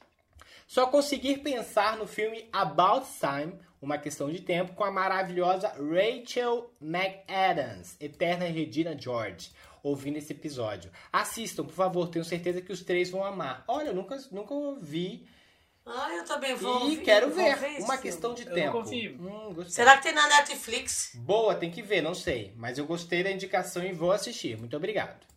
Só 0.67 0.87
conseguir 0.87 1.37
pensar 1.37 1.97
no 1.97 2.07
filme 2.07 2.49
About 2.51 3.05
Time, 3.19 3.59
uma 3.81 3.97
questão 3.97 4.31
de 4.31 4.41
tempo, 4.41 4.73
com 4.73 4.83
a 4.83 4.91
maravilhosa 4.91 5.67
Rachel 5.69 6.71
McAdams, 6.81 7.95
eterna 7.99 8.45
Regina 8.45 8.97
George, 8.99 9.51
ouvindo 9.83 10.17
esse 10.17 10.33
episódio. 10.33 10.91
Assistam, 11.13 11.63
por 11.65 11.73
favor, 11.73 12.07
tenho 12.09 12.25
certeza 12.25 12.61
que 12.61 12.71
os 12.71 12.81
três 12.81 13.09
vão 13.11 13.23
amar. 13.23 13.63
Olha, 13.67 13.89
eu 13.89 13.93
nunca, 13.95 14.17
nunca 14.31 14.53
ouvi 14.53 15.27
Ah, 15.85 16.09
eu 16.15 16.25
também 16.25 16.55
vou. 16.55 16.79
E 16.79 16.83
ouvir, 16.83 17.03
quero 17.03 17.29
ver. 17.29 17.51
esse 17.75 17.83
Uma 17.83 17.97
questão 17.99 18.33
de 18.33 18.41
Eu 18.41 18.53
tempo. 18.53 18.79
Hum, 18.79 19.53
gostei. 19.53 19.71
Será 19.71 19.97
que 19.97 20.03
tem 20.03 20.13
na 20.13 20.27
Netflix? 20.27 21.11
Boa, 21.13 21.53
tem 21.53 21.69
que 21.69 21.83
ver, 21.83 22.01
não 22.01 22.15
sei. 22.15 22.53
Mas 22.57 22.79
eu 22.79 22.87
gostei 22.87 23.23
da 23.23 23.29
indicação 23.29 23.85
e 23.85 23.93
vou 23.93 24.11
assistir. 24.11 24.57
Muito 24.57 24.75
obrigado. 24.75 25.34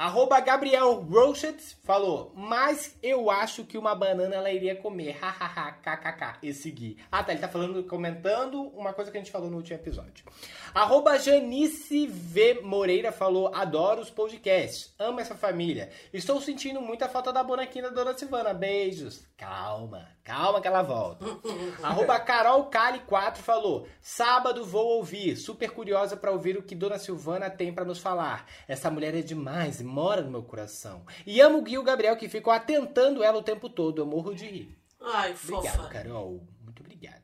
Arroba 0.00 0.40
Gabriel 0.40 0.94
Rochet 0.94 1.76
falou, 1.84 2.32
mas 2.34 2.96
eu 3.02 3.30
acho 3.30 3.64
que 3.64 3.76
uma 3.76 3.94
banana 3.94 4.34
ela 4.34 4.50
iria 4.50 4.74
comer. 4.74 5.18
Hahaha, 5.20 5.72
kkk. 5.72 6.38
E 6.42 6.54
seguir. 6.54 7.04
Ah, 7.12 7.22
tá. 7.22 7.32
Ele 7.32 7.40
tá 7.42 7.48
falando, 7.48 7.84
comentando 7.84 8.62
uma 8.68 8.94
coisa 8.94 9.10
que 9.10 9.18
a 9.18 9.20
gente 9.20 9.30
falou 9.30 9.50
no 9.50 9.58
último 9.58 9.78
episódio. 9.78 10.24
Arroba 10.72 11.18
Janice 11.18 12.06
V. 12.06 12.62
Moreira 12.62 13.12
falou, 13.12 13.54
adoro 13.54 14.00
os 14.00 14.08
podcasts. 14.08 14.94
Amo 14.98 15.20
essa 15.20 15.34
família. 15.34 15.90
Estou 16.14 16.40
sentindo 16.40 16.80
muita 16.80 17.06
falta 17.06 17.30
da 17.30 17.44
bonequinha 17.44 17.84
da 17.84 17.90
Dona 17.90 18.16
Silvana. 18.16 18.54
Beijos. 18.54 19.28
Calma, 19.40 20.06
calma 20.22 20.60
que 20.60 20.68
ela 20.68 20.82
volta. 20.82 21.24
Arroba 21.82 22.20
Carol 22.20 22.66
Cali 22.66 22.98
4 22.98 23.42
falou: 23.42 23.88
Sábado 23.98 24.66
vou 24.66 24.98
ouvir, 24.98 25.34
super 25.34 25.70
curiosa 25.70 26.14
pra 26.14 26.30
ouvir 26.30 26.58
o 26.58 26.62
que 26.62 26.74
Dona 26.74 26.98
Silvana 26.98 27.48
tem 27.48 27.72
pra 27.72 27.82
nos 27.82 27.98
falar. 27.98 28.44
Essa 28.68 28.90
mulher 28.90 29.14
é 29.14 29.22
demais, 29.22 29.80
mora 29.80 30.20
no 30.20 30.30
meu 30.30 30.42
coração. 30.42 31.06
E 31.26 31.40
amo 31.40 31.56
o 31.56 31.62
Gui 31.62 31.72
e 31.72 31.78
o 31.78 31.82
Gabriel 31.82 32.18
que 32.18 32.28
ficam 32.28 32.52
atentando 32.52 33.24
ela 33.24 33.38
o 33.38 33.42
tempo 33.42 33.70
todo. 33.70 34.02
Eu 34.02 34.06
morro 34.06 34.34
de 34.34 34.44
rir. 34.44 34.78
Ai, 35.00 35.34
Obrigado, 35.42 35.76
fofa. 35.76 35.88
Carol. 35.88 36.46
Muito 36.62 36.80
obrigado. 36.82 37.22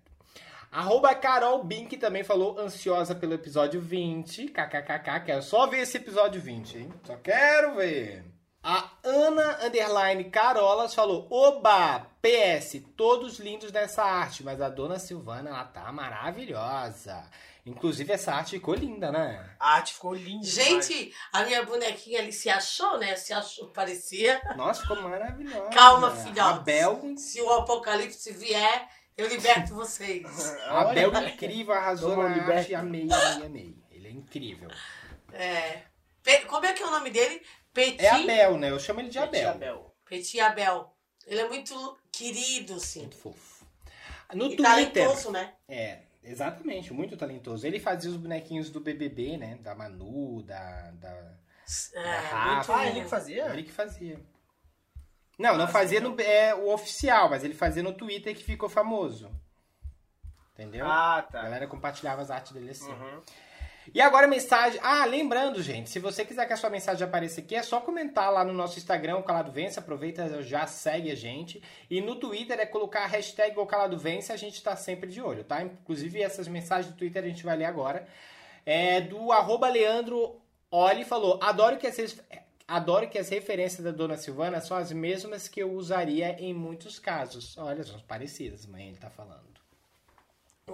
Arroba 0.72 1.14
Carol 1.14 1.62
Bink 1.64 1.98
também 1.98 2.24
falou 2.24 2.58
ansiosa 2.58 3.14
pelo 3.14 3.34
episódio 3.34 3.78
20. 3.78 4.48
KKKK. 4.48 5.20
Quero 5.22 5.42
só 5.42 5.66
ver 5.66 5.80
esse 5.80 5.98
episódio 5.98 6.40
20, 6.40 6.78
hein? 6.78 6.88
Só 7.04 7.16
quero 7.16 7.74
ver. 7.74 8.24
A 8.68 8.90
Ana 9.04 9.64
Underline 9.64 10.24
Carolas 10.24 10.92
falou: 10.92 11.28
Oba! 11.30 12.04
PS, 12.20 12.82
todos 12.96 13.38
lindos 13.38 13.70
nessa 13.70 14.02
arte, 14.02 14.42
mas 14.42 14.60
a 14.60 14.68
dona 14.68 14.98
Silvana, 14.98 15.50
ela 15.50 15.64
tá 15.66 15.92
maravilhosa. 15.92 17.30
Inclusive, 17.64 18.12
essa 18.12 18.34
arte 18.34 18.56
ficou 18.56 18.74
linda, 18.74 19.12
né? 19.12 19.54
A 19.60 19.74
arte 19.74 19.94
ficou 19.94 20.12
linda. 20.12 20.44
demais. 20.44 20.88
Gente, 20.88 21.14
a 21.32 21.44
minha 21.44 21.64
bonequinha 21.64 22.18
ali 22.18 22.32
se 22.32 22.50
achou, 22.50 22.98
né? 22.98 23.14
Se 23.14 23.32
achou, 23.32 23.68
parecia. 23.68 24.42
Nossa, 24.56 24.82
ficou 24.82 25.00
maravilhosa. 25.00 25.70
Calma, 25.70 26.10
filhotes. 26.10 26.58
A 26.58 26.58
Bel, 26.58 27.14
Se 27.16 27.40
o 27.40 27.52
apocalipse 27.52 28.32
vier, 28.32 28.88
eu 29.16 29.28
liberto 29.28 29.76
vocês. 29.76 30.26
a 30.66 30.86
Bel 30.86 31.14
incrível, 31.28 31.72
arrasou 31.72 32.10
Toma, 32.10 32.28
na 32.28 32.34
liberta. 32.34 32.58
arte. 32.58 32.74
Amei, 32.74 33.08
amei, 33.12 33.46
amei. 33.46 33.76
Ele 33.92 34.08
é 34.08 34.10
incrível. 34.10 34.68
É. 35.32 35.82
Como 36.48 36.66
é 36.66 36.72
que 36.72 36.82
é 36.82 36.86
o 36.86 36.90
nome 36.90 37.10
dele? 37.10 37.40
Petit, 37.76 38.04
É 38.04 38.10
Abel, 38.10 38.58
né? 38.58 38.70
Eu 38.70 38.80
chamo 38.80 39.00
ele 39.00 39.08
de 39.10 39.18
Abel. 39.18 39.50
Abel. 39.50 39.94
Petit 40.04 40.40
Abel. 40.40 40.92
Ele 41.26 41.40
é 41.40 41.48
muito 41.48 41.98
querido, 42.10 42.74
assim. 42.74 43.00
Muito 43.00 43.16
fofo. 43.16 43.64
No 44.32 44.46
E 44.46 44.56
Twitter. 44.56 44.64
talentoso, 44.64 45.30
né? 45.30 45.54
É, 45.68 46.00
exatamente, 46.24 46.92
muito 46.92 47.16
talentoso. 47.16 47.66
Ele 47.66 47.78
fazia 47.78 48.10
os 48.10 48.16
bonequinhos 48.16 48.70
do 48.70 48.80
BBB, 48.80 49.36
né? 49.36 49.56
Da 49.60 49.74
Manu, 49.74 50.42
da. 50.42 50.90
da 50.92 51.34
É, 51.94 52.16
Rafa. 52.30 52.76
Ah, 52.76 52.86
ele 52.88 53.02
que 53.02 53.08
fazia? 53.08 53.46
ele 53.52 53.62
que 53.62 53.72
fazia. 53.72 54.18
Não, 55.38 55.56
não 55.58 55.68
fazia 55.68 56.00
no, 56.00 56.18
é, 56.20 56.54
o 56.54 56.72
oficial, 56.72 57.28
mas 57.28 57.44
ele 57.44 57.52
fazia 57.54 57.82
no 57.82 57.92
Twitter 57.92 58.34
que 58.34 58.42
ficou 58.42 58.68
famoso. 58.70 59.30
Entendeu? 60.54 60.86
Ah, 60.86 61.18
A 61.18 61.22
tá. 61.22 61.42
galera 61.42 61.66
compartilhava 61.66 62.22
as 62.22 62.30
artes 62.30 62.52
dele 62.52 62.70
assim. 62.70 62.90
Uhum. 62.90 63.20
E 63.94 64.00
agora 64.00 64.26
a 64.26 64.28
mensagem. 64.28 64.80
Ah, 64.82 65.04
lembrando, 65.04 65.62
gente, 65.62 65.90
se 65.90 65.98
você 65.98 66.24
quiser 66.24 66.46
que 66.46 66.52
a 66.52 66.56
sua 66.56 66.70
mensagem 66.70 67.06
apareça 67.06 67.40
aqui, 67.40 67.54
é 67.54 67.62
só 67.62 67.80
comentar 67.80 68.32
lá 68.32 68.44
no 68.44 68.52
nosso 68.52 68.78
Instagram, 68.78 69.16
o 69.16 69.22
Calado 69.22 69.52
Vence. 69.52 69.78
Aproveita, 69.78 70.42
já 70.42 70.66
segue 70.66 71.10
a 71.10 71.14
gente. 71.14 71.62
E 71.88 72.00
no 72.00 72.16
Twitter 72.16 72.58
é 72.58 72.66
colocar 72.66 73.04
a 73.04 73.06
hashtag 73.06 73.58
o 73.58 73.66
Calado 73.66 73.98
Vence, 73.98 74.32
a 74.32 74.36
gente 74.36 74.62
tá 74.62 74.76
sempre 74.76 75.10
de 75.10 75.20
olho, 75.20 75.44
tá? 75.44 75.62
Inclusive, 75.62 76.22
essas 76.22 76.48
mensagens 76.48 76.92
do 76.92 76.98
Twitter 76.98 77.22
a 77.22 77.28
gente 77.28 77.44
vai 77.44 77.56
ler 77.56 77.66
agora. 77.66 78.06
É 78.64 79.00
do 79.00 79.30
arroba 79.32 79.68
Leandro 79.68 80.40
Oli 80.70 81.04
falou: 81.04 81.38
adoro 81.42 81.78
que 81.78 81.86
as. 81.86 82.20
Adoro 82.68 83.08
que 83.08 83.16
as 83.16 83.28
referências 83.28 83.84
da 83.84 83.92
Dona 83.92 84.16
Silvana 84.16 84.60
são 84.60 84.76
as 84.76 84.90
mesmas 84.90 85.46
que 85.46 85.62
eu 85.62 85.72
usaria 85.72 86.32
em 86.40 86.52
muitos 86.52 86.98
casos. 86.98 87.56
Olha, 87.56 87.84
são 87.84 88.00
parecidas, 88.00 88.66
mãe, 88.66 88.88
ele 88.88 88.96
tá 88.96 89.08
falando. 89.08 89.46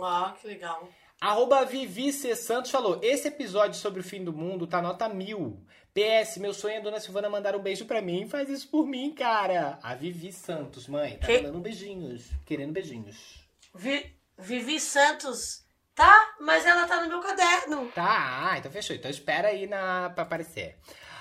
Ah, 0.01 0.35
que 0.41 0.47
legal. 0.47 0.89
Arroba 1.23 1.65
Vivi 1.65 2.13
C. 2.13 2.35
Santos 2.35 2.73
falou: 2.73 2.99
Esse 3.01 3.29
episódio 3.29 3.79
sobre 3.79 4.01
o 4.01 4.05
fim 4.05 4.25
do 4.25 4.33
mundo 4.33 4.67
tá 4.67 4.83
nota 4.83 5.09
mil. 5.09 5.65
PS, 5.95 6.39
meu 6.39 6.53
sonho 6.53 6.75
é 6.75 6.79
a 6.79 6.81
dona 6.81 6.99
Silvana 6.99 7.31
mandar 7.31 7.55
um 7.55 7.61
beijo 7.63 7.85
pra 7.85 8.03
mim. 8.03 8.27
Faz 8.29 8.49
isso 8.49 8.67
por 8.69 8.87
mim, 8.87 9.13
cara. 9.15 9.79
A 9.85 9.95
Vivi 9.95 10.33
Santos, 10.33 10.89
mãe, 10.89 11.19
tá 11.19 11.27
Que- 11.29 11.37
mandando 11.39 11.61
beijinhos. 11.61 12.25
Querendo 12.45 12.73
beijinhos. 12.73 13.39
Vi- 13.73 14.13
Vivi 14.37 14.81
Santos. 14.81 15.63
Tá, 15.95 16.35
mas 16.41 16.67
ela 16.67 16.89
tá 16.89 17.03
no 17.03 17.09
meu 17.09 17.21
caderno. 17.21 17.87
Tá, 17.95 18.49
ah, 18.51 18.59
então 18.59 18.73
fechou. 18.73 18.97
Então 18.97 19.09
espera 19.11 19.49
aí 19.49 19.69
na, 19.69 20.11
pra 20.11 20.25
aparecer. 20.25 20.77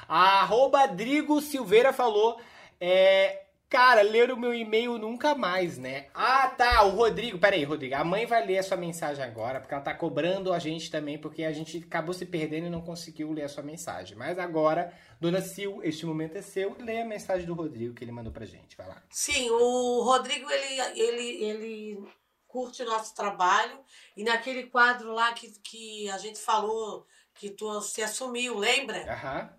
Arroba 0.07 0.87
Drigo 0.87 1.39
Silveira 1.41 1.93
falou: 1.93 2.41
é, 2.79 3.43
Cara, 3.71 4.01
ler 4.01 4.29
o 4.33 4.37
meu 4.37 4.53
e-mail 4.53 4.97
nunca 4.97 5.33
mais, 5.33 5.77
né? 5.77 6.07
Ah, 6.13 6.49
tá. 6.49 6.83
O 6.83 6.89
Rodrigo. 6.89 7.39
Pera 7.39 7.55
aí, 7.55 7.63
Rodrigo. 7.63 7.95
A 7.95 8.03
mãe 8.03 8.25
vai 8.25 8.45
ler 8.45 8.57
a 8.57 8.63
sua 8.63 8.75
mensagem 8.75 9.23
agora, 9.23 9.61
porque 9.61 9.73
ela 9.73 9.81
tá 9.81 9.93
cobrando 9.93 10.51
a 10.51 10.59
gente 10.59 10.91
também, 10.91 11.17
porque 11.17 11.45
a 11.45 11.53
gente 11.53 11.77
acabou 11.77 12.13
se 12.13 12.25
perdendo 12.25 12.67
e 12.67 12.69
não 12.69 12.81
conseguiu 12.81 13.31
ler 13.31 13.43
a 13.43 13.47
sua 13.47 13.63
mensagem. 13.63 14.17
Mas 14.17 14.37
agora, 14.37 14.93
dona 15.21 15.39
Sil, 15.39 15.79
este 15.83 16.05
momento 16.05 16.35
é 16.35 16.41
seu. 16.41 16.75
Lê 16.79 16.99
a 16.99 17.05
mensagem 17.05 17.45
do 17.45 17.53
Rodrigo 17.53 17.95
que 17.95 18.03
ele 18.03 18.11
mandou 18.11 18.33
pra 18.33 18.45
gente. 18.45 18.75
Vai 18.75 18.89
lá. 18.89 19.01
Sim, 19.09 19.49
o 19.51 20.03
Rodrigo, 20.03 20.51
ele, 20.51 20.99
ele, 20.99 21.43
ele 21.45 22.07
curte 22.45 22.83
o 22.83 22.85
nosso 22.85 23.15
trabalho. 23.15 23.79
E 24.17 24.23
naquele 24.25 24.63
quadro 24.63 25.13
lá 25.13 25.31
que, 25.31 25.49
que 25.61 26.09
a 26.09 26.17
gente 26.17 26.39
falou, 26.39 27.07
que 27.35 27.49
tu 27.49 27.79
se 27.79 28.03
assumiu, 28.03 28.57
lembra? 28.57 29.09
Aham. 29.09 29.49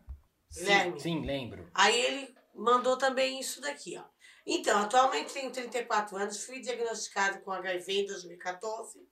Guilherme. 0.55 1.01
Sim, 1.01 1.25
lembro. 1.25 1.67
Aí 1.73 1.99
ele 1.99 2.42
mandou 2.55 2.97
também 2.97 3.41
isso 3.41 3.61
daqui, 3.61 3.97
ó. 3.99 4.05
Então, 4.45 4.81
atualmente 4.81 5.33
tenho 5.33 5.51
34 5.51 6.17
anos, 6.17 6.45
fui 6.45 6.61
diagnosticado 6.61 7.41
com 7.41 7.53
HIV 7.53 7.93
em 7.93 8.07
2014. 8.07 9.07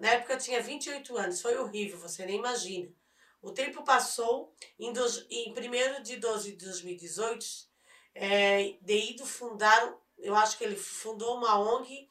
Na 0.00 0.10
época 0.10 0.32
eu 0.32 0.38
tinha 0.38 0.60
28 0.60 1.16
anos, 1.16 1.40
foi 1.40 1.56
horrível, 1.56 1.98
você 1.98 2.26
nem 2.26 2.38
imagina. 2.38 2.92
O 3.40 3.52
tempo 3.52 3.84
passou, 3.84 4.52
em, 4.78 4.92
dos, 4.92 5.26
em 5.30 5.52
1 5.52 6.02
de 6.02 6.16
12 6.16 6.52
de 6.52 6.64
2018, 6.64 7.46
é, 8.14 8.76
Deido 8.80 9.26
fundaram, 9.26 10.00
eu 10.18 10.34
acho 10.34 10.56
que 10.58 10.64
ele 10.64 10.76
fundou 10.76 11.36
uma 11.36 11.58
ONG 11.58 12.08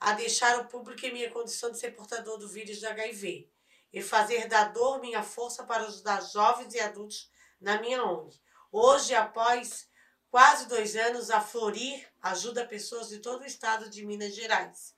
a 0.00 0.12
deixar 0.12 0.58
o 0.58 0.68
público 0.68 1.04
em 1.04 1.12
minha 1.12 1.30
condição 1.30 1.70
de 1.70 1.78
ser 1.78 1.90
portador 1.90 2.38
do 2.38 2.48
vírus 2.48 2.78
de 2.78 2.86
HIV 2.86 3.48
e 3.92 4.00
fazer 4.00 4.48
da 4.48 4.64
dor 4.64 5.00
minha 5.00 5.22
força 5.22 5.64
para 5.64 5.84
ajudar 5.84 6.22
jovens 6.22 6.72
e 6.74 6.80
adultos 6.80 7.30
na 7.60 7.80
minha 7.80 8.02
ONG. 8.04 8.40
Hoje, 8.72 9.14
após 9.14 9.89
quase 10.30 10.66
dois 10.68 10.94
anos, 10.96 11.30
a 11.30 11.40
Florir 11.40 12.06
ajuda 12.22 12.66
pessoas 12.66 13.08
de 13.08 13.18
todo 13.18 13.42
o 13.42 13.46
estado 13.46 13.90
de 13.90 14.04
Minas 14.06 14.34
Gerais. 14.34 14.94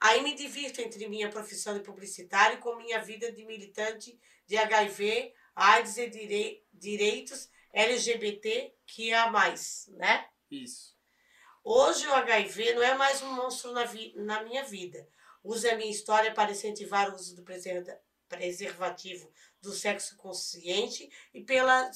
Aí 0.00 0.22
me 0.22 0.34
divirto 0.34 0.80
entre 0.80 1.08
minha 1.08 1.30
profissão 1.30 1.74
de 1.74 1.80
publicitário 1.84 2.58
com 2.58 2.74
minha 2.76 3.00
vida 3.00 3.30
de 3.30 3.44
militante 3.44 4.18
de 4.46 4.56
HIV, 4.56 5.32
AIDS 5.54 5.96
e 5.96 6.08
direi- 6.08 6.66
direitos 6.72 7.48
LGBT 7.72 8.74
que 8.86 9.10
é 9.10 9.16
a 9.16 9.30
mais, 9.30 9.88
né? 9.92 10.28
Isso. 10.50 10.96
Hoje 11.64 12.06
o 12.08 12.14
HIV 12.14 12.74
não 12.74 12.82
é 12.82 12.94
mais 12.94 13.22
um 13.22 13.32
monstro 13.32 13.72
na, 13.72 13.84
na 14.16 14.42
minha 14.42 14.64
vida. 14.64 15.08
Uso 15.44 15.68
a 15.68 15.76
minha 15.76 15.90
história 15.90 16.32
para 16.34 16.50
incentivar 16.50 17.10
o 17.10 17.14
uso 17.14 17.36
do 17.36 17.42
preserva- 17.42 17.98
preservativo 18.28 19.32
do 19.60 19.72
sexo 19.72 20.16
consciente 20.16 21.08
e 21.32 21.42
pela, 21.44 21.88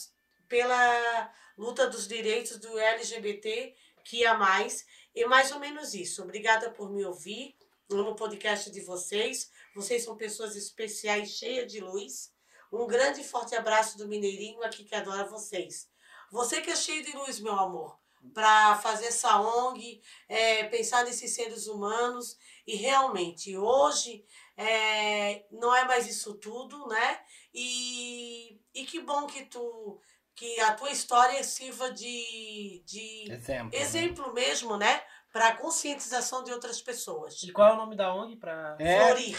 pela 0.48 1.32
luta 1.56 1.88
dos 1.88 2.06
direitos 2.06 2.58
do 2.58 2.78
LGBT 2.78 3.74
que 4.04 4.24
é 4.24 4.36
mais 4.36 4.86
e 5.14 5.24
mais 5.26 5.50
ou 5.50 5.58
menos 5.58 5.94
isso. 5.94 6.22
Obrigada 6.22 6.70
por 6.70 6.90
me 6.90 7.04
ouvir 7.04 7.56
no 7.88 8.14
podcast 8.14 8.70
de 8.70 8.80
vocês. 8.80 9.50
Vocês 9.74 10.04
são 10.04 10.16
pessoas 10.16 10.56
especiais, 10.56 11.30
cheias 11.30 11.70
de 11.70 11.80
luz. 11.80 12.32
Um 12.72 12.86
grande 12.86 13.20
e 13.20 13.24
forte 13.24 13.54
abraço 13.54 13.96
do 13.98 14.08
Mineirinho 14.08 14.62
aqui 14.62 14.84
que 14.84 14.94
adora 14.94 15.24
vocês. 15.24 15.88
Você 16.30 16.60
que 16.60 16.70
é 16.70 16.76
cheio 16.76 17.04
de 17.04 17.12
luz, 17.16 17.38
meu 17.40 17.54
amor, 17.54 17.98
para 18.34 18.76
fazer 18.78 19.06
essa 19.06 19.40
ONG, 19.40 20.02
é, 20.28 20.64
pensar 20.64 21.04
nesses 21.04 21.32
seres 21.32 21.66
humanos 21.66 22.36
e 22.66 22.74
realmente 22.76 23.56
hoje 23.56 24.24
é, 24.56 25.46
não 25.50 25.74
é 25.74 25.84
mais 25.84 26.08
isso 26.08 26.34
tudo, 26.34 26.86
né? 26.88 27.20
E, 27.54 28.60
e 28.74 28.84
que 28.84 29.00
bom 29.00 29.26
que 29.26 29.44
tu 29.44 30.00
que 30.36 30.60
a 30.60 30.74
tua 30.74 30.90
história 30.90 31.42
sirva 31.42 31.90
de, 31.90 32.82
de 32.86 33.32
Exemplo. 33.32 33.70
né? 33.76 33.82
exemplo 33.82 34.32
mesmo, 34.34 34.76
né? 34.76 35.00
Para 35.32 35.56
conscientização 35.56 36.44
de 36.44 36.52
outras 36.52 36.80
pessoas. 36.80 37.42
E 37.42 37.50
qual 37.52 37.70
é 37.70 37.72
o 37.72 37.76
nome 37.76 37.96
da 37.96 38.14
ONG 38.14 38.36
pra. 38.36 38.76
É, 38.78 39.06
Florir. 39.06 39.38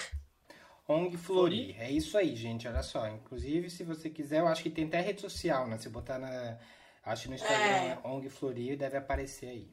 ONG 0.87 1.17
Florir. 1.17 1.75
É 1.81 1.89
isso 1.91 2.17
aí, 2.17 2.35
gente. 2.35 2.67
Olha 2.67 2.81
só. 2.83 3.07
Inclusive, 3.07 3.69
se 3.69 3.83
você 3.83 4.09
quiser, 4.09 4.39
eu 4.39 4.47
acho 4.47 4.63
que 4.63 4.69
tem 4.69 4.85
até 4.85 4.99
rede 5.01 5.21
social, 5.21 5.67
né? 5.67 5.77
Se 5.77 5.87
botar 5.89 6.17
na. 6.19 6.57
Acho 7.03 7.23
que 7.23 7.29
no 7.29 7.35
Instagram, 7.35 7.57
É. 7.65 7.79
né? 7.89 7.99
ONG 8.03 8.29
Florir, 8.29 8.77
deve 8.77 8.97
aparecer 8.97 9.47
aí. 9.49 9.71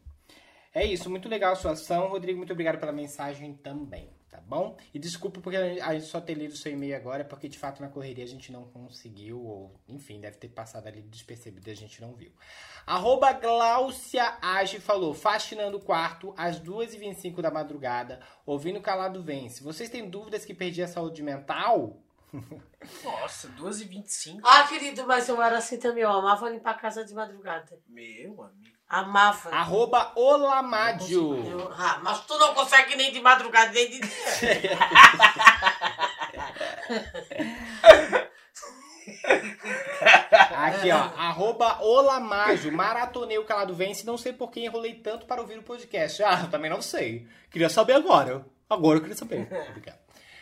É 0.73 0.85
isso, 0.85 1.09
muito 1.09 1.29
legal 1.29 1.53
a 1.53 1.57
sua 1.57 1.73
ação. 1.73 2.09
Rodrigo, 2.09 2.37
muito 2.39 2.53
obrigado 2.53 2.79
pela 2.81 2.93
mensagem 2.93 3.55
também, 3.55 4.11
tá 4.35 4.40
bom? 4.40 4.77
E 4.93 4.98
desculpa 4.98 5.40
porque 5.40 5.56
a 5.56 5.94
gente 5.94 6.06
só 6.06 6.20
ter 6.20 6.35
lido 6.35 6.51
o 6.51 6.56
seu 6.56 6.73
e-mail 6.73 6.97
agora, 6.97 7.24
porque 7.24 7.48
de 7.48 7.56
fato 7.56 7.81
na 7.81 7.89
correria 7.89 8.24
a 8.24 8.27
gente 8.27 8.51
não 8.51 8.65
conseguiu, 8.65 9.40
ou 9.40 9.81
enfim, 9.86 10.20
deve 10.20 10.39
ter 10.39 10.48
passado 10.48 10.89
ali 10.89 11.02
despercebido 11.02 11.69
e 11.69 11.73
a 11.73 11.77
gente 11.77 12.01
não 12.01 12.15
viu. 12.15 12.32
Arroba 12.85 13.32
Glaucia 13.32 14.36
Age 14.43 14.81
falou, 14.81 15.15
faxinando 15.15 15.77
o 15.77 15.81
quarto 15.81 16.35
às 16.36 16.61
2h25 16.61 17.40
da 17.40 17.51
madrugada, 17.51 18.20
ouvindo 18.44 18.81
Calado 18.81 19.23
Vence. 19.23 19.62
Vocês 19.62 19.89
têm 19.89 20.11
dúvidas 20.11 20.44
que 20.44 20.52
perdi 20.52 20.82
a 20.82 20.89
saúde 20.89 21.23
mental? 21.23 22.02
Nossa, 23.05 23.48
2h25. 23.51 24.40
Ah, 24.43 24.66
querido, 24.66 25.06
mas 25.06 25.28
eu 25.28 25.40
era 25.40 25.59
assim 25.59 25.78
também. 25.78 26.02
Eu 26.02 26.11
amava 26.11 26.51
limpar 26.51 26.73
a 26.73 26.78
casa 26.78 27.05
de 27.05 27.15
madrugada. 27.15 27.78
Meu 27.86 28.43
amigo. 28.43 28.74
Amava. 28.89 29.51
Arroba. 29.51 30.12
Eu- 31.48 31.73
ah, 31.77 31.98
mas 32.02 32.20
tu 32.27 32.39
não 32.39 32.55
consegue 32.55 32.97
nem 32.97 33.12
de 33.12 33.20
madrugada, 33.20 33.73
nem 33.73 33.90
de 33.90 34.01
dia. 34.01 34.11
Aqui, 40.56 40.90
ó, 40.90 40.97
arroba 40.97 41.82
Olamajo, 41.82 42.70
maratonei 42.73 43.39
o 43.39 43.44
Calado 43.44 43.74
Vence, 43.74 44.06
não 44.06 44.16
sei 44.16 44.32
por 44.32 44.51
que 44.51 44.65
enrolei 44.65 44.94
tanto 44.94 45.27
para 45.27 45.40
ouvir 45.40 45.59
o 45.59 45.62
podcast. 45.62 46.23
Ah, 46.23 46.40
eu 46.44 46.51
também 46.51 46.70
não 46.70 46.82
sei. 46.82 47.27
Queria 47.51 47.69
saber 47.69 47.94
agora. 47.94 48.44
Agora 48.69 48.98
eu 48.98 49.02
queria 49.02 49.16
saber. 49.16 49.47
Obrigado. 49.70 49.98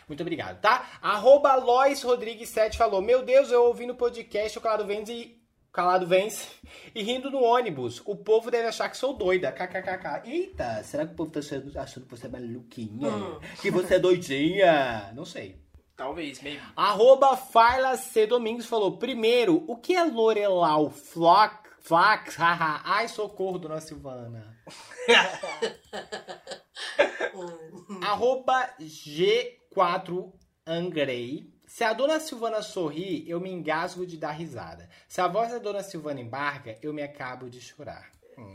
Muito 0.07 0.21
obrigado, 0.21 0.59
tá? 0.59 0.85
Arroba 1.01 1.55
Lois 1.55 2.03
Rodrigues 2.03 2.49
7 2.49 2.77
falou, 2.77 3.01
meu 3.01 3.23
Deus, 3.23 3.51
eu 3.51 3.63
ouvi 3.63 3.85
no 3.85 3.95
podcast 3.95 4.57
o 4.57 4.61
Calado 4.61 4.85
Vence 4.85 5.11
e... 5.13 5.42
Calado 5.73 6.05
Vence 6.05 6.49
e 6.93 7.01
rindo 7.01 7.31
no 7.31 7.41
ônibus. 7.41 7.99
O 8.05 8.15
povo 8.15 8.51
deve 8.51 8.67
achar 8.67 8.87
que 8.89 8.95
sou 8.95 9.15
doida. 9.15 9.51
KKKK. 9.51 10.29
Eita, 10.29 10.83
será 10.83 11.03
que 11.03 11.13
o 11.13 11.15
povo 11.15 11.31
tá 11.31 11.39
achando, 11.39 11.79
achando 11.79 12.05
que 12.05 12.11
você 12.11 12.27
é 12.27 12.29
maluquinha? 12.29 13.09
Hum. 13.09 13.39
Que 13.59 13.71
você 13.71 13.95
é 13.95 13.99
doidinha? 13.99 15.11
Não 15.15 15.25
sei. 15.25 15.59
Talvez, 15.95 16.43
maybe. 16.43 16.61
Arroba 16.75 17.35
Farla 17.35 17.97
C. 17.97 18.27
Domingos 18.27 18.67
falou: 18.67 18.97
primeiro, 18.97 19.65
o 19.67 19.75
que 19.75 19.95
é 19.95 20.03
Lorelau 20.03 20.91
Flock? 20.91 21.63
Flax, 21.81 22.35
haha, 22.35 22.81
ai 22.85 23.09
socorro, 23.09 23.59
dona 23.59 23.81
Silvana. 23.81 24.57
Arroba 28.01 28.69
G4 28.79 30.31
Angrei. 30.65 31.51
Se 31.65 31.83
a 31.83 31.93
dona 31.93 32.19
Silvana 32.19 32.61
sorri, 32.61 33.27
eu 33.27 33.39
me 33.39 33.51
engasgo 33.51 34.05
de 34.05 34.17
dar 34.17 34.31
risada. 34.31 34.89
Se 35.07 35.21
a 35.21 35.27
voz 35.27 35.51
da 35.51 35.57
dona 35.57 35.81
Silvana 35.81 36.21
embarga, 36.21 36.77
eu 36.81 36.93
me 36.93 37.01
acabo 37.01 37.49
de 37.49 37.59
chorar. 37.61 38.11
Hum, 38.37 38.53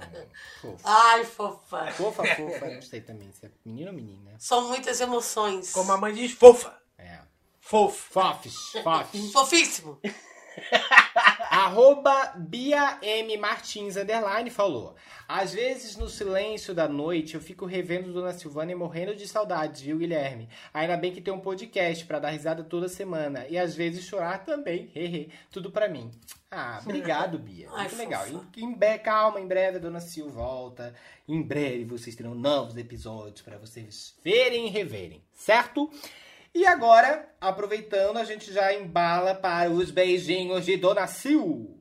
fofa. 0.60 0.82
Ai, 0.84 1.24
fofa. 1.24 1.86
Fofa, 1.92 2.24
fofa, 2.34 2.70
não 2.70 2.82
sei 2.82 3.00
também 3.00 3.32
se 3.32 3.46
é 3.46 3.50
menino 3.64 3.90
ou 3.90 3.96
menina. 3.96 4.34
São 4.38 4.68
muitas 4.68 5.00
emoções. 5.00 5.72
Como 5.72 5.90
a 5.92 5.96
mãe 5.96 6.12
diz, 6.14 6.32
fofa. 6.32 6.76
É. 6.96 7.18
Fofo. 7.60 8.12
Fofes, 8.12 8.54
fofes. 8.82 9.32
Fofíssimo. 9.32 10.00
Arroba 11.58 12.34
Bia 12.36 12.98
M. 13.02 13.36
Martins 13.36 13.96
Underline 13.96 14.48
falou. 14.48 14.94
Às 15.26 15.52
vezes, 15.52 15.96
no 15.96 16.08
silêncio 16.08 16.72
da 16.72 16.88
noite, 16.88 17.34
eu 17.34 17.40
fico 17.40 17.66
revendo 17.66 18.12
Dona 18.12 18.32
Silvana 18.32 18.70
e 18.72 18.74
morrendo 18.76 19.14
de 19.14 19.26
saudades, 19.26 19.80
viu, 19.82 19.98
Guilherme? 19.98 20.48
Ainda 20.72 20.96
bem 20.96 21.12
que 21.12 21.20
tem 21.20 21.34
um 21.34 21.40
podcast 21.40 22.04
pra 22.06 22.18
dar 22.20 22.30
risada 22.30 22.62
toda 22.62 22.88
semana. 22.88 23.44
E 23.48 23.58
às 23.58 23.74
vezes 23.74 24.04
chorar 24.04 24.44
também. 24.44 24.88
Hehe. 24.94 25.30
Tudo 25.50 25.70
pra 25.70 25.88
mim. 25.88 26.10
Ah, 26.50 26.80
obrigado, 26.82 27.36
Bia. 27.40 27.68
Ai, 27.72 27.88
Muito 27.88 27.96
legal. 27.98 28.24
fofa. 28.24 28.46
Em, 28.56 28.64
em 28.64 28.72
bre- 28.74 28.98
calma, 28.98 29.40
em 29.40 29.46
breve 29.46 29.76
a 29.78 29.80
Dona 29.80 30.00
Sil 30.00 30.30
volta. 30.30 30.94
Em 31.26 31.42
breve 31.42 31.84
vocês 31.84 32.14
terão 32.14 32.34
novos 32.36 32.76
episódios 32.76 33.42
pra 33.42 33.58
vocês 33.58 34.14
verem 34.24 34.68
e 34.68 34.70
reverem, 34.70 35.22
certo? 35.34 35.90
E 36.54 36.66
agora, 36.66 37.34
aproveitando, 37.40 38.16
a 38.16 38.24
gente 38.24 38.52
já 38.52 38.72
embala 38.72 39.34
para 39.34 39.70
os 39.70 39.90
beijinhos 39.90 40.64
de 40.64 40.76
Dona 40.76 41.06
Sil. 41.06 41.78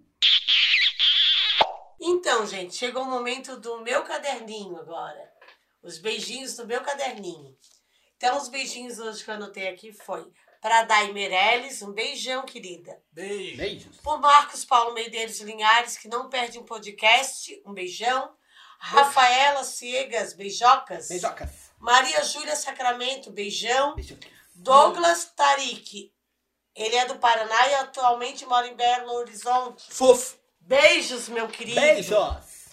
Então, 2.00 2.46
gente, 2.46 2.76
chegou 2.76 3.04
o 3.04 3.10
momento 3.10 3.60
do 3.60 3.82
meu 3.82 4.04
caderninho 4.04 4.78
agora. 4.78 5.32
Os 5.82 5.98
beijinhos 5.98 6.56
do 6.56 6.68
meu 6.68 6.82
caderninho. 6.82 7.56
Então, 8.16 8.38
os 8.38 8.50
beijinhos 8.50 9.00
hoje 9.00 9.24
que 9.24 9.30
eu 9.30 9.36
anotei 9.36 9.68
aqui 9.68 9.94
foi 9.94 10.26
para 10.62 10.84
Dai 10.84 11.12
Meirelles, 11.12 11.82
um 11.82 11.92
beijão, 11.92 12.44
querida. 12.46 13.02
Beijo. 13.12 13.58
Beijos. 13.58 13.98
Por 13.98 14.20
Marcos 14.20 14.66
Paulo 14.66 14.94
Medeiros 14.94 15.40
Linhares, 15.40 15.98
que 15.98 16.08
não 16.08 16.30
perde 16.30 16.60
um 16.60 16.64
podcast, 16.64 17.62
um 17.66 17.74
beijão. 17.74 18.36
Rafaela 18.80 19.64
Ciegas, 19.64 20.34
beijocas. 20.34 21.08
Beijocas. 21.08 21.72
Maria 21.80 22.24
Júlia 22.24 22.56
Sacramento, 22.56 23.32
beijão. 23.32 23.96
Beijocas. 23.96 24.37
Douglas 24.58 25.26
Tarik, 25.36 26.12
ele 26.76 26.96
é 26.96 27.06
do 27.06 27.16
Paraná 27.18 27.68
e 27.70 27.76
atualmente 27.76 28.46
mora 28.46 28.68
em 28.68 28.76
Belo 28.76 29.12
Horizonte. 29.14 29.86
Fofo. 29.90 30.38
Beijos, 30.60 31.30
meu 31.30 31.48
querido. 31.48 31.80
Beijos. 31.80 32.68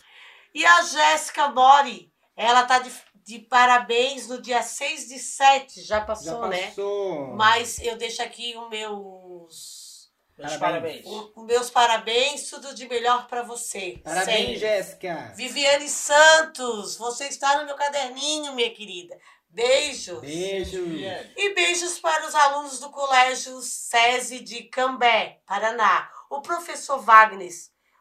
E 0.53 0.65
a 0.65 0.83
Jéssica 0.83 1.49
Mori, 1.49 2.13
ela 2.37 2.65
tá 2.65 2.79
de, 2.81 2.93
de 3.25 3.39
parabéns 3.41 4.27
no 4.29 4.41
dia 4.43 4.63
6 4.63 5.09
de 5.09 5.19
7, 5.19 5.83
já 5.83 6.01
passou, 6.01 6.43
Já 6.43 6.49
né? 6.49 6.67
passou. 6.69 7.29
Mas 7.35 7.79
eu 7.81 7.97
deixo 7.97 8.23
aqui 8.23 8.57
os 8.57 8.69
meus, 8.69 9.95
Meus 10.37 10.57
Parabéns. 10.57 11.05
parabéns. 11.05 11.07
o- 11.07 11.33
os 11.37 11.45
meus 11.47 11.71
parabéns, 11.71 12.51
tudo 12.51 12.75
de 12.75 12.89
melhor 12.89 13.29
pra 13.29 13.43
você. 13.43 14.01
Parabéns. 14.03 14.59
Jéssica. 14.59 15.33
Viviane 15.37 15.89
Santos, 15.89 16.97
você 16.97 17.27
está 17.29 17.59
no 17.61 17.67
meu 17.67 17.77
caderninho, 17.77 18.53
minha 18.55 18.75
querida. 18.75 19.17
Beijos. 19.55 20.19
Beijos. 20.19 20.89
E 21.37 21.55
beijos 21.55 22.01
para 22.01 22.27
os 22.27 22.35
alunos 22.35 22.81
do 22.81 22.91
Colégio 22.91 23.61
SESI 23.61 24.41
de 24.41 24.65
Cambé, 24.65 25.39
Paraná. 25.47 26.11
O 26.29 26.41
professor 26.41 26.99
Wagner, 26.99 27.49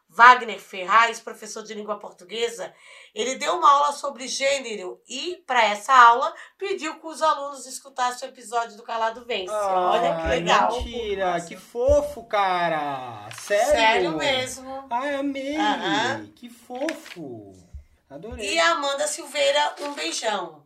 Wagner 0.08 0.58
Ferraz, 0.58 1.20
professor 1.20 1.62
de 1.62 1.72
língua 1.72 1.96
portuguesa, 1.96 2.74
ele 3.14 3.36
deu 3.36 3.54
uma 3.56 3.70
aula 3.70 3.92
sobre 3.92 4.26
gênero 4.26 5.00
e, 5.08 5.44
para 5.46 5.64
essa 5.64 5.94
aula, 5.94 6.34
pediu 6.58 6.98
que 6.98 7.06
os 7.06 7.22
alunos 7.22 7.66
escutassem 7.66 8.28
o 8.28 8.32
episódio 8.32 8.76
do 8.76 8.82
Calado 8.82 9.24
Vence. 9.24 9.54
Olha 9.54 10.22
que 10.22 10.26
legal. 10.26 10.72
Mentira, 10.72 11.40
que 11.40 11.56
fofo, 11.56 12.24
cara. 12.24 13.28
Sério? 13.40 13.70
Sério 13.70 14.16
mesmo. 14.16 14.88
Ai, 14.90 15.14
amei. 15.14 15.56
Aham. 15.56 16.26
Que 16.34 16.50
fofo. 16.50 17.52
Adorei. 18.10 18.54
E 18.54 18.58
a 18.58 18.72
Amanda 18.72 19.06
Silveira, 19.06 19.76
um 19.82 19.94
beijão. 19.94 20.63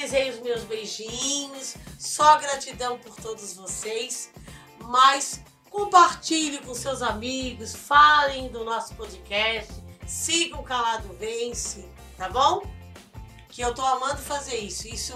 Finalizei 0.00 0.30
os 0.30 0.40
meus 0.40 0.62
beijinhos. 0.62 1.76
Só 1.98 2.38
gratidão 2.38 2.98
por 2.98 3.14
todos 3.16 3.52
vocês. 3.52 4.30
Mas 4.78 5.42
compartilhe 5.68 6.58
com 6.58 6.74
seus 6.74 7.02
amigos, 7.02 7.74
falem 7.74 8.48
do 8.48 8.64
nosso 8.64 8.94
podcast, 8.94 9.72
sigam 10.06 10.60
o 10.60 10.62
Calado 10.64 11.12
Vence, 11.18 11.86
tá 12.16 12.28
bom? 12.30 12.62
Que 13.50 13.60
eu 13.60 13.74
tô 13.74 13.82
amando 13.82 14.16
fazer 14.16 14.56
isso. 14.56 14.88
Isso, 14.88 15.14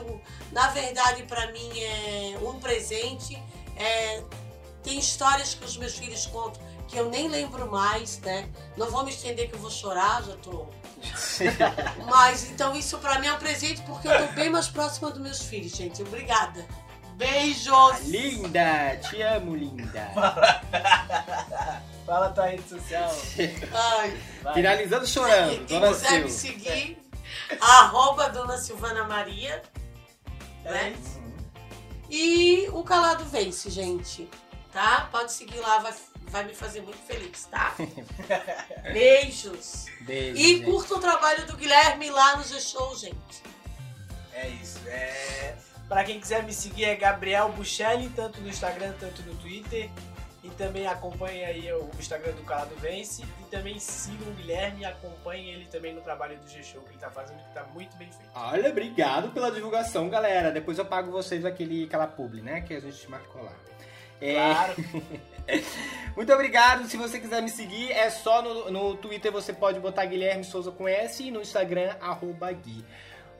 na 0.53 0.69
verdade, 0.69 1.23
para 1.23 1.51
mim 1.51 1.71
é 1.81 2.39
um 2.43 2.61
presente. 2.61 3.43
É, 3.77 4.23
tem 4.83 4.99
histórias 4.99 5.55
que 5.55 5.65
os 5.65 5.79
meus 5.79 5.97
filhos 5.97 6.27
contam 6.27 6.63
que 6.87 6.99
eu 6.99 7.09
nem 7.09 7.29
lembro 7.29 7.71
mais, 7.71 8.19
né? 8.19 8.49
Não 8.77 8.91
vou 8.91 9.03
me 9.03 9.11
estender 9.11 9.49
que 9.49 9.55
eu 9.55 9.61
vou 9.61 9.71
chorar, 9.71 10.23
já 10.23 10.37
tô. 10.37 10.67
Mas 12.09 12.51
então 12.51 12.75
isso 12.75 12.99
pra 12.99 13.19
mim 13.19 13.27
é 13.27 13.33
um 13.33 13.39
presente 13.39 13.81
porque 13.83 14.09
eu 14.09 14.27
tô 14.27 14.33
bem 14.35 14.51
mais 14.51 14.69
próxima 14.69 15.11
dos 15.11 15.21
meus 15.21 15.43
filhos, 15.43 15.73
gente. 15.73 16.03
Obrigada. 16.03 16.65
Beijos! 17.17 18.01
Linda, 18.07 18.97
te 19.09 19.23
amo, 19.23 19.55
linda. 19.55 20.11
Fala 22.05 22.31
tua 22.31 22.47
rede 22.47 22.69
social. 22.69 23.15
Ai, 23.73 24.21
Vai. 24.43 24.55
Finalizando 24.55 25.07
chorando, 25.07 25.65
quem 25.65 25.81
Dona 25.81 25.93
quiser 25.95 26.23
me 26.25 26.31
seguir, 26.31 26.99
arroba 27.61 28.29
Dona 28.31 28.59
Silvana 28.59 29.05
Maria, 29.05 29.63
É 30.65 30.71
né? 30.73 30.95
isso. 31.01 31.23
E 32.11 32.69
o 32.73 32.83
Calado 32.83 33.25
Vence, 33.25 33.71
gente. 33.71 34.29
Tá? 34.73 35.09
Pode 35.11 35.33
seguir 35.33 35.61
lá, 35.61 35.79
vai, 35.79 35.95
vai 36.35 36.45
me 36.45 36.53
fazer 36.53 36.81
muito 36.81 36.99
feliz, 36.99 37.45
tá? 37.45 37.77
Beijos! 38.93 39.87
Beijo. 40.01 40.37
E 40.37 40.57
gente. 40.57 40.65
curta 40.65 40.95
o 40.97 40.99
trabalho 40.99 41.47
do 41.47 41.57
Guilherme 41.57 42.11
lá 42.11 42.37
no 42.37 42.43
G-Show, 42.43 42.97
gente. 42.97 43.41
É 44.33 44.49
isso. 44.49 44.81
É... 44.89 45.55
Pra 45.89 46.03
quem 46.03 46.19
quiser 46.19 46.43
me 46.43 46.53
seguir 46.53 46.87
é 46.87 46.97
Gabriel 46.97 47.51
Buchelli, 47.53 48.09
tanto 48.17 48.41
no 48.41 48.49
Instagram, 48.49 48.95
tanto 48.99 49.23
no 49.23 49.37
Twitter. 49.37 49.89
E 50.43 50.51
também 50.51 50.89
acompanhe 50.89 51.45
aí 51.45 51.73
o 51.73 51.89
Instagram 52.01 52.33
do 52.33 52.43
Calado 52.43 52.75
Vence. 52.81 53.23
E 53.23 53.45
também 53.45 53.79
sigam 53.79 54.27
o 54.27 54.33
Guilherme 54.33 54.81
e 54.81 54.85
acompanhem 54.85 55.53
ele 55.53 55.67
também 55.67 55.95
no 55.95 56.01
trabalho 56.01 56.37
do 56.37 56.51
G-Show 56.51 56.83
que 56.83 56.91
ele 56.91 56.99
tá 56.99 57.11
fazendo, 57.11 57.39
que 57.45 57.55
tá 57.55 57.65
muito 57.73 57.97
bem 57.97 58.11
feito. 58.11 58.33
Olha, 58.35 58.71
obrigado 58.71 59.31
pela 59.31 59.53
divulgação, 59.53 60.11
galera. 60.11 60.51
Depois 60.51 60.79
eu 60.79 60.85
pago 60.85 61.13
vocês 61.13 61.45
aquele, 61.45 61.85
aquela 61.85 62.09
publi, 62.09 62.43
né? 62.43 62.61
Que 62.63 62.75
a 62.75 62.81
gente 62.81 63.09
marcou 63.09 63.45
lá. 63.45 63.53
É, 64.21 64.35
Claro. 64.35 64.75
Muito 66.17 66.33
obrigado. 66.33 66.87
Se 66.87 66.97
você 66.97 67.19
quiser 67.19 67.43
me 67.43 67.51
seguir, 67.51 67.91
é 67.91 68.09
só 68.11 68.43
no, 68.43 68.71
no 68.71 68.95
Twitter 68.97 69.33
você 69.33 69.53
pode 69.53 69.81
botar 69.81 70.07
Guilherme 70.07 70.45
Souza 70.45 70.71
com 70.71 70.89
S 70.89 71.23
e 71.23 71.31
no 71.31 71.41
Instagram, 71.41 71.95
arroba 72.01 72.53
Gui. 72.53 72.85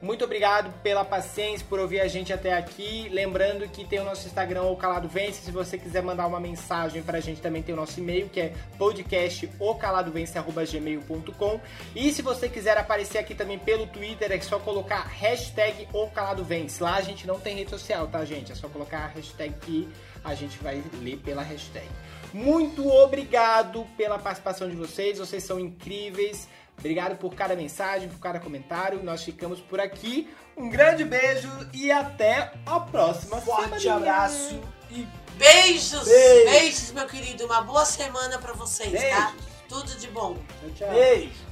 Muito 0.01 0.25
obrigado 0.25 0.73
pela 0.83 1.05
paciência, 1.05 1.65
por 1.67 1.79
ouvir 1.79 1.99
a 2.01 2.07
gente 2.07 2.33
até 2.33 2.53
aqui. 2.53 3.09
Lembrando 3.09 3.67
que 3.67 3.83
tem 3.85 3.99
o 3.99 4.03
nosso 4.03 4.27
Instagram, 4.27 4.63
o 4.63 4.75
Calado 4.75 5.07
Vence. 5.07 5.41
Se 5.41 5.51
você 5.51 5.77
quiser 5.77 6.03
mandar 6.03 6.27
uma 6.27 6.37
mensagem 6.39 7.01
pra 7.01 7.21
gente, 7.21 7.41
também 7.41 7.63
tem 7.63 7.73
o 7.73 7.77
nosso 7.77 7.99
e-mail, 7.99 8.29
que 8.29 8.41
é 8.41 8.53
podcastocaladoVence.gmail.com. 8.77 11.61
E 11.95 12.11
se 12.11 12.21
você 12.21 12.49
quiser 12.49 12.77
aparecer 12.77 13.19
aqui 13.19 13.33
também 13.33 13.57
pelo 13.57 13.87
Twitter, 13.87 14.33
é 14.33 14.41
só 14.41 14.59
colocar 14.59 15.07
hashtag 15.07 15.87
o 15.93 16.07
Calado 16.07 16.43
Vence. 16.43 16.83
Lá 16.83 16.97
a 16.97 17.01
gente 17.01 17.25
não 17.25 17.39
tem 17.39 17.55
rede 17.55 17.69
social, 17.69 18.07
tá, 18.07 18.25
gente? 18.25 18.51
É 18.51 18.55
só 18.55 18.67
colocar 18.67 18.97
a 18.99 19.07
hashtag 19.07 19.53
que 19.61 19.87
a 20.25 20.33
gente 20.35 20.57
vai 20.57 20.83
ler 21.01 21.17
pela 21.17 21.41
hashtag. 21.43 21.87
Muito 22.33 22.85
obrigado 22.89 23.85
pela 23.95 24.19
participação 24.19 24.69
de 24.69 24.75
vocês, 24.75 25.17
vocês 25.19 25.43
são 25.43 25.57
incríveis. 25.59 26.47
Obrigado 26.77 27.15
por 27.17 27.33
cada 27.33 27.55
mensagem, 27.55 28.09
por 28.09 28.19
cada 28.19 28.39
comentário. 28.39 29.01
Nós 29.01 29.23
ficamos 29.23 29.61
por 29.61 29.79
aqui. 29.79 30.29
Um 30.57 30.69
grande 30.69 31.05
beijo 31.05 31.49
e 31.73 31.89
até 31.89 32.51
a 32.65 32.79
próxima 32.81 33.39
Forte 33.39 33.63
semaninha. 33.79 33.95
abraço 33.95 34.59
e 34.91 35.07
Beijos, 35.37 36.05
Beijo. 36.05 36.49
beijos, 36.49 36.91
meu 36.91 37.05
querido. 37.07 37.45
Uma 37.45 37.61
boa 37.61 37.83
semana 37.85 38.37
pra 38.39 38.53
vocês, 38.53 38.91
tá? 38.91 39.31
Beijos. 39.31 39.45
Tudo 39.67 39.95
de 39.99 40.07
bom. 40.07 40.37
Tchau, 40.61 40.69
tchau. 40.75 40.89
beijo. 40.91 41.44